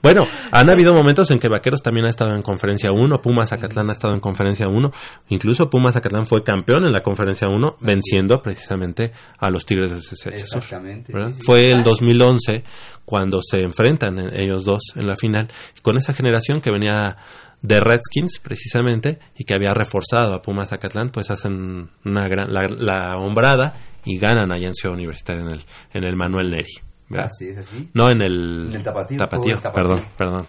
Bueno, 0.01 0.21
han 0.51 0.69
habido 0.71 0.93
momentos 0.93 1.29
en 1.31 1.39
que 1.39 1.47
Vaqueros 1.49 1.81
también 1.81 2.05
ha 2.05 2.09
estado 2.09 2.35
en 2.35 2.41
conferencia 2.41 2.91
1, 2.91 3.21
Pumas 3.21 3.49
Zacatlán 3.49 3.89
ha 3.89 3.93
estado 3.93 4.13
en 4.13 4.19
conferencia 4.19 4.67
1, 4.67 4.91
incluso 5.29 5.69
Pumas 5.69 5.93
Zacatlán 5.93 6.25
fue 6.25 6.43
campeón 6.43 6.85
en 6.85 6.91
la 6.91 7.01
conferencia 7.01 7.47
1, 7.47 7.77
venciendo 7.81 8.41
precisamente 8.41 9.11
a 9.39 9.49
los 9.49 9.65
Tigres 9.65 9.89
del 9.89 10.01
Sur. 10.01 10.33
Exactamente. 10.33 11.13
¿verdad? 11.13 11.29
sí, 11.29 11.39
sí. 11.39 11.41
Fue 11.45 11.67
el 11.67 11.83
2011 11.83 12.63
cuando 13.05 13.39
se 13.41 13.61
enfrentan 13.61 14.19
en- 14.19 14.39
ellos 14.39 14.63
dos 14.65 14.81
en 14.95 15.07
la 15.07 15.15
final, 15.15 15.47
con 15.81 15.97
esa 15.97 16.13
generación 16.13 16.61
que 16.61 16.71
venía 16.71 17.17
de 17.61 17.79
Redskins 17.79 18.39
precisamente 18.39 19.19
y 19.37 19.43
que 19.43 19.53
había 19.53 19.73
reforzado 19.73 20.33
a 20.33 20.41
Pumas 20.41 20.69
Zacatlán, 20.69 21.09
pues 21.09 21.29
hacen 21.29 21.89
una 22.05 22.27
gran, 22.29 22.53
la, 22.53 22.61
la 22.69 23.17
hombrada 23.17 23.73
y 24.05 24.17
ganan 24.17 24.51
allá 24.53 24.67
en 24.67 24.73
Ciudad 24.73 24.95
Universitaria 24.95 25.41
en 25.43 25.49
el, 25.49 25.61
en 25.93 26.07
el 26.07 26.15
Manuel 26.15 26.51
Neri. 26.51 26.71
¿Verdad? 27.09 27.27
Así 27.31 27.49
es 27.49 27.57
así. 27.57 27.89
No 27.93 28.09
en 28.11 28.21
el, 28.21 28.67
En 28.69 28.75
el 28.75 28.83
tapatío, 28.83 29.17
tapatío, 29.17 29.53
del 29.55 29.61
tapatío. 29.63 29.89
perdón, 29.89 30.07
perdón. 30.17 30.47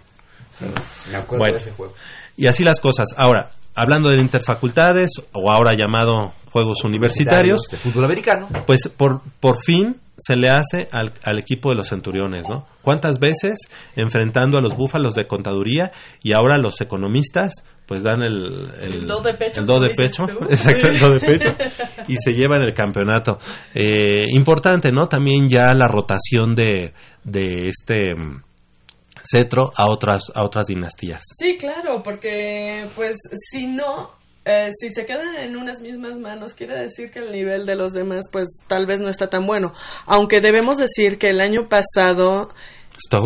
Me 1.11 1.17
acuerdo 1.17 1.39
Bueno. 1.43 1.55
de 1.57 1.61
ese 1.63 1.73
juego. 1.73 1.95
Y 2.37 2.47
así 2.47 2.65
las 2.65 2.81
cosas. 2.81 3.09
Ahora, 3.17 3.51
hablando 3.75 4.11
de 4.11 4.21
interfacultades, 4.21 5.11
o 5.33 5.51
ahora 5.53 5.73
llamado 5.77 6.33
Juegos 6.53 6.85
Universitarios, 6.85 7.63
De 7.71 7.77
fútbol 7.77 8.05
americano. 8.05 8.47
pues 8.67 8.89
por, 8.97 9.21
por 9.41 9.59
fin 9.59 9.97
se 10.21 10.37
le 10.37 10.49
hace 10.49 10.89
al, 10.93 11.13
al 11.23 11.39
equipo 11.39 11.71
de 11.71 11.77
los 11.77 11.89
centuriones, 11.89 12.49
¿no? 12.49 12.67
¿Cuántas 12.83 13.19
veces 13.19 13.59
enfrentando 13.97 14.59
a 14.59 14.61
los 14.61 14.75
búfalos 14.77 15.15
de 15.15 15.27
contaduría 15.27 15.93
y 16.23 16.33
ahora 16.33 16.59
los 16.59 16.81
economistas 16.81 17.65
pues 17.87 18.05
dan 18.05 18.23
el... 18.23 18.71
El 18.81 19.07
do 19.07 19.21
de 19.21 19.35
pecho, 19.35 19.61
el 19.61 19.67
do 19.67 19.81
de 19.81 19.91
como 19.91 20.09
dices 20.09 20.17
pecho, 20.17 20.39
tú. 20.39 20.45
exacto, 20.49 20.91
el 20.91 21.01
do 21.01 21.11
de 21.15 21.21
pecho, 21.21 21.51
y 22.09 22.15
se 22.17 22.35
llevan 22.35 22.63
el 22.63 22.73
campeonato. 22.73 23.39
Eh, 23.75 24.27
importante, 24.29 24.93
¿no? 24.93 25.09
También 25.09 25.49
ya 25.49 25.75
la 25.75 25.89
rotación 25.89 26.55
de, 26.55 26.93
de 27.25 27.69
este 27.69 28.15
mm, 28.15 28.43
cetro 29.29 29.73
a 29.77 29.91
otras, 29.91 30.31
a 30.35 30.45
otras 30.45 30.69
dinastías. 30.69 31.23
Sí, 31.37 31.57
claro, 31.57 32.01
porque 32.03 32.87
pues 32.95 33.17
si 33.51 33.67
no, 33.67 34.20
eh, 34.45 34.71
si 34.79 34.93
se 34.93 35.05
quedan 35.07 35.37
en 35.37 35.57
unas 35.57 35.81
mismas 35.81 36.15
manos, 36.19 36.55
quiere 36.55 36.79
decir 36.79 37.11
que 37.11 37.19
el 37.21 37.31
nivel 37.33 37.67
de 37.67 37.75
los 37.77 37.93
demás 37.93 38.27
pues 38.33 38.49
tal 38.69 38.87
vez 38.87 38.99
no 39.01 39.09
está 39.09 39.29
tan 39.29 39.47
bueno. 39.47 39.73
Aunque 40.07 40.41
debemos 40.41 40.79
decir 40.79 41.19
que 41.19 41.31
el 41.31 41.41
año 41.41 41.69
pasado 41.69 42.49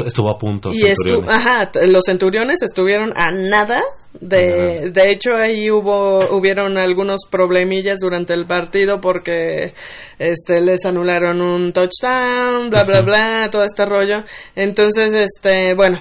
Estuvo, 0.07 0.31
a 0.31 0.39
punto. 0.39 0.73
y 0.73 0.83
estu- 0.83 0.95
Centuriones. 1.05 1.35
ajá, 1.35 1.71
los 1.87 2.03
centuriones 2.07 2.63
estuvieron 2.63 3.13
a 3.17 3.33
nada 3.33 3.81
de, 4.21 4.91
de 4.93 5.03
hecho 5.11 5.35
ahí 5.35 5.69
hubo 5.69 6.21
hubieron 6.37 6.79
algunos 6.79 7.23
problemillas 7.29 7.99
durante 7.99 8.35
el 8.35 8.47
partido 8.47 9.01
porque 9.01 9.75
este 10.21 10.61
les 10.61 10.85
anularon 10.85 11.41
un 11.41 11.73
touchdown, 11.73 12.71
bla 12.71 12.85
bla 12.85 13.03
bla, 13.03 13.49
todo 13.51 13.65
este 13.65 13.85
rollo. 13.85 14.23
Entonces, 14.55 15.13
este, 15.13 15.75
bueno, 15.75 16.01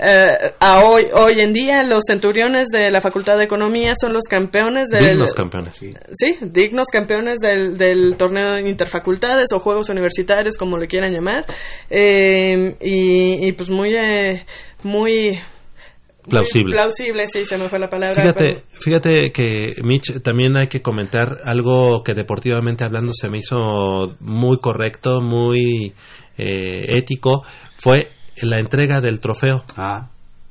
eh, 0.00 0.54
a 0.60 0.84
hoy 0.84 1.06
hoy 1.12 1.40
en 1.40 1.52
día 1.52 1.82
los 1.82 2.02
centuriones 2.06 2.68
de 2.68 2.90
la 2.90 3.00
Facultad 3.00 3.36
de 3.36 3.44
Economía 3.44 3.94
son 4.00 4.12
los 4.12 4.24
campeones 4.24 4.88
del 4.88 5.04
Dignos 5.04 5.34
campeones. 5.34 5.76
Sí, 5.76 6.36
dignos 6.40 6.86
campeones 6.88 7.38
del, 7.38 7.76
del 7.76 8.16
torneo 8.16 8.52
de 8.52 8.68
interfacultades 8.68 9.46
o 9.52 9.58
juegos 9.58 9.88
universitarios, 9.88 10.56
como 10.56 10.78
le 10.78 10.86
quieran 10.86 11.12
llamar. 11.12 11.44
Eh, 11.90 12.76
y, 12.80 13.46
y, 13.46 13.52
pues 13.52 13.70
muy, 13.70 13.94
eh, 13.96 14.44
muy... 14.82 15.38
Plausible. 16.28 16.74
plausible, 16.74 17.26
sí, 17.26 17.44
se 17.46 17.56
me 17.56 17.70
fue 17.70 17.78
la 17.78 17.88
palabra. 17.88 18.22
Fíjate, 18.22 18.62
fíjate 18.70 19.32
que 19.32 19.72
Mitch 19.82 20.20
también 20.22 20.58
hay 20.58 20.66
que 20.66 20.82
comentar 20.82 21.38
algo 21.44 22.02
que 22.02 22.12
deportivamente 22.12 22.84
hablando 22.84 23.12
se 23.14 23.30
me 23.30 23.38
hizo 23.38 23.56
muy 24.20 24.58
correcto, 24.58 25.22
muy 25.22 25.94
eh, 26.36 26.98
ético, 26.98 27.44
fue 27.74 28.10
la 28.42 28.58
entrega 28.58 29.00
del 29.00 29.20
trofeo. 29.20 29.64
Ah, 29.76 30.08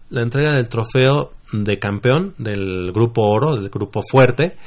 La 0.10 0.22
entrega 0.22 0.54
del 0.54 0.70
trofeo 0.70 1.32
de 1.52 1.80
campeón 1.80 2.34
del 2.38 2.92
grupo 2.94 3.22
oro, 3.24 3.56
del 3.56 3.70
grupo 3.70 4.02
fuerte, 4.10 4.58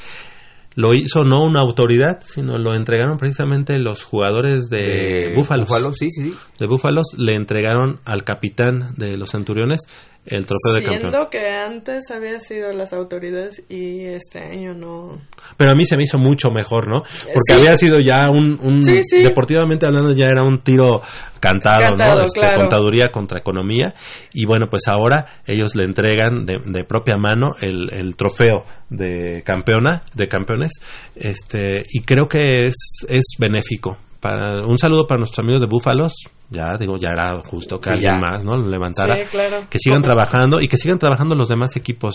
lo 0.76 0.94
hizo 0.94 1.24
no 1.24 1.44
una 1.44 1.60
autoridad, 1.60 2.20
sino 2.22 2.56
lo 2.58 2.74
entregaron 2.74 3.18
precisamente 3.18 3.78
los 3.78 4.04
jugadores 4.04 4.68
de, 4.68 5.32
Búfalos. 5.34 5.68
Búfalo, 5.68 5.92
sí, 5.92 6.10
sí, 6.10 6.22
sí. 6.22 6.34
De 6.58 6.66
Búfalos 6.66 7.14
le 7.18 7.34
entregaron 7.34 8.00
al 8.04 8.22
capitán 8.24 8.94
de 8.96 9.16
los 9.16 9.30
Centuriones 9.30 9.80
el 10.26 10.46
trofeo 10.46 10.74
de 10.74 10.82
campeón. 10.82 11.10
Siendo 11.12 11.30
que 11.30 11.48
antes 11.48 12.10
había 12.10 12.38
sido 12.38 12.72
las 12.72 12.92
autoridades 12.92 13.62
y 13.68 14.04
este 14.04 14.38
año 14.40 14.74
no. 14.74 15.18
Pero 15.56 15.70
a 15.70 15.74
mí 15.74 15.84
se 15.84 15.96
me 15.96 16.04
hizo 16.04 16.18
mucho 16.18 16.50
mejor, 16.50 16.88
¿no? 16.88 17.02
Porque 17.02 17.40
Sí. 17.48 17.52
había 17.54 17.76
sido 17.76 17.98
ya 18.00 18.28
un, 18.30 18.58
un- 18.62 18.82
Sí, 18.82 19.02
sí. 19.02 19.22
deportivamente 19.22 19.86
hablando 19.86 20.12
ya 20.12 20.26
era 20.26 20.46
un 20.46 20.62
tiro 20.62 21.00
cantado, 21.40 21.78
Cantado, 21.80 22.18
¿no? 22.18 22.24
Este, 22.24 22.40
claro. 22.40 22.60
Contaduría 22.60 23.08
contra 23.08 23.38
economía 23.38 23.94
y 24.34 24.44
bueno, 24.44 24.66
pues 24.70 24.82
ahora 24.88 25.40
ellos 25.46 25.74
le 25.74 25.84
entregan 25.84 26.44
de, 26.44 26.58
de 26.66 26.84
propia 26.84 27.16
mano 27.16 27.52
el, 27.62 27.90
el 27.92 28.14
trofeo 28.14 28.64
de 28.90 29.42
campeona, 29.44 30.02
de 30.14 30.28
campeones, 30.28 30.72
este 31.16 31.80
y 31.92 32.02
creo 32.02 32.28
que 32.28 32.64
es 32.66 32.74
es 33.08 33.24
benéfico. 33.38 33.96
Para, 34.20 34.66
un 34.66 34.76
saludo 34.76 35.06
para 35.06 35.18
nuestros 35.20 35.38
amigos 35.42 35.62
de 35.62 35.66
Búfalos, 35.66 36.12
ya 36.50 36.76
digo, 36.78 36.96
ya 36.98 37.10
era 37.10 37.40
justo 37.46 37.80
que 37.80 37.90
Sí, 37.90 37.94
alguien 37.96 38.20
ya. 38.20 38.28
más, 38.28 38.44
¿no? 38.44 38.56
Lo 38.56 38.68
levantara 38.68 39.14
Sí, 39.16 39.22
claro. 39.30 39.64
que 39.70 39.78
sigan 39.78 40.02
trabajando 40.02 40.60
y 40.60 40.66
que 40.68 40.76
sigan 40.76 40.98
trabajando 40.98 41.34
los 41.36 41.48
demás 41.48 41.76
equipos. 41.76 42.14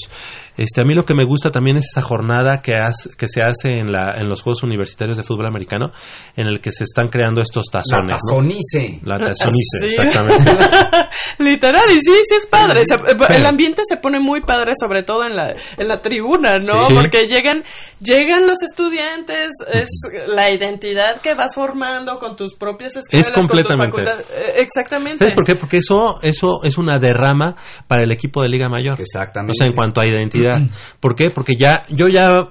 Este, 0.58 0.82
a 0.82 0.84
mí 0.86 0.94
lo 0.94 1.06
que 1.06 1.16
me 1.16 1.26
gusta 1.26 1.50
también 1.50 1.78
es 1.78 1.86
esa 1.92 2.02
jornada 2.02 2.62
que, 2.62 2.74
hace- 2.74 3.10
que 3.18 3.28
se 3.28 3.42
hace 3.42 3.80
en, 3.80 3.92
la, 3.92 4.16
en 4.18 4.28
los 4.28 4.42
Juegos 4.42 4.64
Universitarios 4.64 5.18
de 5.18 5.24
Fútbol 5.24 5.46
Americano, 5.48 5.92
en 6.36 6.48
el 6.48 6.60
que 6.60 6.72
se 6.72 6.84
están 6.84 7.08
creando 7.08 7.42
estos 7.42 7.66
La 7.74 7.80
tazones. 7.82 8.20
¿no? 8.30 8.38
tazonice. 8.38 9.00
La 9.06 9.18
tazonice, 9.18 9.80
Sí. 9.80 9.86
exactamente. 9.88 10.52
Literal, 11.40 11.90
y 11.92 11.96
sí, 11.96 12.12
sí 12.28 12.36
es 12.38 12.46
padre. 12.46 12.84
Se- 12.86 12.96
eh. 12.96 13.16
El 13.38 13.46
ambiente 13.46 13.82
se 13.88 13.98
pone 13.98 14.20
muy 14.20 14.42
padre, 14.42 14.72
sobre 14.80 15.04
todo 15.04 15.24
en 15.26 15.36
la, 15.36 15.56
en 15.78 15.88
la 15.88 15.98
tribuna, 16.02 16.60
¿no? 16.60 16.82
Sí. 16.82 16.94
Porque 16.94 17.28
llegan, 17.28 17.64
llegan 18.00 18.48
los 18.48 18.62
estudiantes, 18.64 19.52
es 19.74 19.90
la 20.28 20.50
identidad 20.52 21.22
que 21.22 21.34
vas 21.36 21.56
formando 21.56 22.20
con 22.20 22.36
tus 22.36 22.56
propias 22.56 22.96
escuelas. 22.96 23.32
con 23.32 23.42
tus 23.42 23.48
completamente 23.48 23.98
facultades. 24.04 24.24
Eh, 24.32 24.61
Exactamente. 24.61 25.19
¿Sabes 25.19 25.34
por 25.34 25.43
qué? 25.43 25.55
Porque 25.55 25.78
eso, 25.78 26.19
eso 26.21 26.63
es 26.63 26.78
una 26.78 26.99
derrama 26.99 27.55
para 27.88 28.03
el 28.03 28.11
equipo 28.11 28.41
de 28.41 28.49
Liga 28.49 28.69
Mayor. 28.69 28.99
Exactamente. 28.99 29.51
O 29.51 29.55
sea, 29.55 29.67
en 29.67 29.73
cuanto 29.73 30.01
a 30.01 30.07
identidad. 30.07 30.61
¿Por 30.99 31.15
qué? 31.15 31.30
Porque 31.30 31.55
ya, 31.55 31.84
yo 31.89 32.07
ya 32.07 32.49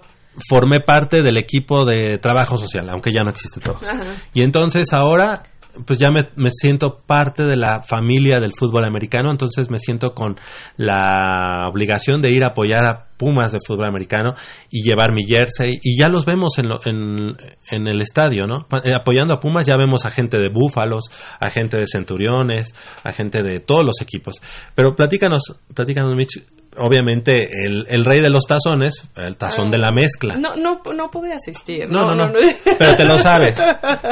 formé 0.48 0.80
parte 0.80 1.22
del 1.22 1.36
equipo 1.36 1.84
de 1.84 2.18
trabajo 2.18 2.56
social, 2.56 2.88
aunque 2.90 3.12
ya 3.12 3.22
no 3.22 3.30
existe 3.30 3.60
todo. 3.60 3.76
Ajá. 3.76 4.14
Y 4.32 4.42
entonces 4.42 4.92
ahora 4.92 5.42
pues 5.86 5.98
ya 5.98 6.10
me, 6.10 6.28
me 6.36 6.50
siento 6.50 7.00
parte 7.06 7.44
de 7.44 7.56
la 7.56 7.82
familia 7.82 8.38
del 8.38 8.52
fútbol 8.52 8.84
americano, 8.84 9.30
entonces 9.30 9.70
me 9.70 9.78
siento 9.78 10.14
con 10.14 10.36
la 10.76 11.68
obligación 11.70 12.20
de 12.20 12.32
ir 12.32 12.44
a 12.44 12.48
apoyar 12.48 12.84
a 12.84 13.08
Pumas 13.16 13.52
de 13.52 13.58
fútbol 13.64 13.86
americano 13.86 14.34
y 14.70 14.82
llevar 14.82 15.12
mi 15.12 15.24
jersey 15.24 15.78
y 15.82 15.96
ya 15.96 16.08
los 16.08 16.24
vemos 16.24 16.58
en, 16.58 16.68
lo- 16.68 16.80
en, 16.84 17.36
en 17.70 17.86
el 17.86 18.00
estadio, 18.00 18.46
¿no? 18.48 18.66
Eh, 18.84 18.92
apoyando 18.92 19.34
a 19.34 19.38
Pumas 19.40 19.66
ya 19.66 19.76
vemos 19.78 20.04
a 20.04 20.10
gente 20.10 20.38
de 20.38 20.48
Búfalos, 20.48 21.04
a 21.38 21.48
gente 21.48 21.76
de 21.76 21.86
Centuriones, 21.86 22.74
a 23.04 23.12
gente 23.12 23.44
de 23.44 23.60
todos 23.60 23.84
los 23.84 24.00
equipos. 24.02 24.42
Pero 24.74 24.96
platícanos, 24.96 25.42
platícanos 25.74 26.12
Mitch, 26.16 26.42
obviamente 26.78 27.42
el, 27.66 27.86
el 27.88 28.04
rey 28.04 28.20
de 28.20 28.30
los 28.30 28.44
tazones, 28.46 29.02
el 29.16 29.36
tazón 29.36 29.70
de 29.70 29.78
la 29.78 29.90
mezcla. 29.92 30.36
No, 30.36 30.54
no, 30.56 30.80
no 30.94 31.10
pude 31.10 31.32
asistir. 31.32 31.88
No, 31.88 32.14
no, 32.14 32.28
no. 32.28 32.32
Pero 32.78 32.94
te 32.94 33.04
lo 33.04 33.18
sabes. 33.18 33.56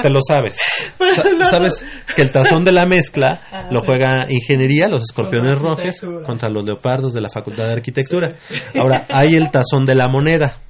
Te 0.02 0.10
lo 0.10 0.20
sabes. 0.26 0.56
Sa- 1.14 1.24
No. 1.38 1.44
Sabes 1.46 1.84
que 2.14 2.22
el 2.22 2.30
tazón 2.32 2.64
de 2.64 2.72
la 2.72 2.86
mezcla 2.86 3.40
Ah, 3.50 3.68
lo 3.70 3.82
juega 3.82 4.26
Ingeniería, 4.28 4.88
los 4.88 5.02
escorpiones 5.02 5.54
Contra 5.56 5.68
rojos, 5.70 5.80
arquitectura. 5.86 6.22
contra 6.26 6.48
los 6.50 6.64
leopardos 6.64 7.12
de 7.14 7.20
la 7.20 7.28
Facultad 7.28 7.66
de 7.66 7.72
Arquitectura. 7.72 8.36
Ahora, 8.78 9.04
hay 9.10 9.34
el 9.34 9.50
tazón 9.50 9.84
de 9.84 9.94
la 9.94 10.08
moneda. 10.08 10.60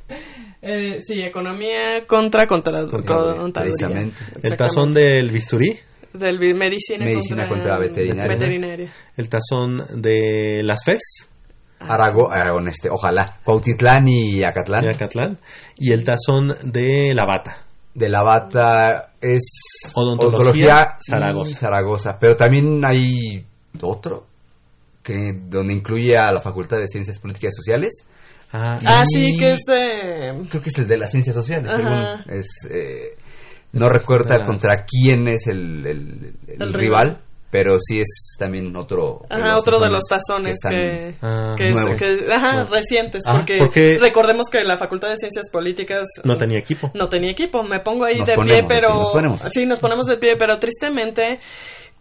Eh, 0.60 1.00
sí, 1.04 1.20
economía 1.20 2.04
contra 2.06 2.46
contra 2.46 2.86
contaduría. 2.86 3.50
precisamente. 3.52 4.16
El 4.42 4.56
tazón 4.56 4.94
del 4.94 5.30
bisturí. 5.30 5.76
Del 6.12 6.38
medicina, 6.38 7.04
Medicina 7.04 7.48
contra 7.48 7.78
veterinaria. 7.78 8.28
veterinaria. 8.28 8.92
El 9.16 9.28
tazón 9.30 9.78
de 9.96 10.60
las 10.62 10.84
FES 10.84 11.00
Arago- 11.88 12.30
Aragón, 12.30 12.68
este, 12.68 12.88
ojalá. 12.90 13.38
Cuautitlán 13.44 14.06
y 14.08 14.42
Acatlán. 14.44 14.82
de 14.84 14.90
Acatlán. 14.90 15.38
Y 15.76 15.92
el 15.92 16.04
tazón 16.04 16.54
de 16.64 17.14
la 17.14 17.24
bata. 17.24 17.64
De 17.94 18.08
la 18.08 18.22
bata 18.22 19.12
es 19.20 19.42
Odontología, 19.94 20.96
y 21.06 21.10
Zaragoza. 21.10 21.56
Zaragoza. 21.56 22.18
Pero 22.18 22.36
también 22.36 22.82
hay 22.84 23.44
otro 23.82 24.26
que 25.02 25.14
donde 25.48 25.74
incluye 25.74 26.16
a 26.16 26.30
la 26.32 26.40
Facultad 26.40 26.78
de 26.78 26.86
Ciencias 26.86 27.18
Políticas 27.18 27.52
y 27.54 27.56
Sociales. 27.56 27.92
Ah, 28.52 28.78
Ah, 28.84 29.04
Y- 29.08 29.32
sí, 29.32 29.38
que 29.38 29.52
es 29.54 29.60
de... 29.66 30.46
Creo 30.48 30.62
que 30.62 30.68
es 30.68 30.78
el 30.78 30.86
de 30.88 30.98
las 30.98 31.10
ciencias 31.10 31.34
sociales. 31.34 31.70
Ajá. 31.70 32.22
según 32.22 32.38
es, 32.38 32.46
eh, 32.70 33.16
no 33.72 33.88
recuerdo 33.88 34.34
Ah. 34.34 34.44
contra 34.46 34.84
quién 34.84 35.26
es 35.28 35.46
el, 35.46 35.86
el- 35.86 36.34
el 36.46 36.62
El 36.62 36.72
rival, 36.74 37.08
rival. 37.08 37.18
Pero 37.52 37.76
sí 37.78 38.00
es 38.00 38.08
también 38.38 38.74
otro. 38.74 39.20
de 39.28 39.36
Ajá, 39.36 39.52
los 39.52 39.60
otro 39.60 39.78
de 39.78 39.90
los 39.90 40.02
tazones 40.08 40.56
que, 40.66 41.14
Ah, 41.20 41.54
que, 41.58 41.66
es- 41.68 41.72
nuevos. 41.74 41.96
que- 41.96 42.32
ajá, 42.32 42.64
recientes, 42.64 43.22
Ah, 43.26 43.34
porque, 43.36 43.58
porque- 43.58 43.98
recordemos 44.00 44.48
que 44.48 44.62
la 44.62 44.78
Facultad 44.78 45.10
de 45.10 45.18
Ciencias 45.18 45.50
Políticas 45.52 46.08
no 46.24 46.38
tenía 46.38 46.58
equipo. 46.58 46.90
no 46.94 47.10
tenía 47.10 47.30
equipo. 47.30 47.62
Me 47.62 47.80
pongo 47.80 48.06
ahí 48.06 48.18
Nos 48.20 48.28
de 48.28 48.34
ponemos 48.36 48.54
pie, 48.56 48.62
de 48.62 48.68
pero 48.68 48.88
pie, 48.88 48.98
nos 48.98 49.10
ponemos. 49.12 49.40
sí, 49.50 49.66
nos 49.66 49.78
ponemos 49.80 50.06
de 50.06 50.16
pie, 50.16 50.36
pero 50.38 50.58
tristemente 50.58 51.38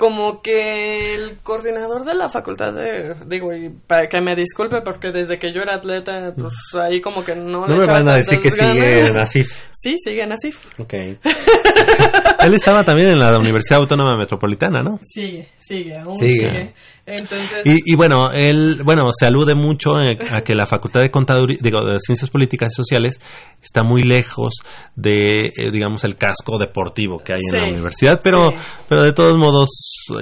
como 0.01 0.41
que 0.41 1.13
el 1.13 1.37
coordinador 1.43 2.03
de 2.03 2.15
la 2.15 2.27
facultad 2.27 2.73
de 2.73 3.13
digo 3.27 3.53
y 3.53 3.69
para 3.69 4.07
que 4.09 4.19
me 4.19 4.33
disculpe 4.33 4.81
porque 4.81 5.11
desde 5.11 5.37
que 5.37 5.53
yo 5.53 5.61
era 5.61 5.75
atleta 5.75 6.33
pues 6.35 6.51
ahí 6.81 6.99
como 6.99 7.21
que 7.23 7.35
no 7.35 7.67
No 7.67 7.75
le 7.75 7.81
me 7.81 7.85
van 7.85 8.09
a 8.09 8.15
decir 8.15 8.39
que 8.39 8.49
sigue 8.51 9.01
en 9.05 9.19
ASIF. 9.19 9.51
sí 9.71 9.93
siguen 10.03 10.31
así 10.33 10.49
Ok. 10.79 10.93
Él 12.39 12.53
estaba 12.55 12.83
también 12.83 13.09
en 13.09 13.19
la 13.19 13.37
Universidad 13.37 13.81
Autónoma 13.81 14.17
Metropolitana, 14.17 14.81
¿no? 14.81 14.99
sigue 15.03 15.49
sigue 15.59 15.95
aún 15.99 16.15
Sigue. 16.17 16.33
sigue, 16.47 16.73
entonces 17.17 17.61
Y, 17.65 17.93
y 17.93 17.95
bueno, 17.95 18.31
él, 18.31 18.81
bueno, 18.83 19.03
se 19.17 19.25
alude 19.25 19.55
mucho 19.55 19.91
a 19.95 20.41
que 20.41 20.55
la 20.55 20.65
Facultad 20.65 21.01
de 21.01 21.11
Contaduría, 21.11 21.57
digo, 21.61 21.85
de 21.85 21.97
Ciencias 21.99 22.29
Políticas 22.29 22.71
y 22.73 22.75
Sociales 22.75 23.19
está 23.61 23.83
muy 23.83 24.01
lejos 24.03 24.53
de, 24.95 25.47
eh, 25.57 25.71
digamos, 25.71 26.03
el 26.03 26.15
casco 26.17 26.57
deportivo 26.57 27.19
que 27.19 27.33
hay 27.33 27.39
en 27.53 27.59
la 27.59 27.67
universidad, 27.73 28.19
pero, 28.23 28.51
sí. 28.51 28.57
pero 28.87 29.03
de 29.03 29.13
todos 29.13 29.35
modos, 29.37 29.69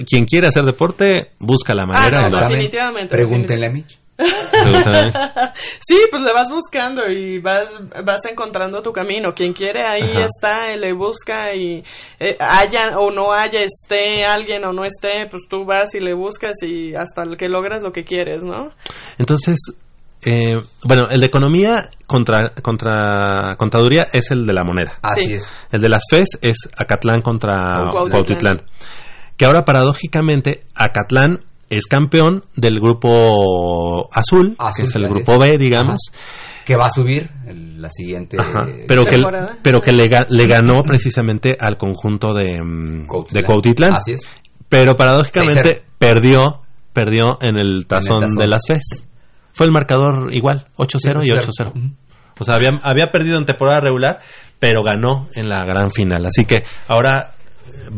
quien 0.08 0.26
quiere 0.26 0.48
hacer 0.48 0.64
deporte, 0.64 1.32
busca 1.40 1.74
la 1.74 1.84
Ah, 1.84 1.86
manera. 1.88 2.06
no, 2.06 2.12
lo- 2.12 2.18
Exactamente. 2.28 2.54
definitivamente, 2.56 3.16
Pregúntenle 3.16 3.66
a 3.68 3.72
Mitch. 3.72 4.00
Sí, 5.88 5.98
pues 6.12 6.22
le 6.24 6.34
vas 6.34 6.50
buscando 6.50 7.10
y 7.10 7.40
vas, 7.40 7.80
vas 8.06 8.22
encontrando 8.30 8.82
tu 8.82 8.92
camino. 8.92 9.32
Quien 9.34 9.54
quiere 9.54 9.84
ahí 9.86 10.02
Ajá. 10.02 10.26
está, 10.26 10.74
y 10.74 10.80
le 10.80 10.94
busca 10.94 11.54
y 11.56 11.84
eh, 12.20 12.36
haya 12.40 12.98
o 12.98 13.12
no 13.12 13.34
haya, 13.34 13.62
esté 13.62 14.26
alguien 14.26 14.66
o 14.66 14.74
no 14.74 14.84
esté, 14.84 15.26
pues 15.30 15.44
tú 15.50 15.66
vas 15.66 15.96
y 15.96 16.00
le 16.00 16.14
buscas 16.14 16.54
y 16.64 16.94
hasta 16.96 17.24
el 17.24 17.38
que 17.38 17.48
logras 17.50 17.82
lo 17.82 17.92
que 17.92 18.04
quieres, 18.04 18.44
¿no? 18.44 18.72
Entonces, 19.18 19.58
eh, 20.26 20.56
bueno, 20.86 21.08
el 21.10 21.22
de 21.22 21.26
economía 21.26 21.90
contra, 22.06 22.52
contra 22.62 23.56
contaduría 23.58 24.08
es 24.12 24.32
el 24.32 24.46
de 24.46 24.54
la 24.54 24.64
moneda. 24.64 25.00
Así 25.02 25.26
Sí. 25.26 25.34
es. 25.36 25.54
El 25.72 25.82
de 25.82 25.90
las 25.90 26.04
FES 26.10 26.40
es 26.42 26.58
Acatlán 26.78 27.22
contra. 27.22 27.56
Cuautitlán. 28.12 28.64
Que 29.38 29.46
ahora, 29.46 29.64
paradójicamente, 29.64 30.66
Acatlán 30.76 31.40
es 31.70 31.86
campeón 31.88 32.44
del 32.56 32.80
grupo 32.80 34.10
azul, 34.14 34.56
Azul, 34.58 34.84
que 34.84 34.90
es 34.90 34.96
el 34.96 35.08
grupo 35.08 35.34
es. 35.34 35.40
B, 35.52 35.58
digamos. 35.58 36.00
Que 36.66 36.76
va 36.76 36.86
a 36.86 36.90
subir 36.90 37.30
el- 37.48 37.82
la 37.82 37.90
siguiente. 37.90 38.38
Ajá. 38.40 38.66
Pero 38.88 39.04
que, 39.06 39.12
Temporada. 39.12 39.58
pero 39.64 39.82
que 39.82 39.92
le, 39.92 40.06
ga- 40.06 40.28
le 40.30 40.46
ganó 40.46 40.84
precisamente 40.84 41.56
al 41.60 41.78
conjunto 41.78 42.34
de, 42.34 42.60
mm, 42.62 43.08
Cuautitlán. 43.08 43.42
de 43.42 43.48
Cuautitlán. 43.48 43.94
Así 43.94 44.12
es. 44.12 44.22
Pero 44.68 44.96
paradójicamente 44.96 45.78
6-0. 45.78 45.84
perdió, 45.98 46.42
perdió 46.94 47.38
en 47.42 47.58
el 47.60 47.88
tazón, 47.88 48.22
tazón. 48.22 48.38
de 48.38 48.48
las 48.48 48.62
FES. 48.68 49.08
Fue 49.52 49.66
el 49.66 49.72
marcador 49.72 50.34
igual, 50.34 50.68
8-0 50.76 51.22
y 51.26 51.32
8-0. 51.32 51.72
Ujú. 51.72 51.96
O 52.40 52.44
sea, 52.44 52.56
había, 52.56 52.72
había 52.84 53.08
perdido 53.12 53.38
en 53.40 53.46
temporada 53.46 53.80
regular, 53.82 54.20
pero 54.60 54.82
ganó 54.84 55.28
en 55.34 55.50
la 55.50 55.66
gran 55.66 55.90
final. 55.92 56.26
Así 56.26 56.46
que 56.46 56.64
ahora 56.88 57.34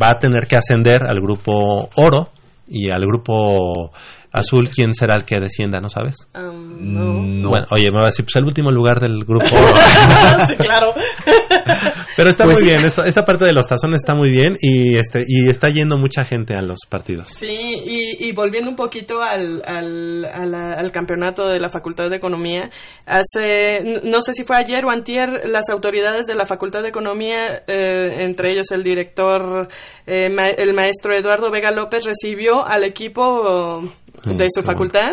va 0.02 0.12
a 0.12 0.20
tener 0.20 0.48
que 0.48 0.56
ascender 0.56 1.04
al 1.04 1.20
grupo 1.20 1.90
oro 1.96 2.30
y 2.72 2.90
al 2.90 3.06
grupo 3.06 3.92
azul. 4.34 4.70
¿Quién 4.70 4.94
será 4.94 5.16
el 5.16 5.26
que 5.26 5.40
descienda? 5.40 5.80
¿No 5.80 5.90
sabes? 5.90 6.16
Um, 6.36 6.94
no. 6.94 7.22
No. 7.42 7.50
Bueno, 7.50 7.66
oye, 7.72 7.90
me 7.92 7.98
va 7.98 8.04
a 8.04 8.06
decir, 8.12 8.24
pues 8.26 8.36
el 8.36 8.46
último 8.46 8.72
lugar 8.72 9.00
del 9.00 9.26
grupo 9.26 9.46
sí, 10.48 10.56
claro. 10.58 10.94
pero 12.16 12.30
está 12.30 12.44
Pues 12.46 12.60
muy 12.60 12.70
sí. 12.70 12.72
bien, 12.76 12.86
esta, 12.86 13.06
esta 13.08 13.24
parte 13.26 13.46
de 13.46 13.54
los 13.54 13.68
tazones 13.68 13.98
está 13.98 14.14
muy 14.14 14.30
bien 14.30 14.58
y 14.62 14.96
este 14.96 15.24
y 15.28 15.48
está 15.48 15.70
yendo 15.70 15.98
mucha 15.98 16.24
gente 16.24 16.54
a 16.58 16.62
los 16.62 16.80
partidos. 16.88 17.30
Sí, 17.30 17.48
y, 17.50 18.28
y 18.28 18.32
volviendo 18.32 18.70
un 18.70 18.76
poquito 18.76 19.22
al, 19.22 19.62
al, 19.66 20.92
campeonato 20.92 21.48
de 21.48 21.60
la 21.60 21.70
Facultad 21.70 22.10
de 22.10 22.18
Economía, 22.18 22.70
hace, 23.06 24.02
no 24.04 24.22
sé 24.22 24.34
si 24.34 24.44
fue 24.44 24.58
ayer 24.58 24.86
o 24.86 24.92
antier, 24.92 25.44
las 25.50 25.70
autoridades 25.70 26.28
de 26.28 26.36
la 26.36 26.46
Facultad 26.46 26.82
de 26.84 26.90
Economía, 26.90 27.64
eh, 27.68 28.18
entre 28.20 28.52
ellos 28.52 28.72
el 28.72 28.84
director, 28.84 29.68
eh, 30.06 30.30
ma- 30.30 30.50
el 30.50 30.74
maestro 30.74 31.16
Eduardo 31.16 31.50
Vega 31.52 31.72
López, 31.72 32.06
recibió 32.06 32.66
al 32.66 32.84
equipo 32.84 33.82
de 34.26 34.46
su 34.50 34.62
qué 34.62 34.66
facultad, 34.66 35.12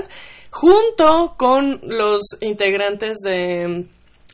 junto 0.50 1.34
con 1.36 1.80
los 1.82 2.22
integrantes 2.40 3.18
de 3.24 3.86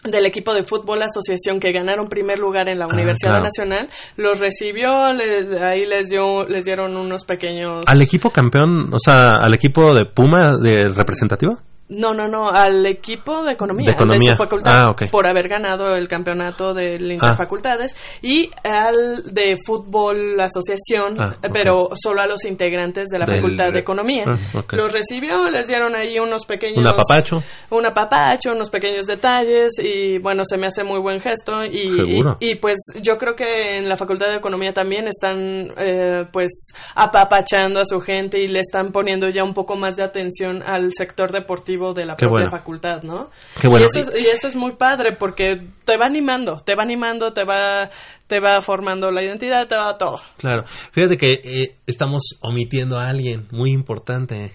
del 0.05 0.27
equipo 0.27 0.53
de 0.53 0.65
fútbol 0.65 1.03
asociación 1.03 1.59
que 1.59 1.73
ganaron 1.73 2.09
primer 2.11 2.39
lugar 2.39 2.69
en 2.69 2.79
la 2.79 2.85
Ah, 2.85 2.93
Universidad 2.93 3.37
claro. 3.37 3.45
Nacional 3.45 3.89
los 4.19 4.39
recibió 4.39 5.15
le- 5.15 5.65
ahí 5.65 5.87
les 5.87 6.11
dio 6.11 6.45
les 6.47 6.67
dieron 6.67 6.95
unos 6.95 7.25
pequeños 7.25 7.85
Al 7.87 8.03
equipo 8.03 8.29
campeón, 8.29 8.93
o 8.93 8.99
sea, 8.99 9.37
al 9.41 9.55
equipo 9.55 9.95
de 9.95 10.05
Puma 10.05 10.59
de 10.59 10.91
representativo. 10.91 11.57
No 11.89 12.15
no 12.15 12.29
no 12.29 12.51
al 12.51 12.87
equipo 12.87 13.45
de 13.45 13.53
economía 13.53 13.87
De 13.89 13.93
economía. 13.93 14.31
su 14.33 14.37
facultad 14.43 14.73
Ah, 14.77 14.97
por 15.13 15.27
haber 15.27 15.49
ganado 15.49 15.95
el 15.95 16.09
campeonato 16.09 16.73
del 16.75 17.13
interfacultades 17.13 17.95
y 18.23 18.51
al 18.65 19.23
de 19.35 19.57
fútbol 19.65 20.41
asociación 20.41 21.15
Ah, 21.21 21.35
pero 21.53 21.91
solo 21.95 22.23
a 22.23 22.27
los 22.27 22.45
integrantes 22.45 23.09
de 23.09 23.19
la 23.19 23.27
Del- 23.27 23.37
facultad 23.37 23.73
de 23.73 23.81
economía. 23.81 24.25
Ah, 24.27 24.63
los 24.73 24.93
recibió 24.93 25.51
les 25.51 25.67
dieron 25.69 25.95
ahí 25.95 26.19
unos 26.19 26.47
pequeños 26.47 26.79
Un 26.79 26.89
apapacho. 26.89 27.37
un 27.71 27.85
apapacho, 27.87 28.53
unos 28.53 28.71
pequeños 28.71 29.07
detalles 29.07 29.73
y 29.83 30.19
bueno, 30.19 30.45
se 30.45 30.57
me 30.57 30.67
hace 30.69 30.85
muy 30.85 31.01
buen 31.01 31.21
gesto 31.21 31.65
y, 31.65 31.89
y, 32.07 32.23
y, 32.41 32.55
pues 32.57 32.77
yo 33.03 33.17
creo 33.19 33.35
que 33.37 33.77
en 33.77 33.89
la 33.89 33.97
Facultad 33.97 34.29
de 34.29 34.37
Economía 34.37 34.73
también 34.73 35.07
están 35.09 35.71
eh, 35.77 36.27
pues 36.33 36.73
apapachando 36.95 37.81
a 37.81 37.85
su 37.85 38.01
gente 38.01 38.39
y 38.41 38.49
le 38.49 38.61
están 38.61 38.91
poniendo 38.93 39.29
ya 39.29 39.45
un 39.45 39.53
poco 39.55 39.77
más 39.77 39.97
de 39.97 40.05
atención 40.05 40.63
al 40.65 40.91
sector 40.93 41.31
deportivo 41.33 41.74
de 41.95 42.05
la 42.07 42.17
Qué 42.17 42.27
propia 42.27 42.47
bueno. 42.47 42.51
facultad, 42.51 43.03
¿no? 43.03 43.31
Qué 43.61 43.69
bueno. 43.69 43.87
Y 43.87 43.99
eso, 43.99 44.11
es, 44.11 44.21
y 44.23 44.27
eso 44.27 44.49
es 44.49 44.57
muy 44.57 44.73
padre 44.73 45.17
porque 45.19 45.69
te 45.85 45.97
va 45.97 46.07
animando, 46.07 46.57
te 46.57 46.75
va 46.75 46.83
animando, 46.83 47.33
te 47.33 47.45
va 47.45 47.91
te 48.27 48.41
va 48.41 48.61
formando 48.61 49.11
la 49.11 49.23
identidad, 49.23 49.67
te 49.67 49.77
va 49.77 49.97
todo. 49.99 50.21
Claro. 50.39 50.65
Fíjate 50.93 51.17
que 51.17 51.33
eh, 51.45 51.77
estamos 51.87 52.39
omitiendo 52.41 52.99
a 52.99 53.09
alguien 53.09 53.49
muy 53.51 53.71
importante. 53.71 54.53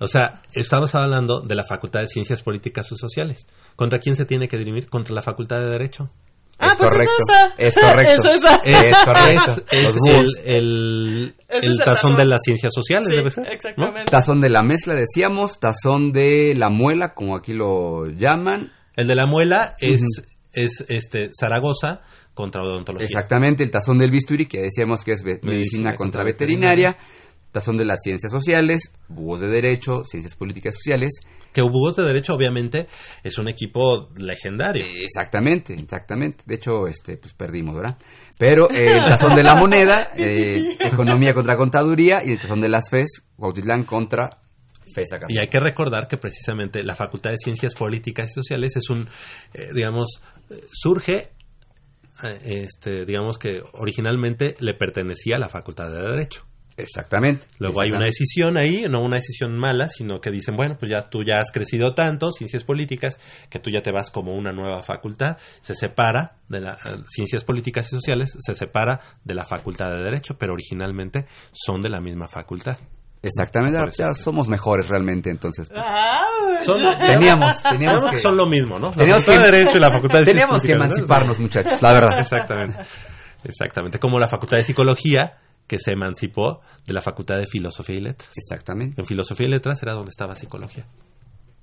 O 0.00 0.06
sea, 0.06 0.42
estamos 0.54 0.94
hablando 0.94 1.40
de 1.40 1.54
la 1.54 1.64
Facultad 1.64 2.00
de 2.00 2.08
Ciencias 2.08 2.42
Políticas 2.42 2.90
y 2.92 2.96
Sociales. 2.96 3.46
¿Contra 3.76 3.98
quién 3.98 4.16
se 4.16 4.26
tiene 4.26 4.48
que 4.48 4.58
dirimir? 4.58 4.88
Contra 4.88 5.14
la 5.14 5.22
Facultad 5.22 5.58
de 5.58 5.70
Derecho. 5.70 6.10
Ah, 6.58 6.68
Es 6.68 6.76
pues 6.76 6.90
correcto. 6.90 7.12
es 7.58 7.76
esa. 7.76 7.76
Es 7.76 7.76
correcto. 7.76 8.28
Es 8.28 8.34
esa. 8.36 8.56
Es 8.56 9.04
correcto. 9.04 9.62
Es 9.72 10.42
el, 10.44 11.34
tazón 11.78 11.84
tazón. 11.84 12.14
de 12.16 12.24
las 12.24 12.40
ciencias 12.42 12.72
sociales, 12.74 13.08
Sí, 13.10 13.16
debe 13.16 13.30
ser. 13.30 13.44
¿no? 13.44 13.50
exactamente. 13.52 14.10
Tazón 14.10 14.40
de 14.40 14.48
la 14.48 14.62
mezcla, 14.62 14.94
decíamos. 14.94 15.60
Tazón 15.60 16.12
de 16.12 16.54
la 16.56 16.70
muela, 16.70 17.14
como 17.14 17.36
aquí 17.36 17.52
lo 17.52 18.06
llaman. 18.06 18.72
El 18.96 19.06
de 19.06 19.14
la 19.14 19.26
muela 19.26 19.74
es, 19.80 20.02
es 20.52 20.84
este 20.88 21.30
Zaragoza 21.38 22.00
contra 22.34 22.62
odontología. 22.62 23.06
Exactamente, 23.06 23.62
el 23.62 23.70
tazón 23.70 23.98
del 23.98 24.10
bisturí, 24.10 24.46
que 24.46 24.60
decíamos 24.62 25.04
que 25.04 25.12
es 25.12 25.22
medicina, 25.24 25.50
Medicina 25.52 25.96
contra 25.96 26.20
contra 26.20 26.24
veterinaria, 26.24 26.96
tazón 27.56 27.78
de 27.78 27.86
las 27.86 28.02
ciencias 28.02 28.30
sociales, 28.30 28.92
búhos 29.08 29.40
de 29.40 29.48
derecho, 29.48 30.04
ciencias 30.04 30.36
políticas 30.36 30.74
y 30.74 30.78
sociales. 30.78 31.20
Que 31.52 31.62
Búhos 31.62 31.96
de 31.96 32.02
Derecho, 32.02 32.34
obviamente, 32.34 32.86
es 33.24 33.38
un 33.38 33.48
equipo 33.48 34.10
legendario. 34.14 34.84
Exactamente, 35.00 35.72
exactamente. 35.72 36.44
De 36.44 36.56
hecho, 36.56 36.86
este, 36.86 37.16
pues 37.16 37.32
perdimos, 37.32 37.74
¿verdad? 37.74 37.96
Pero 38.38 38.70
eh, 38.70 38.84
el 38.90 38.98
tazón 39.08 39.34
de 39.34 39.42
la 39.42 39.56
moneda, 39.56 40.10
eh, 40.18 40.76
economía 40.78 41.32
contra 41.32 41.56
contaduría, 41.56 42.20
y 42.22 42.32
el 42.32 42.38
tazón 42.38 42.60
de 42.60 42.68
las 42.68 42.90
FES, 42.90 43.22
Cuautitlán 43.36 43.84
contra 43.84 44.42
FES 44.92 45.18
Y 45.28 45.38
hay 45.38 45.48
que 45.48 45.60
recordar 45.60 46.08
que 46.08 46.16
precisamente 46.16 46.82
la 46.82 46.94
Facultad 46.94 47.30
de 47.30 47.38
Ciencias 47.38 47.74
Políticas 47.74 48.30
y 48.30 48.34
Sociales 48.34 48.76
es 48.76 48.90
un, 48.90 49.08
eh, 49.54 49.68
digamos, 49.74 50.20
eh, 50.50 50.60
surge, 50.72 51.32
eh, 52.22 52.62
este, 52.64 53.04
digamos 53.04 53.38
que 53.38 53.60
originalmente 53.74 54.56
le 54.60 54.74
pertenecía 54.74 55.36
a 55.36 55.38
la 55.38 55.48
Facultad 55.48 55.90
de 55.90 56.00
Derecho. 56.00 56.45
Exactamente. 56.78 57.46
Luego 57.58 57.80
hay 57.80 57.90
una 57.90 58.04
decisión 58.04 58.56
ahí, 58.58 58.84
no 58.88 59.00
una 59.00 59.16
decisión 59.16 59.56
mala, 59.56 59.88
sino 59.88 60.20
que 60.20 60.30
dicen, 60.30 60.56
bueno, 60.56 60.76
pues 60.78 60.90
ya 60.90 61.08
tú 61.08 61.22
ya 61.24 61.36
has 61.36 61.50
crecido 61.50 61.94
tanto, 61.94 62.32
ciencias 62.32 62.64
políticas, 62.64 63.18
que 63.48 63.58
tú 63.58 63.70
ya 63.70 63.80
te 63.82 63.92
vas 63.92 64.10
como 64.10 64.34
una 64.34 64.52
nueva 64.52 64.82
facultad, 64.82 65.38
se 65.62 65.74
separa 65.74 66.36
de 66.48 66.60
las 66.60 66.78
ciencias 67.08 67.44
políticas 67.44 67.86
y 67.86 67.90
sociales, 67.96 68.36
se 68.38 68.54
separa 68.54 69.00
de 69.24 69.34
la 69.34 69.44
facultad 69.44 69.90
de 69.90 70.02
derecho, 70.04 70.36
pero 70.38 70.52
originalmente 70.52 71.26
son 71.52 71.80
de 71.80 71.88
la 71.88 72.00
misma 72.00 72.28
facultad. 72.28 72.76
Exactamente, 73.22 73.78
eso 73.88 74.04
ya 74.06 74.14
somos 74.14 74.48
mejores 74.48 74.88
realmente, 74.88 75.30
entonces. 75.30 75.68
pues, 75.68 75.80
Ah, 75.84 76.20
Son, 76.64 76.78
teníamos, 76.98 77.62
teníamos 77.62 78.04
que, 78.10 78.18
son 78.18 78.36
lo 78.36 78.46
mismo, 78.46 78.78
¿no? 78.78 78.90
La 78.90 78.96
teníamos 78.96 79.24
facultad 79.24 79.44
que- 79.46 79.50
de 79.50 79.58
derecho 79.58 79.76
y 79.78 79.80
la 79.80 79.90
facultad 79.90 80.18
de 80.18 80.24
ciencias 80.26 80.46
teníamos 80.46 80.62
que 80.62 80.72
emanciparnos, 80.72 81.40
muchachos, 81.40 81.82
la 81.82 81.92
verdad. 81.92 82.18
Exactamente. 82.20 82.78
Exactamente. 83.44 83.98
Como 83.98 84.18
la 84.18 84.28
facultad 84.28 84.58
de 84.58 84.64
psicología, 84.64 85.38
que 85.66 85.78
se 85.78 85.92
emancipó 85.92 86.60
de 86.86 86.94
la 86.94 87.00
facultad 87.00 87.36
de 87.36 87.46
filosofía 87.46 87.96
y 87.96 88.00
letras. 88.00 88.30
Exactamente. 88.36 89.00
En 89.00 89.06
filosofía 89.06 89.46
y 89.46 89.50
letras 89.50 89.82
era 89.82 89.92
donde 89.94 90.10
estaba 90.10 90.34
psicología. 90.34 90.86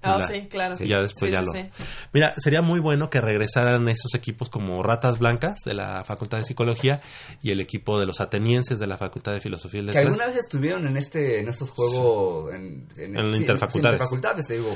Ah, 0.06 0.18
La- 0.20 0.28
sí, 0.28 0.48
claro. 0.50 0.76
Ya 0.80 1.00
después 1.00 1.32
Sí, 1.32 1.34
ya 1.38 1.40
sí, 1.40 1.46
lo. 1.46 1.52
sí. 1.54 1.70
Mira, 2.14 2.34
sería 2.36 2.62
muy 2.62 2.82
bueno 2.82 3.10
que 3.10 3.22
regresaran 3.22 3.88
esos 3.88 4.14
equipos 4.16 4.50
como 4.50 4.84
Ratas 4.84 5.18
Blancas 5.18 5.60
de 5.66 5.74
la 5.76 6.04
Facultad 6.04 6.40
de 6.40 6.44
Psicología 6.44 7.02
y 7.42 7.52
el 7.52 7.62
equipo 7.62 7.98
de 7.98 8.06
los 8.06 8.20
atenienses 8.20 8.80
de 8.80 8.88
la 8.88 8.98
Facultad 8.98 9.32
de 9.32 9.40
Filosofía 9.40 9.80
y 9.80 9.84
Que 9.84 9.88
Letras. 9.94 10.06
alguna 10.08 10.26
vez 10.26 10.36
estuvieron 10.36 10.88
en 10.88 10.98
este 10.98 11.40
en 11.40 11.48
estos 11.48 11.70
juegos 11.70 12.54
en, 12.54 12.90
En 12.98 13.14
la 13.32 13.38
interfacultades. 13.38 13.94
interfacultades, 13.96 14.46
te 14.48 14.56
digo, 14.56 14.76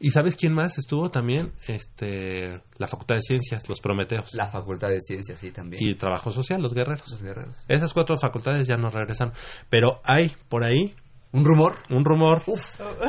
¿Y 0.00 0.10
sabes 0.10 0.36
quién 0.36 0.52
más 0.52 0.76
estuvo 0.78 1.10
también? 1.10 1.52
Este, 1.68 2.60
la 2.78 2.86
Facultad 2.86 3.16
de 3.16 3.22
Ciencias, 3.22 3.68
los 3.68 3.80
Prometeos. 3.80 4.34
la 4.34 4.48
Facultad 4.48 4.88
de 4.88 5.00
Ciencias, 5.00 5.38
sí, 5.38 5.50
también. 5.50 5.82
Y 5.82 5.94
Trabajo 5.94 6.30
Social, 6.30 6.60
los 6.60 6.74
Guerreros. 6.74 7.08
los 7.10 7.22
guerreros. 7.22 7.56
Esas 7.68 7.92
cuatro 7.92 8.16
facultades 8.18 8.66
ya 8.66 8.76
no 8.76 8.90
regresan. 8.90 9.32
Pero 9.70 10.00
hay 10.04 10.32
por 10.48 10.64
ahí 10.64 10.94
Un 11.32 11.44
rumor. 11.44 11.76
un 11.90 12.04
rumor, 12.04 12.42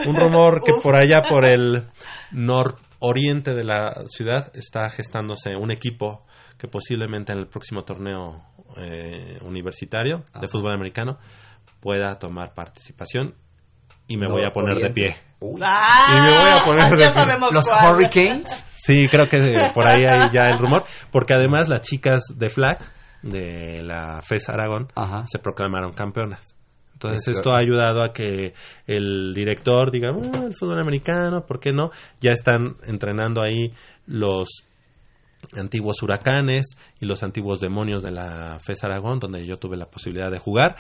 un 0.08 0.16
rumor 0.16 0.62
que 0.64 0.74
por 0.82 0.96
allá, 0.96 1.24
por 1.28 1.44
el 1.46 1.86
nororiente 2.32 3.54
de 3.54 3.64
la 3.64 4.04
ciudad, 4.08 4.52
está 4.56 4.90
gestándose 4.90 5.56
un 5.56 5.72
equipo 5.72 6.26
que 6.58 6.68
posiblemente 6.68 7.34
en 7.34 7.40
el 7.40 7.48
próximo 7.48 7.84
torneo 7.84 8.44
eh, 8.78 9.38
universitario 9.42 10.24
de 10.40 10.48
fútbol 10.48 10.74
americano 10.74 11.18
pueda 11.82 12.18
tomar 12.18 12.54
participación 12.54 13.36
y 14.08 14.18
me 14.18 14.28
No, 14.28 14.34
voy 14.34 14.46
a 14.46 14.52
poner 14.52 14.78
de 14.78 14.92
pie. 14.92 15.16
Uy. 15.54 15.62
Ah, 15.64 16.08
Y 16.10 16.22
me 16.22 16.38
voy 16.38 16.50
a 16.60 16.64
poner 16.64 16.98
de 16.98 17.54
Los 17.54 17.68
cuál. 17.70 17.94
Hurricanes. 17.96 18.66
Sí, 18.76 19.08
creo 19.10 19.28
que 19.28 19.40
por 19.74 19.86
ahí 19.88 20.04
hay 20.06 20.30
ya 20.32 20.44
el 20.48 20.58
rumor, 20.60 20.84
porque 21.12 21.34
además 21.36 21.68
las 21.70 21.82
chicas 21.82 22.22
de 22.36 22.50
FLAG, 22.50 22.80
de 23.24 23.82
la 23.84 24.22
FES 24.22 24.50
Aragón, 24.50 24.88
Ajá. 24.96 25.24
se 25.26 25.40
proclamaron 25.40 25.94
campeonas. 25.94 26.56
Entonces 26.94 27.28
Es 27.28 27.38
esto 27.38 27.52
ha 27.54 27.58
ayudado 27.60 28.04
a 28.04 28.14
que 28.14 28.54
el 28.88 29.34
director 29.34 29.92
diga, 29.92 30.12
"Mm, 30.14 30.46
el 30.46 30.54
fútbol 30.54 30.80
americano, 30.80 31.46
¿por 31.46 31.60
qué 31.60 31.72
no? 31.74 31.90
Ya 32.22 32.32
están 32.32 32.78
entrenando 32.86 33.42
ahí 33.42 33.74
los 34.06 34.48
antiguos 35.58 36.02
huracanes 36.02 36.78
y 37.00 37.06
los 37.06 37.22
antiguos 37.24 37.60
demonios 37.60 38.02
de 38.04 38.12
la 38.12 38.58
FES 38.60 38.84
Aragón, 38.84 39.20
donde 39.20 39.46
yo 39.46 39.58
tuve 39.58 39.78
la 39.78 39.88
posibilidad 39.88 40.30
de 40.32 40.40
jugar. 40.40 40.76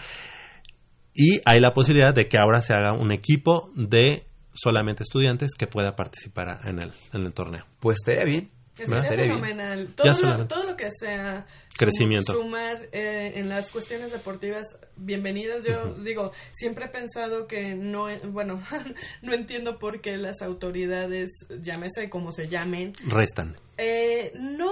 Y 1.13 1.39
hay 1.45 1.59
la 1.59 1.73
posibilidad 1.73 2.13
de 2.13 2.27
que 2.27 2.37
ahora 2.37 2.61
se 2.61 2.73
haga 2.73 2.93
un 2.93 3.11
equipo 3.11 3.71
de 3.75 4.25
solamente 4.56 5.03
estudiantes 5.03 5.52
que 5.57 5.68
pueda 5.68 5.95
participar 5.95 6.61
en 6.65 6.80
el, 6.80 6.91
en 7.14 7.26
el 7.26 7.34
torneo. 7.34 7.65
Pues 7.80 7.98
estaría 8.02 8.23
bien. 8.26 8.52
Estaría 8.77 9.23
fenomenal. 9.32 9.88
Ya 9.88 9.94
Todo 9.95 10.38
lo, 10.38 10.48
todo 10.48 10.64
lo 10.65 10.76
que 10.76 10.90
sea 10.91 11.45
Crecimiento. 11.77 12.34
sum- 12.34 12.41
Sumar 12.44 12.90
eh, 12.91 13.32
en 13.36 13.48
las 13.48 13.72
cuestiones 13.72 14.11
deportivas, 14.11 14.64
bienvenidas. 14.98 15.64
Yo 15.64 15.94
digo, 15.94 16.34
siempre 16.52 16.86
he 16.86 16.90
pensado 16.90 17.48
que 17.48 17.73
no, 17.73 18.10
eh, 18.10 18.19
bueno, 18.26 18.61
no 19.22 19.34
entiendo 19.34 19.80
por 19.80 20.02
qué 20.02 20.18
las 20.18 20.41
autoridades, 20.41 21.32
llámese 21.61 22.10
como 22.10 22.34
se 22.34 22.49
llamen, 22.49 22.91
Restan. 23.07 23.56
eh, 23.77 24.34
no, 24.36 24.68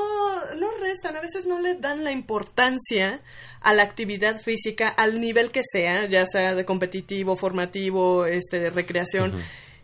no 0.58 0.68
restan, 0.82 1.16
a 1.16 1.22
veces 1.22 1.46
no 1.46 1.62
le 1.62 1.76
dan 1.76 2.04
la 2.04 2.12
importancia 2.12 3.22
a 3.62 3.74
la 3.74 3.84
actividad 3.84 4.38
física 4.42 4.90
al 4.90 5.22
nivel 5.22 5.50
que 5.52 5.62
sea, 5.64 6.08
ya 6.08 6.26
sea 6.26 6.56
de 6.56 6.66
competitivo, 6.66 7.38
formativo, 7.38 8.26
este, 8.26 8.60
de 8.60 8.70
recreación. 8.70 9.34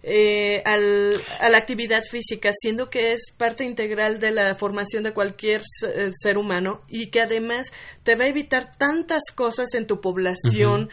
Eh, 0.01 0.61
al- 0.65 1.21
a 1.41 1.49
la 1.49 1.57
actividad 1.57 2.01
física, 2.09 2.51
siendo 2.53 2.89
que 2.89 3.11
es 3.13 3.21
parte 3.37 3.65
integral 3.65 4.19
de 4.21 4.31
la 4.31 4.55
formación 4.55 5.03
de 5.03 5.11
cualquier 5.13 5.61
eh, 5.87 6.11
ser 6.13 6.37
humano 6.37 6.81
y 6.87 7.07
que 7.07 7.21
además 7.21 7.71
te 8.03 8.15
va 8.15 8.23
a 8.25 8.27
evitar 8.29 8.71
tantas 8.77 9.23
cosas 9.35 9.73
en 9.73 9.87
tu 9.87 9.99
población 9.99 10.89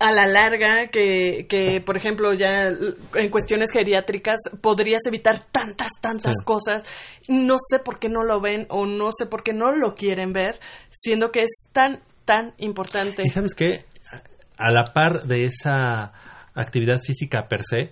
a 0.00 0.10
la 0.10 0.26
larga 0.26 0.88
que, 0.88 1.46
que, 1.48 1.80
por 1.80 1.96
ejemplo, 1.96 2.34
ya 2.34 2.66
en 2.68 3.30
cuestiones 3.30 3.70
geriátricas 3.72 4.40
podrías 4.60 5.02
evitar 5.06 5.46
tantas, 5.52 5.90
tantas 6.00 6.34
Sí. 6.38 6.44
cosas. 6.44 6.82
No 7.28 7.56
sé 7.70 7.78
por 7.78 7.98
qué 8.00 8.08
no 8.08 8.24
lo 8.24 8.40
ven 8.40 8.66
o 8.70 8.86
no 8.86 9.10
sé 9.16 9.26
por 9.26 9.42
qué 9.44 9.52
no 9.52 9.70
lo 9.70 9.94
quieren 9.94 10.32
ver, 10.32 10.58
siendo 10.90 11.30
que 11.30 11.42
es 11.42 11.68
tan, 11.72 12.00
tan 12.24 12.54
importante. 12.58 13.22
Y 13.24 13.30
sabes 13.30 13.54
qué, 13.54 13.84
a 14.58 14.72
la 14.72 14.92
par 14.92 15.22
de 15.24 15.44
esa 15.44 16.12
actividad 16.54 17.00
física 17.00 17.46
per 17.48 17.62
se, 17.62 17.90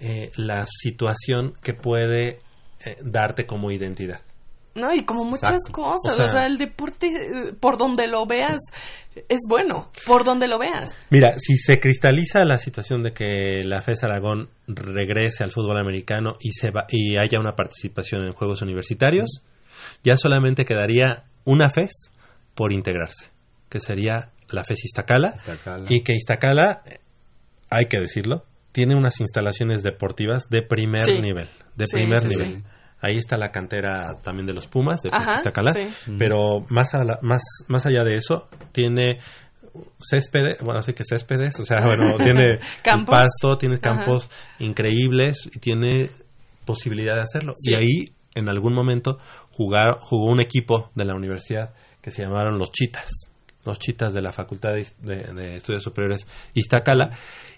eh, 0.00 0.30
la 0.36 0.66
situación 0.66 1.54
que 1.62 1.74
puede 1.74 2.40
eh, 2.84 2.96
darte 3.02 3.46
como 3.46 3.70
identidad. 3.70 4.20
No, 4.74 4.94
y 4.94 5.02
como 5.04 5.24
muchas 5.24 5.50
Exacto. 5.50 5.72
cosas, 5.72 6.18
O 6.18 6.24
o 6.24 6.28
sea- 6.28 6.46
el 6.46 6.56
deporte, 6.56 7.06
eh, 7.08 7.52
por 7.58 7.76
donde 7.76 8.06
lo 8.06 8.24
veas, 8.24 8.58
es 9.28 9.40
bueno, 9.48 9.90
por 10.06 10.24
donde 10.24 10.46
lo 10.46 10.58
veas. 10.58 10.96
Mira, 11.10 11.34
si 11.38 11.56
se 11.56 11.80
cristaliza 11.80 12.44
la 12.44 12.56
situación 12.56 13.02
de 13.02 13.12
que 13.12 13.62
la 13.64 13.82
FES 13.82 14.04
Aragón 14.04 14.48
regrese 14.68 15.42
al 15.42 15.50
fútbol 15.50 15.78
americano 15.78 16.34
y, 16.40 16.52
se 16.52 16.70
va, 16.70 16.86
y 16.88 17.16
haya 17.18 17.40
una 17.40 17.56
participación 17.56 18.24
en 18.24 18.32
Juegos 18.32 18.62
Universitarios, 18.62 19.42
ya 20.04 20.16
solamente 20.16 20.64
quedaría 20.64 21.24
una 21.44 21.68
FES 21.68 22.12
por 22.54 22.72
integrarse, 22.72 23.26
que 23.68 23.80
sería 23.80 24.30
la 24.50 24.62
FES 24.62 24.84
Iztacala, 24.84 25.34
Iztacala. 25.34 25.84
y 25.88 26.02
que 26.02 26.14
Iztacala, 26.14 26.82
hay 27.70 27.86
que 27.86 27.98
decirlo, 28.00 28.44
tiene 28.72 28.96
unas 28.96 29.20
instalaciones 29.20 29.82
deportivas 29.82 30.48
de 30.48 30.62
primer 30.62 31.04
Sí. 31.04 31.20
nivel, 31.20 31.48
de 31.76 31.86
Sí, 31.86 31.96
primer 31.96 32.20
sí, 32.20 32.28
nivel. 32.28 32.48
sí. 32.56 32.62
Ahí 33.02 33.16
está 33.16 33.38
la 33.38 33.50
cantera 33.50 34.18
también 34.22 34.46
de 34.46 34.52
los 34.52 34.66
Pumas, 34.66 35.00
de 35.02 35.08
Iztacala, 35.08 35.72
sí. 35.72 35.88
pero 36.18 36.66
más, 36.68 36.94
a 36.94 37.02
la- 37.04 37.18
más, 37.22 37.42
más 37.68 37.86
allá 37.86 38.04
de 38.04 38.14
eso, 38.14 38.48
tiene 38.72 39.18
céspedes, 40.00 40.60
bueno, 40.60 40.82
sí 40.82 40.92
que 40.92 41.04
céspedes, 41.04 41.58
o 41.60 41.64
sea, 41.64 41.80
bueno, 41.86 42.16
tiene 42.18 42.58
pasto, 43.06 43.56
tiene 43.58 43.76
Ajá. 43.76 43.94
campos 43.94 44.28
increíbles 44.58 45.48
y 45.52 45.58
tiene 45.58 46.10
posibilidad 46.64 47.14
de 47.14 47.20
hacerlo. 47.22 47.54
Sí. 47.56 47.72
Y 47.72 47.74
ahí, 47.74 48.12
en 48.34 48.48
algún 48.48 48.74
momento, 48.74 49.18
jugar, 49.52 49.98
jugó 50.00 50.26
un 50.30 50.40
equipo 50.40 50.90
de 50.94 51.04
la 51.04 51.14
universidad 51.14 51.74
que 52.00 52.10
se 52.10 52.22
llamaron 52.22 52.58
los 52.58 52.70
Chitas, 52.72 53.10
los 53.64 53.78
Chitas 53.78 54.12
de 54.14 54.22
la 54.22 54.32
Facultad 54.32 54.72
de, 54.72 54.86
de- 55.00 55.32
de 55.34 55.56
Estudios 55.56 55.82
Superiores 55.82 56.26
Iztacala, 56.54 57.10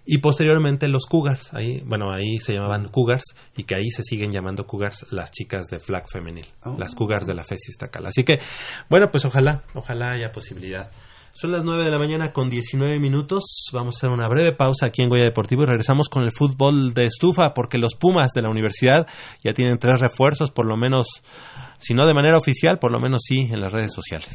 y 0.04 0.18
posteriormente 0.18 0.88
los 0.88 1.06
Cougars, 1.06 1.54
ahí, 1.54 1.80
bueno, 1.86 2.12
ahí 2.12 2.38
se 2.38 2.54
llamaban 2.54 2.88
Cougars, 2.88 3.22
y 3.56 3.62
que 3.64 3.76
ahí 3.76 3.88
se 3.90 4.02
siguen 4.02 4.30
llamando 4.32 4.66
Cougars 4.66 5.06
las 5.10 5.30
chicas 5.30 5.68
de 5.68 5.78
flag 5.78 6.04
femenil, 6.10 6.46
Oh. 6.64 6.76
las 6.78 6.94
Cougars 6.94 7.26
de 7.26 7.34
la 7.34 7.44
FES 7.44 7.68
Iztacala. 7.70 8.08
Así 8.08 8.24
que, 8.24 8.40
bueno, 8.90 9.08
pues 9.12 9.24
ojalá, 9.24 9.62
ojalá 9.74 10.10
haya 10.12 10.32
posibilidad. 10.32 10.90
Son 11.34 11.50
las 11.50 11.64
9 11.64 11.84
de 11.84 11.90
la 11.90 11.98
mañana 11.98 12.30
con 12.30 12.50
19 12.50 13.00
minutos. 13.00 13.42
Vamos 13.72 13.94
a 13.94 13.98
hacer 13.98 14.10
una 14.10 14.28
breve 14.28 14.52
pausa 14.54 14.84
aquí 14.86 15.02
en 15.02 15.08
Goya 15.08 15.22
Deportivo 15.24 15.62
y 15.62 15.66
regresamos 15.66 16.10
con 16.10 16.24
el 16.24 16.30
fútbol 16.30 16.92
de 16.92 17.06
estufa 17.06 17.54
porque 17.54 17.78
los 17.78 17.94
Pumas 17.94 18.32
de 18.34 18.42
la 18.42 18.50
universidad 18.50 19.06
ya 19.42 19.54
tienen 19.54 19.78
tres 19.78 19.98
refuerzos, 19.98 20.50
por 20.50 20.66
lo 20.66 20.76
menos, 20.76 21.06
si 21.78 21.94
no 21.94 22.06
de 22.06 22.12
manera 22.12 22.36
oficial, 22.36 22.78
por 22.78 22.92
lo 22.92 23.00
menos 23.00 23.22
sí 23.26 23.48
en 23.50 23.62
las 23.62 23.72
redes 23.72 23.94
sociales. 23.94 24.34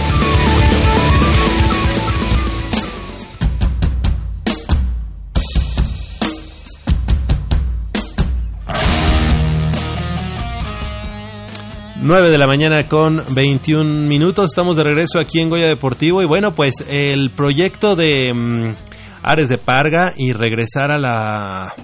Nueve 12.03 12.31
de 12.31 12.37
la 12.39 12.47
mañana 12.47 12.81
con 12.87 13.21
21 13.35 14.07
minutos. 14.07 14.45
Estamos 14.49 14.75
de 14.75 14.83
regreso 14.83 15.19
aquí 15.19 15.39
en 15.39 15.49
Goya 15.49 15.67
Deportivo. 15.67 16.23
Y 16.23 16.25
bueno, 16.25 16.55
pues 16.55 16.83
el 16.89 17.29
proyecto 17.29 17.95
de 17.95 18.33
mm, 18.33 18.73
Ares 19.21 19.49
de 19.49 19.59
Parga 19.59 20.11
y 20.17 20.33
regresar 20.33 20.91
a 20.91 20.97
la 20.97 21.75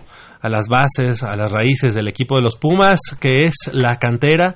a 0.41 0.49
las 0.49 0.68
bases, 0.68 1.22
a 1.22 1.35
las 1.35 1.52
raíces 1.52 1.94
del 1.94 2.07
equipo 2.07 2.35
de 2.35 2.41
los 2.41 2.56
Pumas, 2.56 2.99
que 3.19 3.44
es 3.44 3.53
la 3.72 3.98
cantera, 3.98 4.56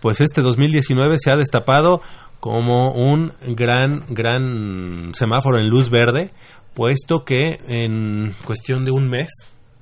pues 0.00 0.20
este 0.20 0.42
2019 0.42 1.14
se 1.18 1.30
ha 1.30 1.36
destapado 1.36 2.00
como 2.40 2.92
un 2.92 3.32
gran, 3.54 4.04
gran 4.08 5.14
semáforo 5.14 5.60
en 5.60 5.68
luz 5.68 5.90
verde, 5.90 6.32
puesto 6.74 7.24
que 7.24 7.58
en 7.68 8.32
cuestión 8.44 8.84
de 8.84 8.90
un 8.90 9.08
mes, 9.08 9.28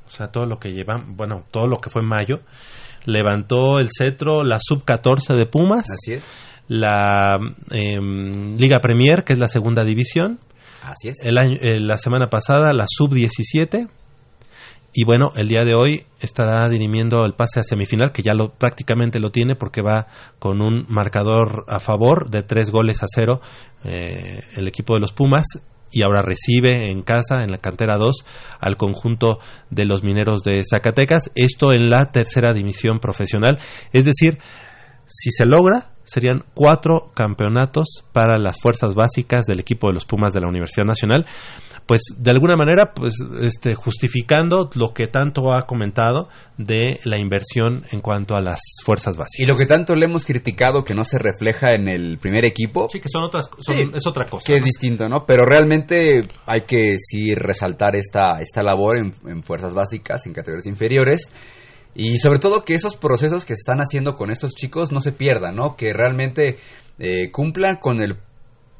o 0.06 0.10
sea, 0.10 0.28
todo 0.28 0.44
lo 0.44 0.58
que 0.58 0.72
lleva, 0.72 1.02
bueno, 1.06 1.44
todo 1.50 1.66
lo 1.66 1.78
que 1.78 1.88
fue 1.88 2.02
mayo, 2.02 2.40
levantó 3.06 3.78
el 3.78 3.88
cetro 3.96 4.44
la 4.44 4.58
sub-14 4.60 5.34
de 5.34 5.46
Pumas, 5.46 5.90
Así 5.90 6.12
es. 6.14 6.28
la 6.68 7.38
eh, 7.70 7.98
Liga 8.58 8.80
Premier, 8.80 9.24
que 9.24 9.32
es 9.32 9.38
la 9.38 9.48
segunda 9.48 9.84
división, 9.84 10.38
Así 10.82 11.08
es. 11.08 11.24
el 11.24 11.38
año, 11.38 11.56
eh, 11.60 11.80
la 11.80 11.96
semana 11.96 12.28
pasada 12.28 12.72
la 12.72 12.86
sub-17 12.86 13.88
y 14.98 15.04
bueno, 15.04 15.30
el 15.36 15.48
día 15.48 15.62
de 15.62 15.74
hoy 15.74 16.06
estará 16.20 16.70
dirimiendo 16.70 17.26
el 17.26 17.34
pase 17.34 17.60
a 17.60 17.62
semifinal, 17.62 18.12
que 18.12 18.22
ya 18.22 18.32
lo 18.32 18.54
prácticamente 18.54 19.18
lo 19.18 19.30
tiene 19.30 19.54
porque 19.54 19.82
va 19.82 20.06
con 20.38 20.62
un 20.62 20.86
marcador 20.88 21.66
a 21.68 21.80
favor 21.80 22.30
de 22.30 22.42
tres 22.42 22.70
goles 22.70 23.02
a 23.02 23.06
cero 23.14 23.42
eh, 23.84 24.40
el 24.56 24.66
equipo 24.66 24.94
de 24.94 25.00
los 25.00 25.12
Pumas 25.12 25.44
y 25.92 26.02
ahora 26.02 26.22
recibe 26.22 26.90
en 26.90 27.02
casa, 27.02 27.42
en 27.42 27.50
la 27.50 27.58
cantera 27.58 27.96
2, 27.96 28.24
al 28.60 28.76
conjunto 28.76 29.38
de 29.70 29.86
los 29.86 30.02
mineros 30.02 30.42
de 30.42 30.62
Zacatecas. 30.68 31.30
Esto 31.34 31.72
en 31.72 31.88
la 31.88 32.10
tercera 32.12 32.52
división 32.52 32.98
profesional. 32.98 33.58
Es 33.92 34.04
decir, 34.04 34.38
si 35.06 35.30
se 35.30 35.46
logra, 35.46 35.92
serían 36.04 36.44
cuatro 36.54 37.10
campeonatos 37.14 38.04
para 38.12 38.38
las 38.38 38.60
fuerzas 38.60 38.94
básicas 38.94 39.44
del 39.46 39.60
equipo 39.60 39.88
de 39.88 39.94
los 39.94 40.04
Pumas 40.04 40.32
de 40.32 40.40
la 40.40 40.48
Universidad 40.48 40.86
Nacional. 40.86 41.26
Pues 41.86 42.02
de 42.18 42.30
alguna 42.32 42.56
manera, 42.56 42.92
pues 42.94 43.14
este, 43.40 43.76
justificando 43.76 44.70
lo 44.74 44.92
que 44.92 45.06
tanto 45.06 45.52
ha 45.54 45.62
comentado 45.66 46.28
de 46.58 46.98
la 47.04 47.16
inversión 47.18 47.84
en 47.92 48.00
cuanto 48.00 48.34
a 48.34 48.40
las 48.40 48.60
fuerzas 48.84 49.16
básicas. 49.16 49.38
Y 49.38 49.46
lo 49.46 49.56
que 49.56 49.66
tanto 49.66 49.94
le 49.94 50.06
hemos 50.06 50.24
criticado 50.24 50.82
que 50.82 50.94
no 50.94 51.04
se 51.04 51.18
refleja 51.18 51.74
en 51.76 51.86
el 51.88 52.18
primer 52.18 52.44
equipo, 52.44 52.88
Sí, 52.90 52.98
que 52.98 53.08
son 53.08 53.22
otras, 53.22 53.48
son- 53.60 53.76
Sí. 53.76 53.84
es 53.94 54.06
otra 54.06 54.24
cosa. 54.24 54.44
que 54.46 54.54
es 54.54 54.64
distinto, 54.64 55.08
¿no? 55.08 55.24
Pero 55.26 55.44
realmente 55.44 56.26
hay 56.46 56.62
que 56.66 56.96
sí 56.98 57.34
resaltar 57.36 57.94
esta, 57.94 58.40
esta 58.40 58.62
labor 58.64 58.96
en, 58.98 59.12
en 59.28 59.42
fuerzas 59.44 59.72
básicas, 59.72 60.26
en 60.26 60.32
categorías 60.32 60.66
inferiores. 60.66 61.30
Y 61.94 62.18
sobre 62.18 62.40
todo 62.40 62.64
que 62.64 62.74
esos 62.74 62.96
procesos 62.96 63.44
que 63.44 63.54
se 63.54 63.60
están 63.60 63.78
haciendo 63.80 64.16
con 64.16 64.30
estos 64.30 64.52
chicos 64.54 64.92
no 64.92 65.00
se 65.00 65.12
pierdan, 65.12 65.54
¿no? 65.56 65.76
Que 65.76 65.92
realmente 65.92 66.58
eh, 66.98 67.30
cumplan 67.30 67.76
con 67.76 68.02
el 68.02 68.16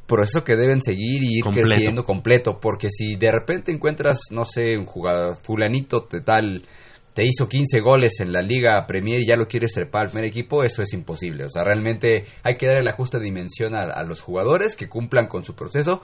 proceso 0.07 0.45
que 0.45 0.57
deben 0.57 0.81
seguir 0.81 1.23
y 1.23 1.39
ir 1.39 1.43
Completo. 1.45 1.69
creciendo 1.69 2.05
completo. 2.05 2.59
Porque 2.61 2.89
si 2.91 3.16
de 3.16 3.33
repente 3.33 3.73
encuentras, 3.73 4.20
no 4.31 4.45
sé, 4.45 4.78
un 4.78 4.87
jugador 4.87 5.37
fulanito 5.37 6.07
de 6.11 6.20
tal 6.20 6.66
te 7.15 7.24
hizo 7.24 7.49
15 7.49 7.81
goles 7.81 8.20
en 8.20 8.31
la 8.31 8.43
Liga 8.43 8.85
Premier 8.87 9.20
y 9.20 9.27
ya 9.27 9.37
lo 9.37 9.49
quieres 9.49 9.73
trepar 9.73 10.03
al 10.03 10.11
primer 10.11 10.27
equipo, 10.27 10.62
eso 10.62 10.83
es 10.83 10.93
imposible. 10.93 11.45
O 11.45 11.49
sea, 11.49 11.65
realmente 11.65 12.27
hay 12.43 12.57
que 12.57 12.66
darle 12.66 12.83
la 12.85 12.93
justa 12.93 13.19
dimensión 13.19 13.74
a, 13.74 13.85
a 13.85 14.05
los 14.05 14.20
jugadores 14.20 14.77
que 14.77 14.89
cumplan 14.91 15.27
con 15.27 15.43
su 15.43 15.55
proceso, 15.55 16.03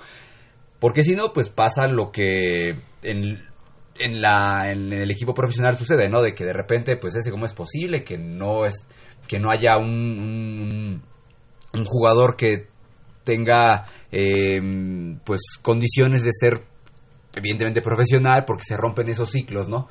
porque 0.79 1.05
si 1.05 1.15
no, 1.15 1.35
pues 1.35 1.51
pasa 1.51 1.87
lo 1.87 2.11
que 2.13 2.77
en, 3.03 3.45
en, 3.99 4.23
la, 4.23 4.73
en 4.73 4.91
el 4.91 5.11
equipo 5.11 5.35
profesional 5.35 5.77
sucede, 5.77 6.09
¿no? 6.09 6.23
De 6.23 6.35
que 6.35 6.47
de 6.47 6.55
repente, 6.55 6.97
pues 6.97 7.15
ese 7.15 7.31
cómo 7.31 7.45
es 7.45 7.53
posible 7.53 8.05
que 8.05 8.17
no 8.17 8.65
es 8.65 8.87
que 9.29 9.39
no 9.39 9.51
haya 9.51 9.77
un, 9.77 9.91
un, 9.91 11.03
un 11.79 11.85
jugador 11.85 12.37
que 12.37 12.72
tenga 13.25 13.87
eh, 14.11 14.61
pues 15.25 15.41
condiciones 15.63 16.25
de 16.25 16.31
ser 16.33 16.65
evidentemente 17.35 17.81
profesional 17.83 18.45
porque 18.47 18.65
se 18.65 18.77
rompen 18.77 19.09
esos 19.09 19.31
ciclos, 19.31 19.69
¿no? 19.69 19.89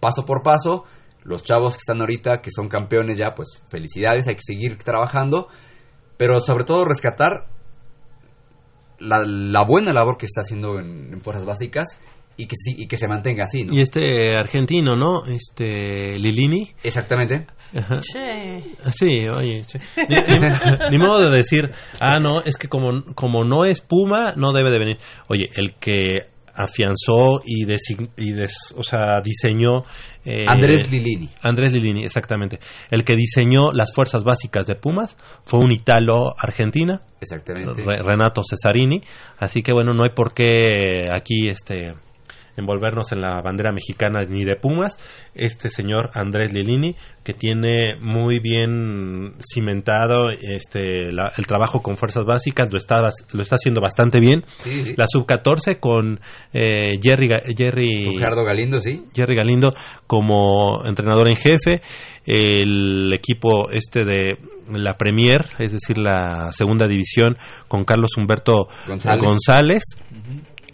Paso 0.00 0.24
por 0.24 0.42
paso, 0.42 0.84
los 1.22 1.42
chavos 1.42 1.74
que 1.74 1.80
están 1.80 2.00
ahorita, 2.00 2.40
que 2.40 2.50
son 2.50 2.68
campeones 2.68 3.18
ya, 3.18 3.34
pues 3.34 3.62
felicidades, 3.68 4.28
hay 4.28 4.34
que 4.34 4.42
seguir 4.44 4.78
trabajando, 4.78 5.48
pero 6.16 6.40
sobre 6.40 6.64
todo 6.64 6.84
rescatar 6.84 7.48
la, 8.98 9.64
buena 9.64 9.92
labor 9.92 10.16
que 10.16 10.26
está 10.26 10.42
haciendo 10.42 10.78
en, 10.78 11.12
en 11.12 11.20
fuerzas 11.20 11.44
básicas 11.44 11.98
y 12.36 12.46
que, 12.46 12.56
sí, 12.56 12.74
y 12.78 12.86
que 12.86 12.96
se 12.96 13.06
mantenga 13.08 13.44
así, 13.44 13.64
¿no? 13.64 13.74
Y 13.74 13.80
este 13.80 14.36
argentino, 14.36 14.96
¿no? 14.96 15.24
Este 15.26 16.18
Lilini. 16.18 16.72
Exactamente. 16.82 17.46
Ajá. 17.76 18.00
Che. 18.00 18.62
Sí, 18.92 19.26
oye. 19.28 19.64
Ni, 20.08 20.14
ni- 20.16 20.90
ni 20.90 20.98
modo 20.98 21.28
de 21.30 21.36
decir, 21.36 21.70
ah, 22.00 22.18
no, 22.20 22.40
es 22.40 22.56
que 22.56 22.68
como, 22.68 23.04
como 23.14 23.44
no 23.44 23.64
es 23.64 23.80
Puma, 23.82 24.34
no 24.36 24.52
debe 24.52 24.70
de 24.70 24.78
venir. 24.78 24.98
Oye, 25.28 25.46
el 25.56 25.74
que 25.74 26.18
afianzó 26.56 27.40
y, 27.44 27.64
y 27.64 28.32
des- 28.32 28.74
o 28.76 28.84
sea, 28.84 29.20
diseñó... 29.24 29.82
eh, 30.24 30.44
Andrés 30.46 30.88
Lilini. 30.88 31.28
Andrés 31.42 31.72
Lilini, 31.72 32.04
exactamente. 32.04 32.60
El 32.92 33.04
que 33.04 33.16
diseñó 33.16 33.72
las 33.72 33.92
fuerzas 33.92 34.22
básicas 34.22 34.66
de 34.66 34.76
Pumas 34.76 35.16
fue 35.44 35.58
un 35.58 35.72
italo-argentina, 35.72 37.00
Exactamente. 37.20 37.82
Re- 37.82 38.02
Renato 38.04 38.42
Cesarini. 38.48 39.00
Así 39.38 39.62
que 39.62 39.72
bueno, 39.72 39.94
no 39.94 40.04
hay 40.04 40.10
por 40.10 40.32
qué 40.32 41.08
aquí 41.10 41.48
este 41.48 41.94
envolvernos 42.56 43.12
en 43.12 43.20
la 43.20 43.40
bandera 43.42 43.72
mexicana 43.72 44.24
ni 44.28 44.44
de 44.44 44.56
Pumas. 44.56 44.96
Este 45.34 45.68
señor 45.70 46.10
Andrés 46.14 46.52
Lilini, 46.52 46.94
que 47.22 47.34
tiene 47.34 47.96
muy 48.00 48.38
bien 48.38 49.34
cimentado 49.40 50.30
este 50.30 51.12
la- 51.12 51.32
el 51.36 51.46
trabajo 51.46 51.82
con 51.82 51.96
fuerzas 51.96 52.24
básicas, 52.24 52.70
lo 52.70 52.78
está, 52.78 53.02
lo 53.32 53.42
está 53.42 53.56
haciendo 53.56 53.80
bastante 53.80 54.20
bien. 54.20 54.44
Sí, 54.58 54.82
sí. 54.82 54.94
La 54.96 55.06
sub-14 55.08 55.78
con 55.80 56.20
eh, 56.52 56.98
Jerry, 57.02 57.28
Jerry 57.56 58.04
Ricardo 58.10 58.44
Galindo, 58.44 58.80
sí. 58.80 59.04
Jerry 59.14 59.36
Galindo 59.36 59.74
como 60.06 60.82
entrenador 60.84 61.28
en 61.28 61.36
jefe, 61.36 61.82
el 62.26 63.12
equipo 63.12 63.70
este 63.70 64.04
de 64.04 64.38
la 64.72 64.96
Premier, 64.96 65.46
es 65.58 65.72
decir, 65.72 65.98
la 65.98 66.50
segunda 66.52 66.86
división 66.86 67.36
con 67.68 67.84
Carlos 67.84 68.16
Humberto 68.16 68.68
González. 68.86 69.22
González, 69.22 69.82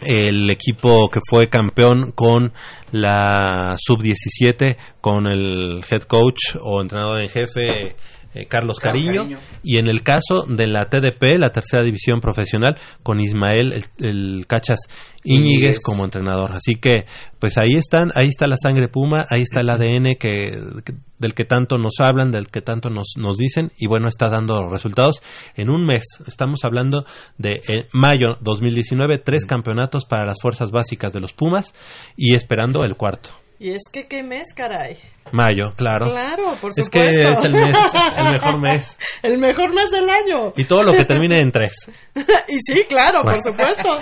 el 0.01 0.49
equipo 0.49 1.09
que 1.09 1.19
fue 1.29 1.49
campeón 1.49 2.11
con 2.13 2.53
la 2.91 3.75
sub-17 3.77 4.77
con 4.99 5.27
el 5.27 5.83
head 5.89 6.03
coach 6.03 6.55
o 6.59 6.81
entrenador 6.81 7.21
en 7.21 7.29
jefe 7.29 7.95
eh, 8.33 8.45
Carlos 8.45 8.79
Cariño, 8.79 9.23
Cariño. 9.23 9.37
y 9.63 9.77
en 9.77 9.87
el 9.87 10.03
caso 10.03 10.45
de 10.47 10.67
la 10.67 10.85
TDP, 10.85 11.37
la 11.37 11.51
tercera 11.51 11.83
división 11.83 12.19
profesional, 12.21 12.77
con 13.03 13.19
Ismael 13.19 13.73
el, 13.73 13.83
el 14.05 14.47
Cachas 14.47 14.79
Íñiguez 15.23 15.45
Íñiguez. 15.53 15.79
como 15.81 16.03
entrenador. 16.05 16.53
Así 16.53 16.75
que, 16.75 17.05
pues 17.39 17.57
ahí 17.57 17.73
están, 17.75 18.11
ahí 18.15 18.27
está 18.27 18.47
la 18.47 18.57
sangre 18.57 18.87
puma, 18.87 19.25
ahí 19.29 19.41
está 19.41 19.59
el 19.61 19.69
ADN 19.69 20.15
que, 20.19 20.51
que- 20.85 20.93
del 21.19 21.35
que 21.35 21.45
tanto 21.45 21.77
nos 21.77 21.99
hablan, 21.99 22.31
del 22.31 22.47
que 22.47 22.61
tanto 22.61 22.89
nos, 22.89 23.13
nos 23.15 23.37
dicen, 23.37 23.71
y 23.77 23.85
bueno, 23.85 24.07
está 24.07 24.27
dando 24.27 24.67
resultados 24.69 25.21
en 25.55 25.69
un 25.69 25.85
mes. 25.85 26.03
Estamos 26.25 26.65
hablando 26.65 27.05
de 27.37 27.61
eh, 27.69 27.85
mayo 27.93 28.37
2019, 28.41 29.19
tres 29.19 29.45
campeonatos 29.45 30.05
para 30.05 30.25
las 30.25 30.41
fuerzas 30.41 30.71
básicas 30.71 31.13
de 31.13 31.19
los 31.19 31.33
Pumas 31.33 31.75
y 32.17 32.33
esperando 32.33 32.83
el 32.83 32.95
cuarto. 32.95 33.29
Y 33.63 33.73
es 33.75 33.83
que 33.93 34.07
qué 34.07 34.23
mes, 34.23 34.55
caray. 34.55 34.97
Mayo, 35.31 35.71
claro. 35.75 36.09
Claro, 36.09 36.55
por 36.59 36.71
Es 36.75 36.83
supuesto. 36.87 36.91
que 36.91 37.29
es 37.31 37.43
el 37.43 37.51
mes, 37.51 37.75
el 38.17 38.23
mejor 38.31 38.59
mes. 38.59 38.97
El 39.21 39.37
mejor 39.37 39.71
mes 39.71 39.85
del 39.91 40.09
año. 40.09 40.51
Y 40.57 40.63
todo 40.63 40.81
lo 40.81 40.91
que 40.93 41.05
termine 41.05 41.39
en 41.39 41.51
3. 41.51 41.71
y 42.47 42.57
sí, 42.63 42.83
claro, 42.89 43.21
por 43.21 43.35
Bueno. 43.39 43.43
supuesto. 43.45 43.99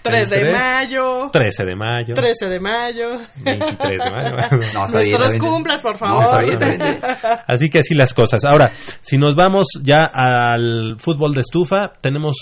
3 0.00 0.30
de 0.30 0.40
Tres, 0.40 0.52
mayo. 0.52 1.28
13 1.30 1.64
de 1.66 1.76
mayo. 1.76 2.14
13 2.14 2.46
de 2.46 2.60
mayo. 2.60 3.10
23 3.36 3.90
de 3.90 3.98
mayo. 4.10 4.36
No, 4.72 4.84
está 4.86 4.98
bien, 4.98 5.08
está 5.12 5.18
Nuestros 5.18 5.32
bien. 5.32 5.38
cumplas, 5.52 5.82
por 5.82 5.92
No, 5.92 5.98
favor. 5.98 6.24
está 6.24 6.38
bien, 6.40 6.62
está 6.62 6.84
bien. 7.28 7.38
Así 7.46 7.68
que 7.70 7.78
así 7.80 7.94
las 7.94 8.14
cosas. 8.14 8.42
Ahora, 8.46 8.72
si 9.02 9.18
nos 9.18 9.34
vamos 9.36 9.66
ya 9.82 10.00
al 10.14 10.96
fútbol 10.98 11.34
de 11.34 11.42
estufa, 11.42 11.92
tenemos 12.00 12.36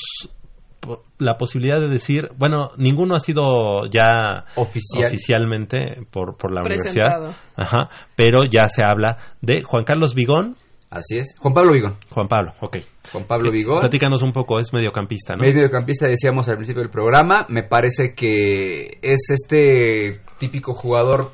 la 1.19 1.39
posibilidad 1.39 1.79
de 1.81 1.89
decir, 1.89 2.31
bueno, 2.37 2.71
ninguno 2.77 3.15
ha 3.15 3.21
sido 3.21 3.87
ya 3.87 4.47
Oficial. 4.57 5.07
oficialmente 5.07 6.03
por, 6.11 6.37
por 6.37 6.53
la 6.53 6.63
Presentado. 6.63 7.21
universidad, 7.27 7.37
Ajá, 7.57 7.91
pero 8.17 8.45
ya 8.45 8.69
se 8.69 8.83
habla 8.85 9.19
de 9.41 9.63
Juan 9.63 9.85
Carlos 9.85 10.15
Vigón, 10.15 10.57
Así 10.91 11.17
es. 11.17 11.35
Juan 11.39 11.55
Pablo 11.55 11.73
Vigón. 11.73 11.97
Juan 12.11 12.29
Pablo, 12.29 12.53
ok. 12.61 12.77
Juan 13.13 13.25
Pablo 13.25 13.51
Vigón. 13.51 13.81
Platícanos 13.81 14.21
un 14.21 14.31
poco, 14.33 14.61
es 14.61 14.75
mediocampista, 14.75 15.35
¿no? 15.37 15.43
Es 15.43 15.55
mediocampista, 15.55 16.07
decíamos 16.07 16.51
al 16.51 16.57
principio 16.57 16.83
del 16.83 16.91
programa. 16.91 17.47
Me 17.49 17.63
parece 17.63 18.13
que 18.15 18.99
es 19.01 19.31
este 19.31 20.21
típico 20.39 20.75
jugador 20.75 21.33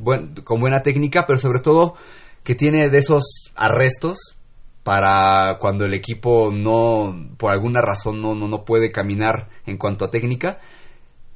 buen- 0.00 0.34
con 0.44 0.60
buena 0.60 0.82
técnica, 0.82 1.24
pero 1.26 1.38
sobre 1.38 1.60
todo 1.60 1.94
que 2.42 2.54
tiene 2.54 2.90
de 2.90 2.98
esos 2.98 3.52
arrestos 3.54 4.18
para 4.82 5.58
cuando 5.58 5.84
el 5.84 5.94
equipo 5.94 6.50
no, 6.52 7.30
por 7.36 7.52
alguna 7.52 7.80
razón, 7.80 8.18
no, 8.18 8.34
no, 8.34 8.48
no 8.48 8.64
puede 8.64 8.90
caminar 8.90 9.48
en 9.66 9.78
cuanto 9.78 10.04
a 10.04 10.10
técnica. 10.10 10.58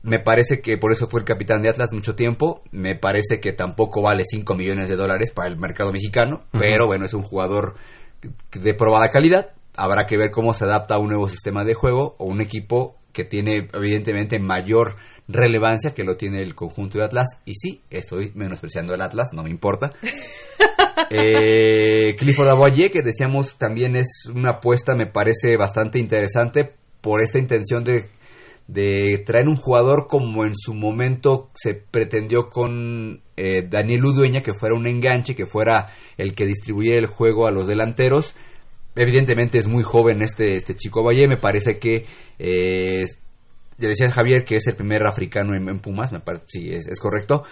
Me 0.02 0.20
parece 0.20 0.60
que 0.60 0.78
por 0.78 0.92
eso 0.92 1.06
fue 1.08 1.20
el 1.20 1.26
capitán 1.26 1.62
de 1.62 1.68
Atlas 1.68 1.92
mucho 1.92 2.14
tiempo. 2.14 2.62
Me 2.70 2.94
parece 2.94 3.40
que 3.40 3.52
tampoco 3.52 4.02
vale 4.02 4.24
5 4.24 4.54
millones 4.54 4.88
de 4.88 4.96
dólares 4.96 5.32
para 5.32 5.48
el 5.48 5.58
mercado 5.58 5.92
mexicano. 5.92 6.40
Pero 6.52 6.86
bueno, 6.86 7.06
es 7.06 7.14
un 7.14 7.22
jugador 7.22 7.74
de 8.52 8.74
probada 8.74 9.10
calidad. 9.10 9.50
Habrá 9.74 10.06
que 10.06 10.16
ver 10.16 10.30
cómo 10.30 10.54
se 10.54 10.64
adapta 10.64 10.94
a 10.94 11.00
un 11.00 11.08
nuevo 11.08 11.28
sistema 11.28 11.64
de 11.64 11.74
juego 11.74 12.14
o 12.18 12.24
un 12.24 12.40
equipo 12.40 12.96
que 13.12 13.24
tiene 13.24 13.68
evidentemente 13.72 14.38
mayor 14.38 14.94
relevancia 15.26 15.92
que 15.92 16.04
lo 16.04 16.16
tiene 16.16 16.40
el 16.40 16.54
conjunto 16.54 16.98
de 16.98 17.04
Atlas. 17.04 17.40
Y 17.44 17.54
sí, 17.54 17.82
estoy 17.90 18.30
menospreciando 18.34 18.94
el 18.94 19.02
Atlas, 19.02 19.30
no 19.32 19.42
me 19.42 19.50
importa. 19.50 19.92
Eh, 21.10 22.16
Clifford 22.18 22.48
Aboye, 22.48 22.90
que 22.90 23.02
decíamos 23.02 23.56
también 23.58 23.96
es 23.96 24.30
una 24.34 24.52
apuesta, 24.52 24.94
me 24.94 25.06
parece 25.06 25.56
bastante 25.56 25.98
interesante 25.98 26.72
por 27.00 27.20
esta 27.20 27.38
intención 27.38 27.84
de, 27.84 28.08
traer 29.24 29.46
un 29.48 29.56
jugador 29.56 30.06
como 30.08 30.44
en 30.44 30.54
su 30.56 30.74
momento 30.74 31.50
se 31.54 31.74
pretendió 31.74 32.48
con 32.48 33.20
eh, 33.36 33.66
Daniel 33.68 34.06
Udueña, 34.06 34.42
que 34.42 34.54
fuera 34.54 34.74
un 34.74 34.86
enganche, 34.86 35.36
que 35.36 35.46
fuera 35.46 35.92
el 36.16 36.34
que 36.34 36.46
distribuyera 36.46 36.98
el 36.98 37.06
juego 37.06 37.46
a 37.46 37.52
los 37.52 37.66
delanteros. 37.66 38.34
Evidentemente 38.96 39.58
es 39.58 39.68
muy 39.68 39.82
joven 39.82 40.22
este, 40.22 40.56
este 40.56 40.74
chico 40.74 41.04
Valle, 41.04 41.28
me 41.28 41.36
parece 41.36 41.78
que 41.78 42.06
eh, 42.38 43.04
ya 43.78 43.88
decía 43.88 44.10
Javier 44.10 44.44
que 44.44 44.56
es 44.56 44.66
el 44.66 44.74
primer 44.74 45.06
africano 45.06 45.54
en, 45.54 45.78
Pumas, 45.80 46.10
me 46.10 46.20
parece, 46.20 46.74
es 46.74 46.98
correcto. 46.98 47.44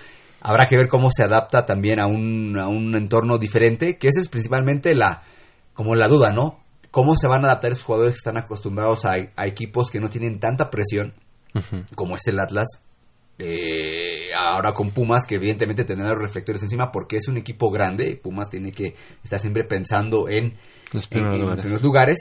Habrá 0.46 0.66
que 0.66 0.76
ver 0.76 0.88
cómo 0.88 1.08
se 1.10 1.24
adapta 1.24 1.64
también 1.64 1.98
a 1.98 2.06
un, 2.06 2.56
a 2.60 2.68
un 2.68 2.94
entorno 2.94 3.38
diferente, 3.38 3.96
que 3.98 4.08
esa 4.08 4.20
es 4.20 4.28
principalmente 4.28 4.94
la, 4.94 5.22
como 5.72 5.94
la 5.94 6.06
duda, 6.06 6.32
¿no? 6.32 6.60
¿Cómo 6.90 7.16
se 7.16 7.26
van 7.26 7.42
a 7.44 7.48
adaptar 7.48 7.72
esos 7.72 7.84
jugadores 7.84 8.14
que 8.14 8.18
están 8.18 8.36
acostumbrados 8.36 9.04
a, 9.06 9.14
a 9.34 9.46
equipos 9.46 9.90
que 9.90 9.98
no 10.00 10.08
tienen 10.10 10.38
tanta 10.38 10.70
presión 10.70 11.14
como 11.96 12.14
es 12.16 12.26
el 12.28 12.38
Atlas? 12.38 12.66
eh, 13.38 14.28
ahora 14.38 14.72
con 14.72 14.90
Pumas, 14.92 15.26
que 15.26 15.36
evidentemente 15.36 15.84
tendrá 15.84 16.08
los 16.10 16.22
reflectores 16.22 16.62
encima 16.62 16.92
porque 16.92 17.16
es 17.16 17.26
un 17.28 17.36
equipo 17.36 17.70
grande. 17.70 18.18
Pumas 18.22 18.48
tiene 18.50 18.70
que 18.72 18.94
estar 19.24 19.38
siempre 19.40 19.64
pensando 19.64 20.28
en, 20.28 20.54
Los 20.92 21.04
en- 21.04 21.08
primeros 21.10 21.34
en 21.36 21.40
lugares. 21.42 21.62
primeros 21.62 21.82
lugares. 21.82 22.18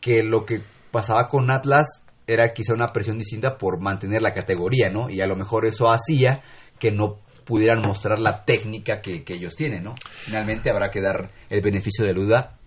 Que 0.00 0.22
lo 0.22 0.44
que 0.44 0.60
pasaba 0.92 1.26
con 1.26 1.50
Atlas 1.50 2.02
era 2.28 2.52
quizá 2.52 2.74
una 2.74 2.86
presión 2.92 3.18
distinta 3.18 3.56
por 3.58 3.80
mantener 3.80 4.22
la 4.22 4.32
categoría, 4.32 4.88
¿no? 4.90 5.10
Y 5.10 5.20
a 5.20 5.26
lo 5.26 5.34
mejor 5.36 5.64
eso 5.66 5.86
hacía 5.90 6.42
que 6.78 6.92
no 6.92 7.18
pudieran 7.46 7.80
mostrar 7.80 8.18
la 8.18 8.44
técnica 8.44 9.00
que, 9.00 9.24
que 9.24 9.34
ellos 9.34 9.56
tienen, 9.56 9.84
¿no? 9.84 9.94
Finalmente 10.24 10.68
habrá 10.68 10.90
que 10.90 11.00
dar 11.00 11.30
el 11.48 11.62
beneficio 11.62 12.04
de 12.04 12.12
duda 12.12 12.58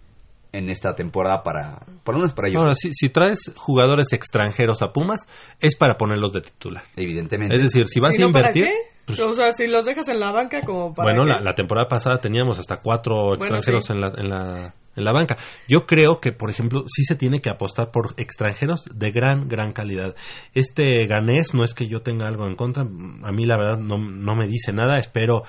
en 0.52 0.70
esta 0.70 0.96
temporada 0.96 1.44
para, 1.44 1.80
por 2.04 2.16
lo 2.16 2.22
menos 2.22 2.34
para 2.34 2.48
ellos. 2.48 2.60
Ahora, 2.60 2.74
si, 2.74 2.92
si 2.94 3.10
traes 3.10 3.52
jugadores 3.56 4.14
extranjeros 4.14 4.82
a 4.82 4.88
Pumas, 4.92 5.28
es 5.60 5.76
para 5.76 5.96
ponerlos 5.96 6.34
de 6.34 6.42
titular. 6.42 6.84
Evidentemente. 6.96 7.56
Es 7.56 7.62
decir, 7.62 7.88
si 7.88 8.00
vas 8.00 8.18
¿Y 8.18 8.24
a 8.24 8.26
no 8.26 8.32
para 8.32 8.48
invertir... 8.48 8.64
qué? 8.64 8.74
pues, 9.06 9.20
o 9.20 9.34
sea, 9.34 9.54
si 9.54 9.68
los 9.68 9.86
dejas 9.86 10.08
en 10.08 10.20
la 10.20 10.32
banca 10.32 10.62
como 10.62 10.94
para 10.94 11.12
bueno, 11.12 11.26
la, 11.26 11.40
la 11.42 11.54
temporada 11.54 11.88
pasada 11.88 12.18
teníamos 12.20 12.58
hasta 12.58 12.78
cuatro 12.78 13.36
Bueno, 13.38 13.44
extranjeros 13.58 13.86
sí. 13.86 13.94
en, 13.94 14.02
la, 14.02 14.14
en, 14.18 14.30
la, 14.30 14.74
en 15.00 15.06
la 15.06 15.14
banca. 15.14 15.38
Yo 15.68 15.86
creo 15.86 16.20
que, 16.20 16.32
por 16.32 16.50
ejemplo, 16.50 16.84
sí 16.88 17.04
se 17.04 17.16
tiene 17.16 17.40
que 17.40 17.50
apostar 17.50 17.92
por 17.92 18.14
extranjeros 18.18 18.86
de 18.94 19.12
gran, 19.12 19.48
gran 19.48 19.74
calidad. 19.74 20.16
Este 20.54 21.06
ganés, 21.08 21.54
no 21.54 21.64
es 21.64 21.74
que 21.74 21.88
yo 21.88 22.02
tenga 22.02 22.28
algo 22.28 22.48
en 22.48 22.56
contra, 22.56 22.84
a 22.84 23.32
mí 23.32 23.46
la 23.46 23.58
verdad 23.58 23.80
no, 23.80 23.98
no 23.98 24.36
me 24.36 24.48
dice 24.48 24.72
nada, 24.72 24.98
espero, 24.98 25.44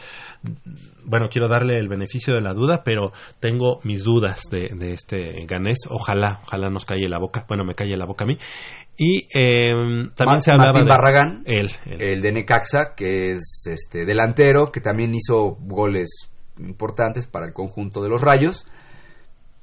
bueno, 1.04 1.28
quiero 1.30 1.48
darle 1.48 1.78
el 1.78 1.88
beneficio 1.88 2.34
de 2.34 2.40
la 2.40 2.54
duda, 2.54 2.82
pero 2.84 3.12
tengo 3.40 3.80
mis 3.84 4.02
dudas 4.02 4.42
de, 4.50 4.70
de 4.74 4.92
este 4.92 5.44
ganés. 5.46 5.78
Ojalá, 5.88 6.40
ojalá 6.44 6.70
nos 6.70 6.84
calle 6.84 7.08
la 7.08 7.18
boca, 7.18 7.44
bueno, 7.48 7.64
me 7.64 7.74
calle 7.74 7.96
la 7.96 8.06
boca 8.06 8.24
a 8.24 8.28
mí. 8.28 8.38
Y 8.96 9.26
eh, 9.34 9.70
también 10.14 10.42
se 10.42 10.52
hablaba 10.52 10.72
Martín 10.72 10.84
de... 10.84 10.90
Barragán, 10.90 11.42
Él, 11.46 11.70
él. 11.86 12.02
el 12.02 12.20
de 12.20 12.32
Necaxa, 12.32 12.94
que 12.94 13.30
es 13.30 13.64
este 13.66 14.04
delantero, 14.04 14.66
que 14.70 14.80
también 14.80 15.14
hizo 15.14 15.56
goles 15.58 16.30
importantes 16.58 17.26
para 17.26 17.46
el 17.46 17.52
conjunto 17.52 18.02
de 18.02 18.10
los 18.10 18.20
Rayos. 18.20 18.66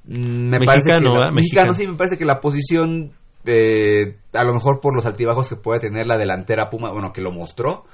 Mm, 0.08 0.50
Me 0.50 0.60
Mexicano, 0.60 0.66
parece 0.66 0.92
que 0.96 1.04
la- 1.20 1.32
Mexicano. 1.32 1.74
sí, 1.74 1.88
me 1.88 1.96
parece 1.96 2.18
que 2.18 2.26
la 2.26 2.40
posición, 2.40 3.12
eh, 3.46 4.16
a 4.34 4.44
lo 4.44 4.54
mejor 4.54 4.80
por 4.80 4.96
los 4.96 5.06
altibajos 5.06 5.50
que 5.50 5.56
puede 5.58 5.80
tener 5.82 6.08
la 6.08 6.18
delantera 6.18 6.70
Puma, 6.70 6.92
bueno, 6.92 7.12
que 7.14 7.22
lo 7.22 7.32
mostró. 7.32 7.86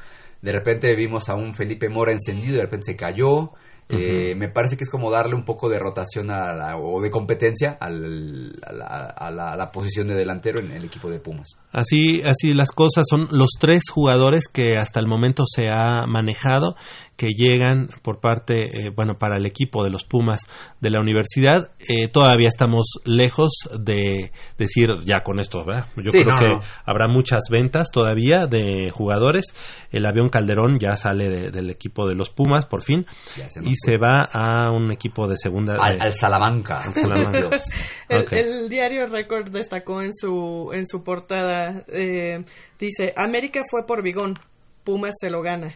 De 0.42 0.52
repente 0.52 0.96
vimos 0.96 1.30
a 1.30 1.36
un 1.36 1.54
Felipe 1.54 1.90
Mora 1.90 2.12
encendido, 2.12 2.56
de 2.58 2.64
repente 2.64 2.86
se 2.88 2.96
cayó. 2.96 3.52
Eh, 3.90 4.34
me 4.36 4.50
parece 4.50 4.78
que 4.78 4.84
es 4.86 4.90
como 4.90 5.12
darle 5.12 5.36
un 5.36 5.46
poco 5.46 5.70
de 5.70 5.78
rotación 5.78 6.32
a 6.32 6.54
la- 6.54 6.78
o 6.78 7.02
de 7.02 7.12
competencia 7.12 7.78
al- 7.80 8.54
a, 8.66 8.72
la, 8.74 8.86
a 9.16 9.32
la- 9.32 9.52
a 9.54 9.58
la 9.58 9.72
posición 9.72 10.08
de 10.08 10.16
delantero 10.16 10.60
en 10.60 10.72
el 10.72 10.84
equipo 10.86 11.10
de 11.10 11.20
Pumas. 11.20 11.50
Así, 11.72 12.22
así 12.26 12.54
las 12.54 12.72
cosas 12.72 13.06
son 13.10 13.28
los 13.32 13.50
tres 13.60 13.84
jugadores 13.92 14.48
que 14.52 14.78
hasta 14.78 15.00
el 15.00 15.08
momento 15.08 15.44
se 15.46 15.70
ha 15.70 16.06
manejado 16.08 16.76
que 17.18 17.28
llegan 17.36 17.90
por 18.02 18.20
parte, 18.20 18.88
eh, 18.88 18.90
bueno, 18.96 19.18
para 19.20 19.38
el 19.38 19.46
equipo 19.46 19.84
de 19.84 19.92
los 19.92 20.04
Pumas 20.04 20.42
de 20.82 20.90
la 20.90 21.00
universidad. 21.00 21.72
Eh, 21.88 22.08
todavía 22.08 22.48
estamos 22.50 22.86
lejos 23.06 23.52
de 23.80 24.32
decir 24.58 24.90
ya 25.06 25.20
con 25.22 25.40
esto, 25.40 25.64
¿verdad? 25.64 25.86
Yo 25.98 26.10
Sí, 26.12 26.24
creo 26.24 26.34
no, 26.36 26.40
que 26.40 26.48
no. 26.48 26.60
habrá 26.86 27.08
muchas 27.08 27.42
ventas 27.52 27.90
todavía 27.92 28.46
de 28.50 28.90
jugadores. 28.92 29.46
El 29.92 30.06
avión 30.08 30.30
Calderón 30.30 30.80
ya 30.80 30.96
sale 30.96 31.28
de- 31.30 31.52
del 31.52 31.70
equipo 31.70 32.08
de 32.08 32.16
los 32.16 32.30
Pumas 32.32 32.66
por 32.66 32.82
fin 32.82 33.06
Ya 33.38 33.50
se 33.50 33.60
nos 33.62 33.70
y 33.74 33.76
se 33.76 33.98
va 33.98 34.22
a 34.32 34.72
un 34.72 34.92
equipo 34.92 35.28
de 35.28 35.38
segunda. 35.38 35.76
Al, 35.80 35.98
de- 35.98 36.04
al 36.04 36.14
Salamanca. 36.14 36.78
Al 36.80 36.94
Salamanca. 36.94 37.60
El, 38.10 38.70
diario 38.70 39.08
Record 39.08 39.50
destacó 39.50 40.02
en 40.02 40.14
su 40.14 40.70
en 40.74 40.86
su 40.88 41.04
portada 41.04 41.84
eh, 41.88 42.44
dice 42.80 43.14
América 43.16 43.62
fue 43.70 43.86
por 43.86 44.04
Bigón, 44.04 44.38
Pumas 44.84 45.14
se 45.20 45.30
lo 45.30 45.42
gana. 45.42 45.74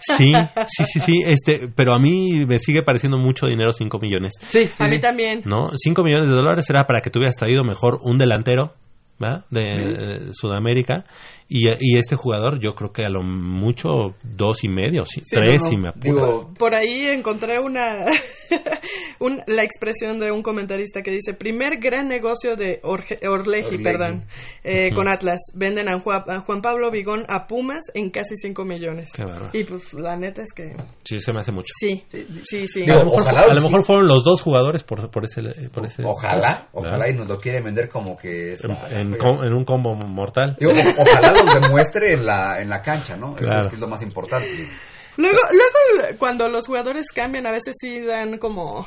Sí, 0.00 0.32
sí, 0.68 0.84
sí, 0.92 1.00
sí, 1.00 1.22
este, 1.26 1.68
pero 1.74 1.92
a 1.92 1.98
mí 1.98 2.44
me 2.46 2.58
sigue 2.60 2.82
pareciendo 2.82 3.18
mucho 3.18 3.46
dinero 3.46 3.72
5 3.72 3.98
millones. 3.98 4.34
Sí, 4.48 4.70
A 4.78 4.86
mí 4.88 5.00
también. 5.00 5.42
¿no? 5.44 5.70
5 5.76 6.02
millones 6.04 6.28
de 6.28 6.34
dólares 6.34 6.68
era 6.70 6.86
para 6.86 7.00
que 7.00 7.10
tú 7.10 7.18
hubieras 7.18 7.36
traído 7.36 7.64
mejor 7.64 7.98
un 8.02 8.16
delantero 8.16 8.74
¿verdad? 9.18 9.44
de 9.50 9.62
eh, 9.62 10.20
Sudamérica 10.32 11.04
y, 11.48 11.68
y 11.80 11.96
este 11.98 12.14
jugador 12.16 12.60
yo 12.62 12.74
creo 12.74 12.92
que 12.92 13.04
a 13.04 13.08
lo 13.08 13.22
mucho 13.22 14.14
dos 14.22 14.64
y 14.64 14.68
medio, 14.68 15.04
sí, 15.06 15.22
Sí, 15.24 15.34
tres 15.36 15.60
no, 15.60 15.64
no, 15.64 15.70
si 15.70 15.76
me 15.78 15.88
apuras. 15.88 16.04
digo, 16.04 16.54
Por 16.58 16.74
ahí 16.76 17.06
encontré 17.06 17.58
una 17.58 18.04
un- 19.18 19.42
la 19.46 19.62
expresión 19.62 20.18
de 20.18 20.30
un 20.30 20.42
comentarista 20.42 21.02
que 21.02 21.10
dice 21.10 21.34
primer 21.34 21.78
gran 21.80 22.08
negocio 22.08 22.56
de 22.56 22.80
Orge- 22.82 23.16
Orleji, 23.26 23.66
Orleji. 23.68 23.78
perdón, 23.82 24.24
eh, 24.64 24.90
con 24.94 25.08
Atlas. 25.08 25.40
Venden 25.54 25.88
a 25.88 25.98
Juan, 26.00 26.22
a 26.28 26.40
Juan 26.40 26.60
Pablo 26.60 26.90
Vigón 26.90 27.24
a 27.28 27.46
Pumas 27.46 27.80
en 27.94 28.10
casi 28.10 28.36
5 28.36 28.64
millones. 28.64 29.10
Qué. 29.14 29.24
Y 29.52 29.64
pues 29.64 29.94
la 29.94 30.16
neta 30.16 30.42
es 30.42 30.52
que 30.52 30.74
Sí, 31.04 31.20
se 31.20 31.32
me 31.32 31.40
hace 31.40 31.52
mucho. 31.52 31.72
sí, 31.78 32.04
sí, 32.44 32.66
sí. 32.66 32.80
Digo, 32.82 32.94
a 32.94 32.98
lo 32.98 33.04
mejor, 33.06 33.22
ojalá 33.22 33.40
a 33.40 33.46
los 33.46 33.56
lo 33.56 33.62
mejor 33.62 33.84
fueron 33.84 34.06
los 34.08 34.24
dos 34.24 34.42
jugadores 34.42 34.84
por, 34.84 35.10
por 35.10 35.24
ese... 35.24 35.42
Por 35.72 35.84
ese 35.86 36.02
Ojalá, 36.04 36.34
¿verdad? 36.34 36.68
ojalá 36.72 37.08
y 37.08 37.14
nos 37.14 37.28
lo 37.28 37.38
quieren 37.38 37.64
vender 37.64 37.88
como 37.88 38.16
que 38.16 38.52
es 38.52 38.64
En, 38.64 38.70
la- 38.70 38.88
en 38.90 39.14
en 39.44 39.52
un 39.54 39.64
combo 39.64 39.94
mortal. 39.94 40.56
Digo, 40.58 40.72
o- 40.72 41.02
ojalá 41.02 41.37
demuestre 41.60 42.12
en 42.14 42.26
la, 42.26 42.60
en 42.60 42.68
la 42.68 42.82
cancha, 42.82 43.16
¿no? 43.16 43.36
Eso 43.36 43.68
es, 43.72 43.78
lo 43.78 43.88
más 43.88 44.02
importante. 44.02 44.68
Luego, 45.16 45.38
luego 45.50 46.18
cuando 46.18 46.48
los 46.48 46.66
jugadores 46.66 47.10
cambian, 47.12 47.46
a 47.46 47.50
veces 47.50 47.74
sí 47.80 48.00
dan 48.00 48.38
como, 48.38 48.86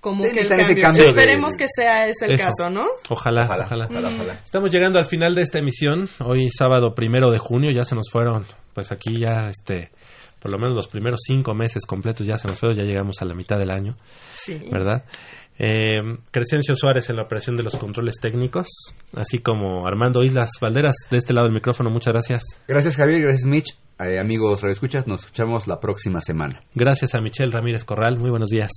como 0.00 0.24
que 0.24 0.40
el 0.40 0.48
cambio. 0.48 0.66
de- 1.02 1.08
Esperemos 1.08 1.56
que 1.56 1.66
sea 1.74 2.06
ese 2.06 2.26
el 2.26 2.32
Eso. 2.32 2.44
caso, 2.44 2.70
¿no? 2.70 2.86
Ojalá, 3.08 3.42
Ojalá, 3.44 3.64
ojalá. 3.64 3.86
ojalá, 3.90 4.08
ojalá. 4.08 4.32
Estamos 4.44 4.72
llegando 4.72 4.98
al 4.98 5.06
final 5.06 5.34
de 5.34 5.42
esta 5.42 5.58
emisión. 5.58 6.08
Hoy 6.24 6.50
sábado 6.50 6.94
primero 6.94 7.30
de 7.32 7.38
junio 7.38 7.70
ya 7.74 7.84
se 7.84 7.94
nos 7.96 8.10
fueron, 8.10 8.44
pues 8.74 8.92
aquí 8.92 9.18
ya 9.18 9.48
este 9.48 9.90
por 10.40 10.50
lo 10.50 10.58
menos 10.58 10.74
los 10.74 10.88
primeros 10.88 11.20
cinco 11.24 11.54
meses 11.54 11.86
completos 11.86 12.26
ya 12.26 12.36
se 12.36 12.48
nos 12.48 12.58
fue, 12.58 12.74
ya 12.74 12.82
llegamos 12.82 13.22
a 13.22 13.24
la 13.24 13.32
mitad 13.32 13.58
del 13.58 13.70
año, 13.70 13.96
Sí. 14.34 14.60
¿verdad? 14.72 15.04
Eh, 15.58 16.00
Crescencio 16.30 16.74
Suárez 16.74 17.08
en 17.10 17.16
la 17.16 17.22
operación 17.22 17.56
de 17.56 17.62
los 17.62 17.76
controles 17.76 18.14
técnicos, 18.20 18.66
así 19.14 19.38
como 19.38 19.86
Armando 19.86 20.22
Islas 20.22 20.50
Valderas 20.60 20.96
de 21.10 21.18
este 21.18 21.32
lado 21.32 21.46
del 21.46 21.54
micrófono, 21.54 21.90
muchas 21.90 22.12
gracias. 22.12 22.42
Gracias 22.66 22.96
Javier, 22.96 23.22
gracias 23.22 23.46
Mitch. 23.46 23.76
Eh, 24.00 24.18
amigos 24.18 24.62
radioescuchas, 24.62 25.06
nos 25.06 25.20
escuchamos 25.20 25.68
la 25.68 25.78
próxima 25.78 26.20
semana. 26.20 26.58
Gracias 26.74 27.14
a 27.14 27.20
Michelle 27.20 27.52
Ramírez 27.52 27.84
Corral, 27.84 28.18
muy 28.18 28.30
buenos 28.30 28.50
días. 28.50 28.70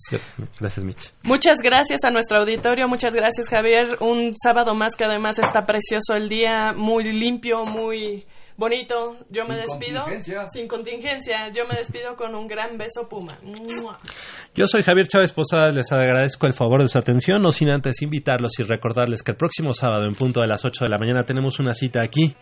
Gracias, 0.59 0.85
Mich. 0.85 1.13
Muchas 1.23 1.57
gracias 1.63 2.03
a 2.03 2.11
nuestro 2.11 2.39
auditorio, 2.39 2.87
muchas 2.87 3.13
gracias 3.13 3.49
Javier. 3.49 3.97
Un 4.01 4.33
sábado 4.35 4.75
más 4.75 4.95
que 4.95 5.05
además 5.05 5.39
está 5.39 5.65
precioso 5.65 6.15
el 6.15 6.29
día, 6.29 6.73
muy 6.75 7.05
limpio, 7.11 7.65
muy 7.65 8.25
bonito. 8.57 9.17
Yo 9.29 9.45
me 9.45 9.55
Sin 9.55 9.65
despido 9.65 10.01
contingencia. 10.03 10.47
sin 10.51 10.67
contingencia. 10.67 11.51
Yo 11.51 11.65
me 11.67 11.75
despido 11.75 12.15
con 12.15 12.35
un 12.35 12.47
gran 12.47 12.77
beso 12.77 13.07
Puma. 13.09 13.37
¡Mua! 13.43 13.99
Yo 14.53 14.67
soy 14.67 14.81
Javier 14.83 15.07
Chávez 15.07 15.31
Posadas, 15.31 15.75
les 15.75 15.91
agradezco 15.91 16.47
el 16.47 16.53
favor 16.53 16.81
de 16.81 16.87
su 16.87 16.97
atención, 16.97 17.41
no 17.41 17.51
sin 17.51 17.69
antes 17.69 18.01
invitarlos 18.01 18.57
y 18.59 18.63
recordarles 18.63 19.23
que 19.23 19.31
el 19.31 19.37
próximo 19.37 19.73
sábado 19.73 20.05
en 20.05 20.15
punto 20.15 20.39
de 20.41 20.47
las 20.47 20.63
8 20.63 20.85
de 20.85 20.89
la 20.89 20.97
mañana 20.97 21.23
tenemos 21.23 21.59
una 21.59 21.73
cita 21.73 22.01
aquí 22.01 22.35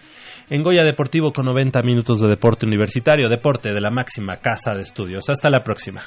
en 0.50 0.64
Goya 0.64 0.84
Deportivo 0.84 1.32
con 1.34 1.46
90 1.46 1.82
minutos 1.82 2.20
de 2.20 2.28
deporte 2.28 2.66
universitario, 2.66 3.30
deporte 3.30 3.74
de 3.74 3.82
la 3.82 3.90
máxima 3.90 4.38
casa 4.38 4.76
de 4.76 4.84
estudios. 4.84 5.30
Hasta 5.30 5.50
la 5.50 5.64
próxima. 5.64 6.04